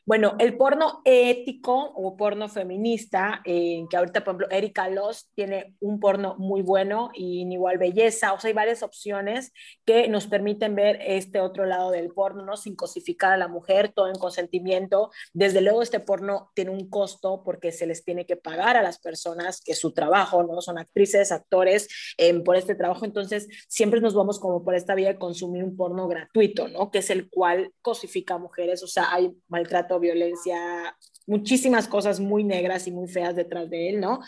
Bueno, 0.09 0.36
el 0.39 0.56
porno 0.56 1.02
ético 1.05 1.93
o 1.94 2.16
porno 2.16 2.48
feminista, 2.48 3.43
eh, 3.44 3.85
que 3.90 3.97
ahorita, 3.98 4.24
por 4.24 4.36
ejemplo, 4.36 4.51
Erika 4.51 4.89
Loss 4.89 5.28
tiene 5.35 5.74
un 5.80 6.01
porno 6.01 6.35
muy 6.39 6.62
bueno 6.62 7.10
y 7.12 7.43
en 7.43 7.52
igual 7.52 7.76
belleza, 7.76 8.32
o 8.32 8.40
sea, 8.40 8.48
hay 8.48 8.55
varias 8.55 8.82
opciones 8.82 9.52
que 9.85 10.09
nos 10.09 10.26
permiten 10.26 10.74
ver 10.74 10.98
este 11.02 11.40
otro 11.40 11.66
lado 11.66 11.90
del 11.90 12.09
porno, 12.09 12.43
¿no? 12.43 12.56
Sin 12.56 12.74
cosificar 12.74 13.35
a 13.35 13.36
la 13.36 13.48
mujer, 13.48 13.93
todo 13.94 14.09
en 14.09 14.14
consentimiento. 14.14 15.10
Desde 15.35 15.60
luego, 15.60 15.82
este 15.82 16.01
porno 16.01 16.52
tiene 16.55 16.70
un 16.70 16.89
costo 16.89 17.43
porque 17.44 17.70
se 17.70 17.86
les 17.86 18.02
tiene 18.02 18.24
que 18.24 18.39
pagar 18.39 18.78
a 18.78 18.82
las 18.82 18.98
personas 18.98 19.60
que 19.60 19.74
su 19.74 19.93
trabajo, 19.93 20.43
¿no? 20.43 20.62
Son 20.62 20.78
actrices, 20.78 21.32
actores 21.32 21.86
em, 22.16 22.43
por 22.43 22.56
este 22.56 22.74
trabajo, 22.74 23.05
entonces 23.05 23.47
siempre 23.68 24.01
nos 24.01 24.14
vamos 24.14 24.40
como 24.40 24.64
por 24.64 24.74
esta 24.74 24.94
vía 24.94 25.09
de 25.09 25.18
consumir 25.18 25.62
un 25.62 25.76
porno 25.76 26.09
gratuito, 26.09 26.66
¿no? 26.66 26.90
Que 26.90 27.01
es 27.01 27.10
el 27.10 27.28
cual 27.28 27.74
cosifica 27.82 28.36
a 28.36 28.39
mujeres, 28.39 28.82
o 28.82 28.86
sea, 28.86 29.12
hay 29.12 29.36
maltrato 29.48 29.97
violencia, 30.00 30.96
muchísimas 31.26 31.88
cosas 31.88 32.20
muy 32.20 32.44
negras 32.44 32.86
y 32.86 32.92
muy 32.92 33.08
feas 33.08 33.36
detrás 33.36 33.68
de 33.70 33.90
él, 33.90 34.00
¿no? 34.00 34.20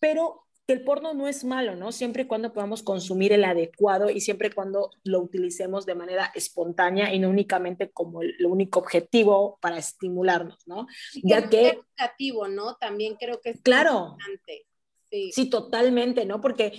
Pero 0.00 0.44
que 0.66 0.72
el 0.72 0.82
porno 0.82 1.12
no 1.12 1.28
es 1.28 1.44
malo, 1.44 1.76
¿no? 1.76 1.92
Siempre 1.92 2.22
y 2.22 2.26
cuando 2.26 2.52
podamos 2.52 2.82
consumir 2.82 3.32
el 3.32 3.44
adecuado 3.44 4.08
y 4.08 4.20
siempre 4.20 4.48
y 4.48 4.52
cuando 4.52 4.90
lo 5.02 5.20
utilicemos 5.20 5.84
de 5.84 5.94
manera 5.94 6.32
espontánea 6.34 7.12
y 7.12 7.18
no 7.18 7.28
únicamente 7.28 7.90
como 7.90 8.22
el, 8.22 8.34
único 8.46 8.78
objetivo 8.78 9.58
para 9.60 9.76
estimularnos, 9.76 10.66
¿no? 10.66 10.86
ya 11.22 11.48
que... 11.50 11.68
Es 11.68 11.74
educativo, 11.74 12.48
¿no? 12.48 12.76
También 12.76 13.16
creo 13.16 13.40
que 13.40 13.50
es 13.50 13.60
claro. 13.60 14.12
importante. 14.12 14.66
Sí. 15.10 15.30
sí, 15.32 15.50
totalmente, 15.50 16.24
¿no? 16.24 16.40
Porque 16.40 16.72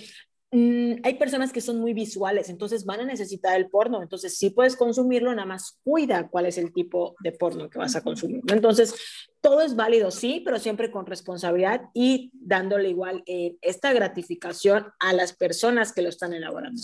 Mm, 0.52 1.00
hay 1.02 1.14
personas 1.14 1.52
que 1.52 1.60
son 1.60 1.80
muy 1.80 1.92
visuales, 1.92 2.48
entonces 2.48 2.84
van 2.84 3.00
a 3.00 3.04
necesitar 3.04 3.56
el 3.56 3.68
porno, 3.68 4.00
entonces 4.00 4.38
sí 4.38 4.50
puedes 4.50 4.76
consumirlo, 4.76 5.34
nada 5.34 5.46
más 5.46 5.80
cuida 5.82 6.28
cuál 6.28 6.46
es 6.46 6.56
el 6.56 6.72
tipo 6.72 7.16
de 7.20 7.32
porno 7.32 7.68
que 7.68 7.78
vas 7.78 7.96
a 7.96 8.02
consumir. 8.02 8.42
Entonces, 8.52 8.94
todo 9.40 9.60
es 9.62 9.74
válido, 9.74 10.10
sí, 10.12 10.42
pero 10.44 10.58
siempre 10.60 10.92
con 10.92 11.04
responsabilidad 11.04 11.82
y 11.94 12.30
dándole 12.32 12.88
igual 12.88 13.24
eh, 13.26 13.56
esta 13.60 13.92
gratificación 13.92 14.86
a 15.00 15.12
las 15.12 15.36
personas 15.36 15.92
que 15.92 16.02
lo 16.02 16.08
están 16.08 16.32
elaborando. 16.32 16.80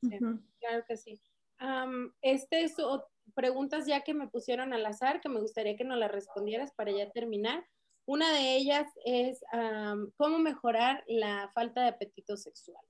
claro 0.00 0.84
que 0.88 0.96
sí. 0.96 1.20
este 2.22 2.64
es 2.64 2.76
preguntas 3.34 3.86
ya 3.86 4.02
que 4.02 4.14
me 4.14 4.28
pusieron 4.28 4.72
al 4.72 4.86
azar, 4.86 5.20
que 5.20 5.28
me 5.28 5.40
gustaría 5.40 5.76
que 5.76 5.84
nos 5.84 5.98
las 5.98 6.10
respondieras 6.10 6.72
para 6.72 6.92
ya 6.92 7.10
terminar. 7.10 7.64
Una 8.06 8.32
de 8.32 8.56
ellas 8.56 8.86
es 9.04 9.40
cómo 10.16 10.38
mejorar 10.38 11.04
la 11.08 11.50
falta 11.54 11.82
de 11.82 11.88
apetito 11.88 12.36
sexual. 12.36 12.82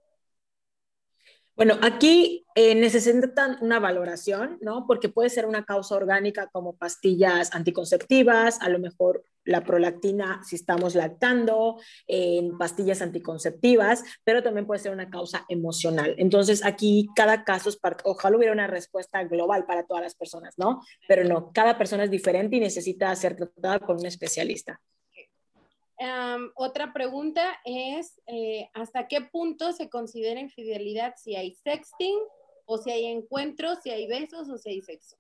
Bueno, 1.56 1.78
aquí 1.80 2.44
eh, 2.54 2.74
necesitan 2.74 3.56
una 3.62 3.80
valoración, 3.80 4.58
¿no? 4.60 4.86
Porque 4.86 5.08
puede 5.08 5.30
ser 5.30 5.46
una 5.46 5.64
causa 5.64 5.94
orgánica 5.94 6.48
como 6.52 6.76
pastillas 6.76 7.54
anticonceptivas, 7.54 8.60
a 8.60 8.68
lo 8.68 8.78
mejor 8.78 9.24
la 9.42 9.64
prolactina 9.64 10.42
si 10.44 10.56
estamos 10.56 10.94
lactando, 10.94 11.80
en 12.06 12.58
pastillas 12.58 13.00
anticonceptivas, 13.00 14.04
pero 14.22 14.42
también 14.42 14.66
puede 14.66 14.80
ser 14.80 14.92
una 14.92 15.08
causa 15.08 15.46
emocional. 15.48 16.14
Entonces, 16.18 16.62
aquí 16.62 17.08
cada 17.16 17.42
caso 17.44 17.70
es, 17.70 17.78
para, 17.78 17.96
ojalá 18.04 18.36
hubiera 18.36 18.52
una 18.52 18.66
respuesta 18.66 19.24
global 19.24 19.64
para 19.64 19.86
todas 19.86 20.02
las 20.02 20.14
personas, 20.14 20.58
¿no? 20.58 20.82
Pero 21.08 21.24
no, 21.24 21.52
cada 21.54 21.78
persona 21.78 22.04
es 22.04 22.10
diferente 22.10 22.56
y 22.56 22.60
necesita 22.60 23.16
ser 23.16 23.34
tratada 23.34 23.80
con 23.80 23.96
un 23.96 24.04
especialista 24.04 24.78
otra 26.54 26.92
pregunta 26.92 27.58
es, 27.64 28.20
eh, 28.26 28.68
¿hasta 28.74 29.08
qué 29.08 29.22
punto 29.22 29.72
se 29.72 29.88
considera 29.88 30.40
infidelidad 30.40 31.14
si 31.16 31.36
hay 31.36 31.54
sexting 31.54 32.18
o 32.66 32.78
si 32.78 32.90
hay 32.90 33.06
encuentros, 33.06 33.78
si 33.82 33.90
hay 33.90 34.06
besos 34.06 34.48
o 34.48 34.58
si 34.58 34.70
hay 34.70 34.82
sexo? 34.82 35.16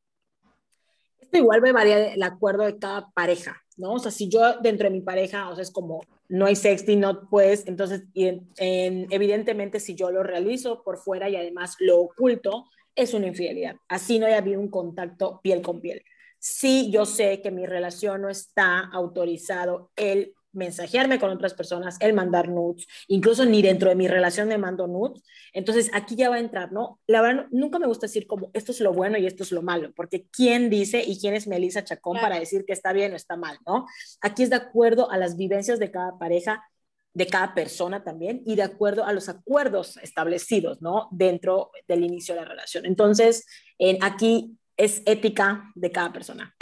Esto 1.18 1.38
igual 1.38 1.62
me 1.62 1.72
varía 1.72 1.98
de, 1.98 2.24
acuerdo 2.24 2.64
de 2.64 2.78
cada 2.78 3.10
pareja, 3.10 3.62
¿no? 3.76 3.94
O 3.94 3.98
sea, 3.98 4.10
si 4.10 4.28
yo 4.28 4.58
dentro 4.60 4.84
de 4.84 4.94
mi 4.94 5.00
pareja, 5.00 5.48
o 5.48 5.54
sea, 5.54 5.62
es 5.62 5.70
como 5.70 6.02
no 6.28 6.46
hay 6.46 6.56
sexting, 6.56 7.00
no 7.00 7.28
puedes, 7.30 7.66
entonces, 7.66 8.02
evidentemente 8.14 9.80
si 9.80 9.94
yo 9.94 10.10
lo 10.10 10.22
realizo 10.22 10.82
por 10.82 10.98
fuera 10.98 11.28
y 11.28 11.36
además 11.36 11.76
lo 11.78 12.00
oculto, 12.00 12.66
es 12.94 13.14
una 13.14 13.28
infidelidad. 13.28 13.76
Así 13.88 14.18
no 14.18 14.26
haya 14.26 14.38
habido 14.38 14.60
un 14.60 14.70
contacto 14.70 15.40
piel 15.42 15.62
con 15.62 15.80
piel. 15.80 16.02
Si 16.38 16.90
yo 16.90 17.06
sé 17.06 17.40
que 17.42 17.50
mi 17.50 17.66
relación 17.66 18.22
no 18.22 18.28
está 18.28 18.80
autorizado 18.92 19.90
el 19.96 20.35
mensajearme 20.56 21.20
con 21.20 21.30
otras 21.30 21.54
personas, 21.54 21.96
el 22.00 22.12
mandar 22.12 22.48
nudes, 22.48 22.86
incluso 23.08 23.44
ni 23.44 23.62
dentro 23.62 23.88
de 23.88 23.94
mi 23.94 24.08
relación 24.08 24.48
me 24.48 24.58
mando 24.58 24.86
nudes. 24.86 25.22
Entonces 25.52 25.90
aquí 25.92 26.16
ya 26.16 26.28
va 26.28 26.36
a 26.36 26.40
entrar, 26.40 26.72
¿no? 26.72 27.00
La 27.06 27.22
verdad, 27.22 27.46
nunca 27.50 27.78
me 27.78 27.86
gusta 27.86 28.06
decir 28.06 28.26
como 28.26 28.50
esto 28.52 28.72
es 28.72 28.80
lo 28.80 28.92
bueno 28.92 29.18
y 29.18 29.26
esto 29.26 29.42
es 29.42 29.52
lo 29.52 29.62
malo, 29.62 29.92
porque 29.94 30.26
¿quién 30.30 30.70
dice 30.70 31.02
y 31.06 31.18
quién 31.20 31.34
es 31.34 31.46
Melissa 31.46 31.84
Chacón 31.84 32.18
para 32.20 32.38
decir 32.38 32.64
que 32.64 32.72
está 32.72 32.92
bien 32.92 33.12
o 33.12 33.16
está 33.16 33.36
mal, 33.36 33.58
¿no? 33.66 33.86
Aquí 34.20 34.42
es 34.42 34.50
de 34.50 34.56
acuerdo 34.56 35.10
a 35.10 35.16
las 35.18 35.36
vivencias 35.36 35.78
de 35.78 35.90
cada 35.90 36.18
pareja, 36.18 36.64
de 37.12 37.26
cada 37.26 37.54
persona 37.54 38.04
también 38.04 38.42
y 38.44 38.56
de 38.56 38.62
acuerdo 38.62 39.04
a 39.04 39.12
los 39.12 39.28
acuerdos 39.28 39.96
establecidos, 39.98 40.82
¿no? 40.82 41.08
Dentro 41.10 41.70
del 41.88 42.04
inicio 42.04 42.34
de 42.34 42.42
la 42.42 42.48
relación. 42.48 42.84
Entonces, 42.84 43.46
en, 43.78 44.02
aquí 44.02 44.56
es 44.76 45.02
ética 45.06 45.72
de 45.74 45.90
cada 45.90 46.12
persona. 46.12 46.54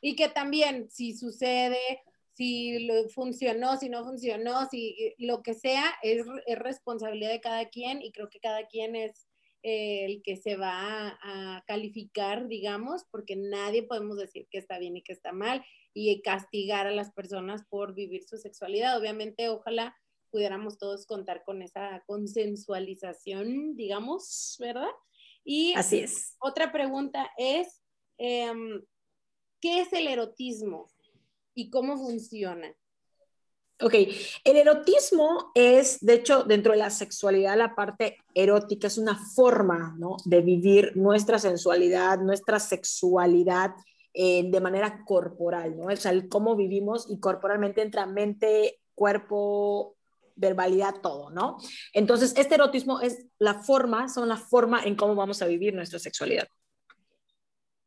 Y 0.00 0.16
que 0.16 0.28
también, 0.28 0.90
si 0.90 1.16
sucede 1.16 1.78
si 2.34 2.86
lo 2.86 3.08
funcionó, 3.10 3.76
si 3.76 3.88
no 3.88 4.04
funcionó, 4.04 4.68
si 4.70 5.14
lo 5.18 5.42
que 5.42 5.54
sea, 5.54 5.84
es, 6.02 6.26
responsabilidad 6.56 7.30
de 7.30 7.40
cada 7.40 7.68
quien 7.68 8.02
y 8.02 8.12
creo 8.12 8.28
que 8.30 8.40
cada 8.40 8.66
quien 8.68 8.96
es 8.96 9.28
eh, 9.62 10.06
el 10.06 10.22
que 10.22 10.36
se 10.36 10.56
va 10.56 11.18
a, 11.22 11.62
calificar, 11.66 12.48
digamos, 12.48 13.04
porque 13.10 13.36
nadie 13.36 13.82
podemos 13.82 14.16
decir 14.16 14.48
que 14.50 14.58
está 14.58 14.78
bien 14.78 14.96
y 14.96 15.02
que 15.02 15.12
está 15.12 15.32
mal 15.32 15.64
y 15.94 16.20
castigar 16.22 16.86
a 16.86 16.90
las 16.90 17.12
personas 17.12 17.64
por 17.68 17.94
vivir 17.94 18.24
su 18.24 18.38
sexualidad. 18.38 18.98
Obviamente, 18.98 19.48
ojalá 19.48 19.94
pudiéramos 20.30 20.78
todos 20.78 21.06
contar 21.06 21.44
con 21.44 21.60
esa 21.60 22.02
consensualización, 22.06 23.76
digamos, 23.76 24.56
¿verdad? 24.58 24.90
Y 25.44 25.74
Así 25.74 25.98
es. 25.98 26.36
Otra 26.40 26.72
pregunta 26.72 27.30
es, 27.36 27.82
em, 28.16 28.82
¿qué 29.60 29.80
es 29.82 29.92
el 29.92 30.08
erotismo? 30.08 30.91
Y 31.54 31.70
cómo 31.70 31.96
funciona? 31.96 32.74
Ok, 33.80 33.94
el 34.44 34.56
erotismo 34.56 35.50
es, 35.54 35.98
de 36.00 36.14
hecho, 36.14 36.44
dentro 36.44 36.72
de 36.72 36.78
la 36.78 36.90
sexualidad, 36.90 37.56
la 37.56 37.74
parte 37.74 38.18
erótica 38.32 38.86
es 38.86 38.96
una 38.96 39.18
forma 39.34 39.96
¿no? 39.98 40.18
de 40.24 40.40
vivir 40.40 40.96
nuestra 40.96 41.38
sensualidad, 41.40 42.20
nuestra 42.20 42.60
sexualidad 42.60 43.72
eh, 44.14 44.44
de 44.44 44.60
manera 44.60 45.04
corporal, 45.04 45.76
¿no? 45.76 45.86
O 45.86 45.96
sea, 45.96 46.12
el 46.12 46.28
cómo 46.28 46.54
vivimos 46.54 47.06
y 47.08 47.18
corporalmente 47.18 47.80
entra 47.80 48.04
mente, 48.04 48.78
cuerpo, 48.94 49.96
verbalidad, 50.36 50.96
todo, 51.02 51.30
¿no? 51.30 51.56
Entonces, 51.94 52.34
este 52.36 52.56
erotismo 52.56 53.00
es 53.00 53.26
la 53.38 53.54
forma, 53.54 54.08
son 54.08 54.28
la 54.28 54.36
forma 54.36 54.84
en 54.84 54.96
cómo 54.96 55.14
vamos 55.14 55.40
a 55.40 55.46
vivir 55.46 55.74
nuestra 55.74 55.98
sexualidad. 55.98 56.46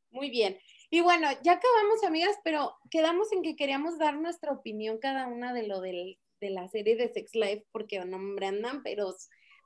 Muy 0.09 0.29
bien. 0.29 0.57
Y 0.95 1.01
bueno, 1.01 1.27
ya 1.43 1.51
acabamos, 1.51 2.05
amigas, 2.05 2.37
pero 2.41 2.73
quedamos 2.89 3.29
en 3.33 3.41
que 3.41 3.57
queríamos 3.57 3.97
dar 3.97 4.15
nuestra 4.15 4.53
opinión 4.53 4.97
cada 4.97 5.27
una 5.27 5.53
de 5.53 5.67
lo 5.67 5.81
de 5.81 6.17
la 6.39 6.69
serie 6.69 6.95
de 6.95 7.11
Sex 7.11 7.35
Life, 7.35 7.65
porque 7.73 7.99
no 8.05 8.15
hombre 8.15 8.45
andan, 8.45 8.81
pero 8.81 9.13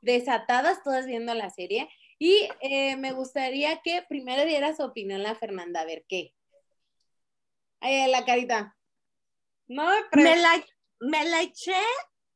desatadas 0.01 0.81
todas 0.81 1.06
viendo 1.06 1.35
la 1.35 1.51
serie. 1.51 1.88
Y 2.18 2.49
eh, 2.61 2.95
me 2.95 3.11
gustaría 3.11 3.80
que 3.84 4.03
primero 4.10 4.43
diera 4.43 4.76
su 4.76 4.81
opinión 4.81 5.22
la 5.22 5.35
Fernanda, 5.35 5.81
a 5.81 5.85
ver 5.85 6.03
qué. 6.10 6.34
Ahí 7.80 8.10
la 8.10 8.26
carita. 8.26 8.76
No, 9.68 9.88
me 10.14 10.35
la, 10.35 10.65
me 10.99 11.26
la 11.26 11.43
eché 11.43 11.77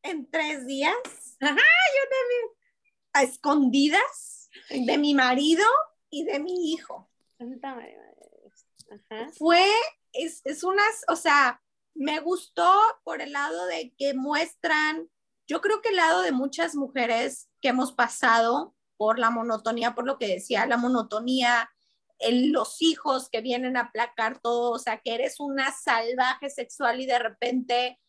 en 0.04 0.30
tres 0.30 0.68
días. 0.68 0.94
Ajá, 1.42 1.56
yo 1.56 2.10
también. 2.12 2.58
A 3.14 3.24
escondidas 3.24 4.52
de 4.70 5.00
mi 5.00 5.16
marido 5.16 5.66
y 6.12 6.26
de 6.26 6.40
mi 6.40 6.72
hijo. 6.74 7.10
Fue, 9.38 9.66
es, 10.14 10.42
es 10.46 10.64
unas, 10.64 11.04
o 11.08 11.16
sea, 11.16 11.62
me 11.94 12.20
gustó 12.20 12.72
por 13.04 13.22
el 13.22 13.34
lado 13.34 13.66
de 13.68 13.94
que 13.98 14.14
muestran, 14.14 15.10
yo 15.48 15.62
creo 15.62 15.82
que 15.82 15.90
el 15.90 15.98
lado 15.98 16.22
de 16.22 16.32
muchas 16.32 16.76
mujeres 16.76 17.50
que 17.62 17.70
hemos 17.70 17.92
pasado 17.92 18.76
por 18.98 19.20
la 19.20 19.30
monotonía, 19.30 19.96
por 19.96 20.06
lo 20.06 20.18
que 20.18 20.28
decía, 20.28 20.66
la 20.66 20.78
monotonía, 20.78 21.70
los 22.32 22.82
hijos 22.82 23.30
que 23.30 23.42
vienen 23.42 23.76
a 23.78 23.82
aplacar 23.82 24.40
todo, 24.40 24.72
o 24.72 24.80
sea, 24.80 25.00
que 25.00 25.14
eres 25.14 25.40
una 25.40 25.72
salvaje 25.72 26.50
sexual 26.50 27.02
y 27.02 27.06
de 27.06 27.20
repente 27.20 28.00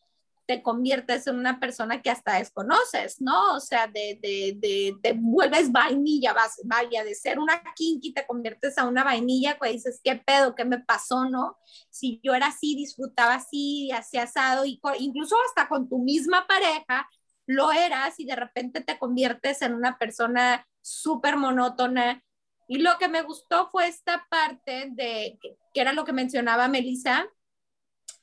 te 0.47 0.61
conviertes 0.61 1.27
en 1.27 1.37
una 1.37 1.59
persona 1.59 2.01
que 2.01 2.09
hasta 2.09 2.37
desconoces, 2.37 3.21
¿no? 3.21 3.55
O 3.55 3.59
sea, 3.59 3.87
de, 3.87 4.19
de, 4.21 4.57
de 4.59 4.95
te 5.01 5.13
vuelves 5.13 5.71
vainilla, 5.71 6.33
vas, 6.33 6.59
vaya, 6.63 7.03
de 7.03 7.15
ser 7.15 7.39
una 7.39 7.61
kinky 7.75 8.13
te 8.13 8.25
conviertes 8.25 8.77
a 8.77 8.85
una 8.85 9.03
vainilla, 9.03 9.57
pues 9.57 9.73
dices, 9.73 10.01
¿qué 10.03 10.15
pedo? 10.15 10.55
¿Qué 10.55 10.65
me 10.65 10.79
pasó, 10.79 11.29
no? 11.29 11.57
Si 11.89 12.19
yo 12.23 12.33
era 12.33 12.47
así, 12.47 12.75
disfrutaba 12.75 13.35
así, 13.35 13.91
hacía 13.91 14.23
asado, 14.23 14.65
y 14.65 14.79
incluso 14.99 15.35
hasta 15.47 15.67
con 15.67 15.89
tu 15.89 15.99
misma 15.99 16.45
pareja, 16.47 17.07
lo 17.47 17.71
eras 17.71 18.19
y 18.19 18.25
de 18.25 18.35
repente 18.35 18.81
te 18.81 18.97
conviertes 18.97 19.61
en 19.61 19.73
una 19.73 19.97
persona 19.97 20.67
súper 20.81 21.37
monótona. 21.37 22.23
Y 22.67 22.79
lo 22.79 22.97
que 22.97 23.07
me 23.07 23.21
gustó 23.21 23.69
fue 23.69 23.87
esta 23.87 24.25
parte 24.29 24.89
de, 24.91 25.37
que 25.41 25.81
era 25.81 25.93
lo 25.93 26.05
que 26.05 26.13
mencionaba 26.13 26.67
Melissa, 26.67 27.27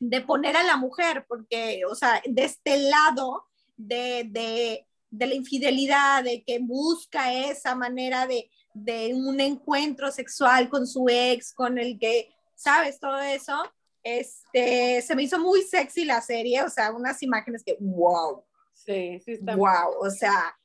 de 0.04 0.20
poner 0.20 0.56
a 0.56 0.64
la 0.64 0.76
mujer, 0.76 1.24
porque, 1.28 1.82
o 1.88 1.94
sea, 1.94 2.20
de 2.26 2.44
este 2.44 2.76
lado 2.76 3.44
de, 3.76 4.26
de, 4.28 4.84
de 5.10 5.26
la 5.28 5.34
infidelidad, 5.34 6.24
de 6.24 6.42
que 6.42 6.58
busca 6.58 7.32
esa 7.32 7.76
manera 7.76 8.26
de, 8.26 8.50
de 8.74 9.14
un 9.14 9.38
encuentro 9.40 10.10
sexual 10.10 10.68
con 10.68 10.88
su 10.88 11.06
ex, 11.08 11.54
con 11.54 11.78
el 11.78 12.00
que, 12.00 12.34
¿sabes? 12.56 12.98
Todo 12.98 13.20
eso, 13.20 13.62
este, 14.02 15.02
se 15.02 15.14
me 15.14 15.22
hizo 15.22 15.38
muy 15.38 15.62
sexy 15.62 16.04
la 16.04 16.20
serie, 16.20 16.64
o 16.64 16.68
sea, 16.68 16.90
unas 16.90 17.22
imágenes 17.22 17.62
que, 17.64 17.76
wow. 17.78 18.44
Sí, 18.72 19.20
sí 19.24 19.32
está. 19.34 19.54
Wow, 19.54 20.00
o 20.00 20.10
sea, 20.10 20.58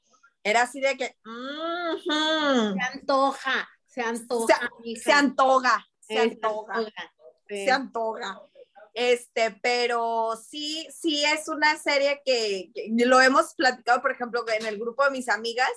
era 0.43 0.63
así 0.63 0.81
de 0.81 0.97
que, 0.97 1.15
se 2.03 2.81
antoja, 2.97 3.69
se 3.85 4.01
antoja. 4.01 4.71
Se, 4.83 4.95
se 4.95 5.11
antoja, 5.11 5.87
se 5.99 6.17
antoja, 6.17 6.83
se 7.47 7.71
antoja. 7.71 8.41
Este, 8.99 9.51
pero 9.61 10.31
sí, 10.49 10.87
sí 10.89 11.23
es 11.23 11.47
una 11.49 11.77
serie 11.77 12.19
que, 12.25 12.71
que 12.73 13.05
lo 13.05 13.21
hemos 13.21 13.53
platicado, 13.53 14.01
por 14.01 14.11
ejemplo, 14.11 14.43
en 14.47 14.65
el 14.65 14.79
grupo 14.79 15.03
de 15.03 15.11
mis 15.11 15.29
amigas, 15.29 15.69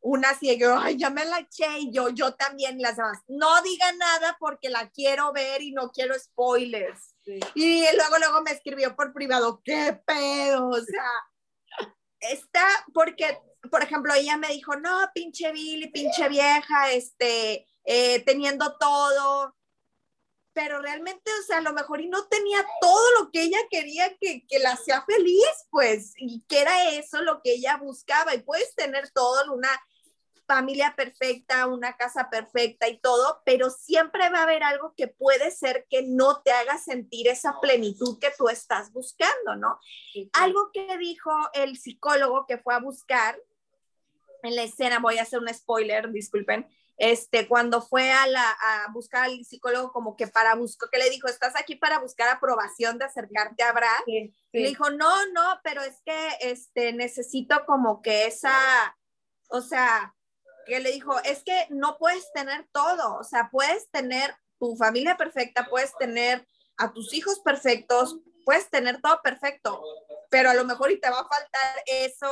una 0.00 0.30
así 0.30 0.56
yo, 0.58 0.78
ay, 0.78 0.96
ya 0.96 1.10
me 1.10 1.26
la 1.26 1.40
eché 1.40 1.80
y 1.80 1.92
yo, 1.92 2.08
yo 2.08 2.32
también 2.32 2.80
las 2.80 2.96
demás. 2.96 3.18
No 3.28 3.60
diga 3.60 3.92
nada 3.92 4.38
porque 4.40 4.70
la 4.70 4.88
quiero 4.88 5.34
ver 5.34 5.60
y 5.60 5.72
no 5.72 5.90
quiero 5.90 6.18
spoilers. 6.18 7.14
Y 7.54 7.82
luego, 7.94 8.16
luego 8.18 8.40
me 8.40 8.52
escribió 8.52 8.96
por 8.96 9.12
privado, 9.12 9.60
qué 9.62 10.00
pedo, 10.06 10.70
o 10.70 10.80
sea, 10.80 11.90
está, 12.20 12.66
porque, 12.94 13.38
por 13.70 13.82
ejemplo, 13.82 14.14
ella 14.14 14.38
me 14.38 14.48
dijo, 14.48 14.76
no, 14.76 15.10
pinche 15.14 15.52
Billy, 15.52 15.88
pinche 15.88 16.26
vieja, 16.30 16.90
este, 16.90 17.66
eh, 17.84 18.24
teniendo 18.24 18.78
todo, 18.78 19.54
pero 20.54 20.80
realmente, 20.80 21.30
o 21.40 21.42
sea, 21.44 21.58
a 21.58 21.62
lo 21.62 21.72
mejor 21.72 22.00
y 22.00 22.08
no 22.08 22.26
tenía 22.26 22.64
todo 22.80 23.20
lo 23.20 23.30
que 23.30 23.42
ella 23.42 23.58
quería 23.70 24.16
que, 24.18 24.46
que 24.46 24.58
la 24.58 24.72
hacía 24.72 25.02
feliz, 25.02 25.46
pues, 25.70 26.12
y 26.16 26.42
que 26.48 26.60
era 26.60 26.90
eso 26.90 27.22
lo 27.22 27.40
que 27.42 27.52
ella 27.52 27.76
buscaba, 27.78 28.34
y 28.34 28.42
puedes 28.42 28.74
tener 28.74 29.10
todo, 29.10 29.52
una 29.52 29.70
familia 30.46 30.94
perfecta, 30.96 31.66
una 31.66 31.96
casa 31.96 32.28
perfecta 32.28 32.88
y 32.88 32.98
todo, 32.98 33.40
pero 33.44 33.70
siempre 33.70 34.28
va 34.28 34.40
a 34.40 34.42
haber 34.42 34.62
algo 34.62 34.92
que 34.96 35.08
puede 35.08 35.50
ser 35.50 35.86
que 35.88 36.02
no 36.02 36.42
te 36.42 36.50
haga 36.50 36.78
sentir 36.78 37.28
esa 37.28 37.58
plenitud 37.60 38.18
que 38.18 38.32
tú 38.36 38.48
estás 38.48 38.92
buscando, 38.92 39.56
¿no? 39.56 39.78
Algo 40.34 40.70
que 40.72 40.98
dijo 40.98 41.30
el 41.54 41.78
psicólogo 41.78 42.44
que 42.46 42.58
fue 42.58 42.74
a 42.74 42.80
buscar 42.80 43.40
en 44.42 44.56
la 44.56 44.64
escena, 44.64 44.98
voy 44.98 45.18
a 45.18 45.22
hacer 45.22 45.38
un 45.38 45.52
spoiler, 45.52 46.10
disculpen, 46.10 46.68
este, 47.02 47.48
cuando 47.48 47.82
fue 47.82 48.12
a, 48.12 48.28
la, 48.28 48.48
a 48.48 48.92
buscar 48.92 49.24
al 49.24 49.44
psicólogo 49.44 49.90
como 49.90 50.14
que 50.14 50.28
para 50.28 50.54
buscar, 50.54 50.88
que 50.88 50.98
le 50.98 51.10
dijo, 51.10 51.26
estás 51.26 51.56
aquí 51.56 51.74
para 51.74 51.98
buscar 51.98 52.28
aprobación 52.28 52.96
de 52.96 53.06
acercarte 53.06 53.64
a 53.64 53.72
Brad, 53.72 54.02
le 54.06 54.32
dijo, 54.52 54.88
no, 54.88 55.26
no, 55.32 55.60
pero 55.64 55.82
es 55.82 56.00
que 56.06 56.28
este, 56.42 56.92
necesito 56.92 57.66
como 57.66 58.02
que 58.02 58.26
esa, 58.26 58.54
o 59.48 59.60
sea, 59.62 60.14
que 60.64 60.78
le 60.78 60.92
dijo, 60.92 61.18
es 61.24 61.42
que 61.42 61.66
no 61.70 61.98
puedes 61.98 62.32
tener 62.34 62.68
todo, 62.70 63.16
o 63.18 63.24
sea, 63.24 63.48
puedes 63.50 63.90
tener 63.90 64.36
tu 64.60 64.76
familia 64.76 65.16
perfecta, 65.16 65.66
puedes 65.68 65.92
tener 65.98 66.46
a 66.76 66.92
tus 66.92 67.12
hijos 67.14 67.40
perfectos, 67.40 68.16
puedes 68.44 68.70
tener 68.70 69.00
todo 69.00 69.20
perfecto, 69.24 69.82
pero 70.30 70.50
a 70.50 70.54
lo 70.54 70.64
mejor 70.64 70.92
y 70.92 71.00
te 71.00 71.10
va 71.10 71.18
a 71.18 71.28
faltar 71.28 71.82
eso, 71.84 72.30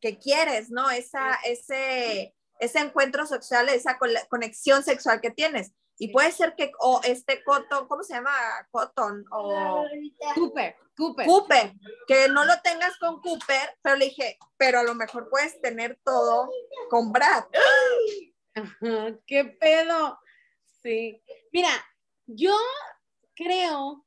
que 0.00 0.18
quieres, 0.18 0.70
¿no? 0.70 0.90
Esa, 0.90 1.34
ese, 1.44 2.34
ese 2.58 2.78
encuentro 2.78 3.26
sexual, 3.26 3.68
esa 3.68 3.98
conexión 4.28 4.82
sexual 4.82 5.20
que 5.20 5.30
tienes. 5.30 5.72
Y 6.00 6.12
puede 6.12 6.30
ser 6.30 6.54
que, 6.56 6.70
o 6.78 7.00
este 7.02 7.42
Cotton, 7.42 7.88
¿cómo 7.88 8.04
se 8.04 8.14
llama? 8.14 8.30
Cotton, 8.70 9.24
o 9.32 9.84
Cooper, 10.34 10.76
Cooper. 10.96 11.26
Cooper, 11.26 11.72
que 12.06 12.28
no 12.28 12.44
lo 12.44 12.60
tengas 12.62 12.96
con 12.98 13.20
Cooper, 13.20 13.76
pero 13.82 13.96
le 13.96 14.06
dije, 14.06 14.38
pero 14.56 14.78
a 14.78 14.84
lo 14.84 14.94
mejor 14.94 15.28
puedes 15.28 15.60
tener 15.60 15.98
todo 16.04 16.48
con 16.88 17.12
Brad. 17.12 17.44
¿Qué 19.26 19.44
pedo? 19.44 20.18
Sí. 20.82 21.20
Mira, 21.52 21.70
yo 22.26 22.56
creo 23.34 24.04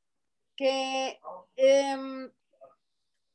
que 0.56 1.20
em, 1.56 2.32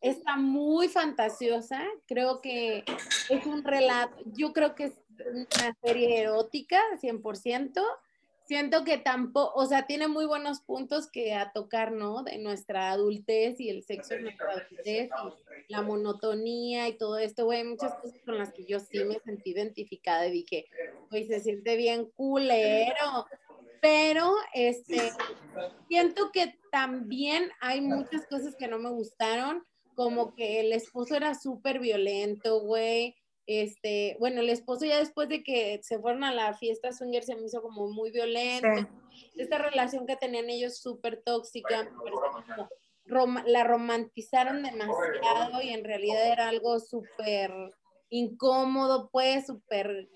está 0.00 0.36
muy 0.36 0.88
fantasiosa. 0.88 1.84
Creo 2.06 2.40
que 2.40 2.84
es 3.28 3.46
un 3.46 3.64
relato, 3.64 4.16
yo 4.26 4.52
creo 4.52 4.74
que 4.74 4.84
es 4.84 4.94
una 5.30 5.76
serie 5.82 6.20
erótica, 6.20 6.80
100% 7.00 7.82
siento 8.46 8.84
que 8.84 8.98
tampoco, 8.98 9.52
o 9.60 9.66
sea, 9.66 9.86
tiene 9.86 10.08
muy 10.08 10.24
buenos 10.24 10.60
puntos 10.60 11.10
que 11.10 11.34
a 11.34 11.52
tocar, 11.52 11.92
¿no? 11.92 12.22
De 12.22 12.38
nuestra 12.38 12.92
adultez 12.92 13.60
y 13.60 13.70
el 13.70 13.82
sexo 13.82 14.14
en 14.14 14.22
nuestra 14.22 14.52
adultez 14.52 15.10
y 15.68 15.72
la 15.72 15.82
monotonía 15.82 16.88
y 16.88 16.96
todo 16.96 17.18
esto, 17.18 17.44
güey, 17.44 17.64
muchas 17.64 17.94
cosas 17.94 18.20
con 18.24 18.38
las 18.38 18.52
que 18.52 18.64
yo 18.64 18.78
sí 18.78 19.04
me 19.04 19.18
sentí 19.18 19.50
identificada 19.50 20.26
y 20.26 20.32
dije, 20.32 20.66
güey, 21.10 21.26
se 21.26 21.40
siente 21.40 21.76
bien 21.76 22.06
culero. 22.16 23.26
Pero, 23.82 24.32
este, 24.54 25.12
siento 25.88 26.30
que 26.32 26.58
también 26.72 27.50
hay 27.60 27.80
muchas 27.80 28.26
cosas 28.26 28.56
que 28.56 28.68
no 28.68 28.78
me 28.78 28.90
gustaron, 28.90 29.64
como 29.94 30.34
que 30.34 30.60
el 30.60 30.72
esposo 30.72 31.14
era 31.14 31.34
súper 31.34 31.78
violento, 31.78 32.60
güey, 32.60 33.16
este, 33.46 34.16
bueno, 34.18 34.40
el 34.40 34.50
esposo 34.50 34.84
ya 34.84 34.98
después 34.98 35.28
de 35.28 35.42
que 35.42 35.80
se 35.82 35.98
fueron 35.98 36.24
a 36.24 36.34
la 36.34 36.54
fiesta 36.54 36.92
swinger 36.92 37.22
se 37.22 37.36
me 37.36 37.46
hizo 37.46 37.62
como 37.62 37.88
muy 37.88 38.10
violento. 38.10 38.88
Esta 39.36 39.58
relación 39.58 40.06
que 40.06 40.16
tenían 40.16 40.50
ellos 40.50 40.78
súper 40.78 41.22
tóxica, 41.24 41.88
la 43.46 43.64
romantizaron 43.64 44.62
demasiado 44.62 45.62
y 45.62 45.70
en 45.70 45.84
realidad 45.84 46.26
era 46.26 46.48
algo 46.48 46.80
súper 46.80 47.52
incómodo, 48.10 49.10
pues, 49.12 49.46
súper 49.46 50.08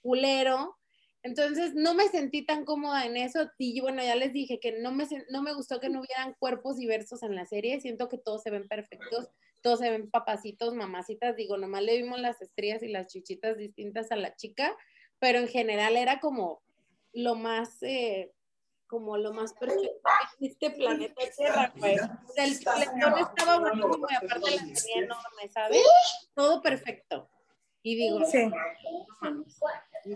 culero. 0.00 0.76
Entonces 1.22 1.74
no 1.74 1.92
me 1.92 2.08
sentí 2.08 2.46
tan 2.46 2.64
cómoda 2.64 3.04
en 3.04 3.18
eso 3.18 3.50
y 3.58 3.78
bueno, 3.82 4.02
ya 4.02 4.16
les 4.16 4.32
dije 4.32 4.58
que 4.58 4.80
no 4.80 4.90
me, 4.90 5.06
no 5.28 5.42
me 5.42 5.52
gustó 5.52 5.78
que 5.78 5.90
no 5.90 6.00
hubieran 6.00 6.34
cuerpos 6.38 6.78
diversos 6.78 7.22
en 7.22 7.34
la 7.34 7.44
serie, 7.44 7.78
siento 7.82 8.08
que 8.08 8.16
todos 8.16 8.42
se 8.42 8.50
ven 8.50 8.66
perfectos 8.66 9.28
todos 9.62 9.80
se 9.80 9.90
ven 9.90 10.10
papacitos, 10.10 10.74
mamacitas, 10.74 11.36
digo, 11.36 11.56
nomás 11.56 11.82
le 11.82 11.96
vimos 11.96 12.20
las 12.20 12.40
estrellas 12.40 12.82
y 12.82 12.88
las 12.88 13.08
chichitas 13.08 13.56
distintas 13.56 14.10
a 14.10 14.16
la 14.16 14.34
chica, 14.34 14.76
pero 15.18 15.38
en 15.38 15.48
general 15.48 15.96
era 15.96 16.20
como 16.20 16.62
lo 17.12 17.34
más, 17.34 17.82
eh, 17.82 18.32
como 18.86 19.16
lo 19.16 19.32
más 19.32 19.52
perfecto 19.52 20.00
que 20.38 20.46
este 20.46 20.70
planeta 20.70 21.22
Tierra, 21.36 21.72
pues. 21.78 22.00
el 22.36 22.58
pletón 22.58 23.18
estaba 23.18 23.58
buenísimo 23.58 24.06
y 24.08 24.14
aparte 24.14 24.50
la 24.50 24.58
tenía 24.58 24.96
enorme, 24.96 25.48
¿sabes? 25.52 25.82
Todo 26.34 26.62
perfecto. 26.62 27.28
Y 27.82 27.96
digo, 27.96 28.24
sí, 28.26 28.50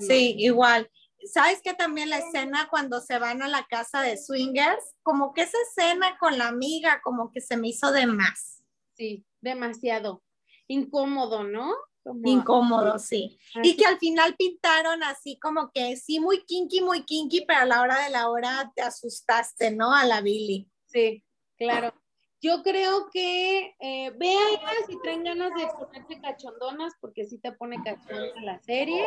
sí 0.01 0.35
igual. 0.39 0.91
¿Sabes 1.27 1.63
que 1.63 1.73
también 1.73 2.11
la 2.11 2.19
escena 2.19 2.69
cuando 2.69 3.01
se 3.01 3.19
van 3.19 3.43
a 3.43 3.49
la 3.49 3.65
casa 3.65 4.03
de 4.03 4.19
swingers? 4.19 4.95
Como 5.03 5.33
que 5.33 5.43
esa 5.43 5.57
escena 5.69 6.19
con 6.19 6.37
la 6.37 6.49
amiga, 6.49 7.01
como 7.03 7.33
que 7.33 7.41
se 7.41 7.57
me 7.57 7.69
hizo 7.69 7.93
de 7.93 8.07
más. 8.07 8.63
Sí, 8.95 9.25
demasiado 9.45 10.23
incómodo, 10.67 11.45
¿no? 11.45 11.73
incómodo, 12.25 12.99
sí. 12.99 13.39
Y 13.63 13.77
que 13.77 13.87
al 13.87 13.99
final 13.99 14.35
pintaron 14.37 15.03
así 15.03 15.39
como 15.39 15.71
que 15.73 15.97
sí, 15.97 16.21
muy 16.21 16.45
kinky, 16.45 16.83
muy 16.83 17.05
kinky, 17.05 17.45
pero 17.47 17.61
a 17.61 17.65
la 17.65 17.81
hora 17.81 18.05
de 18.05 18.11
la 18.11 18.29
hora 18.29 18.73
te 18.75 18.83
asustaste, 18.83 19.71
¿no? 19.71 19.95
A 19.95 20.05
la 20.05 20.21
Billy. 20.21 20.69
Sí, 20.87 21.25
claro. 21.57 21.95
Yo 22.43 22.63
creo 22.63 23.09
que 23.11 23.75
eh, 23.81 24.11
véanlas 24.19 24.87
si 24.87 25.01
traen 25.01 25.25
ganas 25.25 25.53
de 25.55 25.67
ponerse 25.79 26.21
cachondonas, 26.21 26.93
porque 27.01 27.25
sí 27.25 27.39
te 27.39 27.53
pone 27.53 27.83
cachonda 27.83 28.39
la 28.43 28.59
serie. 28.61 29.07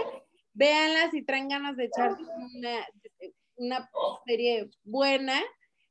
Véanlas 0.53 1.11
si 1.11 1.23
traen 1.23 1.49
ganas 1.49 1.77
de 1.77 1.85
echar 1.85 2.17
una, 2.17 2.87
una 3.57 3.91
serie 4.25 4.71
buena 4.83 5.39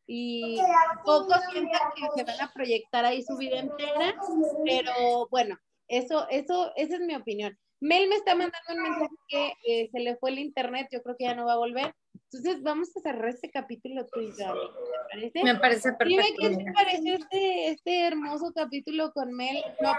y 0.06 0.58
pocos 1.04 1.40
piensan 1.52 1.80
que 1.94 2.06
se 2.14 2.24
van 2.24 2.40
a 2.40 2.52
proyectar 2.52 3.04
ahí 3.04 3.22
su 3.22 3.36
vida 3.36 3.58
entera, 3.58 4.14
pero 4.64 5.28
bueno, 5.30 5.58
eso, 5.88 6.26
eso, 6.30 6.72
esa 6.76 6.94
es 6.94 7.00
mi 7.00 7.14
opinión. 7.14 7.58
Mel 7.80 8.08
me 8.08 8.16
está 8.16 8.34
mandando 8.34 8.74
un 8.74 8.82
mensaje 8.82 9.14
que 9.28 9.52
eh, 9.66 9.90
se 9.92 10.00
le 10.00 10.16
fue 10.16 10.30
el 10.30 10.38
internet, 10.38 10.88
yo 10.90 11.02
creo 11.02 11.16
que 11.16 11.24
ya 11.24 11.34
no 11.34 11.44
va 11.44 11.54
a 11.54 11.58
volver. 11.58 11.94
Entonces 12.30 12.62
vamos 12.62 12.88
a 12.96 13.00
cerrar 13.00 13.28
este 13.28 13.50
capítulo 13.50 14.06
tuyo, 14.06 14.54
¿me 14.54 15.08
parece? 15.10 15.44
Me 15.44 15.54
parece 15.56 15.92
perfecto. 15.92 16.06
Dime 16.08 16.56
qué 16.56 16.64
te 16.64 16.72
pareció 16.72 17.14
este, 17.14 17.70
este 17.70 18.06
hermoso 18.06 18.52
capítulo 18.54 19.12
con 19.12 19.32
Mel. 19.32 19.62
No, 19.80 19.92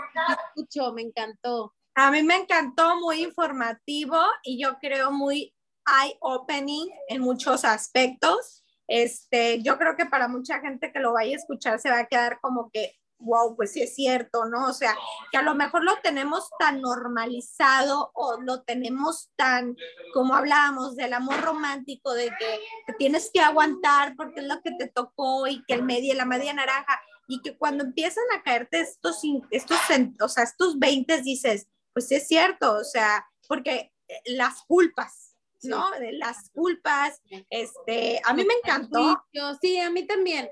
escucho, 0.55 0.91
me 0.93 1.03
encantó. 1.03 1.73
A 1.95 2.11
mí 2.11 2.23
me 2.23 2.35
encantó, 2.35 2.99
muy 2.99 3.23
informativo 3.23 4.17
y 4.43 4.61
yo 4.61 4.77
creo 4.79 5.11
muy 5.11 5.53
eye-opening 5.85 6.89
en 7.07 7.21
muchos 7.21 7.63
aspectos 7.63 8.63
este, 8.87 9.61
yo 9.61 9.77
creo 9.77 9.95
que 9.95 10.05
para 10.05 10.27
mucha 10.27 10.59
gente 10.59 10.91
que 10.91 10.99
lo 10.99 11.13
vaya 11.13 11.33
a 11.33 11.39
escuchar 11.39 11.79
se 11.79 11.89
va 11.89 11.99
a 11.99 12.07
quedar 12.07 12.39
como 12.41 12.69
que, 12.71 12.95
wow, 13.19 13.55
pues 13.55 13.73
sí 13.73 13.81
es 13.81 13.95
cierto, 13.95 14.45
¿no? 14.45 14.67
O 14.67 14.73
sea, 14.73 14.95
que 15.31 15.37
a 15.37 15.41
lo 15.41 15.55
mejor 15.55 15.83
lo 15.83 15.97
tenemos 16.01 16.49
tan 16.59 16.81
normalizado 16.81 18.11
o 18.13 18.39
lo 18.41 18.61
tenemos 18.61 19.31
tan, 19.35 19.75
como 20.13 20.35
hablábamos, 20.35 20.95
del 20.95 21.13
amor 21.13 21.41
romántico, 21.41 22.13
de 22.13 22.29
que 22.39 22.93
tienes 22.97 23.31
que 23.33 23.41
aguantar 23.41 24.15
porque 24.15 24.41
es 24.41 24.47
lo 24.47 24.61
que 24.61 24.71
te 24.71 24.87
tocó 24.87 25.47
y 25.47 25.63
que 25.65 25.73
el 25.73 25.83
media, 25.83 26.15
la 26.15 26.25
media 26.25 26.53
naranja, 26.53 27.01
y 27.27 27.41
que 27.41 27.57
cuando 27.57 27.83
empiezan 27.83 28.23
a 28.35 28.41
caerte 28.41 28.79
estos, 28.79 29.21
estos, 29.51 29.79
o 30.21 30.29
sea, 30.29 30.43
estos 30.43 30.79
20 30.79 31.21
dices, 31.21 31.67
pues 31.93 32.07
sí 32.07 32.15
es 32.15 32.27
cierto, 32.27 32.73
o 32.73 32.83
sea, 32.83 33.27
porque 33.47 33.91
las 34.25 34.63
culpas, 34.67 35.26
¿no? 35.63 35.91
De 35.91 36.13
las 36.13 36.49
culpas. 36.51 37.21
Este, 37.49 38.21
a 38.25 38.33
mí 38.33 38.43
me 38.43 38.53
encantó. 38.63 39.23
Sí, 39.61 39.79
a 39.79 39.89
mí 39.89 40.05
también. 40.05 40.49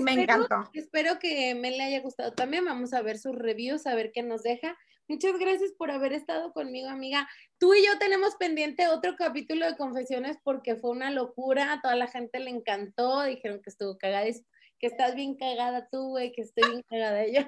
me 0.00 0.12
encantó. 0.12 0.70
Espero 0.72 1.18
que 1.18 1.54
me 1.54 1.70
le 1.70 1.84
haya 1.84 2.00
gustado 2.00 2.32
también. 2.32 2.64
Vamos 2.64 2.92
a 2.92 3.02
ver 3.02 3.18
sus 3.18 3.34
reviews, 3.34 3.86
a 3.86 3.94
ver 3.94 4.12
qué 4.12 4.22
nos 4.22 4.42
deja. 4.42 4.76
Muchas 5.06 5.38
gracias 5.38 5.72
por 5.76 5.90
haber 5.90 6.14
estado 6.14 6.52
conmigo, 6.52 6.88
amiga. 6.88 7.28
Tú 7.58 7.74
y 7.74 7.84
yo 7.84 7.98
tenemos 7.98 8.36
pendiente 8.36 8.88
otro 8.88 9.16
capítulo 9.16 9.66
de 9.66 9.76
confesiones 9.76 10.38
porque 10.42 10.76
fue 10.76 10.90
una 10.90 11.10
locura. 11.10 11.72
A 11.72 11.80
toda 11.80 11.94
la 11.94 12.08
gente 12.08 12.40
le 12.40 12.50
encantó. 12.50 13.22
Dijeron 13.22 13.60
que 13.62 13.70
estuvo 13.70 13.98
cagadísimo 13.98 14.46
que 14.84 14.88
estás 14.88 15.14
bien 15.14 15.34
cagada 15.36 15.88
tú, 15.90 16.10
güey, 16.10 16.32
que 16.32 16.42
estoy 16.42 16.68
bien 16.70 16.84
cagada 16.90 17.26
yo. 17.26 17.40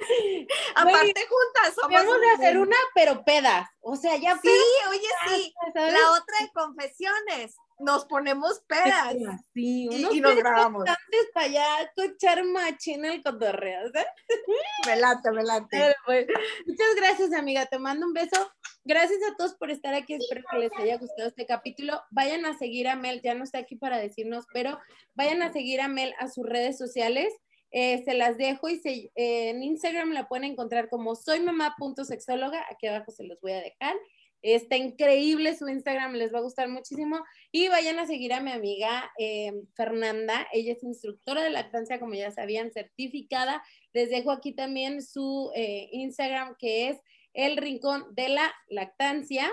Aparte 0.74 1.26
juntas 1.28 1.74
somos 1.74 1.92
Vamos 1.92 2.16
a 2.30 2.34
hacer 2.36 2.56
un- 2.58 2.68
una, 2.68 2.76
pero 2.94 3.24
pedas. 3.24 3.68
O 3.80 3.96
sea, 3.96 4.16
ya 4.16 4.38
Sí, 4.40 4.48
oye, 4.90 5.00
sí. 5.28 5.54
¿sabes? 5.74 5.92
La 5.92 6.10
otra 6.12 6.36
de 6.40 6.50
confesiones. 6.52 7.56
Nos 7.78 8.04
ponemos 8.06 8.60
pedas 8.68 9.12
Sí, 9.54 9.88
y, 9.90 9.96
unos 9.96 10.14
y 10.14 10.20
nos 10.20 10.36
grabamos. 10.36 10.84
antes 10.88 11.30
para 11.34 11.46
allá 11.46 11.92
cochar 11.96 12.44
machín 12.44 13.04
el 13.04 13.20
cotorreo, 13.24 13.90
¿sabes? 13.92 14.06
Me 14.86 14.96
late, 14.96 15.30
me 15.32 15.42
late. 15.42 15.66
Pero, 15.70 15.94
pues, 16.06 16.26
muchas 16.66 16.94
gracias, 16.94 17.32
amiga. 17.32 17.66
Te 17.66 17.78
mando 17.80 18.06
un 18.06 18.12
beso. 18.12 18.52
Gracias 18.84 19.18
a 19.28 19.36
todos 19.36 19.54
por 19.54 19.70
estar 19.72 19.94
aquí. 19.94 20.14
Espero 20.14 20.44
que 20.50 20.58
les 20.58 20.72
haya 20.78 20.96
gustado 20.98 21.28
este 21.28 21.44
capítulo. 21.46 22.00
Vayan 22.10 22.46
a 22.46 22.56
seguir 22.56 22.86
a 22.88 22.94
Mel. 22.94 23.20
Ya 23.22 23.34
no 23.34 23.42
está 23.42 23.58
aquí 23.58 23.74
para 23.74 23.98
decirnos, 23.98 24.44
pero 24.52 24.78
vayan 25.14 25.42
a 25.42 25.52
seguir 25.52 25.80
a 25.80 25.88
Mel 25.88 26.14
a 26.20 26.28
sus 26.28 26.46
redes 26.46 26.78
sociales. 26.78 27.32
Eh, 27.72 28.02
se 28.04 28.14
las 28.14 28.36
dejo 28.36 28.68
y 28.68 28.78
se- 28.78 29.10
eh, 29.14 29.48
en 29.50 29.62
Instagram 29.62 30.12
la 30.12 30.28
pueden 30.28 30.44
encontrar 30.44 30.88
como 30.88 31.14
soy 31.16 31.40
mamá.sexóloga. 31.40 32.64
Aquí 32.70 32.86
abajo 32.86 33.10
se 33.10 33.24
los 33.24 33.40
voy 33.40 33.52
a 33.52 33.60
dejar. 33.60 33.96
Está 34.42 34.76
increíble 34.76 35.56
su 35.56 35.68
Instagram, 35.68 36.14
les 36.14 36.34
va 36.34 36.38
a 36.38 36.42
gustar 36.42 36.68
muchísimo. 36.68 37.22
Y 37.52 37.68
vayan 37.68 37.98
a 38.00 38.06
seguir 38.06 38.32
a 38.32 38.40
mi 38.40 38.50
amiga 38.50 39.10
eh, 39.18 39.52
Fernanda. 39.76 40.46
Ella 40.52 40.72
es 40.72 40.82
instructora 40.82 41.42
de 41.42 41.50
lactancia, 41.50 42.00
como 42.00 42.14
ya 42.14 42.30
sabían, 42.32 42.72
certificada. 42.72 43.62
Les 43.92 44.10
dejo 44.10 44.32
aquí 44.32 44.52
también 44.52 45.00
su 45.00 45.52
eh, 45.54 45.88
Instagram, 45.92 46.56
que 46.58 46.88
es 46.88 46.98
el 47.34 47.56
rincón 47.56 48.04
de 48.14 48.28
la 48.30 48.52
lactancia. 48.68 49.50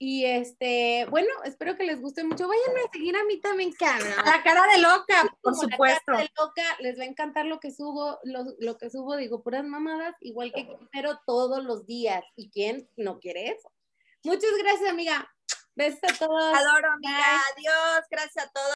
Y 0.00 0.24
este, 0.26 1.06
bueno, 1.10 1.28
espero 1.44 1.76
que 1.76 1.84
les 1.84 2.00
guste 2.00 2.22
mucho. 2.22 2.46
Vayan 2.46 2.76
a 2.86 2.90
seguir 2.92 3.16
a 3.16 3.24
mí 3.24 3.40
también, 3.40 3.72
cabrón. 3.72 4.12
La 4.24 4.42
cara 4.44 4.62
de 4.72 4.78
loca, 4.80 5.22
por 5.42 5.54
Como 5.54 5.64
la 5.64 5.70
supuesto. 5.72 6.02
cara 6.06 6.18
de 6.20 6.30
loca, 6.38 6.62
les 6.78 6.98
va 6.98 7.02
a 7.02 7.06
encantar 7.06 7.46
lo 7.46 7.58
que 7.58 7.72
subo, 7.72 8.18
lo, 8.22 8.44
lo 8.60 8.78
que 8.78 8.90
subo, 8.90 9.16
digo, 9.16 9.42
puras 9.42 9.64
mamadas, 9.64 10.14
igual 10.20 10.52
que 10.52 10.68
pero 10.92 11.18
todos 11.26 11.64
los 11.64 11.84
días. 11.86 12.22
¿Y 12.36 12.50
quién 12.50 12.88
no 12.96 13.18
quiere 13.18 13.48
eso? 13.50 13.72
Muchas 14.22 14.50
gracias, 14.62 14.88
amiga. 14.88 15.28
Besos 15.74 16.00
a 16.02 16.26
todos. 16.26 16.54
Adoro, 16.54 16.92
amiga. 16.92 17.18
Bye. 17.18 17.66
Adiós. 17.66 18.04
Gracias 18.10 18.46
a 18.46 18.50
todos. 18.50 18.66